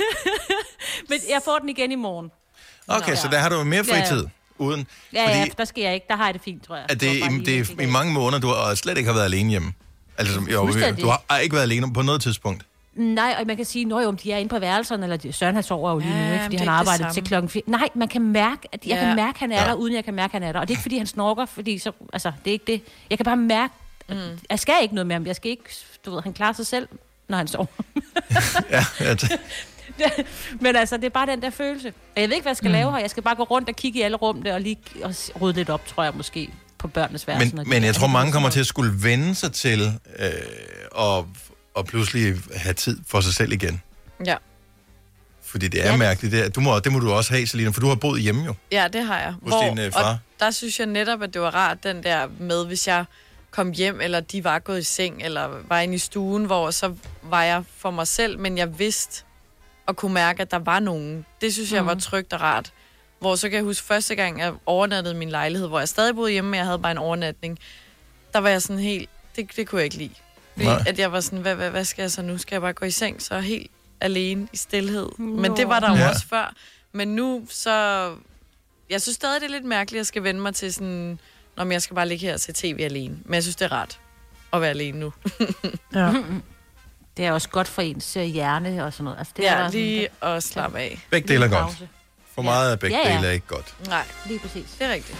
Men 1.10 1.20
jeg 1.30 1.42
får 1.46 1.58
den 1.60 1.70
igen 1.70 1.92
i 1.92 1.96
morgen. 1.96 2.32
Okay, 2.88 3.16
så 3.16 3.28
der 3.32 3.38
har 3.38 3.50
du 3.50 3.64
mere 3.64 3.84
Ja, 3.88 3.96
ja. 3.96 4.02
fritid. 4.04 4.26
Uden, 4.58 4.88
Ja, 5.14 5.26
fordi 5.26 5.38
ja, 5.38 5.46
der 5.58 5.66
skal 5.66 5.82
jeg 5.84 5.94
ikke. 5.94 6.06
Der 6.10 6.16
har 6.16 6.26
jeg 6.26 6.34
det 6.34 6.42
fint, 6.42 6.64
tror 6.68 6.76
jeg. 6.76 6.86
at 6.90 7.02
det, 7.02 7.22
bare 7.22 7.34
i, 7.34 7.40
det 7.40 7.60
er 7.80 7.82
i 7.84 7.86
mange 7.86 8.14
måneder, 8.14 8.40
du 8.40 8.48
har 8.48 8.76
slet 8.76 8.98
ikke 8.98 9.08
har 9.08 9.14
været 9.14 9.26
alene 9.26 9.50
hjemme. 9.50 9.74
Altså, 10.18 10.42
jo, 10.52 10.68
du 11.02 11.08
har 11.30 11.38
ikke 11.38 11.54
været 11.56 11.64
alene 11.64 11.94
på 11.94 12.02
noget 12.02 12.22
tidspunkt. 12.22 12.66
Nej, 12.96 13.36
og 13.40 13.48
man 13.48 13.56
kan 13.58 13.66
sige, 13.66 13.96
at 13.96 14.20
de 14.24 14.32
er 14.32 14.38
inde 14.38 14.50
på 14.50 14.60
værelserne, 14.60 15.04
eller 15.04 15.18
de- 15.18 15.34
Søren 15.34 15.56
han 15.56 15.64
sover 15.64 15.92
jo 15.92 15.98
lige 16.00 16.10
nu, 16.10 16.16
Ja, 16.18 16.32
ikke, 16.34 16.44
fordi 16.44 16.58
det 16.58 16.68
er 16.68 16.72
han 16.72 16.80
ikke 16.82 16.86
det 16.86 16.92
arbejder 16.94 17.14
til 17.14 17.24
klokken 17.24 17.50
4. 17.50 17.64
Nej, 17.68 17.90
man 17.96 18.08
kan 18.08 18.22
mærke, 18.22 18.68
at 18.72 18.86
jeg 18.86 18.96
Ja. 18.96 19.00
kan 19.06 19.16
mærke, 19.16 19.36
at 19.36 19.40
han 19.40 19.52
er 19.52 19.62
Ja. 19.64 19.68
der, 19.68 19.74
uden 19.74 19.96
jeg 19.96 20.06
kan 20.06 20.14
mærke, 20.14 20.32
at 20.38 20.42
han 20.42 20.50
er 20.50 20.52
der. 20.52 20.60
Og 20.60 20.68
det 20.68 20.74
er 20.74 20.78
ikke, 20.78 20.82
fordi 20.82 20.98
han 20.98 21.08
snorker, 21.08 21.46
fordi 21.46 21.78
så, 21.80 21.92
altså, 22.14 22.32
det 22.46 22.50
er 22.50 22.54
ikke 22.54 22.66
det. 22.68 22.82
Jeg 23.10 23.18
kan 23.18 23.26
bare 23.26 23.38
mærke, 23.38 23.74
Mm. 24.10 24.40
jeg 24.50 24.60
skal 24.60 24.76
ikke 24.82 24.96
noget 24.96 25.08
med 25.08 25.16
ham. 25.16 25.26
Jeg 25.26 25.36
skal 25.36 25.52
ikke, 25.52 25.64
du 26.06 26.12
ved, 26.16 26.22
han 26.24 26.34
klarer 26.34 26.54
sig 26.54 26.68
selv, 26.68 26.88
når 27.30 27.38
han 27.38 27.48
sover. 27.48 27.66
Ja, 28.70 28.86
ja, 29.00 29.14
det- 29.14 29.40
Men 30.62 30.76
altså, 30.76 30.98
det 30.98 31.06
er 31.06 31.10
bare 31.10 31.26
den 31.28 31.42
der 31.42 31.50
følelse. 31.50 31.94
Jeg 32.16 32.30
ved 32.30 32.36
ikke, 32.36 32.42
hvad 32.44 32.50
jeg 32.52 32.58
skal 32.58 32.68
Mm. 32.70 32.74
lave 32.74 32.92
her. 32.92 33.00
Jeg 33.00 33.10
skal 33.10 33.24
bare 33.24 33.36
gå 33.36 33.44
rundt 33.44 33.70
og 33.70 33.76
kigge 33.76 34.00
i 34.00 34.02
alle 34.02 34.18
rummene 34.18 34.54
og 34.54 34.62
lige 34.62 34.78
og 35.04 35.16
rydde 35.42 35.58
lidt 35.58 35.70
op, 35.70 35.88
tror 35.88 36.04
jeg 36.04 36.14
måske, 36.16 36.50
på 36.78 36.88
børnenes 36.88 37.28
værelse. 37.28 37.56
men, 37.56 37.70
men 37.70 37.84
jeg 37.84 37.96
tror, 37.96 38.08
mange 38.08 38.32
kommer 38.32 38.50
til 38.50 38.60
at 38.60 38.66
skulle 38.66 38.94
vende 39.04 39.36
sig 39.36 39.52
til 39.52 39.82
øh, 40.20 40.30
og, 40.92 41.28
og 41.74 41.86
pludselig 41.86 42.36
have 42.56 42.74
tid 42.74 43.00
for 43.08 43.22
sig 43.22 43.34
selv 43.34 43.52
igen. 43.52 43.82
Ja. 44.26 44.36
Fordi 45.44 45.68
det 45.68 45.86
er 45.86 45.92
ja. 45.92 45.98
mærkeligt. 45.98 46.32
Det, 46.32 46.46
er, 46.46 46.50
du 46.50 46.60
må, 46.62 46.80
det 46.80 46.92
må 46.92 47.00
du 47.00 47.12
også 47.12 47.34
have, 47.34 47.48
Selina, 47.48 47.70
for 47.70 47.80
du 47.82 47.88
har 47.88 47.96
boet 47.96 48.22
hjemme 48.22 48.46
jo. 48.46 48.54
Ja, 48.72 48.88
det 48.94 49.04
har 49.06 49.20
jeg. 49.20 49.34
Hos 49.44 49.54
din, 49.70 49.80
øh, 49.80 49.92
far? 49.92 50.04
Og 50.12 50.18
der 50.40 50.52
synes 50.52 50.80
jeg 50.80 50.88
netop, 50.88 51.22
at 51.22 51.34
det 51.34 51.42
var 51.42 51.56
rart, 51.56 51.84
den 51.84 52.04
der 52.04 52.28
med, 52.40 52.66
hvis 52.66 52.88
jeg 52.88 53.06
kom 53.52 53.72
hjem, 53.72 54.02
eller 54.02 54.20
de 54.20 54.44
var 54.44 54.60
gået 54.60 54.80
i 54.80 54.84
seng, 54.84 55.22
eller 55.24 55.50
var 55.68 55.80
inde 55.80 55.96
i 55.96 55.98
stuen, 55.98 56.46
hvor 56.46 56.72
så 56.72 56.94
var 57.24 57.44
jeg 57.44 57.64
for 57.78 57.92
mig 57.92 58.08
selv, 58.08 58.40
men 58.40 58.58
jeg 58.58 58.80
vidste 58.80 59.24
og 59.86 59.96
kunne 59.96 60.14
mærke, 60.14 60.42
at 60.42 60.52
der 60.52 60.60
var 60.60 60.80
nogen. 60.80 61.26
Det 61.42 61.54
synes 61.54 61.72
jeg 61.72 61.86
var 61.86 61.94
Mhm. 61.94 62.02
trygt 62.02 62.34
og 62.34 62.42
rart. 62.42 62.74
Hvor 63.20 63.36
så 63.36 63.50
kan 63.50 63.56
jeg 63.56 63.64
huske 63.64 63.88
første 63.88 64.16
gang, 64.16 64.40
jeg 64.40 64.54
overnattede 64.66 65.16
min 65.16 65.30
lejlighed, 65.30 65.68
hvor 65.68 65.80
jeg 65.80 65.90
stadig 65.90 66.16
boede 66.16 66.32
hjemme, 66.32 66.52
men 66.52 66.58
jeg 66.58 66.66
havde 66.66 66.80
bare 66.80 66.92
en 66.92 66.98
overnatning. 66.98 67.60
Der 68.34 68.40
var 68.40 68.50
jeg 68.50 68.62
sådan 68.62 68.80
helt, 68.80 69.10
det, 69.36 69.56
det 69.56 69.68
kunne 69.68 69.80
jeg 69.80 69.84
ikke 69.86 69.98
lide. 69.98 70.14
Fordi 70.54 70.66
Nej. 70.66 70.84
at 70.88 71.00
jeg 71.00 71.12
var 71.12 71.20
sådan, 71.20 71.40
hvad, 71.40 71.56
hvad, 71.56 71.70
hvad 71.70 71.86
skal 71.86 72.04
jeg 72.04 72.12
så 72.12 72.22
nu? 72.22 72.38
Skal 72.38 72.56
jeg 72.56 72.62
bare 72.62 72.74
gå 72.74 72.86
i 72.86 72.92
seng, 72.92 73.22
så 73.22 73.40
helt 73.40 73.72
alene 74.02 74.48
i 74.54 74.58
stillhed? 74.58 75.10
Men 75.18 75.52
Nå. 75.52 75.58
det 75.58 75.68
var 75.68 75.80
der 75.80 75.90
jo 75.90 75.96
Ja. 75.96 76.10
også 76.10 76.28
før. 76.28 76.54
Men 76.92 77.08
nu 77.16 77.46
så... 77.50 77.72
Jeg 78.90 79.02
synes 79.02 79.16
stadig, 79.16 79.42
det 79.42 79.48
er 79.48 79.52
lidt 79.52 79.66
mærkeligt, 79.66 79.98
at 79.98 80.00
jeg 80.00 80.06
skal 80.06 80.24
vende 80.24 80.42
mig 80.42 80.56
til 80.56 80.74
sådan... 80.74 81.20
Nå, 81.62 81.66
men 81.66 81.72
jeg 81.72 81.82
skal 81.82 81.96
bare 81.96 82.08
ligge 82.08 82.26
her 82.28 82.34
og 82.34 82.40
se 82.40 82.54
tv 82.54 82.80
alene. 82.84 83.18
Men 83.26 83.34
jeg 83.34 83.44
synes, 83.44 83.56
det 83.56 83.66
er 83.66 83.72
rart 83.72 84.00
at 84.54 84.62
være 84.62 84.70
alene 84.70 85.00
nu. 85.00 85.14
Ja. 85.96 86.14
Det 87.18 87.26
er 87.26 87.32
også 87.32 87.50
godt 87.50 87.68
for 87.68 87.82
ens 87.82 88.18
øh, 88.18 88.24
hjerne 88.24 88.86
og 88.86 88.94
sådan 88.94 89.04
noget. 89.04 89.18
Altså, 89.18 89.34
det 89.38 89.44
Ja, 89.44 89.54
er 89.54 89.58
bare 89.58 89.72
lige 89.72 90.08
sådan, 90.22 90.36
at 90.38 90.44
slappe 90.44 90.80
af. 90.80 91.06
Begge 91.10 91.28
dele 91.28 91.46
er 91.46 91.50
godt. 91.50 91.84
For 92.36 92.42
meget 92.42 92.72
af 92.72 92.80
begge 92.80 92.98
Ja, 92.98 93.10
ja. 93.10 93.16
dele 93.16 93.28
er 93.28 93.32
ikke 93.32 93.48
godt. 93.48 93.76
Nej, 93.88 94.04
lige 94.26 94.40
præcis. 94.40 94.66
Det 94.80 94.88
er 94.88 94.92
rigtigt. 94.92 95.18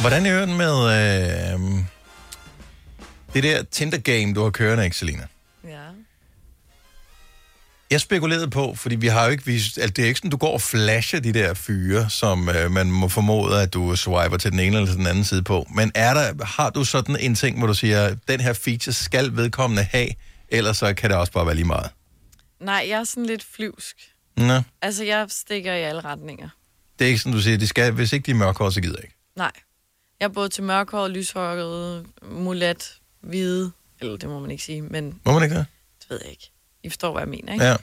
Hvordan 0.00 0.26
er 0.26 0.40
det 0.46 0.48
med 0.48 0.74
øh, 0.84 1.84
det 3.34 3.42
der 3.42 3.62
Tinder-game, 3.62 4.34
du 4.34 4.42
har 4.42 4.50
kørende, 4.50 4.84
ikke, 4.84 4.96
Selina? 4.96 5.26
Jeg 7.96 8.00
spekulerede 8.00 8.50
på, 8.50 8.74
fordi 8.74 8.96
vi 8.96 9.06
har 9.06 9.24
jo 9.24 9.30
ikke 9.30 9.46
vist, 9.46 9.78
altså 9.78 9.92
det 9.92 10.02
er 10.02 10.06
ikke 10.08 10.18
sådan, 10.18 10.30
du 10.30 10.36
går 10.36 10.52
og 10.52 10.60
flasher 10.62 11.20
de 11.20 11.32
der 11.32 11.54
fyre, 11.54 12.10
som 12.10 12.48
øh, 12.48 12.70
man 12.70 12.90
må 12.90 13.08
formode, 13.08 13.62
at 13.62 13.74
du 13.74 13.96
swiper 13.96 14.36
til 14.36 14.50
den 14.50 14.60
ene 14.60 14.76
eller 14.76 14.92
den 14.94 15.06
anden 15.06 15.24
side 15.24 15.42
på. 15.42 15.66
Men 15.74 15.92
er 15.94 16.14
der, 16.14 16.44
har 16.44 16.70
du 16.70 16.84
sådan 16.84 17.16
en 17.20 17.34
ting, 17.34 17.58
hvor 17.58 17.66
du 17.66 17.74
siger, 17.74 18.16
den 18.28 18.40
her 18.40 18.52
feature 18.52 18.92
skal 18.92 19.36
vedkommende 19.36 19.82
have, 19.82 20.08
ellers 20.48 20.76
så 20.76 20.94
kan 20.94 21.10
det 21.10 21.18
også 21.18 21.32
bare 21.32 21.46
være 21.46 21.54
lige 21.54 21.64
meget? 21.66 21.90
Nej, 22.60 22.86
jeg 22.88 23.00
er 23.00 23.04
sådan 23.04 23.26
lidt 23.26 23.44
flyvsk. 23.56 23.96
Nå, 24.36 24.60
Altså, 24.82 25.04
jeg 25.04 25.26
stikker 25.30 25.72
i 25.74 25.82
alle 25.82 26.00
retninger. 26.00 26.48
det 26.98 27.04
er 27.04 27.08
ikke 27.08 27.18
sådan, 27.20 27.32
du 27.32 27.40
siger, 27.42 27.58
de 27.58 27.66
skal, 27.66 27.92
hvis 27.92 28.12
ikke 28.12 28.26
de 28.26 28.30
er 28.30 28.34
mørkhårede, 28.34 28.72
så 28.74 28.80
gider 28.80 28.94
jeg 28.96 29.04
ikke. 29.04 29.16
Nej. 29.36 29.52
Jeg 30.20 30.24
er 30.26 30.32
både 30.32 30.48
til 30.48 30.62
mørkhåret, 30.64 31.10
lyshåret, 31.10 32.06
mulat, 32.30 32.92
hvide. 33.22 33.72
Eller 34.00 34.16
det 34.16 34.28
må 34.28 34.38
man 34.40 34.50
ikke 34.50 34.64
sige, 34.64 34.82
men 34.82 35.20
Må 35.24 35.32
man 35.32 35.42
ikke 35.42 35.56
det? 35.56 35.66
det 36.00 36.10
ved 36.10 36.20
jeg 36.22 36.30
ikke. 36.30 36.50
I 36.86 36.90
forstår, 36.90 37.12
hvad 37.12 37.22
jeg 37.22 37.28
mener, 37.28 37.52
ikke? 37.52 37.64
Ja. 37.64 37.76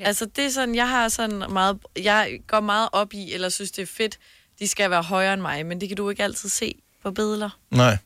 Altså, 0.00 0.26
det 0.26 0.44
er 0.44 0.50
sådan, 0.50 0.74
jeg 0.74 0.88
har 0.88 1.08
sådan 1.08 1.42
meget... 1.52 1.78
Jeg 2.02 2.38
går 2.46 2.60
meget 2.60 2.88
op 2.92 3.14
i, 3.14 3.32
eller 3.32 3.48
synes, 3.48 3.70
det 3.70 3.82
er 3.82 3.86
fedt, 3.86 4.18
de 4.58 4.68
skal 4.68 4.90
være 4.90 5.02
højere 5.02 5.34
end 5.34 5.42
mig, 5.42 5.66
men 5.66 5.80
det 5.80 5.88
kan 5.88 5.96
du 5.96 6.10
ikke 6.10 6.22
altid 6.24 6.48
se 6.48 6.74
på 7.02 7.10
billeder. 7.10 7.58
Nej. 7.70 7.96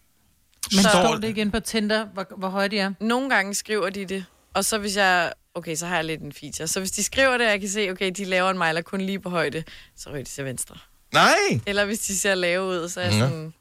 Men 0.72 0.82
Så- 0.82 0.89
står 0.91 1.14
det 1.16 1.28
ikke 1.28 1.41
inde 1.41 1.53
på 1.53 1.61
Tinder, 1.61 2.05
hvor, 2.07 2.26
hvor 2.39 2.49
høje 2.49 2.68
de 2.68 2.78
er? 2.78 2.93
Nogle 3.01 3.30
gange 3.30 3.55
skriver 3.55 3.91
de 3.91 4.05
det, 4.05 4.24
og 4.55 4.64
så 4.64 4.78
hvis 4.78 4.97
jeg... 4.97 5.32
Okay, 5.55 5.76
så 5.76 5.86
har 5.86 5.95
jeg 5.95 6.05
lidt 6.05 6.20
en 6.20 6.32
feature. 6.32 6.68
Så 6.68 6.80
hvis 6.80 6.91
de 6.91 7.03
skriver 7.03 7.32
det, 7.39 7.47
og 7.47 7.53
jeg 7.53 7.61
kan 7.61 7.68
se, 7.68 7.91
okay, 7.91 8.11
de 8.16 8.24
laver 8.24 8.51
en 8.51 8.59
mig, 8.59 8.68
eller 8.68 8.82
kun 8.82 9.01
lige 9.01 9.20
på 9.20 9.30
højde, 9.30 9.64
så 9.97 10.11
ryger 10.11 10.24
de 10.24 10.30
til 10.30 10.45
venstre. 10.45 10.76
Nej! 11.12 11.61
Eller 11.66 11.84
hvis 11.84 11.99
de 11.99 12.18
ser 12.18 12.34
lave 12.34 12.62
ud, 12.64 12.89
så 12.89 13.01
er 13.01 13.05
jeg 13.05 13.12
sådan... 13.12 13.55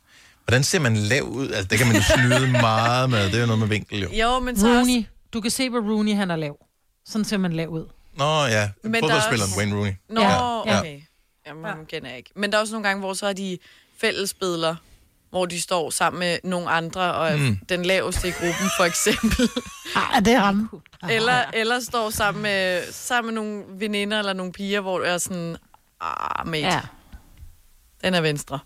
Hvordan 0.46 0.64
ser 0.64 0.80
man 0.80 0.96
lav 0.98 1.24
ud? 1.24 1.48
Altså, 1.50 1.64
det 1.64 1.78
kan 1.78 1.88
man 1.88 1.96
jo 1.96 2.02
slyde 2.02 2.52
meget 2.52 3.10
med. 3.10 3.26
Det 3.26 3.36
er 3.36 3.40
jo 3.40 3.46
noget 3.46 3.60
med 3.60 3.68
vinkel, 3.68 4.00
jo. 4.02 4.10
Jo, 4.12 4.40
men 4.40 4.60
så 4.60 4.68
Rooney. 4.68 5.06
Du 5.34 5.42
kan 5.42 5.52
se, 5.52 5.70
hvor 5.70 5.80
Rooney 5.80 6.14
han 6.16 6.32
er 6.32 6.36
lav. 6.36 6.58
Sådan 7.10 7.26
ser 7.26 7.38
man 7.38 7.54
lav 7.54 7.68
ud. 7.70 7.86
Nå 8.18 8.44
ja, 8.46 8.70
Men 8.84 8.96
er 8.96 9.00
fodboldspilleren 9.00 9.50
også- 9.50 9.58
Wayne 9.58 9.76
Rooney. 9.76 9.94
Nå, 10.10 10.22
Ja. 10.22 10.30
ja. 10.66 10.80
okay. 10.80 11.02
Jamen, 11.48 11.66
ham 11.66 11.86
kender 11.86 12.08
jeg 12.10 12.18
ikke. 12.18 12.30
Men 12.36 12.52
der 12.52 12.58
er 12.58 12.62
også 12.62 12.74
nogle 12.74 12.88
gange, 12.88 13.00
hvor 13.00 13.14
så 13.14 13.28
er 13.28 13.34
de 13.34 13.58
fællesbilleder, 14.02 14.76
hvor 15.30 15.46
de 15.46 15.62
står 15.62 15.90
sammen 15.90 16.20
med 16.20 16.38
nogle 16.44 16.70
andre, 16.70 17.14
og 17.14 17.28
er 17.30 17.38
Mm. 17.38 17.58
den 17.70 17.86
laveste 17.86 18.28
i 18.28 18.32
gruppen, 18.32 18.70
for 18.78 18.84
eksempel. 18.84 19.50
Ah, 20.14 20.26
det 20.26 20.34
er 20.34 20.40
ham. 20.40 20.82
eller, 21.10 21.44
eller 21.54 21.80
står 21.80 22.10
sammen 22.10 22.44
med, 22.44 22.84
sammen 22.92 23.34
med 23.34 23.42
nogle 23.44 23.64
veninder 23.70 24.20
eller 24.20 24.34
nogle 24.34 24.52
piger, 24.54 24.80
hvor 24.82 25.00
det 25.00 25.10
er 25.10 25.18
sådan, 25.18 25.58
ah, 26.02 26.48
mate, 26.48 26.68
Ja. 26.68 26.82
den 28.04 28.14
er 28.14 28.22
venstre. 28.22 28.60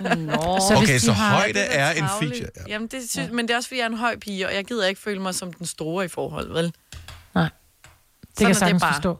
Nå. 0.00 0.58
Så 0.68 0.76
hvis 0.78 0.88
Okay, 0.88 0.98
så 0.98 1.12
har- 1.12 1.36
højde 1.36 1.60
er 1.60 1.90
en 1.90 1.98
Travligt. 1.98 2.32
feature. 2.32 2.50
Ja. 2.56 2.72
Jamen, 2.72 2.88
det 2.88 3.10
synes, 3.10 3.30
men 3.32 3.48
det 3.48 3.52
er 3.54 3.56
også, 3.56 3.68
fordi 3.68 3.78
jeg 3.78 3.84
er 3.84 3.88
en 3.90 3.96
høj 3.98 4.18
pige, 4.18 4.46
og 4.46 4.54
jeg 4.54 4.64
gider 4.64 4.86
ikke 4.86 5.00
føle 5.00 5.22
mig 5.22 5.34
som 5.34 5.52
den 5.52 5.66
store 5.66 6.04
i 6.04 6.08
forhold, 6.08 6.52
vel? 6.52 6.72
Nej. 8.44 8.48
Det 8.48 8.56
Sådan 8.58 8.68
kan 8.68 8.70
jeg 8.70 8.78
er 8.78 8.78
sagtens 8.78 8.82
bare. 8.82 8.94
forstå. 8.94 9.18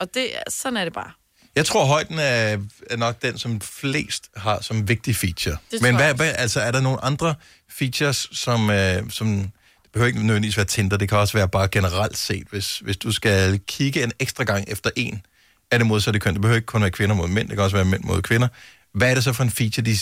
Og 0.00 0.14
det, 0.14 0.36
er- 0.36 0.42
sådan 0.50 0.76
er 0.76 0.84
det 0.84 0.92
bare. 0.92 1.10
Jeg 1.56 1.66
tror, 1.66 1.84
højden 1.86 2.18
er, 2.18 2.58
er 2.90 2.96
nok 2.96 3.22
den, 3.22 3.38
som 3.38 3.60
flest 3.60 4.30
har 4.36 4.60
som 4.62 4.88
vigtig 4.88 5.16
feature. 5.16 5.56
Det 5.70 5.82
Men 5.82 5.96
hvad, 5.96 6.14
hvad, 6.14 6.32
altså, 6.38 6.60
er 6.60 6.70
der 6.70 6.80
nogle 6.80 7.04
andre 7.04 7.34
features, 7.68 8.28
som, 8.32 8.70
øh, 8.70 9.10
som... 9.10 9.52
Det 9.82 9.92
behøver 9.92 10.06
ikke 10.06 10.26
nødvendigvis 10.26 10.56
være 10.56 10.66
Tinder, 10.66 10.96
det 10.96 11.08
kan 11.08 11.18
også 11.18 11.32
være 11.38 11.48
bare 11.48 11.68
generelt 11.68 12.16
set. 12.18 12.46
Hvis, 12.50 12.78
hvis 12.78 12.96
du 12.96 13.12
skal 13.12 13.60
kigge 13.66 14.02
en 14.04 14.12
ekstra 14.18 14.44
gang 14.44 14.64
efter 14.68 14.90
en 14.96 15.22
af 15.70 15.78
det 15.78 15.86
modsatte 15.86 16.20
køn, 16.20 16.32
det 16.34 16.40
behøver 16.40 16.56
ikke 16.56 16.66
kun 16.66 16.80
være 16.82 16.90
kvinder 16.90 17.16
mod 17.16 17.28
mænd, 17.28 17.48
det 17.48 17.56
kan 17.56 17.64
også 17.64 17.76
være 17.76 17.84
mænd 17.84 18.04
mod 18.04 18.22
kvinder. 18.22 18.48
Hvad 18.94 19.10
er 19.10 19.14
det 19.14 19.24
så 19.24 19.32
for 19.32 19.42
en 19.44 19.50
feature, 19.50 19.84
de, 19.84 19.96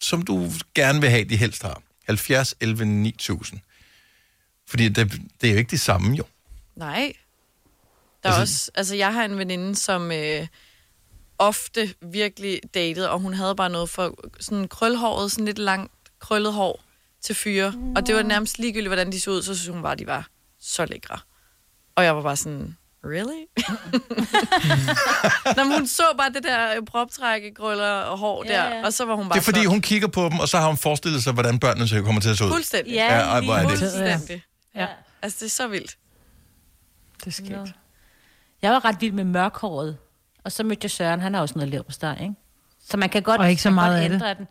som 0.00 0.22
du 0.22 0.50
gerne 0.74 1.00
vil 1.00 1.10
have, 1.10 1.24
de 1.24 1.36
helst 1.36 1.62
har? 1.62 1.82
70, 2.06 2.54
11, 2.60 2.84
9000. 2.84 3.60
Fordi 4.68 4.88
det, 4.88 5.12
det 5.40 5.48
er 5.48 5.52
jo 5.52 5.58
ikke 5.58 5.70
det 5.70 5.80
samme, 5.80 6.16
jo. 6.16 6.24
Nej. 6.76 7.12
Der 8.22 8.28
er 8.28 8.32
Altså- 8.34 8.40
også, 8.40 8.70
altså 8.74 8.94
jeg 8.96 9.14
har 9.14 9.24
en 9.24 9.38
veninde, 9.38 9.76
som 9.76 10.12
øh, 10.12 10.46
ofte 11.38 11.94
virkelig 12.02 12.60
datede, 12.74 13.10
og 13.10 13.20
hun 13.20 13.34
havde 13.34 13.54
bare 13.54 13.70
noget 13.70 13.90
for 13.90 14.14
sådan 14.40 14.68
krølhåret, 14.68 15.32
sådan 15.32 15.44
lidt 15.44 15.58
langt 15.58 15.92
krøllet 16.18 16.52
hår 16.52 16.80
til 17.22 17.34
fyre. 17.34 17.74
Og 17.96 18.06
det 18.06 18.14
var 18.14 18.22
nærmest 18.22 18.58
ligegyldigt, 18.58 18.88
hvordan 18.88 19.12
de 19.12 19.20
så 19.20 19.30
ud, 19.30 19.42
så 19.42 19.54
synes 19.54 19.68
hun 19.74 19.82
bare, 19.82 19.94
de 19.96 20.06
var 20.06 20.28
så 20.60 20.84
lækre. 20.86 21.18
Og 21.94 22.04
jeg 22.04 22.16
var 22.16 22.22
bare 22.22 22.36
sådan, 22.36 22.76
really? 23.04 23.44
Når 25.56 25.64
hun 25.76 25.86
så 25.86 26.02
bare 26.18 26.32
det 26.32 26.42
der 26.42 26.76
øh, 26.76 26.82
proptrække, 26.86 27.54
krøller 27.54 27.90
og 27.92 28.18
hår 28.18 28.44
Ja, 28.44 28.52
der, 28.52 28.64
ja. 28.76 28.84
og 28.84 28.92
så 28.92 29.04
var 29.04 29.14
hun 29.14 29.24
bare 29.28 29.34
Det 29.34 29.40
er 29.40 29.44
fordi, 29.44 29.64
hun 29.64 29.80
kigger 29.80 30.08
på 30.08 30.28
dem, 30.28 30.38
og 30.38 30.48
så 30.48 30.58
har 30.58 30.66
hun 30.66 30.76
forestillet 30.76 31.22
sig, 31.22 31.32
hvordan 31.32 31.58
børnene 31.58 31.88
så 31.88 32.02
kommer 32.02 32.20
til 32.20 32.28
at 32.28 32.38
se 32.38 32.44
ud. 32.44 32.50
Fuldstændig. 32.50 32.94
Ja, 32.94 33.06
ej, 33.08 33.40
hvor 33.40 33.54
er 33.54 33.68
det. 33.68 33.78
Fuldstændig. 33.78 34.42
Ja. 34.74 34.86
Altså, 35.22 35.36
det 35.40 35.46
er 35.46 35.50
så 35.50 35.68
vildt. 35.68 35.96
Det 37.20 37.26
er 37.26 37.30
skægt. 37.30 37.74
Jeg 38.62 38.72
var 38.72 38.84
ret 38.84 39.00
vild 39.00 39.12
med 39.12 39.24
mørkhåret. 39.24 39.96
Og 40.44 40.52
så 40.52 40.64
mødte 40.64 40.84
jeg 40.84 40.90
Søren, 40.90 41.20
han 41.20 41.34
har 41.34 41.40
også 41.40 41.54
noget 41.54 41.68
lever 41.68 41.82
på 41.82 41.92
steg, 41.92 42.16
ikke? 42.20 42.34
Så 42.84 42.96
man 42.96 43.08
kan 43.08 43.22
godt, 43.22 43.40
Og 43.40 43.50
ikke 43.50 43.62
så 43.62 43.70
meget 43.70 43.92
godt 43.94 44.02
af 44.02 44.08
det. 44.08 44.14
ændre 44.14 44.34
den. 44.34 44.48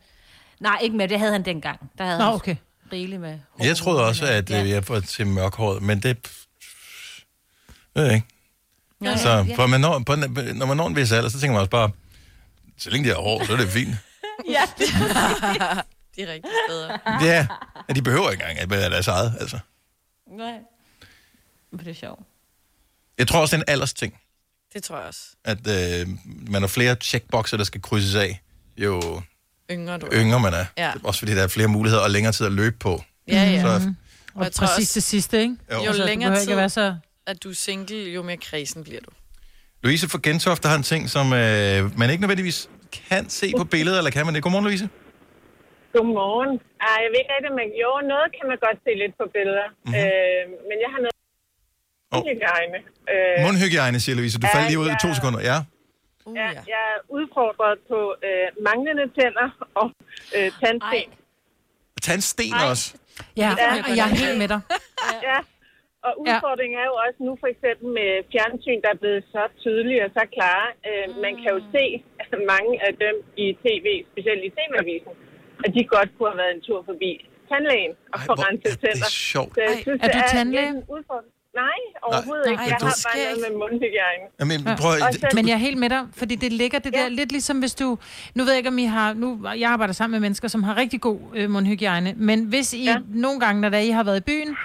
Nej, 0.59 0.77
ikke 0.81 0.97
mere. 0.97 1.07
Det 1.07 1.19
havde 1.19 1.31
han 1.31 1.45
dengang. 1.45 1.91
Der 1.97 2.03
havde 2.05 2.17
Nå, 2.19 2.25
han 2.25 2.33
okay. 2.33 2.55
rigeligt 2.93 3.21
med 3.21 3.39
Jeg 3.59 3.77
troede 3.77 4.05
også, 4.05 4.25
at 4.25 4.49
ja. 4.49 4.67
jeg 4.67 4.89
var 4.89 4.99
til 4.99 5.27
mørkhåret, 5.27 5.81
men 5.83 5.99
det... 5.99 6.31
Ved 7.95 8.03
jeg 8.05 8.13
ikke. 8.15 8.27
Ja, 9.03 9.17
Så 9.17 9.29
ja. 9.29 9.55
for 9.55 9.67
man 9.67 9.81
når, 9.81 9.99
på, 9.99 10.15
når 10.55 10.65
man 10.65 10.77
når 10.77 10.87
en 10.87 10.95
vis 10.95 11.11
alder, 11.11 11.29
så 11.29 11.39
tænker 11.39 11.53
man 11.53 11.59
også 11.59 11.69
bare, 11.69 11.91
så 12.77 12.89
længe 12.89 13.09
de 13.09 13.13
har 13.15 13.21
hår, 13.21 13.45
så 13.45 13.53
er 13.53 13.57
det 13.57 13.69
fint. 13.69 13.89
Ja, 14.49 14.61
De 16.15 16.21
er 16.21 16.33
rigtig 16.33 16.51
steder. 16.69 16.97
Ja, 17.21 17.47
ja 17.89 17.93
de 17.93 18.01
behøver 18.01 18.29
ikke 18.31 18.43
engang 18.43 18.59
at 18.59 18.69
være 18.69 18.89
deres 18.89 19.07
eget, 19.07 19.33
altså. 19.39 19.59
Nej. 20.27 20.53
Men 21.71 21.79
det 21.79 21.87
er 21.87 21.93
sjovt. 21.93 22.21
Jeg 23.19 23.27
tror 23.27 23.39
også, 23.41 23.55
det 23.55 23.61
er 23.61 23.65
en 23.65 23.71
alders 23.73 23.93
ting, 23.93 24.19
Det 24.73 24.83
tror 24.83 24.97
jeg 24.97 25.07
også. 25.07 25.21
at 25.45 25.57
øh, 25.67 26.07
man 26.51 26.61
har 26.61 26.67
flere 26.67 26.95
checkboxer, 26.95 27.57
der 27.57 27.63
skal 27.63 27.81
krydses 27.81 28.15
af, 28.15 28.41
jo 28.77 29.21
Yngre 29.71 29.97
du 29.97 30.05
er. 30.05 30.09
yngre 30.13 30.39
man 30.39 30.53
er. 30.53 30.65
Ja. 30.77 30.91
Også 31.03 31.19
fordi 31.19 31.35
der 31.35 31.43
er 31.43 31.47
flere 31.47 31.67
muligheder 31.67 32.03
og 32.03 32.09
længere 32.11 32.33
tid 32.33 32.45
at 32.45 32.51
løbe 32.51 32.77
på. 32.79 33.03
Ja, 33.27 33.33
ja. 33.33 33.61
Så, 33.61 33.67
Og, 33.67 33.81
Og 34.35 34.43
jeg 34.43 34.51
tror 34.51 34.67
præcis 34.67 34.83
også- 34.89 34.97
det 34.99 35.03
sidste, 35.03 35.41
ikke? 35.41 35.55
Jo. 35.71 35.75
Jo 35.77 35.81
Altså, 35.87 36.01
det 36.01 36.09
længere 36.09 36.33
tid, 36.35 36.41
ikke 36.41 36.53
at 36.53 36.57
være 36.57 36.69
så... 36.69 36.95
at 37.27 37.43
du 37.43 37.49
er 37.49 37.53
single, 37.53 38.03
jo 38.15 38.21
mere 38.23 38.37
kredsen 38.37 38.83
bliver 38.83 39.01
du. 39.01 39.11
Louise 39.83 40.09
fra 40.09 40.19
Gentofte 40.23 40.67
har 40.67 40.75
en 40.75 40.83
ting, 40.83 41.09
som 41.09 41.25
øh, 41.33 41.97
man 41.99 42.09
ikke 42.09 42.21
nødvendigvis 42.21 42.69
kan 43.09 43.29
se 43.29 43.53
på 43.57 43.63
billedet, 43.63 43.97
eller 43.97 44.11
kan 44.11 44.25
man 44.25 44.35
det? 44.35 44.43
Godmorgen, 44.43 44.65
Louise. 44.65 44.89
Godmorgen. 45.95 46.51
Ej, 46.87 46.97
jeg 47.03 47.09
ved 47.11 47.19
ikke 47.23 47.33
rigtig, 47.35 47.51
men 47.61 47.67
jo, 47.83 47.91
noget 48.13 48.27
kan 48.37 48.45
man 48.51 48.57
godt 48.65 48.77
se 48.85 48.91
lidt 49.03 49.13
på 49.21 49.25
billeder. 49.35 49.67
Mhm. 49.71 49.77
Mm-hmm. 49.85 50.03
Øh, 50.03 50.41
men 50.69 50.77
jeg 50.83 50.89
har 50.93 50.99
noget 51.05 51.17
Åh. 52.15 52.21
hygiejne. 52.29 52.77
Øh, 53.13 53.35
Mundhygiejne, 53.45 53.97
siger 54.03 54.15
Louise. 54.19 54.35
Du 54.43 54.47
Ja, 54.47 54.53
faldt 54.55 54.67
lige 54.71 54.79
ud 54.83 54.87
i 54.95 54.97
to 55.05 55.09
ja. 55.11 55.15
sekunder. 55.17 55.39
Ja. 55.51 55.57
Uh, 56.25 56.35
jeg, 56.41 56.49
jeg 56.73 56.81
er 56.93 56.99
udfordret 57.17 57.75
på 57.91 57.99
øh, 58.27 58.47
manglende 58.67 59.05
tænder 59.17 59.47
og 59.81 59.87
øh, 60.37 60.47
tandsten. 60.61 61.09
Tag 62.05 62.15
en 62.19 62.23
sten 62.33 62.53
også. 62.71 62.85
Ja, 63.41 63.49
Ja. 63.61 63.69
og 63.87 63.91
jeg 63.99 64.05
er 64.11 64.15
helt 64.23 64.37
med 64.43 64.47
dig. 64.53 64.61
Ja. 65.29 65.37
Og 66.07 66.11
udfordringen 66.23 66.75
er 66.83 66.87
jo 66.91 66.95
også 67.05 67.19
nu 67.27 67.33
for 67.41 67.49
eksempel 67.53 67.87
med 67.99 68.09
fjernsyn, 68.31 68.79
der 68.85 68.89
er 68.95 68.99
blevet 69.03 69.23
så 69.33 69.41
tydelige 69.63 70.01
og 70.05 70.11
så 70.17 70.23
klare. 70.35 70.67
Øh, 70.89 71.05
man 71.25 71.33
kan 71.41 71.49
jo 71.55 71.59
se 71.75 71.85
at 72.23 72.29
mange 72.53 72.71
af 72.87 72.91
dem 73.05 73.15
i 73.43 73.45
tv, 73.65 73.85
specielt 74.11 74.41
i 74.49 74.51
TV-avisen, 74.57 75.13
at 75.65 75.69
de 75.75 75.81
godt 75.95 76.09
kunne 76.15 76.29
have 76.31 76.39
været 76.43 76.53
en 76.57 76.63
tur 76.67 76.79
forbi 76.89 77.11
tandlægen 77.49 77.93
og 78.13 78.17
Ej, 78.19 78.25
få 78.27 78.33
renset 78.45 78.71
er 78.71 78.75
det 78.75 78.79
tænder. 78.85 79.09
sjovt. 79.33 79.51
Så 79.55 79.61
jeg 79.67 79.73
Ej, 79.75 79.81
synes, 79.87 79.99
er 80.03 80.09
du 80.15 80.19
er 80.23 80.27
tandlæge? 80.35 80.69
lidt 80.73 80.77
en 80.81 80.83
udfordring. 80.95 81.31
Nej, 81.55 81.65
overhovedet 82.03 82.45
Nej. 82.45 82.51
ikke. 82.51 82.63
Jeg 82.63 82.77
har 82.81 82.97
bare 83.13 83.23
noget 83.23 83.45
med 83.51 83.57
mundhygiejne. 83.59 84.23
Jamen, 84.39 84.63
prøv, 84.77 84.91
Og 85.07 85.13
så- 85.13 85.27
Men 85.33 85.47
jeg 85.47 85.53
er 85.53 85.57
helt 85.57 85.77
med 85.77 85.89
dig, 85.89 86.05
fordi 86.15 86.35
det 86.35 86.53
ligger 86.53 86.79
det 86.79 86.93
der 86.93 87.09
lidt 87.09 87.31
ligesom 87.31 87.59
hvis 87.59 87.75
du... 87.75 87.97
Nu 88.35 88.43
ved 88.43 88.51
jeg 88.51 88.57
ikke, 88.57 88.69
om 88.69 88.77
I 88.77 88.83
har... 88.85 89.13
Nu, 89.13 89.47
jeg 89.57 89.69
arbejder 89.71 89.93
sammen 89.93 90.11
med 90.11 90.19
mennesker, 90.19 90.47
som 90.47 90.63
har 90.63 90.77
rigtig 90.77 91.01
god 91.01 91.19
øh, 91.35 91.49
mundhygiejne, 91.49 92.13
men 92.17 92.43
hvis 92.43 92.73
I 92.73 92.83
ja. 92.83 92.97
nogle 93.09 93.39
gange, 93.39 93.61
når 93.61 93.69
der 93.69 93.77
I 93.77 93.89
har 93.89 94.03
været 94.03 94.17
i 94.17 94.21
byen, 94.21 94.57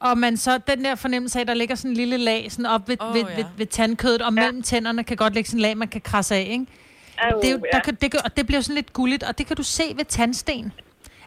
og 0.00 0.18
man 0.18 0.36
så, 0.36 0.58
den 0.58 0.84
der 0.84 0.94
fornemmelse 0.94 1.38
af, 1.38 1.40
at 1.40 1.48
der 1.48 1.54
ligger 1.54 1.74
sådan 1.74 1.90
en 1.90 1.96
lille 1.96 2.16
lag 2.16 2.46
sådan 2.52 2.66
op 2.66 2.88
ved, 2.88 2.96
oh, 3.00 3.14
ved, 3.14 3.24
ja. 3.28 3.36
ved, 3.36 3.44
ved 3.56 3.66
tandkødet, 3.66 4.22
og 4.22 4.32
mellem 4.32 4.62
tænderne 4.62 5.04
kan 5.04 5.16
godt 5.16 5.34
ligge 5.34 5.48
sådan 5.50 5.58
en 5.58 5.62
lag, 5.62 5.76
man 5.76 5.88
kan 5.88 6.00
krasse 6.00 6.34
af, 6.34 6.46
ikke? 6.50 6.66
Au, 7.18 7.40
det, 7.40 7.48
er 7.48 7.52
jo, 7.52 7.60
ja. 7.72 7.76
der 7.76 7.82
kan, 7.82 7.94
det, 7.94 8.10
kan, 8.10 8.20
og 8.24 8.36
det 8.36 8.46
bliver 8.46 8.60
sådan 8.60 8.74
lidt 8.74 8.92
gulligt, 8.92 9.22
og 9.22 9.38
det 9.38 9.46
kan 9.46 9.56
du 9.56 9.62
se 9.62 9.82
ved 9.96 10.04
tandsten. 10.04 10.72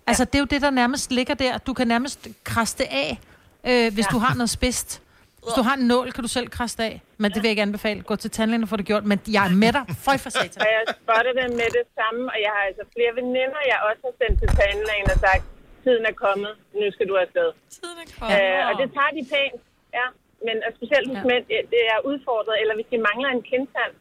Altså, 0.07 0.25
det 0.25 0.35
er 0.35 0.39
jo 0.39 0.45
det, 0.45 0.61
der 0.61 0.69
nærmest 0.69 1.11
ligger 1.11 1.33
der. 1.33 1.57
Du 1.57 1.73
kan 1.73 1.87
nærmest 1.87 2.27
krasse 2.43 2.77
det 2.77 2.87
af, 2.91 3.19
øh, 3.67 3.93
hvis 3.93 4.05
Ja. 4.05 4.09
du 4.11 4.17
har 4.17 4.33
noget 4.33 4.49
spidst. 4.49 5.01
Hvis 5.45 5.55
du 5.59 5.63
har 5.69 5.75
en 5.81 5.85
nål, 5.93 6.07
kan 6.15 6.21
du 6.27 6.31
selv 6.37 6.47
krasse 6.57 6.77
af. 6.89 6.93
Men 7.21 7.27
det 7.31 7.37
vil 7.41 7.47
jeg 7.49 7.55
ikke 7.55 7.65
anbefale. 7.69 7.99
Gå 8.09 8.15
til 8.23 8.29
tandlægen 8.37 8.63
og 8.65 8.69
få 8.73 8.77
det 8.81 8.87
gjort. 8.91 9.03
Men 9.11 9.17
jeg 9.35 9.43
er 9.49 9.53
med 9.63 9.71
dig. 9.77 9.83
Føj 10.07 10.17
for 10.25 10.31
satan. 10.37 10.59
Og 10.63 10.67
jeg 10.75 10.81
spotter 11.01 11.33
det 11.39 11.47
med 11.61 11.69
det 11.77 11.85
samme, 11.99 12.21
og 12.33 12.37
jeg 12.45 12.51
har 12.55 12.63
altså 12.69 12.83
flere 12.95 13.11
veninder, 13.21 13.59
jeg 13.71 13.77
også 13.89 14.01
har 14.09 14.15
sendt 14.21 14.35
til 14.41 14.49
tandlægen 14.59 15.07
og 15.13 15.17
sagt, 15.27 15.43
tiden 15.83 16.03
er 16.11 16.15
kommet, 16.25 16.51
nu 16.79 16.85
skal 16.95 17.05
du 17.11 17.15
afsted. 17.23 17.49
Tiden 17.77 17.97
er 18.03 18.07
kommet. 18.19 18.37
Øh, 18.57 18.61
og 18.69 18.73
det 18.81 18.87
tager 18.97 19.11
de 19.17 19.23
pænt, 19.33 19.59
ja. 19.99 20.07
Men 20.47 20.55
og 20.67 20.71
specielt 20.77 21.05
hos 21.11 21.19
ja. 21.21 21.23
mænd, 21.31 21.43
det- 21.51 21.65
det 21.73 21.81
er 21.93 21.97
udfordret, 22.11 22.55
eller 22.61 22.73
hvis 22.77 22.87
de 22.93 22.97
mangler 23.09 23.29
en 23.37 23.43
kindtand. 23.51 23.91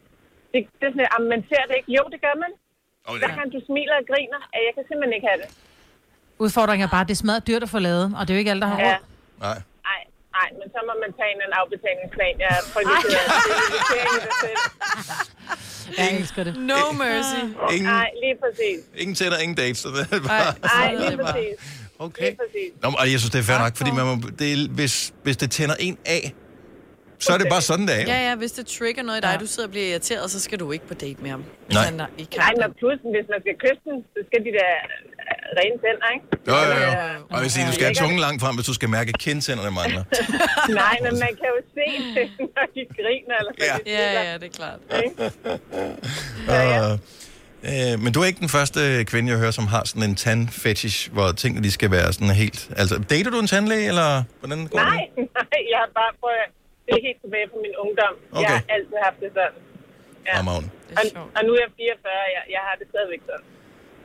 Det, 0.53 0.59
det 0.81 0.85
er 0.89 0.93
sådan, 0.97 1.13
at 1.19 1.23
man 1.35 1.41
ser 1.51 1.63
det 1.69 1.75
ikke. 1.81 1.91
Jo, 1.99 2.03
det 2.15 2.21
gør 2.27 2.37
man. 2.45 2.53
Oh, 3.09 3.15
Hver 3.23 3.33
gang 3.39 3.49
du 3.57 3.61
smiler 3.69 3.95
og 4.03 4.05
griner, 4.11 4.41
at 4.57 4.61
jeg 4.67 4.73
kan 4.77 4.83
simpelthen 4.89 5.15
ikke 5.19 5.29
have 5.31 5.41
det. 5.43 5.49
Udfordringen 6.45 6.85
er 6.89 6.91
bare, 6.97 7.05
at 7.05 7.09
det 7.11 7.15
er 7.19 7.23
smadret 7.25 7.43
dyrt 7.49 7.63
at 7.67 7.71
få 7.77 7.81
lavet, 7.89 8.07
og 8.19 8.21
det 8.25 8.31
er 8.31 8.37
jo 8.37 8.43
ikke 8.43 8.53
alle, 8.55 8.63
der 8.67 8.71
har 8.75 8.79
Ja. 8.81 8.95
råd. 8.97 9.03
Nej. 9.47 9.59
Nej, 10.37 10.49
men 10.59 10.67
så 10.75 10.79
må 10.89 10.93
man 11.05 11.11
tage 11.19 11.33
en 11.37 11.53
afbetalingsplan. 11.63 12.35
Jeg 12.45 12.51
er 12.59 12.63
frygtelig 12.73 13.03
ked 13.05 13.15
af 13.23 13.29
det. 14.45 14.53
Er. 14.53 15.99
Jeg 15.99 16.07
elsker 16.21 16.45
det. 16.45 16.53
No 16.73 16.93
mercy. 16.93 17.41
Ingen, 17.75 17.91
Nej, 17.93 18.11
lige 18.23 18.37
præcis. 18.43 18.79
ingen 19.03 19.15
tænder, 19.15 19.39
ingen 19.39 19.57
dates. 19.57 19.79
Så 19.79 19.89
det 19.89 20.13
er 20.13 20.21
bare... 20.29 20.55
Nej, 20.63 20.95
lige 20.95 21.17
præcis. 21.25 21.55
Okay. 21.99 22.25
Lige 22.25 22.37
præcis. 22.43 22.71
Nå, 22.83 22.89
og 22.99 23.13
jeg 23.13 23.19
synes, 23.21 23.31
det 23.31 23.39
er 23.39 23.43
fair 23.43 23.59
nok, 23.59 23.77
fordi 23.77 23.91
man 23.91 24.05
må, 24.07 24.15
det 24.39 24.53
er, 24.53 24.69
hvis, 24.71 25.13
hvis 25.23 25.37
det 25.37 25.51
tænder 25.51 25.75
en 25.81 25.99
af, 26.05 26.35
så 27.19 27.33
er 27.33 27.39
det 27.39 27.47
bare 27.51 27.61
sådan, 27.71 27.87
det 27.89 27.95
er. 28.01 28.05
Ja, 28.15 28.29
ja, 28.29 28.35
hvis 28.35 28.53
det 28.53 28.67
trigger 28.67 29.03
noget 29.03 29.19
i 29.19 29.23
dig, 29.27 29.37
du 29.41 29.47
sidder 29.47 29.67
og 29.69 29.71
bliver 29.71 29.89
irriteret, 29.93 30.31
så 30.31 30.41
skal 30.41 30.59
du 30.61 30.73
ikke 30.73 30.87
på 30.87 30.95
date 30.95 31.23
med 31.23 31.31
ham. 31.31 31.45
Hvis 31.67 31.75
Nej. 31.75 31.85
han 31.85 31.95
i 32.19 32.25
Nej, 32.37 32.53
men 32.61 32.69
plus, 32.81 32.99
hvis 33.15 33.27
man 33.33 33.41
skal 33.45 33.55
kysse 33.65 33.83
den, 33.91 33.99
så 34.15 34.21
skal 34.29 34.41
de 34.47 34.51
da 34.61 34.67
øh, 35.25 35.59
rene 35.59 35.77
tænder, 35.85 36.09
ikke? 36.17 36.27
Jo, 36.51 36.57
jo, 36.71 36.77
jo. 36.87 36.91
Og 37.31 37.35
jeg 37.37 37.43
vil 37.43 37.51
sige, 37.51 37.67
du 37.71 37.73
skal 37.73 37.87
have 37.91 37.95
tungen 38.05 38.21
langt 38.27 38.39
frem, 38.43 38.55
hvis 38.59 38.67
du 38.71 38.75
skal 38.81 38.89
mærke, 38.97 39.09
at 39.15 39.19
kindtænderne 39.27 39.71
mangler. 39.81 40.05
Nej, 40.83 40.97
men 41.05 41.13
man 41.25 41.33
kan 41.41 41.49
jo 41.55 41.61
se 41.77 41.87
det, 42.17 42.27
når 42.55 42.67
de 42.75 42.83
griner. 42.99 43.35
Eller 43.41 43.53
Ja. 43.69 43.77
Ja, 43.97 44.31
ja, 44.31 44.35
det 44.43 44.47
er 44.53 44.57
klart. 44.61 44.81
Uh, 46.55 46.93
øh, 47.71 47.95
men 48.03 48.13
du 48.13 48.19
er 48.23 48.27
ikke 48.31 48.41
den 48.41 48.49
første 48.59 49.05
kvinde, 49.05 49.31
jeg 49.33 49.39
hører, 49.39 49.51
som 49.61 49.67
har 49.67 49.83
sådan 49.85 50.03
en 50.11 50.17
tandfetish, 50.25 51.13
hvor 51.13 51.33
tingene 51.33 51.63
de 51.67 51.73
skal 51.73 51.91
være 51.91 52.13
sådan 52.13 52.31
helt... 52.31 52.71
Altså, 52.77 52.95
dater 53.11 53.31
du 53.31 53.39
en 53.41 53.47
tandlæge, 53.47 53.89
eller 53.89 54.23
hvordan 54.41 54.59
går 54.67 54.79
det? 54.79 54.89
Nej, 54.89 55.05
nej, 55.39 55.61
jeg 55.73 55.79
har 55.85 55.91
bare 56.01 56.13
prøvet... 56.21 56.47
Det 56.87 56.93
er 56.99 57.03
helt 57.09 57.21
tilbage 57.25 57.47
fra 57.53 57.59
min 57.67 57.75
ungdom. 57.85 58.15
Jeg 58.23 58.39
Okay. 58.41 58.57
har 58.61 58.75
altid 58.77 58.97
haft 59.07 59.19
det 59.25 59.31
sådan. 59.39 59.57
Ja. 60.27 60.33
Fremragende. 60.39 60.69
Og, 60.99 61.05
og 61.37 61.41
nu 61.47 61.51
er 61.57 61.61
jeg 61.65 61.71
44, 61.77 62.13
og 62.27 62.31
jeg, 62.37 62.43
jeg 62.57 62.63
har 62.69 62.75
det 62.81 62.87
stadigvæk 62.93 63.21
sådan. 63.31 63.47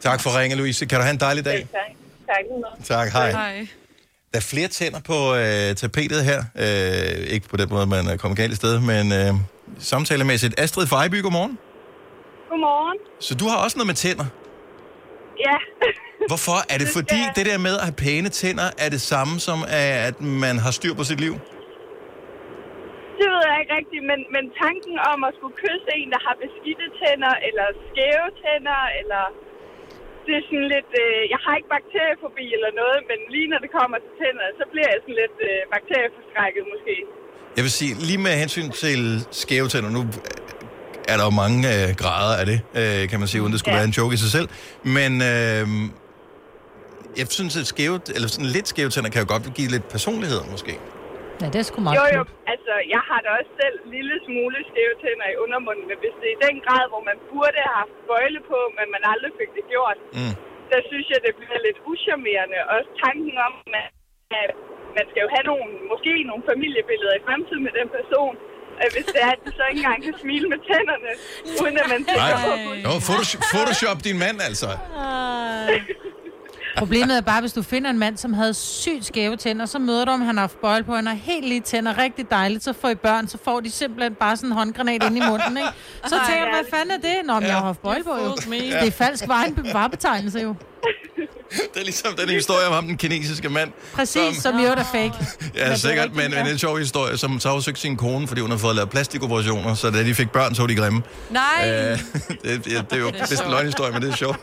Tak 0.08 0.20
for 0.24 0.30
ringen, 0.40 0.58
Louise. 0.62 0.86
Kan 0.90 0.96
du 1.00 1.04
have 1.08 1.16
en 1.20 1.24
dejlig 1.28 1.44
dag? 1.52 1.60
Tak. 1.80 1.92
Tak 2.32 2.44
meget. 2.64 2.86
Tak, 2.94 3.08
hej. 3.18 3.32
Hej. 3.32 3.68
Der 4.32 4.38
er 4.44 4.48
flere 4.54 4.68
tænder 4.68 5.02
på 5.12 5.18
øh, 5.42 5.76
tapetet 5.84 6.22
her. 6.30 6.40
Øh, 6.64 7.34
ikke 7.36 7.48
på 7.50 7.58
den 7.58 7.68
måde, 7.70 7.86
man 7.96 8.08
er 8.08 8.18
kommet 8.18 8.38
galt 8.42 8.54
i 8.54 8.56
sted, 8.56 8.74
men 8.92 9.06
øh, 9.20 9.34
samtalemæssigt. 9.80 10.60
Astrid 10.60 10.88
Fejby, 10.88 11.22
godmorgen. 11.22 11.58
Godmorgen. 12.50 12.98
Så 13.20 13.36
du 13.36 13.46
har 13.48 13.58
også 13.64 13.78
noget 13.78 13.88
med 13.88 13.96
tænder. 13.96 14.26
Ja. 15.48 15.56
Hvorfor? 16.28 16.58
Er 16.74 16.78
det 16.78 16.88
fordi, 16.94 17.20
det 17.36 17.46
der 17.46 17.58
med 17.58 17.76
at 17.78 17.84
have 17.84 17.94
pæne 17.94 18.30
tænder, 18.30 18.70
er 18.78 18.90
det 18.90 19.02
samme 19.02 19.40
som, 19.40 19.64
at 19.68 20.22
man 20.22 20.58
har 20.60 20.72
styr 20.72 20.94
på 20.94 21.04
sit 21.04 21.20
liv? 21.20 21.34
Det 23.20 23.28
ved 23.34 23.42
jeg 23.50 23.58
ikke 23.62 23.74
rigtigt, 23.80 24.04
men, 24.12 24.20
men 24.36 24.44
tanken 24.64 24.96
om 25.12 25.20
at 25.28 25.32
skulle 25.38 25.56
kysse 25.64 25.90
en, 26.00 26.10
der 26.16 26.22
har 26.28 26.36
beskidte 26.44 26.88
tænder, 27.02 27.34
eller 27.48 27.66
skæve 27.90 28.28
tænder, 28.44 28.82
eller... 29.00 29.24
Det 30.26 30.34
er 30.40 30.44
sådan 30.50 30.70
lidt... 30.76 30.92
Øh, 31.04 31.22
jeg 31.34 31.40
har 31.46 31.54
ikke 31.60 31.72
bakteriefobi 31.78 32.46
eller 32.58 32.72
noget, 32.82 33.00
men 33.10 33.20
lige 33.36 33.48
når 33.54 33.60
det 33.66 33.72
kommer 33.78 33.98
til 34.04 34.12
tænder, 34.22 34.46
så 34.60 34.66
bliver 34.72 34.90
jeg 34.94 35.00
sådan 35.04 35.20
lidt 35.24 35.38
øh, 35.50 35.60
bakterieforskrækket 35.74 36.64
måske. 36.74 36.96
Jeg 37.58 37.64
vil 37.66 37.74
sige, 37.80 37.92
lige 38.10 38.22
med 38.28 38.34
hensyn 38.44 38.70
til 38.84 39.02
skæve 39.42 39.68
tænder, 39.74 39.90
nu 39.98 40.02
er 41.12 41.16
der 41.20 41.26
jo 41.30 41.34
mange 41.44 41.60
øh, 41.74 41.88
grader 42.02 42.36
af 42.42 42.46
det, 42.52 42.60
øh, 42.80 43.02
kan 43.12 43.18
man 43.22 43.28
sige, 43.32 43.42
uden 43.44 43.52
det 43.54 43.60
skulle 43.60 43.76
ja. 43.76 43.80
være 43.80 43.90
en 43.92 43.96
joke 44.00 44.14
i 44.18 44.20
sig 44.26 44.32
selv. 44.38 44.48
Men 44.98 45.12
øh, 45.32 45.64
jeg 47.20 47.28
synes, 47.38 47.54
at 47.62 47.68
skæve, 47.74 47.96
eller 48.16 48.28
sådan 48.28 48.50
lidt 48.56 48.68
skæve 48.68 48.90
tænder 48.90 49.10
kan 49.10 49.22
jo 49.24 49.28
godt 49.34 49.44
give 49.58 49.70
lidt 49.76 49.86
personlighed, 49.96 50.42
måske. 50.52 50.72
Ja, 50.72 50.99
det 51.54 51.60
er 51.62 51.68
sgu 51.70 51.78
meget 51.86 51.96
Jo, 52.00 52.06
jo, 52.18 52.22
altså, 52.54 52.74
jeg 52.96 53.02
har 53.10 53.20
da 53.26 53.30
også 53.40 53.52
selv 53.62 53.78
lille 53.96 54.16
smule 54.26 54.58
skæve 54.70 54.96
tænder 55.04 55.28
i 55.34 55.38
undermunden, 55.44 55.86
men 55.90 55.98
hvis 56.04 56.16
det 56.20 56.28
er 56.30 56.36
i 56.38 56.42
den 56.48 56.58
grad, 56.66 56.84
hvor 56.92 57.04
man 57.10 57.18
burde 57.32 57.60
have 57.66 57.76
haft 57.82 57.96
bøjle 58.10 58.42
på, 58.52 58.60
men 58.78 58.86
man 58.96 59.04
aldrig 59.12 59.32
fik 59.40 59.52
det 59.58 59.66
gjort, 59.74 59.98
mm. 60.18 60.34
der 60.72 60.80
synes 60.90 61.06
jeg, 61.12 61.20
det 61.26 61.34
bliver 61.40 61.60
lidt 61.68 61.80
uschammerende. 61.92 62.58
Også 62.76 62.90
tanken 63.06 63.36
om, 63.48 63.54
at 64.44 64.50
man 64.98 65.06
skal 65.10 65.22
jo 65.26 65.30
have 65.36 65.46
nogle, 65.52 65.68
måske 65.92 66.12
nogle 66.32 66.44
familiebilleder 66.52 67.16
i 67.20 67.22
fremtiden 67.28 67.64
med 67.68 67.74
den 67.80 67.88
person, 67.98 68.34
at 68.84 68.90
hvis 68.96 69.08
det 69.14 69.22
er, 69.28 69.32
at 69.38 69.42
de 69.46 69.52
så 69.58 69.64
ikke 69.70 69.80
engang 69.84 70.00
kan 70.08 70.16
smile 70.24 70.48
med 70.54 70.60
tænderne, 70.70 71.12
uden 71.62 71.76
at 71.82 71.88
man 71.94 72.02
tænker 72.12 72.36
på, 72.48 72.52
Nej, 72.56 72.86
Nå, 72.88 72.94
Photoshop, 73.08 73.42
Photoshop 73.54 73.98
din 74.08 74.18
mand, 74.24 74.38
altså. 74.50 74.70
Problemet 76.80 77.18
er 77.18 77.22
bare, 77.22 77.42
hvis 77.42 77.54
du 77.54 77.62
finder 77.64 77.90
en 77.90 78.00
mand, 78.00 78.18
som 78.18 78.34
havde 78.34 78.54
sygt 78.54 79.06
skæve 79.06 79.36
tænder, 79.36 79.66
så 79.66 79.80
møder 79.80 80.06
du, 80.06 80.12
om 80.12 80.22
han 80.22 80.36
har 80.38 80.42
haft 80.42 80.62
bøjle 80.62 80.84
på, 80.84 80.96
han 80.96 81.08
har 81.08 81.14
helt 81.16 81.48
lige 81.48 81.62
tænder, 81.62 81.98
rigtig 81.98 82.32
dejligt, 82.32 82.64
så 82.64 82.74
får 82.82 82.90
I 82.90 82.96
børn, 82.96 83.28
så 83.28 83.38
får 83.44 83.60
de 83.60 83.72
simpelthen 83.72 84.16
bare 84.16 84.38
sådan 84.38 84.50
en 84.50 84.54
håndgranat 84.54 85.04
ind 85.04 85.18
i 85.18 85.22
munden, 85.30 85.58
ikke? 85.58 85.70
Så 86.08 86.16
Ej, 86.16 86.26
tænker 86.28 86.46
du, 86.46 86.50
ja. 86.50 86.56
hvad 86.62 86.80
fanden 86.80 86.92
er 86.92 86.98
det? 86.98 87.26
Nå, 87.26 87.34
men 87.34 87.44
jeg 87.44 87.56
har 87.56 87.64
haft 87.64 87.82
bøjle 87.82 88.04
på, 88.04 88.16
jo. 88.24 88.36
Det 88.52 88.88
er 88.88 88.92
falsk 88.92 89.24
varebetegnelse, 89.74 90.40
jo. 90.40 90.56
Det 91.74 91.82
er 91.82 91.84
ligesom 91.84 92.16
den 92.16 92.30
historie 92.30 92.68
om 92.68 92.74
ham, 92.74 92.86
den 92.88 92.98
kinesiske 92.98 93.50
mand. 93.50 93.72
Præcis, 93.94 94.38
som 94.38 94.60
jo 94.60 94.66
er 94.66 94.84
fake. 94.92 95.14
Ja, 95.56 95.76
sikkert, 95.76 96.16
men, 96.16 96.32
men 96.32 96.48
en 96.48 96.58
sjov 96.58 96.78
historie, 96.78 97.18
som 97.18 97.40
sagsøgte 97.40 97.82
sin 97.82 97.98
kone, 97.98 98.28
fordi 98.28 98.42
hun 98.42 98.52
har 98.52 98.58
fået 98.58 98.76
lavet 98.76 98.90
plastikoperationer, 98.90 99.74
så 99.74 99.90
da 99.90 100.04
de 100.04 100.16
fik 100.16 100.30
børn, 100.30 100.56
så 100.56 100.62
var 100.62 100.68
de 100.68 100.76
grimme. 100.76 101.02
Nej! 101.30 101.70
Øh, 101.70 102.00
det, 102.44 102.68
ja, 102.68 102.82
det 102.82 102.94
er 102.94 102.98
jo 102.98 103.08
Det 103.12 103.40
er 103.40 103.46
en 103.46 103.52
løgnhistorie, 103.52 103.92
men 103.92 104.02
det 104.02 104.12
er 104.12 104.16
sjovt. 104.16 104.40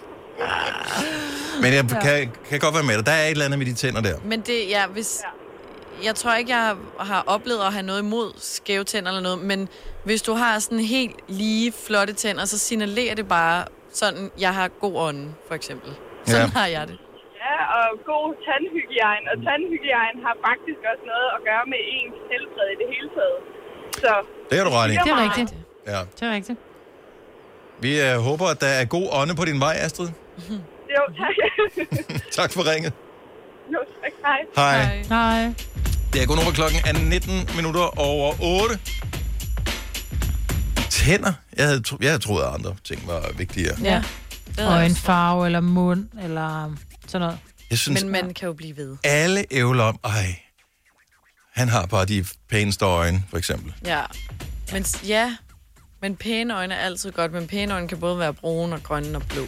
Men 1.63 1.71
jeg 1.75 1.85
kan, 2.03 2.33
kan 2.51 2.59
godt 2.61 2.75
være 2.75 2.83
med 2.91 2.97
dig. 2.99 3.07
Der 3.07 3.13
er 3.13 3.25
et 3.25 3.31
eller 3.31 3.45
andet 3.45 3.59
med 3.59 3.67
de 3.67 3.75
tænder 3.75 4.01
der. 4.01 4.17
Men 4.25 4.41
det, 4.41 4.59
ja, 4.69 4.87
hvis... 4.87 5.23
Jeg 6.05 6.15
tror 6.15 6.35
ikke, 6.35 6.51
jeg 6.57 6.75
har- 7.01 7.25
oplevet 7.27 7.61
at 7.67 7.73
have 7.73 7.83
noget 7.91 8.01
imod 8.03 8.33
skæve 8.39 8.85
tænder 8.85 9.09
eller 9.11 9.23
noget, 9.23 9.39
men 9.39 9.69
hvis 10.05 10.23
du 10.23 10.33
har 10.35 10.59
sådan 10.59 10.81
helt 10.81 11.17
lige 11.29 11.73
flotte 11.87 12.13
tænder, 12.13 12.45
så 12.45 12.59
signalerer 12.59 13.15
det 13.15 13.29
bare 13.29 13.65
sådan, 13.93 14.31
jeg 14.41 14.55
har 14.55 14.69
god 14.69 14.95
ånd, 14.97 15.29
for 15.49 15.55
eksempel. 15.55 15.91
Sådan 16.27 16.47
Ja. 16.55 16.59
har 16.61 16.67
jeg 16.67 16.85
det. 16.89 16.99
Ja, 17.45 17.57
og 17.79 17.87
god 18.13 18.27
tandhygiejne. 18.47 19.27
Og 19.33 19.37
tandhygiejne 19.47 20.19
har 20.27 20.35
faktisk 20.49 20.81
også 20.93 21.05
noget 21.13 21.29
at 21.37 21.41
gøre 21.49 21.65
med 21.73 21.81
ens 21.97 22.17
helbred 22.33 22.69
i 22.75 22.77
det 22.83 22.89
hele 22.95 23.09
taget. 23.19 23.39
Så 24.03 24.13
Det 24.51 24.59
har 24.59 24.65
du 24.65 24.71
ret 24.79 24.89
i. 24.91 24.97
Det 25.05 25.13
er 25.17 25.23
rigtigt. 25.29 25.51
Ja. 25.87 26.01
Det 26.17 26.23
er 26.29 26.33
rigtigt. 26.39 26.59
Vi 27.81 27.91
uh, 28.07 28.21
håber, 28.29 28.47
at 28.55 28.61
der 28.61 28.67
er 28.81 28.85
god 28.85 29.07
ånde 29.21 29.35
på 29.41 29.45
din 29.45 29.61
vej, 29.61 29.75
Astrid. 29.87 30.09
Jo, 30.97 31.03
tak. 31.19 31.35
Tak 32.39 32.53
for 32.53 32.71
ringet. 32.73 32.93
jo, 33.73 33.79
tak. 34.03 34.13
Hej. 34.57 34.85
Hej. 34.85 35.03
Nej. 35.11 35.55
Det 36.13 36.23
er 36.23 36.27
kun 36.27 36.39
klokken 36.55 36.81
er 36.87 36.93
19 36.93 37.49
minutter 37.57 37.99
over 38.01 38.35
8. 38.41 38.79
Tænder. 40.91 41.33
Jeg 41.57 41.67
havde, 41.67 41.83
tro, 41.83 41.97
jeg 42.01 42.09
havde 42.11 42.23
troet, 42.23 42.43
at 42.43 42.55
andre 42.55 42.77
ting 42.85 43.07
var 43.07 43.31
vigtigere. 43.37 43.77
Ja. 43.83 44.03
Og 44.59 44.87
en 44.87 44.95
farve, 44.95 45.47
eller 45.47 45.61
mund, 45.61 46.09
eller 46.23 46.77
sådan 47.07 47.21
noget. 47.27 47.39
Jeg 47.71 47.79
synes, 47.79 48.03
Men 48.03 48.13
man 48.13 48.35
kan 48.35 48.47
jo 48.47 48.53
blive 48.53 48.77
ved. 48.77 48.97
alle 49.05 49.45
ævler 49.51 49.85
om, 49.85 49.99
ej, 50.05 50.39
han 51.55 51.69
har 51.69 51.87
bare 51.87 52.05
de 52.05 52.25
pæneste 52.51 52.85
øjne, 52.85 53.23
for 53.31 53.39
eksempel. 53.39 53.75
Ja. 53.87 54.03
Men 54.73 54.85
ja, 55.07 55.37
men 56.07 56.17
pæne 56.17 56.55
øjne 56.55 56.75
er 56.75 56.79
altid 56.79 57.13
godt, 57.13 57.33
men 57.33 57.47
pæne 57.47 57.75
øjne 57.75 57.89
kan 57.89 57.99
både 57.99 58.19
være 58.19 58.35
brune 58.35 58.77
og 58.77 58.83
grønne 58.83 59.19
og 59.19 59.23
blå. 59.29 59.43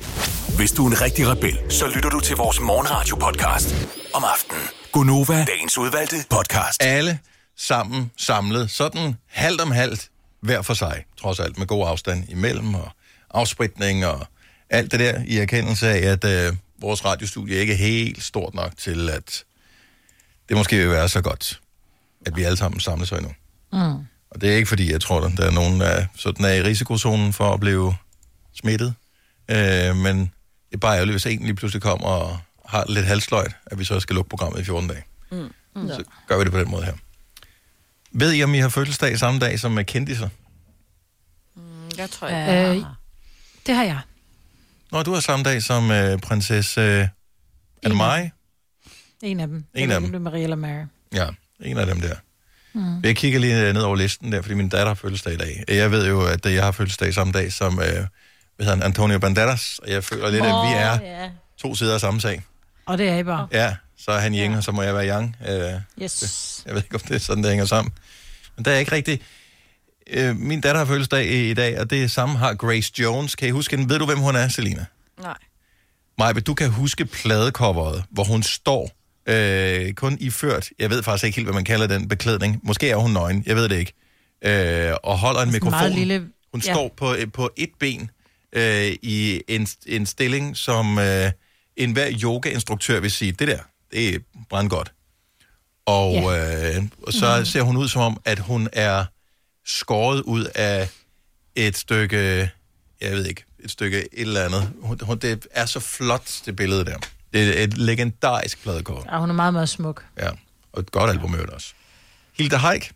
Hvis 0.56 0.72
du 0.72 0.86
er 0.86 0.90
en 0.90 1.00
rigtig 1.00 1.28
rebel, 1.28 1.72
så 1.72 1.86
lytter 1.94 2.10
du 2.10 2.20
til 2.20 2.36
vores 2.36 2.60
morgenradio-podcast 2.60 3.74
om 4.14 4.24
aftenen. 4.24 4.62
Gunova, 4.92 5.44
dagens 5.44 5.78
udvalgte 5.78 6.16
podcast. 6.30 6.82
Alle 6.82 7.18
sammen 7.56 8.10
samlet, 8.16 8.70
sådan 8.70 9.16
halvt 9.26 9.60
om 9.60 9.70
halvt, 9.70 10.10
hver 10.40 10.62
for 10.62 10.74
sig, 10.74 11.04
trods 11.20 11.40
alt 11.40 11.58
med 11.58 11.66
god 11.66 11.88
afstand 11.88 12.28
imellem, 12.28 12.74
og 12.74 12.90
afspritning 13.30 14.06
og 14.06 14.26
alt 14.70 14.92
det 14.92 15.00
der, 15.00 15.22
i 15.26 15.38
erkendelse 15.38 15.88
af, 15.88 16.12
at 16.12 16.24
øh, 16.24 16.56
vores 16.80 17.04
radiostudie 17.04 17.56
ikke 17.56 17.72
er 17.72 17.76
helt 17.76 18.22
stort 18.22 18.54
nok 18.54 18.72
til, 18.76 19.10
at 19.10 19.44
det 20.48 20.56
måske 20.56 20.76
vil 20.76 20.90
være 20.90 21.08
så 21.08 21.20
godt, 21.20 21.60
at 22.26 22.36
vi 22.36 22.42
alle 22.42 22.56
sammen 22.56 22.80
samles 22.80 23.10
her 23.10 23.16
endnu. 23.16 23.32
Mm. 23.72 24.06
Og 24.30 24.40
det 24.40 24.52
er 24.52 24.56
ikke 24.56 24.68
fordi, 24.68 24.92
jeg 24.92 25.00
tror, 25.00 25.20
at 25.20 25.32
der 25.36 25.46
er 25.46 25.50
nogen, 25.50 25.80
der 25.80 26.06
sådan 26.16 26.44
er 26.44 26.52
i 26.52 26.62
risikozonen 26.62 27.32
for 27.32 27.52
at 27.54 27.60
blive 27.60 27.94
smittet. 28.54 28.94
Øh, 29.48 29.96
men 29.96 30.18
det 30.20 30.74
er 30.74 30.78
bare 30.78 30.94
ærgerligt, 30.94 31.14
hvis 31.14 31.26
en 31.26 31.42
lige 31.42 31.54
pludselig 31.54 31.82
kommer 31.82 32.08
og 32.08 32.38
har 32.66 32.84
lidt 32.88 33.06
halsløjt, 33.06 33.52
at 33.66 33.78
vi 33.78 33.84
så 33.84 34.00
skal 34.00 34.14
lukke 34.16 34.28
programmet 34.28 34.60
i 34.60 34.64
14 34.64 34.88
dage. 34.88 35.04
Mm. 35.30 35.52
Mm. 35.76 35.88
Så 35.88 36.04
gør 36.26 36.38
vi 36.38 36.44
det 36.44 36.52
på 36.52 36.58
den 36.58 36.70
måde 36.70 36.84
her. 36.84 36.94
Ved 38.12 38.34
I, 38.34 38.42
om 38.42 38.54
I 38.54 38.58
har 38.58 38.68
fødselsdag 38.68 39.18
samme 39.18 39.40
dag 39.40 39.58
som 39.60 39.78
er 39.78 39.82
kendiser? 39.82 40.28
Jeg 41.98 42.10
tror 42.10 42.28
ikke. 42.28 42.78
Øh, 42.78 42.84
det 43.66 43.74
har 43.74 43.84
jeg. 43.84 44.00
Nå, 44.92 45.02
du 45.02 45.12
har 45.12 45.20
samme 45.20 45.44
dag 45.44 45.62
som 45.62 45.90
øh, 45.90 46.18
prinsesse... 46.18 46.80
Øh, 46.80 46.86
er 46.86 47.08
det 47.88 47.96
mig? 47.96 48.32
En 49.22 49.40
af 49.40 49.46
dem. 49.46 49.64
En 49.74 49.88
Jeg 49.88 49.96
af 49.96 50.00
dem. 50.00 50.22
Marie 50.22 50.42
eller 50.42 50.56
Mary. 50.56 50.84
Ja, 51.12 51.28
en 51.60 51.78
af 51.78 51.86
dem 51.86 52.00
der. 52.00 52.14
Mm. 52.78 53.00
Jeg 53.04 53.16
kigger 53.16 53.38
lige 53.40 53.72
ned 53.72 53.82
over 53.82 53.96
listen 53.96 54.32
der, 54.32 54.42
fordi 54.42 54.54
min 54.54 54.68
datter 54.68 54.86
har 54.86 54.94
fødselsdag 54.94 55.32
i 55.32 55.36
dag. 55.36 55.64
Jeg 55.68 55.90
ved 55.90 56.08
jo, 56.08 56.26
at 56.26 56.46
jeg 56.46 56.64
har 56.64 56.72
fødselsdag 56.72 57.14
samme 57.14 57.32
dag 57.32 57.52
som 57.52 57.72
øh, 57.80 57.84
hvad 57.86 58.06
hedder 58.58 58.74
han, 58.74 58.82
Antonio 58.82 59.18
Banderas, 59.18 59.78
og 59.82 59.90
jeg 59.90 60.04
føler 60.04 60.30
lidt, 60.30 60.42
at 60.42 60.48
vi 60.48 60.72
er 60.74 60.98
ja. 61.22 61.30
to 61.58 61.74
sider 61.74 61.94
af 61.94 62.00
samme 62.00 62.20
sag. 62.20 62.42
Og 62.86 62.98
det 62.98 63.08
er 63.08 63.18
I 63.18 63.22
bare. 63.22 63.48
Ja, 63.52 63.74
så 63.98 64.10
er 64.10 64.18
han 64.18 64.34
yin, 64.34 64.54
og 64.54 64.64
så 64.64 64.72
må 64.72 64.82
jeg 64.82 64.94
være 64.94 65.08
yang. 65.08 65.36
Øh, 65.48 65.72
Yes. 66.02 66.62
jeg 66.66 66.74
ved 66.74 66.82
ikke, 66.82 66.94
om 66.94 67.00
det 67.00 67.14
er 67.14 67.18
sådan, 67.18 67.42
det 67.42 67.50
hænger 67.50 67.66
sammen. 67.66 67.92
Men 68.56 68.64
der 68.64 68.70
er 68.70 68.78
ikke 68.78 68.92
rigtig... 68.92 69.20
Øh, 70.10 70.36
min 70.36 70.60
datter 70.60 70.78
har 70.78 70.86
fødselsdag 70.86 71.26
i, 71.26 71.50
i 71.50 71.54
dag, 71.54 71.80
og 71.80 71.90
det 71.90 72.10
samme 72.10 72.38
har 72.38 72.54
Grace 72.54 72.92
Jones. 72.98 73.34
Kan 73.34 73.48
I 73.48 73.50
huske 73.50 73.76
hende? 73.76 73.90
Ved 73.92 73.98
du, 73.98 74.06
hvem 74.06 74.18
hun 74.18 74.36
er, 74.36 74.48
Selina? 74.48 74.84
Nej. 75.22 75.36
Majbe, 76.18 76.40
du 76.40 76.54
kan 76.54 76.70
huske 76.70 77.04
pladecoveret, 77.04 78.04
hvor 78.10 78.24
hun 78.24 78.42
står 78.42 78.90
øh, 79.28 79.92
kun 79.92 80.16
iført, 80.20 80.70
jeg 80.78 80.90
ved 80.90 81.02
faktisk 81.02 81.24
ikke 81.24 81.36
helt, 81.36 81.46
hvad 81.46 81.54
man 81.54 81.64
kalder 81.64 81.86
den 81.86 82.08
beklædning. 82.08 82.60
Måske 82.62 82.90
er 82.90 82.96
hun 82.96 83.10
nøgen, 83.12 83.42
jeg 83.46 83.56
ved 83.56 83.68
det 83.68 83.78
ikke. 83.78 83.92
Øh, 84.44 84.92
og 85.02 85.18
holder 85.18 85.40
en 85.40 85.52
mikrofon. 85.52 85.90
lille- 85.92 86.28
Hun 86.52 86.60
ja. 86.66 86.72
står 86.74 86.94
på, 86.96 87.14
på 87.32 87.50
et 87.56 87.70
ben 87.80 88.10
øh, 88.52 88.86
i 89.02 89.42
en, 89.48 89.68
en 89.86 90.06
stilling, 90.06 90.56
som 90.56 90.98
øh, 90.98 91.30
enhver 91.76 92.10
yogainstruktør 92.22 93.00
vil 93.00 93.10
sige, 93.10 93.32
det 93.32 93.48
der, 93.48 93.58
det 93.92 94.14
er 94.14 94.18
brandgodt. 94.50 94.92
Og, 95.86 96.14
øh, 96.14 96.82
og 97.02 97.12
så 97.12 97.36
Mhm. 97.36 97.44
ser 97.44 97.62
hun 97.62 97.76
ud 97.76 97.88
som 97.88 98.02
om, 98.02 98.20
at 98.24 98.38
hun 98.38 98.68
er 98.72 99.04
skåret 99.66 100.20
ud 100.22 100.44
af 100.54 100.88
et 101.56 101.76
stykke, 101.76 102.50
jeg 103.00 103.12
ved 103.12 103.26
ikke, 103.26 103.44
et 103.64 103.70
stykke 103.70 103.98
et 103.98 104.08
eller 104.12 104.44
andet. 104.44 104.72
Hun, 104.82 104.98
hun, 105.02 105.18
det 105.18 105.46
er 105.50 105.66
så 105.66 105.80
flot, 105.80 106.40
det 106.46 106.56
billede 106.56 106.84
der. 106.84 106.96
Det 107.32 107.60
er 107.60 107.64
et 107.64 107.78
legendarisk 107.78 108.62
pladekort. 108.62 109.06
Ja, 109.06 109.18
hun 109.18 109.30
er 109.30 109.34
meget, 109.34 109.52
meget 109.52 109.68
smuk. 109.68 110.06
Ja, 110.18 110.30
og 110.72 110.80
et 110.80 110.90
godt 110.90 111.10
album 111.10 111.30
i 111.30 111.34
øvrigt 111.34 111.52
også. 111.52 111.74
Hilda 112.38 112.56
Haik. 112.56 112.92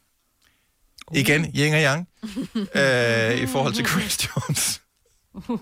Igen, 1.15 1.45
yin 1.57 1.75
og 1.75 1.81
yang. 1.81 2.09
øh, 2.75 3.43
I 3.43 3.47
forhold 3.47 3.75
til 3.75 3.87
Chris 3.87 4.29
Jones. 4.29 4.81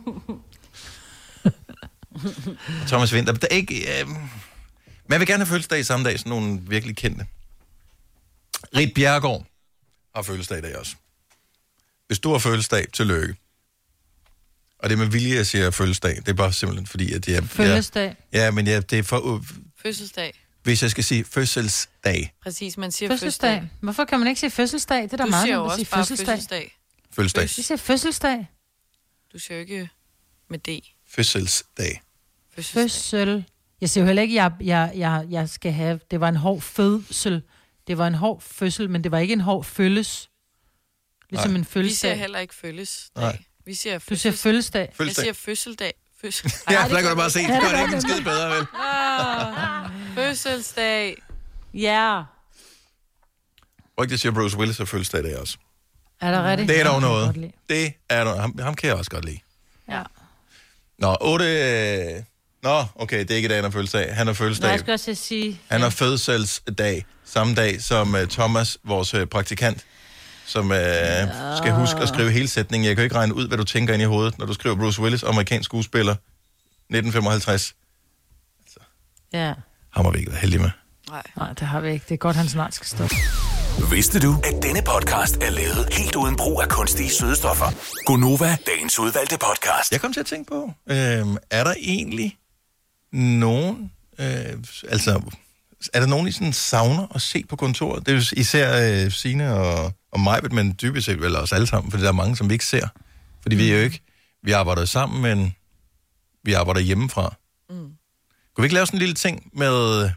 Thomas 2.89 3.15
Winter. 3.15 3.33
Der 3.33 3.47
er 3.51 3.55
ikke... 3.55 4.01
Øh, 4.01 4.09
man 5.07 5.21
vil 5.21 5.27
gerne 5.29 5.45
have 5.45 5.47
fødselsdag 5.47 5.87
samme 5.87 6.09
dag, 6.09 6.19
sådan 6.19 6.31
nogle 6.31 6.61
virkelig 6.63 6.97
kendte. 6.97 7.27
Rit 8.77 8.95
Bjergård 8.95 9.47
har 10.15 10.23
fødselsdag 10.23 10.59
i 10.59 10.61
dag 10.61 10.79
også. 10.79 10.97
Hvis 12.07 12.19
du 12.19 12.33
har 12.33 12.39
fødselsdag, 12.39 12.87
tillykke. 12.93 13.35
Og 14.83 14.91
det 14.91 14.95
er 14.95 14.99
med 14.99 15.07
vilje, 15.07 15.35
jeg 15.35 15.47
siger 15.47 15.71
fødselsdag. 15.71 16.17
Det 16.17 16.29
er 16.29 16.33
bare 16.35 16.53
simpelthen 16.53 16.87
fordi, 16.87 17.13
at 17.13 17.29
jeg... 17.29 17.45
Fødselsdag. 17.45 18.17
Ja, 18.33 18.45
ja 18.45 18.51
men 18.51 18.67
ja, 18.67 18.81
det 18.81 18.99
er 18.99 19.03
for... 19.03 19.19
Uh, 19.19 19.45
Fødselsdag. 19.83 20.41
hvis 20.63 20.83
jeg 20.83 20.91
skal 20.91 21.05
sige 21.05 21.25
fødselsdag. 21.25 22.33
Præcis, 22.43 22.77
man 22.77 22.93
siger 22.93 23.09
Fødselsdag. 23.11 23.51
fødselsdag. 23.51 23.79
Hvorfor 23.81 24.05
kan 24.05 24.19
man 24.19 24.29
ikke 24.29 24.41
sige 24.41 24.51
fødselsdag? 24.51 25.03
Det 25.03 25.13
er 25.13 25.17
da 25.17 25.23
Du 25.25 25.31
meget 25.31 25.45
siger 25.47 25.59
at 25.59 25.65
også 25.65 25.77
sige 25.77 25.87
bare 25.91 26.01
fødselsdag. 26.01 26.27
fødselsdag. 26.35 26.77
Fødselsdag. 27.13 27.43
Vi 27.43 27.49
siger 27.63 27.77
fødselsdag. 27.77 28.47
Du 29.33 29.39
siger 29.39 29.57
jo 29.57 29.61
ikke 29.61 29.89
med 30.51 30.59
D. 30.59 30.69
Fødselsdag. 31.11 32.03
Fødsel. 32.59 33.45
Jeg 33.81 33.91
siger 33.91 34.03
jo 34.03 34.07
heller 34.07 34.23
ikke, 34.23 34.35
jeg, 34.35 34.53
jeg, 34.61 34.93
jeg, 34.97 35.27
jeg 35.31 35.49
skal 35.49 35.73
have... 35.73 36.01
Det 36.11 36.21
var 36.21 36.29
en 36.29 36.37
hård 36.37 36.61
fødsel. 36.61 37.43
Det 37.87 37.99
var 37.99 38.07
en 38.07 38.15
hård 38.15 38.41
fødsel, 38.41 38.91
men 38.91 39.05
det 39.05 39.13
var 39.13 39.19
ikke 39.19 39.33
en 39.33 39.41
hård 39.41 39.65
følges. 39.65 40.31
Ligesom 41.31 41.51
Nej. 41.51 41.57
en 41.59 41.61
Vi 41.61 41.65
siger 41.65 41.73
fødselsdag. 41.83 42.19
heller 42.19 42.39
ikke 42.39 42.55
følges. 42.55 43.11
Nej. 43.17 43.39
Vi 43.71 43.75
siger 43.75 43.99
Du 44.11 44.17
siger 44.17 44.33
fødselsdag. 44.33 44.81
Jeg 44.81 44.89
Fødselsdag. 44.97 45.23
siger 45.25 45.33
fødselsdag. 45.33 45.93
Fødsel... 46.21 46.53
Ja, 46.71 46.85
der 46.89 47.01
kan 47.01 47.11
du 47.11 47.17
bare 47.17 47.31
se. 47.31 47.39
Det 47.39 47.49
gør 47.49 47.69
det 47.69 47.81
ikke 47.81 47.85
en 47.85 47.93
det. 47.93 48.03
skid 48.03 48.25
bedre, 48.25 48.51
vel? 48.57 48.67
Ah, 48.75 49.91
fødselsdag. 50.15 51.17
Ja. 51.75 52.23
Og 53.97 54.05
ikke 54.05 54.13
det 54.13 54.21
siger 54.21 54.33
Bruce 54.33 54.59
Willis 54.59 54.79
har 54.79 54.85
fødselsdag 54.85 55.21
i 55.21 55.23
dag 55.23 55.39
også. 55.39 55.57
Er 56.21 56.31
der 56.31 56.51
rigtigt? 56.51 56.69
Det 56.69 56.81
er 56.81 56.85
dog 56.85 57.01
noget. 57.01 57.53
Det 57.69 57.93
er 58.09 58.25
der. 58.25 58.41
Ham, 58.41 58.59
ham 58.59 58.75
kan 58.75 58.89
jeg 58.89 58.97
også 58.97 59.11
godt 59.11 59.25
lide. 59.25 59.39
Ja. 59.89 60.03
Nå, 60.99 61.17
8... 61.21 61.45
øh, 62.17 62.23
Nå, 62.63 62.85
okay, 62.95 63.19
det 63.21 63.31
er 63.31 63.37
ikke 63.37 63.47
i 63.47 63.49
dag, 63.49 63.57
han 63.57 63.65
har 63.65 63.71
fødselsdag. 63.71 64.09
Han 64.09 64.17
har 64.17 64.25
Nå, 64.25 64.33
fødselsdag. 64.33 64.71
jeg 64.71 64.81
skal 64.81 64.93
også 64.93 65.15
sige... 65.15 65.61
Han 65.69 65.81
har 65.81 65.91
fødselsdag 65.91 67.05
samme 67.25 67.55
dag 67.55 67.83
som 67.83 68.15
uh, 68.15 68.21
Thomas, 68.21 68.79
vores 68.85 69.15
uh, 69.15 69.25
praktikant, 69.25 69.85
som 70.51 70.65
uh, 70.65 70.77
skal 71.59 71.73
huske 71.73 72.01
at 72.01 72.09
skrive 72.09 72.31
hele 72.31 72.49
sætningen. 72.49 72.87
Jeg 72.89 72.97
kan 72.97 73.03
jo 73.03 73.05
ikke 73.05 73.17
regne 73.17 73.35
ud, 73.35 73.49
hvad 73.49 73.59
du 73.59 73.65
tænker 73.65 73.95
ind 73.95 74.03
i 74.03 74.07
hovedet, 74.07 74.39
når 74.39 74.47
du 74.47 74.55
skriver 74.55 74.77
Bruce 74.77 75.03
Willis, 75.03 75.23
amerikansk 75.23 75.65
skuespiller, 75.65 76.13
1955. 76.13 77.75
Ja. 79.33 79.55
Ham 79.91 80.05
har 80.05 80.13
vi 80.13 80.19
ikke 80.19 80.31
været 80.31 80.41
heldige 80.41 80.61
med. 80.61 80.71
Nej, 81.37 81.53
det 81.53 81.63
har 81.63 81.81
vi 81.81 81.91
ikke. 81.91 82.05
Det 82.09 82.15
er 82.15 82.19
godt, 82.19 82.37
han 82.37 82.49
snart 82.49 82.75
skal 82.75 82.87
stå. 82.87 83.05
Vidste 83.91 84.21
du, 84.21 84.35
at 84.45 84.63
denne 84.63 84.83
podcast 84.83 85.37
er 85.37 85.51
lavet 85.51 85.89
helt 85.93 86.17
uden 86.17 86.37
brug 86.37 86.63
af 86.63 86.69
kunstige 86.69 87.11
sødestoffer? 87.11 87.67
Gonova, 88.05 88.57
dagens 88.67 88.99
udvalgte 88.99 89.39
podcast. 89.39 89.93
Jeg 89.93 90.01
kom 90.01 90.13
til 90.13 90.21
at 90.21 90.27
tænke 90.27 90.49
på, 90.53 90.73
øh, 90.87 90.97
er 91.51 91.65
der 91.65 91.75
egentlig 91.79 92.39
nogen, 93.13 93.93
øh, 94.19 94.27
altså, 94.89 95.23
er 95.95 96.01
der 96.01 96.07
nogen, 96.07 96.29
I 96.29 96.33
sådan 96.33 96.53
savner 96.53 97.07
at 97.15 97.23
se 97.23 97.45
på 97.49 97.57
kontoret? 97.57 98.07
Det 98.07 98.13
er 98.13 98.17
jo 98.17 98.23
især 98.37 99.05
øh, 99.05 99.13
Signe 99.13 99.55
og, 99.55 99.93
og 100.13 100.21
mig, 100.21 100.55
men 100.55 100.77
dybest 100.83 101.07
set 101.07 101.21
vel 101.21 101.37
os 101.37 101.53
alle 101.53 101.67
sammen, 101.67 101.91
fordi 101.91 102.03
der 102.03 102.09
er 102.09 102.13
mange, 102.13 102.37
som 102.37 102.49
vi 102.49 102.55
ikke 102.55 102.67
ser. 102.67 102.89
Fordi 103.43 103.57
vi 103.57 103.71
er 103.71 103.77
jo 103.77 103.83
ikke, 103.83 104.03
vi 104.43 104.53
arbejder 104.53 104.85
sammen, 104.85 105.23
men 105.23 105.55
vi 106.45 106.53
arbejder 106.53 106.81
hjemmefra. 106.81 107.35
Mm. 107.71 107.77
Kunne 107.77 108.63
vi 108.63 108.65
ikke 108.65 108.75
lave 108.75 108.87
sådan 108.87 108.97
en 108.97 109.01
lille 109.01 109.15
ting 109.15 109.51
med, 109.53 110.11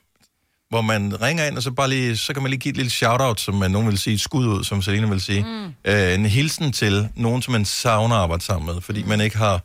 hvor 0.70 0.82
man 0.82 1.22
ringer 1.22 1.48
ind, 1.48 1.58
og 1.58 1.64
så 1.64 1.72
bare 1.72 1.90
lige, 1.90 2.18
så 2.18 2.34
kan 2.34 2.42
man 2.42 2.50
lige 2.50 2.60
give 2.60 2.70
et 2.70 2.78
lille 2.78 2.92
shout-out, 2.92 3.40
som 3.40 3.56
man 3.56 3.72
nogen 3.72 3.88
vil 3.88 3.98
sige, 3.98 4.14
et 4.14 4.22
skud 4.22 4.48
ud, 4.48 4.64
som 4.64 4.82
Selina 4.82 5.08
vil 5.08 5.22
sige. 5.22 5.44
Mm. 5.44 5.74
Øh, 5.86 6.14
en 6.14 6.26
hilsen 6.26 6.72
til 6.72 7.10
nogen, 7.16 7.42
som 7.42 7.52
man 7.52 7.66
savner 7.66 8.16
at 8.16 8.22
arbejde 8.22 8.44
sammen 8.44 8.74
med, 8.74 8.82
fordi 8.82 9.04
mm. 9.04 9.10
man 9.10 9.22
ikke 9.22 9.38
har 9.38 9.64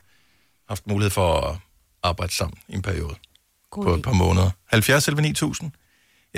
haft 0.68 0.86
mulighed 0.86 1.10
for 1.10 1.40
at 1.40 1.56
arbejde 2.02 2.32
sammen 2.32 2.58
i 2.68 2.74
en 2.74 2.82
periode 2.82 3.14
God 3.70 3.84
på 3.84 3.94
et 3.94 4.02
par 4.02 4.12
måneder. 4.12 4.50
70 4.66 5.08
11 5.08 5.22
9000. 5.22 5.70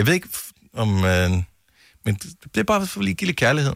Jeg 0.01 0.07
ved 0.07 0.15
ikke, 0.15 0.29
om... 0.75 1.05
Øh, 1.05 1.31
men 2.05 2.15
det, 2.55 2.61
er 2.61 2.65
bare 2.65 2.87
for 2.87 3.01
lige 3.03 3.15
give 3.15 3.27
lidt 3.27 3.37
kærlighed. 3.37 3.73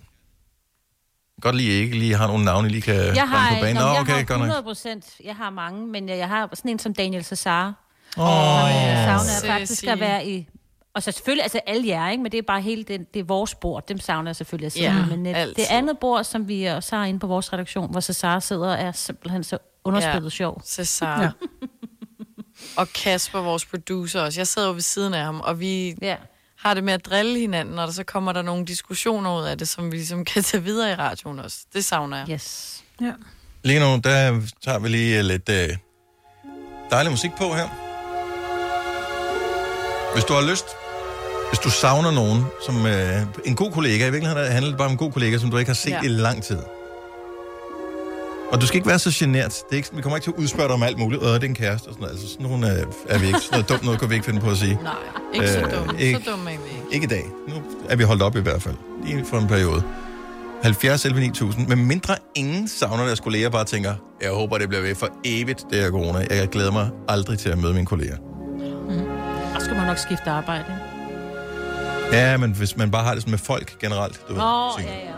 Godt 1.41 1.57
lige 1.57 1.71
ikke 1.71 1.99
lige 1.99 2.15
har 2.15 2.27
nogle 2.27 2.45
navne, 2.45 2.69
I 2.69 2.71
lige 2.71 2.83
kan 2.83 2.95
Jeg 2.95 3.29
har, 3.29 3.55
på 3.55 3.61
banen. 3.61 3.77
Nå, 3.77 3.81
Nå, 3.83 3.93
jeg 3.93 4.01
okay, 4.01 4.13
har 4.13 4.19
godt 4.19 4.29
nok. 4.29 4.47
100 4.47 4.63
procent. 4.63 5.05
Jeg 5.25 5.37
har 5.37 5.51
mange, 5.51 5.87
men 5.87 6.09
jeg, 6.09 6.19
jeg 6.19 6.29
har 6.29 6.49
sådan 6.55 6.71
en 6.71 6.79
som 6.79 6.95
Daniel 6.95 7.25
Cesar. 7.25 7.75
Åh, 8.19 8.25
oh, 8.25 8.31
ja. 8.31 8.77
jeg 8.77 9.05
savner 9.05 9.33
jeg 9.43 9.61
faktisk 9.61 9.85
at 9.87 10.01
være 10.01 10.27
i... 10.27 10.49
Og 10.95 11.03
så 11.03 11.13
selvfølgelig, 11.13 11.43
altså 11.43 11.61
alle 11.67 11.89
jer, 11.89 12.11
ikke? 12.11 12.23
men 12.23 12.33
det 12.33 12.39
er 12.39 12.43
bare 12.43 12.61
hele 12.61 12.83
det, 12.85 13.15
det 13.15 13.21
er 13.21 13.25
vores 13.25 13.55
bord. 13.55 13.87
Dem 13.89 13.99
savner 13.99 14.29
jeg 14.29 14.37
selvfølgelig 14.37 14.67
at 14.67 14.73
sidde 14.73 14.87
Ja, 14.87 15.07
med. 15.07 15.17
Men 15.17 15.27
øh, 15.27 15.33
altid. 15.41 15.55
det 15.55 15.65
andet 15.71 15.99
bord, 15.99 16.25
som 16.25 16.49
vi 16.49 16.65
også 16.65 16.97
har 16.97 17.05
inde 17.05 17.21
på 17.21 17.27
vores 17.27 17.53
redaktion, 17.53 17.91
hvor 17.91 18.01
Cesar 18.01 18.41
sidder, 18.41 18.73
er 18.75 18.93
simpelthen 18.93 19.45
så 19.45 19.59
underspillet 19.85 20.25
Ja. 20.25 20.37
sjov. 20.37 20.63
Cesar. 20.65 21.23
Ja. 21.23 21.31
Og 22.77 22.89
Kasper, 22.89 23.39
vores 23.39 23.65
producer 23.65 24.21
også. 24.21 24.41
Jeg 24.41 24.47
sidder 24.47 24.69
jo 24.69 24.75
ved 24.75 24.81
siden 24.81 25.15
af 25.15 25.25
ham, 25.25 25.41
og 25.41 25.61
vi 25.61 25.97
ja. 26.03 26.17
har 26.59 26.75
det 26.75 26.85
med 26.85 26.93
at 26.93 27.07
drille 27.07 27.39
hinanden, 27.39 27.79
og 27.79 27.93
så 27.93 28.05
kommer 28.05 28.33
der 28.33 28.43
nogle 28.43 28.67
diskussioner 28.67 29.39
ud 29.41 29.45
af 29.45 29.59
det, 29.59 29.69
som 29.69 29.93
vi 29.93 29.97
ligesom 29.97 30.25
kan 30.35 30.43
tage 30.43 30.63
videre 30.63 30.93
i 30.93 30.95
radioen 30.95 31.39
også. 31.39 31.59
Det 31.75 31.85
savner 31.85 32.17
jeg. 32.17 32.31
Yes. 32.31 32.83
Ja. 33.01 33.13
Lige 33.65 33.81
nu, 33.81 34.01
der 34.05 34.41
tager 34.65 34.79
vi 34.79 34.89
lige 34.89 35.19
øh, 35.19 35.25
lidt 35.25 35.49
øh, 35.49 35.69
dejlig 36.91 37.11
musik 37.11 37.31
på 37.39 37.55
her. 37.55 37.69
Hvis 40.15 40.25
du 40.25 40.33
har 40.33 40.51
lyst, 40.51 40.67
hvis 41.49 41.59
du 41.59 41.71
savner 41.71 42.11
nogen, 42.11 42.45
som 42.67 42.87
øh, 42.87 43.23
en 43.45 43.57
god 43.57 43.73
kollega, 43.73 44.07
i 44.07 44.11
virkeligheden 44.11 44.53
handler 44.53 44.71
det 44.71 44.79
bare 44.79 44.87
om 44.87 44.93
en 44.93 44.99
god 44.99 45.13
kollega, 45.13 45.39
som 45.39 45.51
du 45.51 45.57
ikke 45.57 45.69
har 45.69 45.75
set 45.75 45.91
ja. 45.91 46.03
i 46.03 46.09
lang 46.09 46.43
tid. 46.43 46.59
Og 48.53 48.61
du 48.61 48.67
skal 48.67 48.77
ikke 48.77 48.89
være 48.89 48.99
så 48.99 49.11
genert. 49.15 49.53
Det 49.53 49.73
er 49.73 49.77
ikke, 49.77 49.89
vi 49.93 50.03
kommer 50.03 50.17
ikke 50.17 50.25
til 50.25 50.31
at 50.31 50.37
udspørge 50.37 50.69
dig 50.69 50.75
om 50.75 50.83
alt 50.83 50.99
muligt. 50.99 51.23
Øh, 51.23 51.29
det 51.29 51.45
er 51.45 51.49
en 51.49 51.55
kæreste 51.55 51.87
og 51.89 51.93
sådan 51.95 52.01
noget. 52.03 52.13
Altså, 52.13 52.29
sådan 52.29 52.47
nogle 52.47 52.73
øh, 52.73 52.87
er 53.09 53.19
vi 53.19 53.27
ikke. 53.27 53.39
Sådan 53.39 53.49
noget 53.53 53.69
dumt 53.69 53.85
noget 53.85 54.01
kan 54.01 54.11
vi 54.11 54.15
ikke 54.15 54.27
finde 54.27 54.41
på 54.41 54.51
at 54.51 54.57
sige. 54.57 54.79
Nej, 54.83 54.93
ikke 55.35 55.49
så 55.49 55.59
Øh, 55.61 55.87
dumt. 55.87 56.01
ikke- 56.01 56.21
Så 56.25 56.31
dumme 56.31 56.51
er 56.51 56.57
vi 56.59 56.71
ikke. 56.71 56.95
Ikke 56.95 57.05
i 57.05 57.09
dag. 57.09 57.25
Nu 57.49 57.55
er 57.89 57.97
vi 57.97 58.05
holdt 58.05 58.23
op 58.23 58.37
i 58.37 58.41
hvert 58.41 58.63
fald. 58.63 58.75
Lige 59.07 59.25
for 59.25 59.39
en 59.39 59.47
periode. 59.49 59.83
70 60.63 61.05
11 61.05 61.21
9000. 61.21 61.69
Men 61.69 61.87
mindre 61.87 62.17
ingen 62.35 62.69
savner 62.69 63.05
deres 63.07 63.21
kolleger, 63.21 63.49
bare 63.51 63.65
tænker, 63.65 63.95
jeg 64.23 64.31
håber, 64.31 64.59
det 64.59 64.69
bliver 64.69 64.83
ved 64.83 64.95
for 64.95 65.09
evigt, 65.25 65.65
det 65.71 65.79
her 65.83 65.91
corona. 65.91 66.27
Jeg 66.31 66.49
glæder 66.49 66.73
mig 66.73 66.91
aldrig 67.09 67.39
til 67.39 67.49
at 67.49 67.59
møde 67.59 67.75
mine 67.75 67.87
kolleger. 67.87 68.17
Og 69.55 69.61
skal 69.63 69.77
man 69.77 69.87
nok 69.87 69.99
skifte 69.99 70.31
arbejde. 70.31 70.65
ikke? 70.69 72.17
Ja, 72.17 72.37
men 72.37 72.53
hvis 72.53 72.77
man 72.77 72.91
bare 72.91 73.05
har 73.05 73.13
det 73.15 73.23
sådan 73.23 73.31
med 73.31 73.39
folk 73.39 73.79
generelt, 73.79 74.21
du 74.29 74.35
ved. 74.35 74.43
Åh, 74.43 74.71
sige, 74.79 74.89
ja, 74.91 74.95
ja, 74.99 75.14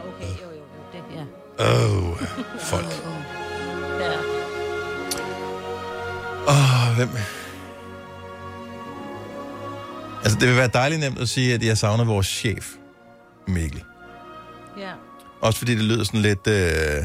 Åh, 1.58 1.66
oh, 2.10 2.18
folk. 2.60 2.86
ja. 4.00 4.12
Åh, 6.48 6.88
oh, 6.90 6.96
hvem... 6.96 7.08
Altså, 10.24 10.38
det 10.40 10.48
vil 10.48 10.56
være 10.56 10.68
dejligt 10.68 11.00
nemt 11.00 11.18
at 11.18 11.28
sige, 11.28 11.54
at 11.54 11.62
jeg 11.64 11.78
savner 11.78 12.04
vores 12.04 12.26
chef, 12.26 12.74
Mikkel. 13.48 13.84
Ja. 14.78 14.92
Også 15.40 15.58
fordi 15.58 15.74
det 15.74 15.84
lyder 15.84 16.04
sådan 16.04 16.20
lidt 16.20 16.46
øh, 16.46 17.02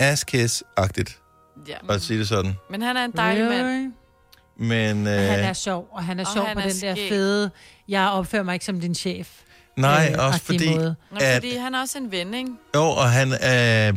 ass-kiss-agtigt 0.00 1.22
Ja. 1.68 1.76
at 1.88 2.02
sige 2.02 2.18
det 2.18 2.28
sådan. 2.28 2.54
Men 2.70 2.82
han 2.82 2.96
er 2.96 3.04
en 3.04 3.12
dejlig 3.12 3.44
mand. 3.44 3.66
Really? 3.66 3.90
Men 4.56 5.06
øh, 5.06 5.12
Han 5.12 5.40
er 5.40 5.52
sjov, 5.52 5.88
og 5.92 6.04
han 6.04 6.20
er 6.20 6.24
Og 6.24 6.32
sjov 6.32 6.46
han 6.46 6.56
på 6.56 6.60
er 6.60 6.68
den 6.68 6.80
der 6.80 6.94
skæg. 6.94 7.08
fede, 7.08 7.50
jeg 7.88 8.08
opfører 8.08 8.42
mig 8.42 8.52
ikke 8.54 8.64
som 8.64 8.80
din 8.80 8.94
chef. 8.94 9.28
Nej, 9.80 10.14
øh, 10.14 10.26
også 10.26 10.40
fordi, 10.40 10.74
måde. 10.74 10.96
Nå, 11.10 11.18
at, 11.20 11.34
fordi 11.34 11.56
han 11.56 11.74
er 11.74 11.80
også 11.80 11.98
en 11.98 12.12
ven, 12.12 12.34
ikke? 12.34 12.50
jo, 12.74 12.82
og 12.82 13.10
han 13.10 13.32
er, 13.40 13.92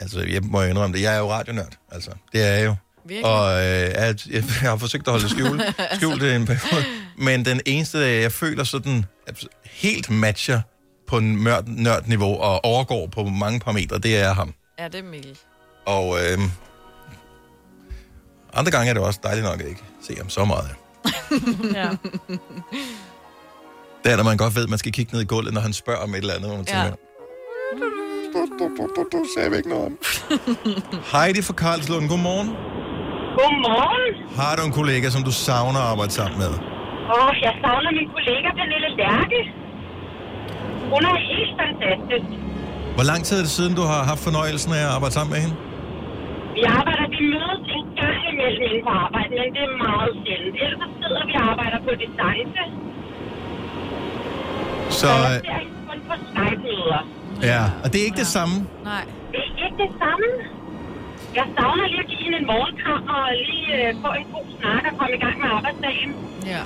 altså, 0.00 0.20
jeg 0.20 0.42
må 0.42 0.62
jo 0.62 0.68
indrømme 0.68 0.96
det, 0.96 1.02
jeg 1.02 1.14
er 1.14 1.18
jo 1.18 1.30
radionørd, 1.30 1.72
altså, 1.92 2.10
det 2.32 2.46
er 2.46 2.54
jeg 2.54 2.66
jo. 2.66 2.74
Virkelig? 3.04 3.26
Og 3.32 3.52
øh, 3.52 3.90
jeg, 3.90 4.14
jeg 4.30 4.44
har 4.60 4.76
forsøgt 4.76 5.08
at 5.08 5.12
holde 5.12 5.24
det 5.24 5.30
skjult, 5.30 5.62
skjult 5.96 6.22
i 6.22 6.34
en 6.34 6.46
periode. 6.46 6.84
Men 7.18 7.44
den 7.44 7.60
eneste, 7.66 7.98
jeg 7.98 8.32
føler 8.32 8.64
sådan, 8.64 9.04
at 9.26 9.44
helt 9.64 10.10
matcher 10.10 10.60
på 11.06 11.18
en 11.18 11.42
mørd, 11.42 11.64
nørd 11.66 12.06
niveau 12.06 12.40
og 12.40 12.64
overgår 12.64 13.06
på 13.06 13.24
mange 13.24 13.60
parametre, 13.60 13.98
det 13.98 14.18
er 14.18 14.32
ham. 14.32 14.54
Ja, 14.78 14.88
det 14.88 14.94
er 14.94 15.02
Mikkel. 15.02 15.38
Og 15.86 16.18
øh, 16.18 16.38
andre 18.52 18.70
gange 18.70 18.90
er 18.90 18.94
det 18.94 19.02
også 19.02 19.20
dejligt 19.22 19.44
nok 19.44 19.60
at 19.60 19.66
ikke 19.66 19.82
se 20.02 20.16
ham 20.16 20.30
så 20.30 20.44
meget. 20.44 20.70
ja. 21.80 21.90
Det 24.02 24.08
er, 24.12 24.16
når 24.20 24.24
man 24.30 24.36
godt 24.44 24.54
ved, 24.56 24.62
at 24.68 24.72
man 24.74 24.78
skal 24.82 24.92
kigge 24.98 25.10
ned 25.14 25.20
i 25.26 25.28
gulvet, 25.34 25.52
når 25.56 25.60
han 25.68 25.72
spørger 25.82 26.02
om 26.06 26.10
et 26.10 26.16
eller 26.24 26.34
andet, 26.36 26.48
hvor 26.50 26.58
man 26.62 26.66
Ja. 26.68 26.72
tænker, 26.74 26.96
du, 28.34 28.40
du, 28.58 28.64
du, 28.78 28.84
du, 28.96 29.02
du 29.14 29.20
sagde 29.34 29.56
ikke 29.60 29.70
noget 29.74 29.84
om. 29.90 29.94
Heidi 31.12 31.40
fra 31.48 31.54
Karlslund, 31.62 32.04
godmorgen. 32.12 32.48
Godmorgen. 33.38 34.04
Har 34.40 34.52
du 34.58 34.62
en 34.70 34.74
kollega, 34.80 35.06
som 35.16 35.22
du 35.28 35.32
savner 35.46 35.80
at 35.84 35.88
arbejde 35.92 36.12
sammen 36.20 36.36
med? 36.44 36.52
Åh, 37.16 37.32
jeg 37.46 37.54
savner 37.64 37.90
min 37.98 38.08
kollega, 38.16 38.48
Pernille 38.58 38.90
Lærke. 39.02 39.40
Hun 40.92 41.02
er 41.10 41.16
helt 41.30 41.52
fantastisk. 41.62 42.26
Hvor 42.96 43.06
lang 43.10 43.20
tid 43.26 43.34
er 43.40 43.44
det 43.46 43.52
siden, 43.58 43.72
du 43.80 43.84
har 43.92 44.00
haft 44.10 44.22
fornøjelsen 44.28 44.70
af 44.78 44.82
at 44.86 44.90
arbejde 44.96 45.14
sammen 45.18 45.32
med 45.34 45.40
hende? 45.44 45.56
Vi 46.56 46.62
arbejder, 46.78 47.04
vi 47.14 47.20
mødes 47.34 47.62
en 47.76 47.84
gang 48.00 48.18
imellem 48.32 48.62
inden 48.68 48.82
på 48.88 48.92
arbejde, 49.04 49.30
men 49.40 49.48
det 49.56 49.62
er 49.70 49.74
meget 49.88 50.10
sjældent. 50.22 50.56
Ellers 50.64 50.78
så 50.82 50.88
sidder 51.00 51.22
vi 51.28 51.32
og 51.40 51.44
arbejder 51.52 51.78
på 51.86 51.92
distance. 52.04 52.62
Så 54.90 55.06
Skype-møder. 56.32 57.08
ja, 57.42 57.62
og 57.84 57.92
det 57.92 58.00
er 58.00 58.04
ikke 58.04 58.16
det 58.16 58.26
samme. 58.26 58.54
Nej. 58.84 59.04
Det 59.32 59.38
er 59.38 59.64
ikke 59.66 59.82
det 59.82 59.90
samme. 59.98 60.26
Jeg 61.34 61.44
savner 61.58 61.86
lige 61.86 62.00
at 62.00 62.06
give 62.06 62.18
hende 62.24 62.38
en 62.38 62.46
morgenkram 62.46 63.02
og 63.08 63.24
lige 63.46 63.88
øh, 63.88 63.94
få 64.02 64.08
en 64.20 64.26
god 64.32 64.44
snak 64.60 64.92
og 64.92 64.98
komme 64.98 65.16
i 65.16 65.20
gang 65.20 65.40
med 65.40 65.48
arbejdsdagen. 65.50 66.14
Ja. 66.46 66.60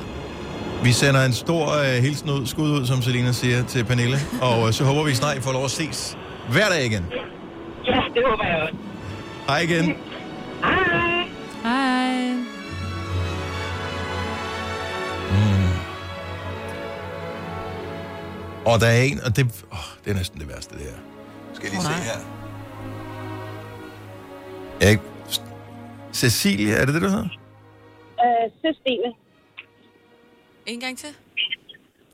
Vi 0.84 0.92
sender 0.92 1.24
en 1.24 1.32
stor 1.32 1.64
uh, 1.66 2.02
hilsen 2.04 2.30
ud, 2.30 2.46
skud 2.46 2.70
ud, 2.70 2.86
som 2.86 3.02
Selina 3.02 3.32
siger, 3.32 3.64
til 3.64 3.84
Pernille. 3.84 4.16
Og 4.48 4.62
uh, 4.62 4.70
så 4.70 4.84
håber 4.84 5.02
vi 5.04 5.14
snart, 5.14 5.36
I 5.36 5.40
får 5.40 5.52
lov 5.52 5.64
at 5.64 5.70
ses 5.70 6.18
hver 6.48 6.68
dag 6.68 6.84
igen. 6.86 7.06
Ja, 7.86 8.00
det 8.14 8.22
håber 8.30 8.44
jeg 8.44 8.62
også. 8.62 8.74
Hej 9.48 9.58
igen. 9.58 9.84
Hej. 10.64 11.24
Hej. 11.62 12.51
Og 18.66 18.80
der 18.80 18.86
er 18.86 19.02
en, 19.02 19.20
og 19.20 19.36
det, 19.36 19.64
oh, 19.70 19.78
det 20.04 20.10
er 20.10 20.14
næsten 20.14 20.40
det 20.40 20.48
værste, 20.48 20.74
det 20.74 20.84
her. 20.84 20.98
Skal 21.54 21.64
jeg 21.66 21.72
lige 21.72 21.82
se 21.82 21.92
her. 21.92 22.18
Jeg, 24.80 24.98
Cecilie, 26.12 26.74
er 26.74 26.84
det 26.84 26.94
det, 26.94 27.02
du 27.02 27.08
hedder? 27.08 27.28
Øh, 28.24 28.50
Cecilie. 28.60 29.12
En 30.66 30.80
gang 30.80 30.98
til. 30.98 31.08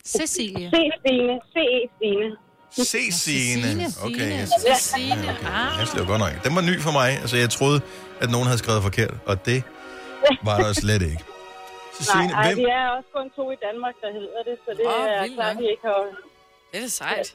Cecilie. 0.04 0.70
C-Stine. 0.70 2.36
C-E-Stine. 2.72 3.86
Okay, 4.06 4.30
jeg, 4.40 4.48
Ja. 4.66 4.74
Signe. 4.74 5.30
Ah. 5.46 5.78
jeg 5.80 5.86
slår 5.88 6.06
godt 6.12 6.20
nok. 6.24 6.32
Den 6.44 6.52
var 6.56 6.62
ny 6.70 6.74
for 6.86 6.92
mig. 7.00 7.10
Altså, 7.22 7.36
jeg 7.36 7.50
troede, 7.50 7.80
at 8.22 8.28
nogen 8.34 8.46
havde 8.50 8.58
skrevet 8.64 8.82
forkert, 8.82 9.14
og 9.26 9.46
det 9.46 9.62
var 10.48 10.56
der 10.64 10.72
slet 10.72 11.02
ikke. 11.02 11.24
Cecilie, 11.96 12.26
Nej, 12.26 12.42
ej, 12.42 12.46
hvem, 12.48 12.58
vi 12.58 12.66
er 12.78 12.86
også 12.96 13.08
kun 13.16 13.26
to 13.38 13.44
i 13.56 13.58
Danmark, 13.66 13.94
der 14.04 14.10
hedder 14.18 14.40
det, 14.48 14.56
så 14.64 14.70
det 14.78 14.84
oh, 14.86 15.06
er 15.06 15.26
klart, 15.34 15.54
vi 15.58 15.66
ikke 15.74 15.86
har... 15.90 16.02
Det 16.70 16.76
er 16.78 16.80
da 16.80 16.88
sejt. 16.88 17.26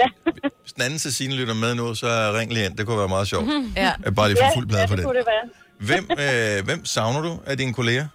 Ja. 0.00 0.08
hvis 0.62 0.72
den 0.76 0.82
anden 0.86 0.98
Cecilie 0.98 1.36
lytter 1.40 1.54
med 1.64 1.74
nu, 1.74 1.94
så 1.94 2.06
ring 2.38 2.48
lige 2.52 2.64
ind. 2.66 2.74
Det 2.78 2.86
kunne 2.86 2.98
være 3.04 3.12
meget 3.16 3.28
sjovt. 3.32 3.46
Ja. 3.84 3.92
Jeg 4.04 4.14
bare 4.18 4.28
lige 4.28 4.38
få 4.44 4.48
fuld 4.58 4.66
plade 4.68 4.82
ja, 4.82 4.86
for 4.90 4.96
det 4.96 5.02
det. 5.02 5.06
kunne 5.08 5.18
det 5.22 5.26
være. 5.34 5.44
Hvem, 5.88 6.04
øh, 6.24 6.56
hvem 6.68 6.80
savner 6.94 7.20
du 7.26 7.32
af 7.50 7.54
dine 7.62 7.72
kolleger? 7.80 8.06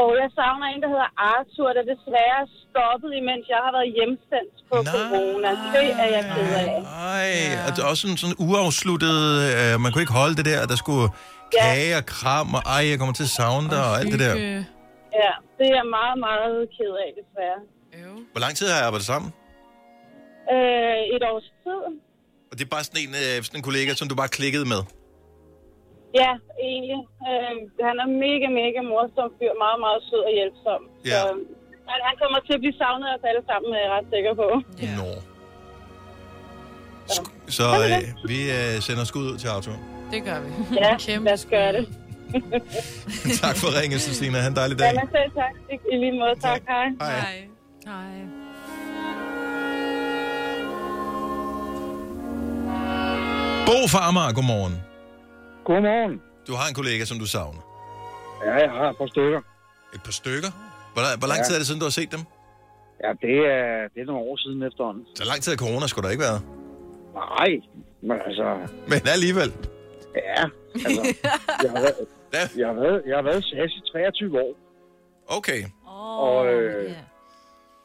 Og 0.00 0.08
jeg 0.20 0.28
savner 0.38 0.66
en, 0.74 0.80
der 0.84 0.90
hedder 0.94 1.10
Arthur, 1.32 1.68
der 1.78 1.84
desværre 1.92 2.36
er 2.44 2.48
stoppet, 2.64 3.10
imens 3.20 3.44
jeg 3.54 3.60
har 3.66 3.72
været 3.76 3.90
hjemsendt 3.98 4.54
på 4.70 4.76
Nej. 4.82 4.92
corona. 4.94 5.50
Det 5.74 5.86
er 6.04 6.08
jeg 6.16 6.22
ked 6.34 6.50
af. 6.62 6.68
Ej, 7.16 7.32
og 7.66 7.70
det 7.74 7.80
er 7.84 7.88
også 7.92 8.02
sådan, 8.04 8.18
sådan 8.22 8.36
uafsluttet. 8.46 9.18
Øh, 9.48 9.72
man 9.82 9.88
kunne 9.92 10.02
ikke 10.06 10.16
holde 10.22 10.34
det 10.40 10.46
der, 10.52 10.60
der 10.72 10.76
skulle 10.84 11.06
kage 11.58 11.92
og 12.00 12.04
kram, 12.16 12.48
og 12.58 12.62
ej, 12.74 12.82
jeg 12.90 12.96
kommer 13.00 13.14
til 13.20 13.26
at 13.30 13.34
savne 13.40 13.66
dig, 13.74 13.82
og 13.90 13.94
alt 14.00 14.10
det 14.14 14.20
der. 14.26 14.34
Ja, 15.22 15.32
det 15.58 15.64
er 15.70 15.74
jeg 15.80 15.86
meget, 15.98 16.16
meget 16.28 16.56
ked 16.76 16.92
af, 17.04 17.10
desværre. 17.20 17.60
Hvor 18.32 18.40
lang 18.44 18.52
tid 18.58 18.66
har 18.70 18.76
jeg 18.78 18.86
arbejdet 18.88 19.06
sammen? 19.12 19.28
Øh, 20.52 21.00
et 21.16 21.22
års 21.30 21.48
tid. 21.64 21.80
Og 22.50 22.54
det 22.58 22.62
er 22.64 22.72
bare 22.76 22.84
sådan 22.88 23.02
en, 23.06 23.14
øh, 23.24 23.36
sådan 23.46 23.58
en 23.60 23.66
kollega, 23.68 23.90
som 24.00 24.06
du 24.10 24.14
bare 24.22 24.32
klikkede 24.38 24.66
med. 24.74 24.80
Ja, 26.22 26.32
egentlig. 26.70 27.00
Øh, 27.28 27.52
han 27.88 27.96
er 28.04 28.08
mega, 28.24 28.46
mega 28.60 28.80
morsom 28.92 29.28
fyr. 29.38 29.52
Meget, 29.64 29.78
meget 29.86 30.00
sød 30.08 30.22
og 30.28 30.32
hjælpsom. 30.38 30.80
Ja. 31.12 31.20
Så, 31.22 31.28
han, 31.90 31.98
han 32.08 32.14
kommer 32.22 32.38
til 32.46 32.52
at 32.56 32.60
blive 32.64 32.76
savnet 32.82 33.06
af 33.10 33.14
os 33.18 33.24
alle 33.30 33.42
sammen, 33.50 33.68
er 33.76 33.80
jeg 33.84 33.90
ret 33.96 34.06
sikker 34.14 34.32
på. 34.42 34.48
Ja. 34.86 34.92
Nå. 35.00 35.10
Så 37.58 37.62
øh, 37.84 38.28
vi 38.30 38.38
øh, 38.58 38.74
sender 38.86 39.04
skud 39.04 39.24
ud 39.32 39.36
til 39.42 39.48
Arthur. 39.48 39.76
Det 40.12 40.20
gør 40.28 40.38
vi. 40.44 40.48
Ja, 40.82 40.90
lad 41.28 41.32
os 41.32 41.46
gøre 41.50 41.72
det. 41.76 41.84
tak 43.42 43.56
for 43.62 43.68
ringen, 43.80 43.98
Christina. 43.98 44.38
Ha' 44.38 44.48
en 44.48 44.56
dejlig 44.56 44.78
dag. 44.78 44.86
Jamen 44.86 45.08
selv 45.16 45.30
tak. 45.40 45.54
I- 45.72 45.94
I 45.94 45.96
lige 45.98 46.12
måde. 46.18 46.34
Tak. 46.40 46.60
Hej. 46.68 46.86
Hej. 47.00 47.48
Hej. 47.86 48.43
Bo 53.68 53.76
fra 53.92 54.00
Amager, 54.08 54.32
godmorgen. 54.38 54.74
Godmorgen. 55.64 56.14
Du 56.46 56.52
har 56.58 56.66
en 56.68 56.74
kollega, 56.74 57.04
som 57.04 57.18
du 57.18 57.26
savner. 57.26 57.62
Ja, 58.46 58.54
jeg 58.64 58.70
har 58.70 58.90
et 58.90 58.96
par 58.98 59.06
stykker. 59.06 59.40
Et 59.94 60.02
par 60.06 60.12
stykker? 60.12 60.50
Hvor, 60.94 61.02
hvor 61.20 61.28
lang 61.32 61.38
Ja. 61.40 61.44
tid 61.44 61.54
er 61.54 61.58
det 61.58 61.66
siden, 61.66 61.80
du 61.80 61.86
har 61.90 61.96
set 62.00 62.10
dem? 62.16 62.22
Ja, 63.04 63.10
det 63.26 63.36
er, 63.54 63.88
det 63.94 64.00
er 64.02 64.06
nogle 64.12 64.22
år 64.30 64.36
siden 64.36 64.62
efterhånden. 64.62 65.04
Så 65.14 65.24
lang 65.30 65.40
tid 65.42 65.52
af 65.52 65.58
corona 65.58 65.86
skulle 65.86 66.04
der 66.06 66.12
ikke 66.14 66.24
være. 66.30 66.40
Nej, 67.22 67.50
men 68.08 68.16
altså... 68.26 68.46
Men 68.92 69.00
alligevel. 69.16 69.50
Ja, 70.14 70.42
altså... 70.86 71.02
jeg, 71.62 71.70
har 71.74 71.80
været, 71.86 71.96
jeg, 72.60 72.66
har 72.70 72.74
været, 72.82 73.02
jeg 73.06 73.16
har 73.16 73.22
været 73.22 73.40
i 73.44 73.48
SAS 73.50 73.72
i 73.80 73.82
23 73.92 74.40
år. 74.46 74.52
Okay. 75.38 75.60
Oh, 75.86 76.18
og, 76.28 76.46
øh, 76.52 76.92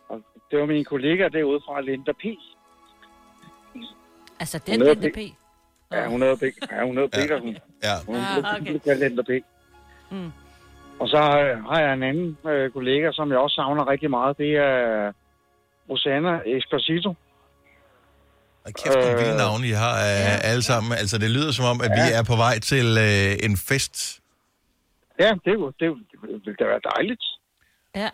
og 0.09 0.17
det 0.51 0.59
var 0.59 0.65
min 0.65 0.85
kollega 0.85 1.27
derude 1.27 1.59
fra 1.65 1.81
Linda 1.81 2.11
P. 2.11 2.23
Altså, 4.39 4.57
den 4.65 4.81
Linda 4.83 5.09
P. 5.15 5.19
Ja, 5.91 6.07
hun 6.07 6.21
hedder, 6.21 6.35
P. 6.35 6.41
ja, 6.71 6.83
hun 6.85 6.97
hedder 6.97 7.09
Ja. 7.17 7.21
Petersen. 7.21 7.57
Ja. 7.83 7.95
Hun 8.05 8.15
Ah, 8.15 8.21
hedder 8.35 8.55
okay. 8.55 9.09
Linda 9.09 9.21
P. 9.21 9.31
Mm. 10.11 10.31
Og 10.99 11.07
så 11.09 11.17
har, 11.17 11.39
har 11.73 11.79
jeg 11.81 11.93
en 11.93 12.03
anden 12.03 12.37
øh, 12.51 12.71
kollega, 12.71 13.11
som 13.11 13.29
jeg 13.31 13.37
også 13.37 13.55
savner 13.55 13.87
rigtig 13.87 14.09
meget. 14.09 14.37
Det 14.37 14.51
er 14.55 15.11
Rosanna 15.89 16.39
Esposito. 16.45 17.09
Og 18.65 18.73
kæft, 18.73 18.95
nogle 18.95 19.17
vilde 19.17 19.37
navne, 19.37 19.67
I 19.67 19.71
har 19.71 19.93
uh, 19.93 20.49
alle 20.51 20.61
sammen. 20.63 20.91
Altså, 20.91 21.17
det 21.17 21.29
lyder 21.31 21.51
som 21.51 21.65
om, 21.65 21.81
at 21.81 21.91
vi 21.91 22.03
er 22.13 22.23
på 22.23 22.35
vej 22.35 22.59
til 22.59 22.85
uh, 22.97 23.45
en 23.45 23.57
fest. 23.57 24.19
Ja, 25.19 25.31
det, 25.45 25.47
er 25.47 25.53
jo- 25.53 25.71
det, 25.79 25.85
er 25.87 25.89
det 26.21 26.41
ville 26.45 26.55
da 26.59 26.65
være 26.65 26.81
dejligt. 26.95 27.23
Ja. 27.95 28.09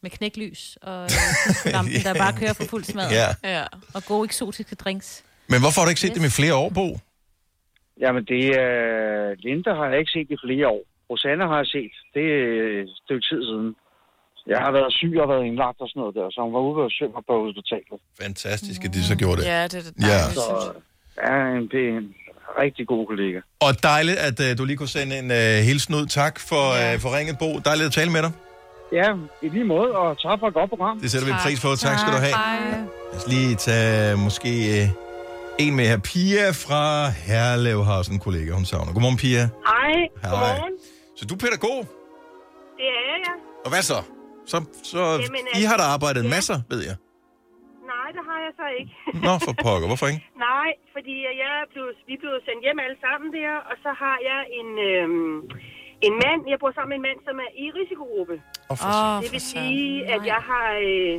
Med 0.00 0.10
knæklys 0.10 0.78
og 0.82 1.02
øh, 1.04 1.72
lampen, 1.72 1.94
der 2.04 2.14
bare 2.14 2.32
kører 2.40 2.52
for 2.52 2.64
fuld 2.64 2.84
smad. 2.84 3.10
Ja. 3.10 3.28
ja. 3.58 3.64
Og 3.94 4.02
gode 4.04 4.24
eksotiske 4.24 4.74
drinks. 4.74 5.24
Men 5.50 5.58
hvorfor 5.62 5.78
har 5.80 5.86
du 5.86 5.92
ikke 5.94 6.04
set 6.04 6.14
dem 6.18 6.24
i 6.30 6.36
flere 6.40 6.54
år, 6.62 6.68
Bo? 6.78 6.86
Jamen, 8.02 8.24
det 8.32 8.42
er... 8.64 8.74
Linda 9.44 9.70
har 9.78 9.86
jeg 9.90 9.98
ikke 9.98 10.12
set 10.16 10.28
i 10.30 10.38
flere 10.46 10.68
år. 10.68 10.82
Rosanna 11.10 11.44
har 11.52 11.58
jeg 11.62 11.66
set. 11.76 11.94
Det 12.14 12.26
er 12.40 12.82
et 12.82 12.90
stykke 13.02 13.24
tid 13.30 13.40
siden. 13.50 13.68
Jeg 14.52 14.58
har 14.64 14.72
været 14.78 14.92
syg 15.00 15.14
og 15.22 15.28
været 15.32 15.44
indlagt 15.50 15.78
og 15.82 15.88
sådan 15.88 16.00
noget 16.00 16.14
der, 16.18 16.26
så 16.30 16.38
hun 16.46 16.52
var 16.56 16.62
ude 16.68 16.80
og 16.88 16.90
søge 16.98 17.10
mig 17.16 17.22
på 17.30 17.34
hospitalet. 17.46 17.98
Fantastisk, 18.24 18.80
at 18.86 18.90
de 18.94 19.02
så 19.10 19.14
gjorde 19.22 19.36
det. 19.40 19.46
Ja, 19.54 19.62
det 19.72 19.78
er 19.80 19.84
da 19.86 20.06
Ja. 20.10 20.20
Så 20.38 20.46
ja, 21.24 21.34
en, 21.56 21.62
det 21.72 21.82
er 21.88 21.94
en 21.98 22.14
rigtig 22.62 22.86
god 22.86 23.06
kollega. 23.06 23.38
Og 23.66 23.72
dejligt, 23.82 24.18
at 24.28 24.36
uh, 24.44 24.58
du 24.58 24.64
lige 24.64 24.76
kunne 24.76 24.94
sende 24.98 25.14
en 25.22 25.28
uh, 25.30 25.58
hilsen 25.68 25.94
ud. 25.94 26.06
Tak 26.06 26.34
for, 26.48 26.64
uh, 26.80 27.00
for 27.02 27.08
ringet, 27.16 27.36
Bo. 27.42 27.50
Dejligt 27.68 27.86
at 27.90 27.92
tale 27.92 28.10
med 28.16 28.22
dig. 28.26 28.32
Ja, 28.92 29.08
i 29.42 29.48
lige 29.48 29.64
måde, 29.64 29.90
og 30.02 30.08
tak 30.22 30.36
for 30.40 30.48
et 30.48 30.54
godt 30.54 30.70
program. 30.70 31.00
Det 31.00 31.10
sætter 31.10 31.28
vi 31.28 31.34
pris 31.44 31.60
på. 31.64 31.68
Tak 31.86 31.98
skal 31.98 32.12
du 32.16 32.20
have. 32.26 32.36
Lad 33.12 33.18
os 33.20 33.28
lige 33.28 33.54
tage 33.54 34.16
måske 34.16 34.50
øh, 34.76 35.05
en 35.64 35.72
med 35.78 35.86
her. 35.90 35.98
Pia 36.10 36.46
fra 36.64 36.82
Herlev 37.26 37.78
har 37.88 37.96
også 38.00 38.12
en 38.16 38.22
kollega, 38.26 38.50
hun 38.60 38.64
savner. 38.72 38.92
Godmorgen, 38.96 39.18
Pia. 39.24 39.44
Hej, 39.72 39.92
Hej. 40.22 40.30
godmorgen. 40.32 40.74
Så 41.18 41.22
du 41.28 41.32
er 41.36 41.40
pædagog, 41.44 41.78
Det 42.78 42.86
er 43.04 43.16
jeg. 43.26 43.36
og 43.64 43.68
hvad 43.72 43.82
så? 43.92 43.98
Så, 44.52 44.56
så 44.92 45.00
Jamen, 45.24 45.44
I 45.60 45.62
har 45.70 45.76
da 45.82 45.86
altså, 45.86 45.94
arbejdet 45.96 46.22
ja. 46.26 46.30
masser, 46.36 46.58
ved 46.72 46.80
jeg. 46.90 46.96
Nej, 47.92 48.08
det 48.16 48.22
har 48.30 48.38
jeg 48.46 48.52
så 48.60 48.66
ikke. 48.78 48.92
Nå, 49.26 49.32
for 49.46 49.52
pokker. 49.64 49.86
Hvorfor 49.90 50.06
ikke? 50.12 50.22
Nej, 50.48 50.68
fordi 50.94 51.14
jeg 51.44 51.54
blev, 51.72 51.84
vi 52.10 52.14
blev 52.22 52.34
sendt 52.46 52.60
hjem 52.66 52.78
alle 52.86 52.98
sammen 53.06 53.28
der, 53.38 53.52
og 53.70 53.74
så 53.84 53.90
har 54.02 54.16
jeg 54.30 54.40
en, 54.60 54.68
øhm, 54.90 55.36
en 56.06 56.14
mand, 56.24 56.40
jeg 56.52 56.58
bor 56.62 56.72
sammen 56.76 56.90
med 56.92 56.98
en 57.00 57.06
mand, 57.08 57.18
som 57.28 57.34
er 57.46 57.50
i 57.64 57.66
risikogruppe. 57.78 58.34
Oh, 58.72 58.76
oh, 58.90 59.14
det 59.22 59.30
vil 59.34 59.44
sige, 59.54 59.90
at 60.14 60.20
jeg 60.32 60.40
har, 60.50 60.68
øh, 60.90 61.14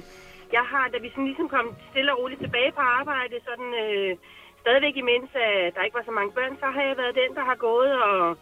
jeg 0.52 0.66
har, 0.74 0.88
da 0.88 0.98
vi 0.98 1.10
sådan 1.10 1.26
ligesom 1.26 1.50
kom 1.50 1.76
stille 1.92 2.14
og 2.14 2.20
roligt 2.20 2.42
tilbage 2.42 2.72
på 2.72 2.82
arbejde, 2.82 3.36
sådan 3.50 3.70
øh, 3.84 4.18
stadigvæk 4.62 4.96
imens 4.98 5.30
at 5.36 5.76
der 5.76 5.84
ikke 5.84 6.00
var 6.00 6.08
så 6.08 6.12
mange 6.12 6.32
børn, 6.32 6.58
så 6.60 6.66
har 6.76 6.82
jeg 6.82 6.98
været 6.98 7.20
den, 7.22 7.36
der 7.36 7.44
har 7.44 7.56
gået 7.56 7.94
og 8.04 8.38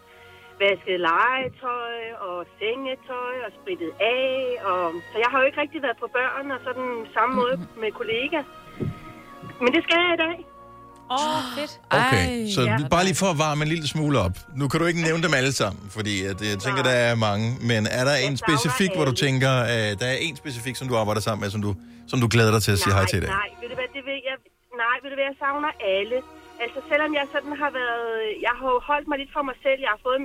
vasket 0.60 1.00
legetøj 1.00 1.98
og 2.28 2.46
sengetøj 2.60 3.36
og 3.46 3.52
spritet 3.60 3.94
af. 4.00 4.58
Og, 4.70 4.94
så 5.12 5.18
jeg 5.24 5.30
har 5.32 5.40
jo 5.40 5.46
ikke 5.46 5.62
rigtig 5.62 5.82
været 5.82 5.98
på 5.98 6.08
børn 6.08 6.52
og 6.52 6.60
sådan 6.64 7.08
samme 7.14 7.36
måde 7.36 7.56
med 7.82 7.92
kollega. 7.92 8.40
Men 9.62 9.74
det 9.76 9.84
skal 9.84 10.00
jeg 10.06 10.14
i 10.14 10.24
dag. 10.26 10.55
Åh, 11.12 11.18
oh, 11.38 11.42
fedt. 11.58 11.74
Okay, 12.00 12.26
så 12.56 12.62
ja. 12.62 12.76
bare 12.96 13.04
lige 13.10 13.20
for 13.24 13.30
at 13.34 13.38
varme 13.46 13.62
en 13.66 13.72
lille 13.74 13.88
smule 13.96 14.18
op. 14.26 14.36
Nu 14.60 14.64
kan 14.70 14.78
du 14.82 14.86
ikke 14.92 15.02
nævne 15.08 15.22
dem 15.26 15.34
alle 15.40 15.54
sammen, 15.62 15.84
fordi 15.98 16.16
at, 16.32 16.38
jeg 16.52 16.58
tænker, 16.66 16.82
der 16.90 16.98
er 17.10 17.16
mange. 17.28 17.46
Men 17.70 17.82
er 18.00 18.04
der 18.10 18.16
en 18.28 18.36
specifik, 18.46 18.92
hvor 18.96 19.06
du 19.12 19.16
tænker, 19.26 19.52
at 19.78 19.94
der 20.02 20.08
er 20.14 20.18
en 20.28 20.36
specifik, 20.44 20.76
som 20.80 20.88
du 20.92 20.96
arbejder 21.02 21.22
sammen 21.28 21.42
med, 21.44 21.50
som 21.56 21.62
du, 21.68 21.72
som 22.12 22.18
du 22.24 22.28
glæder 22.36 22.52
dig 22.56 22.62
til 22.68 22.74
at 22.76 22.80
sige 22.84 22.94
hej 22.98 23.06
til 23.12 23.18
i 23.20 23.24
dag? 23.26 23.32
Nej, 23.42 23.50
ved 23.62 23.68
du 23.72 23.76
hvad, 23.80 23.90
det 23.98 24.04
vil 24.10 24.18
jeg, 24.30 24.38
nej, 24.84 24.96
ved 25.02 25.10
du 25.12 25.16
hvad, 25.20 25.28
jeg 25.32 25.38
savner 25.44 25.72
alle. 25.98 26.18
Altså, 26.64 26.80
selvom 26.90 27.12
jeg 27.20 27.26
sådan 27.34 27.56
har 27.64 27.72
været... 27.80 28.08
Jeg 28.48 28.54
har 28.60 28.68
jo 28.76 28.80
holdt 28.90 29.08
mig 29.10 29.18
lidt 29.22 29.34
for 29.38 29.44
mig 29.50 29.58
selv. 29.66 29.80
Jeg 29.86 29.92
har 29.96 30.02
fået, 30.08 30.20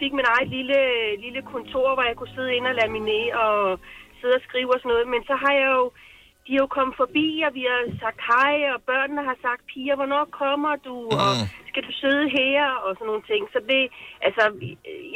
fik 0.00 0.12
min 0.18 0.28
eget 0.32 0.48
lille, 0.56 0.78
lille 1.24 1.40
kontor, 1.52 1.86
hvor 1.94 2.04
jeg 2.10 2.16
kunne 2.18 2.34
sidde 2.36 2.52
ind 2.56 2.66
og 2.70 2.74
laminere 2.80 3.34
og 3.48 3.58
sidde 4.20 4.34
og 4.38 4.44
skrive 4.48 4.70
og 4.74 4.80
sådan 4.80 4.90
noget. 4.92 5.06
Men 5.14 5.22
så 5.30 5.34
har 5.42 5.54
jeg 5.62 5.68
jo... 5.78 5.84
De 6.46 6.50
er 6.56 6.62
jo 6.64 6.70
kommet 6.76 6.94
forbi, 7.02 7.26
og 7.46 7.50
vi 7.58 7.62
har 7.70 7.80
sagt 8.04 8.20
hej, 8.32 8.54
og 8.74 8.78
børnene 8.90 9.22
har 9.30 9.38
sagt, 9.46 9.62
piger, 9.72 9.96
hvornår 10.00 10.24
kommer 10.42 10.72
du? 10.88 10.96
Mm. 11.10 11.22
Og 11.22 11.30
skal 11.70 11.82
du 11.88 11.92
sidde 12.02 12.24
her? 12.40 12.62
Og 12.84 12.90
sådan 12.96 13.08
nogle 13.10 13.24
ting. 13.32 13.42
Så 13.54 13.58
det, 13.70 13.82
altså, 14.26 14.42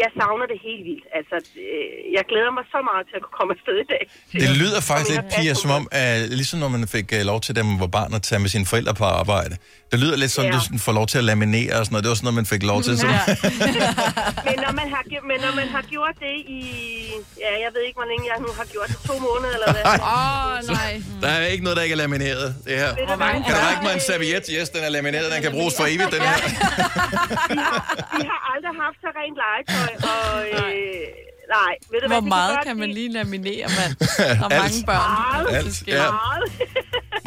jeg 0.02 0.10
savner 0.18 0.46
det 0.52 0.58
helt 0.68 0.82
vildt. 0.88 1.06
Altså, 1.18 1.36
øh, 1.66 1.90
jeg 2.16 2.22
glæder 2.30 2.52
mig 2.58 2.64
så 2.74 2.80
meget 2.90 3.02
til 3.08 3.14
at 3.18 3.22
kunne 3.24 3.36
komme 3.40 3.52
afsted 3.56 3.76
i 3.84 3.88
dag. 3.94 4.02
Det 4.44 4.50
lyder 4.62 4.80
faktisk 4.90 5.10
lidt, 5.14 5.26
Pia, 5.34 5.54
som 5.62 5.70
om, 5.78 5.84
at 6.04 6.16
ligesom 6.40 6.58
når 6.62 6.70
man 6.76 6.82
fik 6.96 7.08
øh, 7.18 7.22
lov 7.30 7.38
til, 7.44 7.52
da 7.58 7.62
man 7.70 7.78
var 7.84 7.90
barn, 7.98 8.10
at 8.18 8.22
tage 8.28 8.40
med 8.44 8.50
sine 8.54 8.66
forældre 8.72 8.94
på 9.00 9.06
arbejde. 9.20 9.54
Det 9.92 9.98
lyder 10.00 10.16
lidt 10.16 10.32
som, 10.36 10.44
Ja. 10.44 10.50
du 10.50 10.60
sådan 10.60 10.78
får 10.78 10.92
lov 10.92 11.06
til 11.06 11.18
at 11.18 11.24
laminere 11.24 11.72
og 11.78 11.84
sådan 11.84 11.92
noget. 11.94 12.04
Det 12.04 12.08
var 12.08 12.14
sådan 12.14 12.24
noget, 12.28 12.34
man 12.42 12.46
fik 12.54 12.62
lov 12.72 12.82
til. 12.86 12.98
Så. 12.98 13.06
men, 14.48 14.56
når 14.64 14.72
man 14.80 14.88
har, 14.94 15.02
men 15.30 15.38
når 15.44 15.52
man 15.60 15.68
har 15.76 15.82
gjort 15.94 16.14
det 16.24 16.34
i... 16.58 16.60
Ja, 17.44 17.50
jeg 17.64 17.70
ved 17.74 17.82
ikke, 17.86 17.98
hvor 18.00 18.08
længe 18.12 18.24
jeg 18.32 18.38
nu 18.46 18.48
har 18.58 18.64
gjort 18.74 18.88
det. 18.88 18.96
To 19.08 19.14
måneder 19.28 19.54
eller 19.58 19.70
hvad? 19.72 19.84
Åh, 19.84 20.44
oh, 20.46 20.76
nej. 20.76 20.92
Der 21.22 21.28
er 21.28 21.46
ikke 21.54 21.64
noget, 21.64 21.76
der 21.76 21.82
ikke 21.86 21.92
er 21.98 22.02
lamineret, 22.04 22.46
det 22.66 22.76
her. 22.82 22.90
Du 22.94 23.14
hvad? 23.20 23.32
Kan 23.46 23.54
du 23.58 23.60
række 23.68 23.82
mig 23.86 23.92
en 23.94 24.00
serviet? 24.10 24.44
Yes, 24.56 24.68
den 24.74 24.82
er 24.84 24.88
lamineret. 24.88 25.26
Den 25.34 25.42
kan 25.42 25.52
bruges 25.58 25.74
for 25.78 25.84
evigt, 25.94 26.10
den 26.16 26.22
her. 26.28 26.36
Vi 28.18 28.22
har 28.32 28.40
aldrig 28.52 28.72
haft 28.84 28.98
så 29.04 29.08
rent 29.20 29.36
legetøj, 29.44 29.92
og... 30.14 30.30
Øh, 30.52 31.06
nej, 31.56 31.72
ved 31.90 31.98
du 32.02 32.06
Hvor 32.12 32.20
hvad? 32.20 32.28
meget 32.38 32.56
kan 32.66 32.76
man 32.82 32.90
lige 32.98 33.12
laminere, 33.12 33.66
mand? 33.78 33.92
Der 34.40 34.56
er 34.56 34.60
mange 34.62 34.80
børn. 34.90 35.10
Meget. 35.32 35.46
Alt, 35.58 35.76
ja. 35.86 36.02
Meget. 36.10 36.44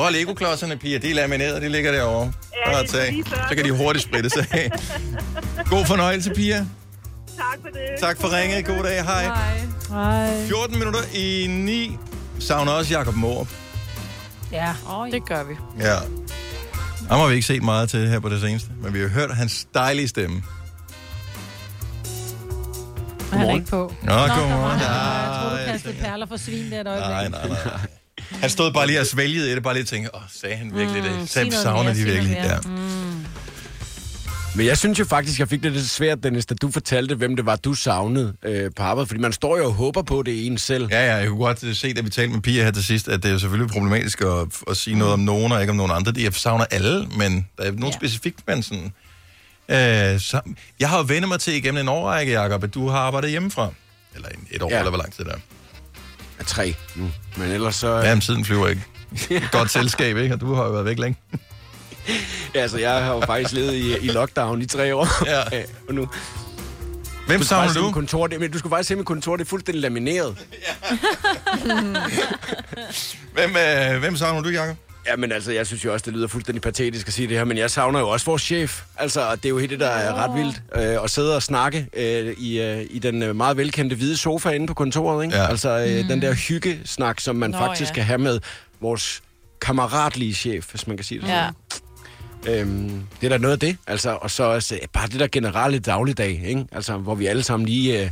Er 0.06 0.10
Lego-klodserne, 0.10 0.78
Pia? 0.78 0.98
De 0.98 1.10
er 1.11 1.15
lamineret, 1.15 1.61
de 1.61 1.69
ligger 1.69 1.91
derovre. 1.91 2.34
Ja, 2.65 2.72
Bare 2.72 2.84
det 2.84 2.94
er 2.94 2.99
tag. 2.99 3.23
Så 3.49 3.56
kan 3.56 3.65
de 3.65 3.72
hurtigt 3.72 4.03
sprittes 4.06 4.34
af. 4.52 4.72
God 5.69 5.86
fornøjelse, 5.86 6.32
Pia. 6.36 6.57
Tak 7.38 7.60
for 7.61 7.68
det. 7.69 7.99
Tak 7.99 8.22
for 8.22 8.38
ringet. 8.38 8.65
God 8.65 8.84
dag. 8.84 9.03
Hej. 9.03 9.26
Hej. 9.90 10.45
14 10.48 10.80
minutter 10.80 10.99
i 11.14 11.48
9. 11.49 11.98
Savner 12.40 12.72
også 12.72 12.94
Jakob 12.94 13.15
Morup. 13.15 13.48
Ja. 14.52 14.73
Det 15.11 15.26
gør 15.26 15.44
vi. 15.44 15.53
Ja. 15.80 15.95
Ham 17.10 17.19
har 17.19 17.28
vi 17.28 17.34
ikke 17.34 17.48
set 17.48 17.64
meget 17.64 17.90
til 17.90 18.07
her 18.10 18.19
på 18.19 18.30
det 18.30 18.41
seneste, 18.41 18.69
men 18.84 18.94
vi 18.94 18.99
har 18.99 19.07
hørt 19.07 19.36
hans 19.36 19.68
dejlige 19.73 20.07
stemme. 20.07 20.44
Han 23.32 23.49
er 23.49 23.53
ikke 23.56 23.68
på. 23.68 23.94
Nå, 24.03 24.11
godmorgen. 24.14 24.80
Jeg 24.80 25.40
tror, 25.41 25.57
du 25.57 25.72
kastede 25.72 25.94
perler 26.02 26.26
for 26.26 26.38
svin 26.38 26.72
der 26.72 26.82
et 26.82 26.88
øjeblik. 26.88 27.10
Nej, 27.10 27.28
nej, 27.30 27.48
nej. 27.48 27.57
Han 28.32 28.49
stod 28.49 28.74
bare 28.74 28.88
lige 28.88 28.99
og 28.99 29.06
svælgede 29.06 29.52
i 29.52 29.56
det, 29.56 29.64
bare 29.64 29.74
lige 29.74 29.84
og 29.84 29.88
tænkte, 29.88 30.16
åh, 30.16 30.22
sagde 30.34 30.56
han 30.56 30.72
virkelig 30.76 31.03
det? 31.03 31.12
sig 31.20 31.30
Sagde, 31.30 31.52
savner 31.52 31.94
de 31.94 32.03
virkelig? 32.03 32.32
Ja. 32.44 32.58
Men 34.56 34.66
jeg 34.66 34.78
synes 34.78 34.99
jo 34.99 35.06
faktisk, 35.06 35.40
jeg 35.40 35.49
fik 35.49 35.64
det 35.64 35.72
lidt 35.72 35.90
svært, 35.90 36.24
Dennis, 36.24 36.45
da 36.45 36.56
du 36.56 36.72
fortalte, 36.72 37.16
hvem 37.16 37.36
det 37.36 37.45
var, 37.45 37.56
du 37.56 37.74
savnede 37.74 38.34
øh, 38.45 38.72
på 38.76 38.84
arbejde. 38.84 39.08
Fordi 39.08 39.20
man 39.22 39.34
står 39.34 39.58
jo 39.58 39.66
og 39.66 39.74
håber 39.74 40.02
på, 40.02 40.24
det 40.24 40.45
en 40.48 40.58
selv. 40.58 40.88
Ja, 40.91 41.06
ja, 41.06 41.16
jeg 41.16 41.28
kunne 41.28 41.40
godt 41.40 41.64
øh, 41.64 41.76
se, 41.76 41.94
da 41.94 42.02
vi 42.02 42.10
talte 42.10 42.34
med 42.34 42.41
Pia 42.41 42.64
her 42.64 42.72
til 42.72 42.84
sidst, 42.84 43.08
at 43.08 43.24
det 43.24 43.30
er 43.30 43.34
jo 43.34 43.40
selvfølgelig 43.40 43.72
problematisk 43.74 44.22
at, 44.22 44.48
at 44.70 44.78
sige 44.78 44.98
noget 44.98 45.14
om 45.14 45.20
nogen, 45.20 45.52
og 45.52 45.62
ikke 45.62 45.72
om 45.72 45.78
nogen 45.78 45.91
andre. 45.91 46.12
Det, 46.12 46.24
jeg 46.24 46.34
savner 46.34 46.66
alle, 46.72 47.08
men 47.18 47.48
der 47.58 47.64
er 47.64 47.72
nogle 47.72 47.86
ja. 47.86 47.91
specifikt, 47.91 48.40
men 48.48 48.64
sådan... 48.64 48.84
Øh, 49.70 50.20
så, 50.20 50.41
jeg 50.80 50.90
har 50.90 50.98
jo 50.98 51.03
vendt 51.08 51.28
mig 51.28 51.40
til 51.40 51.53
igennem 51.53 51.82
en 51.82 51.90
årrække, 51.90 52.34
Jacob, 52.41 52.64
at 52.64 52.74
du 52.74 52.88
har 52.90 52.98
arbejdet 52.99 53.30
hjemmefra. 53.30 53.70
Eller 54.16 54.30
en- 54.30 54.48
et 54.52 54.62
år, 54.62 54.70
ja. 54.72 54.78
Eller 54.78 54.90
hvor 54.90 54.98
lang 54.99 55.14
tid 55.14 55.26
der 55.26 55.32
er. 55.32 55.38
Ja, 56.42 56.46
tre 56.46 56.76
nu. 56.96 57.10
Men 57.38 57.52
ellers 57.52 57.76
så... 57.76 57.96
Ja, 57.96 58.16
men 58.16 58.22
tiden 58.22 58.46
flyver 58.46 58.68
ikke. 58.68 58.82
Godt 59.52 59.72
selskab, 59.72 60.18
ikke? 60.18 60.34
Og 60.36 60.42
du 60.42 60.54
har 60.54 60.64
jo 60.64 60.72
været 60.72 60.86
væk 60.86 61.00
længe. 61.00 61.20
Ja, 62.56 62.60
altså, 62.60 62.78
jeg 62.78 63.04
har 63.04 63.14
jo 63.14 63.22
faktisk 63.26 63.54
levet 63.54 63.74
i, 63.74 63.98
i 63.98 64.08
lockdown 64.08 64.62
i 64.62 64.66
tre 64.66 64.96
år. 64.96 65.26
Ja. 65.26 65.42
og 65.88 65.96
nu... 65.96 66.08
Hvem 67.28 67.44
savner 67.44 67.74
du? 67.74 67.92
Kontor, 67.92 68.28
det, 68.28 68.40
men 68.40 68.52
du 68.52 68.60
skulle 68.60 68.72
faktisk 68.72 68.88
se 68.88 68.96
mit 68.96 69.06
kontor, 69.06 69.36
det 69.36 69.46
er 69.46 69.50
fuldstændig 69.50 69.82
lamineret. 69.82 70.38
Hvem, 73.34 73.56
øh, 73.56 74.00
hvem 74.00 74.16
savner 74.16 74.42
du, 74.42 74.50
Jacob? 74.50 74.78
Ja, 75.07 75.15
men 75.15 75.32
altså, 75.32 75.52
jeg 75.52 75.68
synes 75.68 75.86
jo 75.86 75.94
også, 75.94 76.03
det 76.06 76.14
lyder 76.14 76.28
fuldstændig 76.28 76.61
patetisk 76.61 77.07
at 77.07 77.14
sige 77.14 77.28
det 77.28 77.38
her, 77.38 77.44
men 77.45 77.57
jeg 77.57 77.72
savner 77.72 77.99
jo 77.99 78.10
også 78.10 78.26
vores 78.26 78.41
chef. 78.41 78.82
Altså, 78.98 79.36
det 79.36 79.45
er 79.45 79.49
jo 79.49 79.57
helt 79.57 79.72
det, 79.72 79.80
der 79.80 79.88
er 79.88 80.14
ret 80.14 80.36
vildt. 80.40 80.61
Øh, 80.76 81.03
at 81.03 81.10
sidde 81.11 81.36
og 81.36 81.44
snakke 81.44 81.88
øh, 81.94 82.34
i, 82.38 82.61
øh, 82.61 82.86
i 82.90 82.99
den 82.99 83.23
øh, 83.23 83.36
meget 83.36 83.57
velkendte 83.57 83.95
hvide 83.95 84.18
sofa 84.18 84.49
inde 84.49 84.68
på 84.68 84.73
kontoret, 84.73 85.23
ikke? 85.26 85.38
Ja. 85.38 85.48
Altså, 85.49 85.69
øh, 85.90 86.02
Mm. 86.02 86.07
den 86.07 86.22
der 86.22 86.34
hyggesnak, 86.34 87.19
som 87.19 87.36
man 87.36 87.49
Nå, 87.49 87.57
faktisk 87.57 87.82
ja. 87.90 87.94
skal 87.94 88.03
have 88.03 88.18
med 88.18 88.40
vores 88.82 89.22
kammeratlige 89.61 90.34
chef, 90.34 90.69
hvis 90.72 90.88
man 90.88 90.98
kan 90.98 91.03
sige 91.03 91.22
det 91.22 91.28
Ja. 91.28 91.49
sådan. 92.44 92.60
Øhm, 92.60 93.03
det 93.22 93.26
er 93.28 93.30
da 93.30 93.38
noget 93.38 93.53
af 93.53 93.60
det. 93.60 93.78
Altså, 93.88 94.18
og 94.22 94.32
så 94.32 94.44
også, 94.44 94.76
øh, 94.76 94.82
bare 94.94 95.07
det 95.07 95.19
der 95.19 95.28
generelle 95.28 95.80
dagligdag, 95.80 96.41
ikke? 96.45 96.65
Altså, 96.72 96.98
hvor 96.98 97.15
vi 97.15 97.26
alle 97.26 97.44
sammen 97.44 97.65
lige 97.68 98.02
øh, 98.03 98.10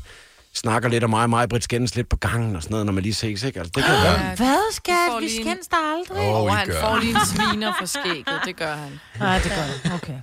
snakker 0.54 0.90
lidt, 0.90 1.04
og 1.04 1.10
mig 1.10 1.24
og 1.24 1.30
mig, 1.30 1.50
Britt 1.50 1.64
skændes 1.64 1.96
lidt 1.96 2.10
på 2.10 2.16
gangen 2.16 2.56
og 2.56 2.64
sådan 2.64 2.72
noget, 2.72 2.86
når 2.86 2.94
man 2.94 3.04
lige 3.04 3.14
ses, 3.14 3.44
ikke? 3.44 3.60
Altså, 3.60 3.72
det 3.76 3.84
kan 3.84 3.94
være. 3.94 4.36
Hvad, 4.36 4.74
skat? 4.74 4.96
Vi 5.22 5.26
en- 5.38 5.44
skændes 5.46 5.68
der 5.68 5.96
aldrig. 5.98 6.28
Og 6.30 6.48
I 6.48 6.52
han 6.52 6.68
gør. 6.68 6.82
får 6.82 6.98
lige 7.00 7.12
en 7.12 7.26
sviner 7.26 7.74
for 7.80 7.86
skægget. 7.86 8.40
Det 8.46 8.56
gør 8.56 8.76
han. 8.76 9.00
Nej, 9.20 9.40
det 9.40 9.52
gør 9.52 9.90
du. 9.90 9.96
Okay. 9.96 10.16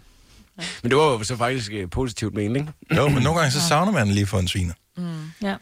Men 0.82 0.90
det 0.90 0.98
var 0.98 1.04
jo 1.04 1.22
så 1.24 1.36
faktisk 1.36 1.70
øh, 1.72 1.90
positivt 1.90 2.34
ment, 2.34 2.56
ikke? 2.56 2.72
Jo, 2.96 3.08
men 3.08 3.22
nogle 3.22 3.38
gange 3.40 3.52
så 3.52 3.60
savner 3.68 3.92
man 3.92 4.08
lige 4.08 4.26
for 4.26 4.38
en 4.38 4.48
sviner. 4.48 4.74
Ja. 5.42 5.54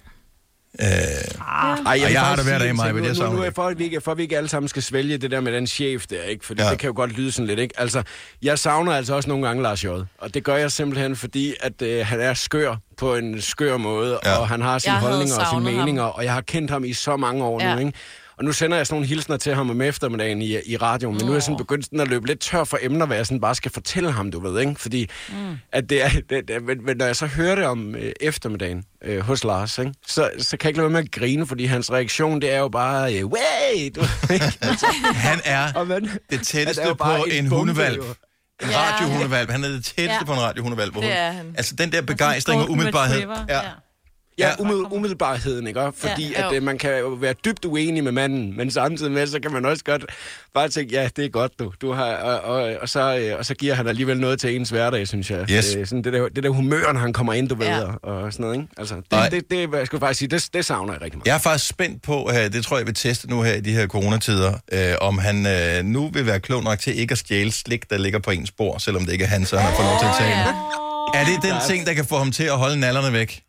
Øh, 0.80 0.86
Ej, 0.86 2.00
og 2.06 2.12
jeg 2.12 2.20
har 2.20 2.36
det 2.36 2.44
hver 2.44 2.58
dag, 2.58 2.76
Maja, 2.76 2.88
en 2.88 2.94
men 2.94 3.04
jeg 3.04 3.10
nu, 3.12 3.16
savner 3.16 3.32
nu, 3.32 3.38
nu, 3.38 3.44
det. 3.44 3.54
for, 3.54 3.62
at 3.66 3.78
vi 3.78 3.84
ikke, 3.84 4.00
for 4.00 4.10
at 4.12 4.18
vi 4.18 4.22
ikke 4.22 4.36
alle 4.36 4.48
sammen 4.48 4.68
skal 4.68 4.82
svælge 4.82 5.18
det 5.18 5.30
der 5.30 5.40
med 5.40 5.52
den 5.52 5.66
chef 5.66 6.06
der, 6.06 6.22
ikke? 6.22 6.46
For 6.46 6.54
Ja. 6.58 6.70
det 6.70 6.78
kan 6.78 6.86
jo 6.86 6.92
godt 6.96 7.12
lyde 7.12 7.32
sådan 7.32 7.46
lidt, 7.46 7.60
ikke? 7.60 7.80
Altså, 7.80 8.02
jeg 8.42 8.58
savner 8.58 8.92
altså 8.92 9.14
også 9.14 9.28
nogle 9.28 9.46
gange 9.46 9.62
Lars 9.62 9.84
J. 9.84 9.86
Og 10.18 10.34
det 10.34 10.44
gør 10.44 10.56
jeg 10.56 10.72
simpelthen, 10.72 11.16
fordi 11.16 11.54
at 11.60 11.82
øh, 11.82 12.06
han 12.06 12.20
er 12.20 12.34
skør 12.34 12.76
på 12.96 13.14
en 13.14 13.40
skør 13.40 13.76
måde, 13.76 14.18
Ja. 14.24 14.36
og 14.38 14.48
han 14.48 14.60
har 14.62 14.78
sine 14.78 14.92
Jeg 14.94 15.00
holdninger 15.02 15.22
og 15.34 15.40
sine 15.40 15.44
savnet 15.50 15.68
ham. 15.72 15.78
meninger, 15.78 16.02
og 16.02 16.24
jeg 16.24 16.32
har 16.32 16.40
kendt 16.40 16.70
ham 16.70 16.84
i 16.84 16.92
så 16.92 17.16
mange 17.16 17.44
år 17.44 17.62
Ja. 17.62 17.74
nu, 17.74 17.80
ikke? 17.80 17.92
Og 18.38 18.44
nu 18.44 18.52
sender 18.52 18.76
jeg 18.76 18.86
sådan 18.86 18.94
nogle 18.94 19.06
hilsner 19.06 19.36
til 19.36 19.54
ham 19.54 19.70
om 19.70 19.80
eftermiddagen 19.80 20.42
i, 20.42 20.56
i 20.66 20.76
radioen, 20.76 21.16
men 21.16 21.24
nu 21.26 21.32
er 21.32 21.36
jeg 21.36 21.42
sådan 21.42 21.56
begyndt 21.56 21.84
sådan 21.84 22.00
at 22.00 22.08
løbe 22.08 22.26
lidt 22.26 22.40
tør 22.40 22.64
for 22.64 22.78
emner, 22.82 23.06
hvad 23.06 23.16
jeg 23.16 23.26
sådan 23.26 23.40
bare 23.40 23.54
skal 23.54 23.70
fortælle 23.70 24.10
ham, 24.12 24.30
du 24.30 24.40
ved, 24.40 24.60
ikke? 24.60 24.74
Fordi 24.78 25.10
mm. 25.28 25.34
at 25.72 25.90
det 25.90 26.04
er, 26.04 26.08
det, 26.30 26.48
det, 26.48 26.62
men, 26.62 26.84
men 26.84 26.96
når 26.96 27.06
jeg 27.06 27.16
så 27.16 27.26
hører 27.26 27.54
det 27.54 27.64
om 27.64 27.94
øh, 27.94 28.12
eftermiddagen 28.20 28.84
øh, 29.04 29.20
hos 29.20 29.44
Lars, 29.44 29.78
ikke? 29.78 29.92
Så, 30.06 30.30
så 30.38 30.56
kan 30.56 30.64
jeg 30.64 30.70
ikke 30.70 30.78
lade 30.78 30.84
være 30.92 31.02
med 31.02 31.08
at 31.08 31.10
grine, 31.10 31.46
fordi 31.46 31.64
hans 31.64 31.92
reaktion, 31.92 32.40
det 32.40 32.52
er 32.52 32.58
jo 32.58 32.68
bare, 32.68 33.14
øh, 33.14 33.24
wait! 33.26 33.96
Du? 33.96 34.00
Altså, 34.68 34.86
Han 35.14 35.40
er 35.44 35.84
man, 35.84 36.08
det 36.30 36.46
tætteste 36.46 36.82
er 36.82 36.94
på 36.94 37.24
en 37.30 37.44
en 37.44 37.50
hundevalg. 37.50 37.98
En 38.62 38.70
Ja. 38.70 38.78
radiohundevalg. 38.78 39.50
Han 39.50 39.64
er 39.64 39.68
det 39.68 39.84
tætteste 39.84 40.18
Ja. 40.20 40.24
på 40.24 40.32
en 40.32 40.40
radiohundevalg. 40.40 40.92
Hvor 40.92 41.00
hun. 41.00 41.54
Altså 41.56 41.74
den 41.74 41.92
der 41.92 42.02
begejstring 42.02 42.60
og 42.62 42.70
umiddelbarhed. 42.70 43.20
Ja. 43.20 43.56
ja. 43.56 43.60
Ja, 44.38 44.50
umiddel, 44.58 44.84
umiddelbarheden, 44.90 45.66
ikke? 45.66 45.80
Fordi 45.96 46.32
Ja. 46.32 46.40
ja, 46.40 46.48
at 46.48 46.54
øh, 46.56 46.62
man 46.62 46.78
kan 46.78 46.98
jo 46.98 47.08
være 47.08 47.34
dybt 47.44 47.64
uenig 47.64 48.04
med 48.04 48.12
manden, 48.12 48.56
men 48.56 48.70
samtidig 48.70 49.12
med, 49.12 49.26
så 49.26 49.40
kan 49.40 49.52
man 49.52 49.64
også 49.64 49.84
godt 49.84 50.04
bare 50.54 50.68
tænke, 50.68 50.94
ja, 50.94 51.08
det 51.16 51.24
er 51.24 51.28
godt, 51.28 51.52
du. 51.58 51.72
du 51.80 51.92
har, 51.92 52.04
og, 52.14 52.40
og, 52.40 52.74
og, 52.82 52.88
så, 52.88 53.16
øh, 53.18 53.38
og 53.38 53.44
så 53.46 53.54
giver 53.54 53.74
han 53.74 53.88
alligevel 53.88 54.20
noget 54.20 54.40
til 54.40 54.56
ens 54.56 54.70
hverdag, 54.70 55.08
synes 55.08 55.30
jeg. 55.30 55.50
Yes. 55.50 55.74
Øh, 55.74 55.86
sådan 55.86 56.04
det, 56.04 56.12
der, 56.12 56.28
det 56.28 56.42
der 56.44 56.48
humør, 56.50 56.92
når 56.92 57.00
han 57.00 57.12
kommer 57.12 57.32
ind, 57.32 57.48
du 57.48 57.54
ved, 57.54 57.66
Ja. 57.66 57.78
ja. 57.78 57.86
og, 58.02 58.32
sådan 58.32 58.42
noget, 58.44 58.56
ikke? 58.56 58.68
Altså, 58.78 58.94
det, 58.94 59.32
det, 59.32 59.50
det, 59.50 59.68
hvad 59.68 59.78
jeg 59.78 59.86
skulle 59.86 60.00
faktisk 60.00 60.18
sige, 60.18 60.28
det, 60.28 60.48
det 60.54 60.64
savner 60.64 60.92
jeg 60.92 61.02
rigtig 61.02 61.18
meget. 61.18 61.26
Jeg 61.26 61.34
er 61.34 61.38
faktisk 61.38 61.68
spændt 61.68 62.02
på, 62.02 62.24
uh, 62.24 62.34
det 62.34 62.64
tror 62.64 62.76
jeg, 62.76 62.80
jeg 62.80 62.86
vil 62.86 62.94
teste 62.94 63.30
nu 63.30 63.42
her 63.42 63.54
i 63.54 63.60
de 63.60 63.72
her 63.72 63.86
coronatider, 63.86 64.52
uh, 64.72 65.08
om 65.08 65.18
han 65.18 65.46
uh, 65.46 65.84
nu 65.86 66.10
vil 66.12 66.26
være 66.26 66.40
klog 66.40 66.62
nok 66.64 66.78
til 66.78 66.98
ikke 66.98 67.12
at 67.12 67.18
stjæle 67.18 67.52
slik, 67.52 67.90
der 67.90 67.98
ligger 67.98 68.18
på 68.18 68.30
ens 68.30 68.50
bord, 68.50 68.80
selvom 68.80 69.04
det 69.04 69.12
ikke 69.12 69.24
er 69.24 69.28
han, 69.28 69.44
så 69.46 69.56
han 69.58 69.70
har 69.70 69.76
fået 69.76 69.88
lov 69.88 69.98
til 70.00 70.06
at 70.06 70.14
tage 70.18 70.30
det. 70.30 70.54
Er 71.14 71.24
det 71.24 71.42
den 71.42 71.54
ting, 71.68 71.86
der 71.86 71.94
kan 71.94 72.04
få 72.04 72.18
ham 72.18 72.32
til 72.32 72.44
at 72.44 72.58
holde 72.58 72.80
nallerne 72.80 73.12
væk? 73.12 73.40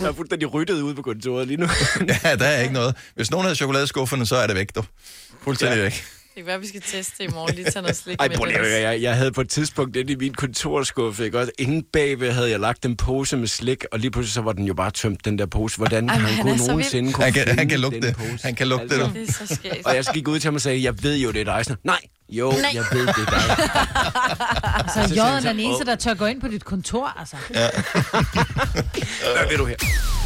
Jeg 0.00 0.08
er 0.08 0.12
fuldstændig 0.12 0.54
ryddet 0.54 0.80
ude 0.82 0.94
på 0.94 1.02
kontoret 1.02 1.46
lige 1.48 1.56
nu. 1.56 1.66
ja, 2.24 2.36
der 2.36 2.44
er 2.46 2.60
ikke 2.60 2.74
noget. 2.74 2.94
Hvis 3.14 3.30
nogen 3.30 3.44
havde 3.44 3.56
chokoladeskufferne, 3.56 4.26
så 4.26 4.36
er 4.36 4.46
det 4.46 4.56
væk, 4.56 4.74
du. 4.74 4.84
Fuldstændig 5.42 5.76
ja. 5.76 5.82
væk. 5.82 5.92
Det 5.92 6.36
kan 6.36 6.46
være, 6.46 6.60
vi 6.60 6.66
skal 6.68 6.80
teste 6.82 7.12
det 7.18 7.30
i 7.30 7.34
morgen. 7.34 7.54
Lige 7.54 7.70
tage 7.70 7.82
noget 7.82 7.96
slik 7.96 8.16
Ej, 8.20 8.28
med. 8.28 8.36
prøv 8.36 8.48
jeg, 8.48 9.02
jeg 9.02 9.16
havde 9.16 9.32
på 9.32 9.40
et 9.40 9.48
tidspunkt 9.48 9.96
inde 9.96 10.12
i 10.12 10.16
min 10.16 10.34
kontorskuffe, 10.34 11.24
ikke 11.24 11.38
også? 11.38 11.52
Ingen 11.58 11.82
bagved 11.92 12.32
havde 12.32 12.50
jeg 12.50 12.60
lagt 12.60 12.84
en 12.84 12.96
pose 12.96 13.36
med 13.36 13.46
slik, 13.48 13.84
og 13.92 13.98
lige 13.98 14.10
pludselig 14.10 14.32
så 14.34 14.40
var 14.40 14.52
den 14.52 14.64
jo 14.64 14.74
bare 14.74 14.90
tømt, 14.90 15.24
den 15.24 15.38
der 15.38 15.46
pose. 15.46 15.76
Hvordan 15.76 16.08
Ej, 16.08 16.14
han, 16.16 16.34
han 16.34 16.42
kunne 16.42 16.66
nogensinde 16.66 17.04
vild. 17.04 17.14
kunne 17.14 17.24
Han 17.24 17.32
kan- 17.32 17.42
finde 17.44 17.58
han 17.58 17.68
kan 17.68 17.80
lugte 17.80 18.00
den 18.00 18.08
det. 18.08 18.16
Pose? 18.16 18.38
Han 18.42 18.54
kan 18.54 18.68
lugte 18.68 18.88
det, 18.88 18.98
du. 19.00 19.10
Det 19.14 19.28
er 19.28 19.32
så 19.46 19.54
skægt. 19.54 19.86
Og 19.86 19.94
jeg 19.96 20.04
gik 20.14 20.28
ud 20.28 20.38
til 20.40 20.48
ham 20.48 20.54
og 20.54 20.60
sagde, 20.60 20.82
jeg 20.82 21.02
ved 21.02 21.18
jo, 21.18 21.30
det 21.32 21.40
er 21.40 21.44
dig. 21.44 21.64
Sådan, 21.64 21.76
Nej, 21.84 22.00
jo, 22.30 22.50
Nej. 22.50 22.70
jeg 22.74 22.84
ved, 22.92 23.06
det 23.06 23.16
dig. 23.16 23.56
Altså, 24.80 25.08
Så 25.08 25.14
J 25.14 25.18
er 25.18 25.40
den 25.40 25.60
eneste, 25.60 25.84
der 25.84 25.96
tør 25.96 26.14
gå 26.14 26.24
ind 26.26 26.40
på 26.40 26.48
dit 26.48 26.64
kontor, 26.64 27.14
altså. 27.18 27.36
Ja. 27.54 27.68
Hvad 29.36 29.48
vil 29.48 29.58
du 29.58 29.64
her? 29.64 29.76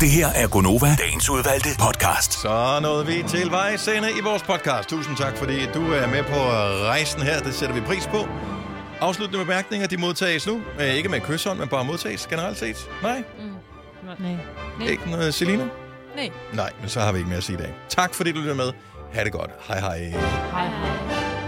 Det 0.01 0.11
her 0.11 0.29
er 0.29 0.47
Gonova, 0.49 0.97
dagens 0.99 1.31
udvalgte 1.31 1.69
podcast. 1.81 2.33
Så 2.33 2.79
nåede 2.83 3.07
vi 3.07 3.25
til 3.29 3.51
vejs 3.51 3.89
ende 3.89 4.11
i 4.11 4.21
vores 4.23 4.43
podcast. 4.43 4.89
Tusind 4.89 5.17
tak, 5.17 5.37
fordi 5.37 5.67
du 5.75 5.93
er 5.93 6.07
med 6.07 6.23
på 6.23 6.37
rejsen 6.87 7.23
her. 7.23 7.41
Det 7.41 7.55
sætter 7.55 7.75
vi 7.75 7.81
pris 7.81 8.07
på. 8.07 8.29
Afsluttende 9.01 9.45
bemærkninger, 9.45 9.87
de 9.87 9.97
modtages 9.97 10.47
nu. 10.47 10.61
Øh, 10.81 10.89
Ikke 10.95 11.09
med 11.09 11.21
kysshånd, 11.21 11.59
men 11.59 11.69
bare 11.69 11.85
modtages 11.85 12.27
generelt 12.27 12.59
set. 12.59 12.77
Nej, 13.03 13.23
Nej. 14.21 14.37
ikke 14.91 15.11
noget. 15.11 15.35
Selina? 15.35 15.65
Nej. 16.17 16.31
Nej, 16.53 16.71
men 16.81 16.89
så 16.89 17.01
har 17.01 17.13
vi 17.13 17.19
ikke 17.19 17.29
mere 17.29 17.39
at 17.39 17.45
sige 17.45 17.59
i 17.59 17.63
dag. 17.63 17.75
Tak 17.89 18.15
fordi 18.15 18.33
du 18.33 18.39
lytter 18.39 18.55
med. 18.55 18.73
Ha' 19.13 19.25
det 19.25 19.33
godt. 19.33 19.51
Hej 19.69 19.81
hej. 19.81 19.99
Hej, 19.99 20.67
hej. 20.69 21.44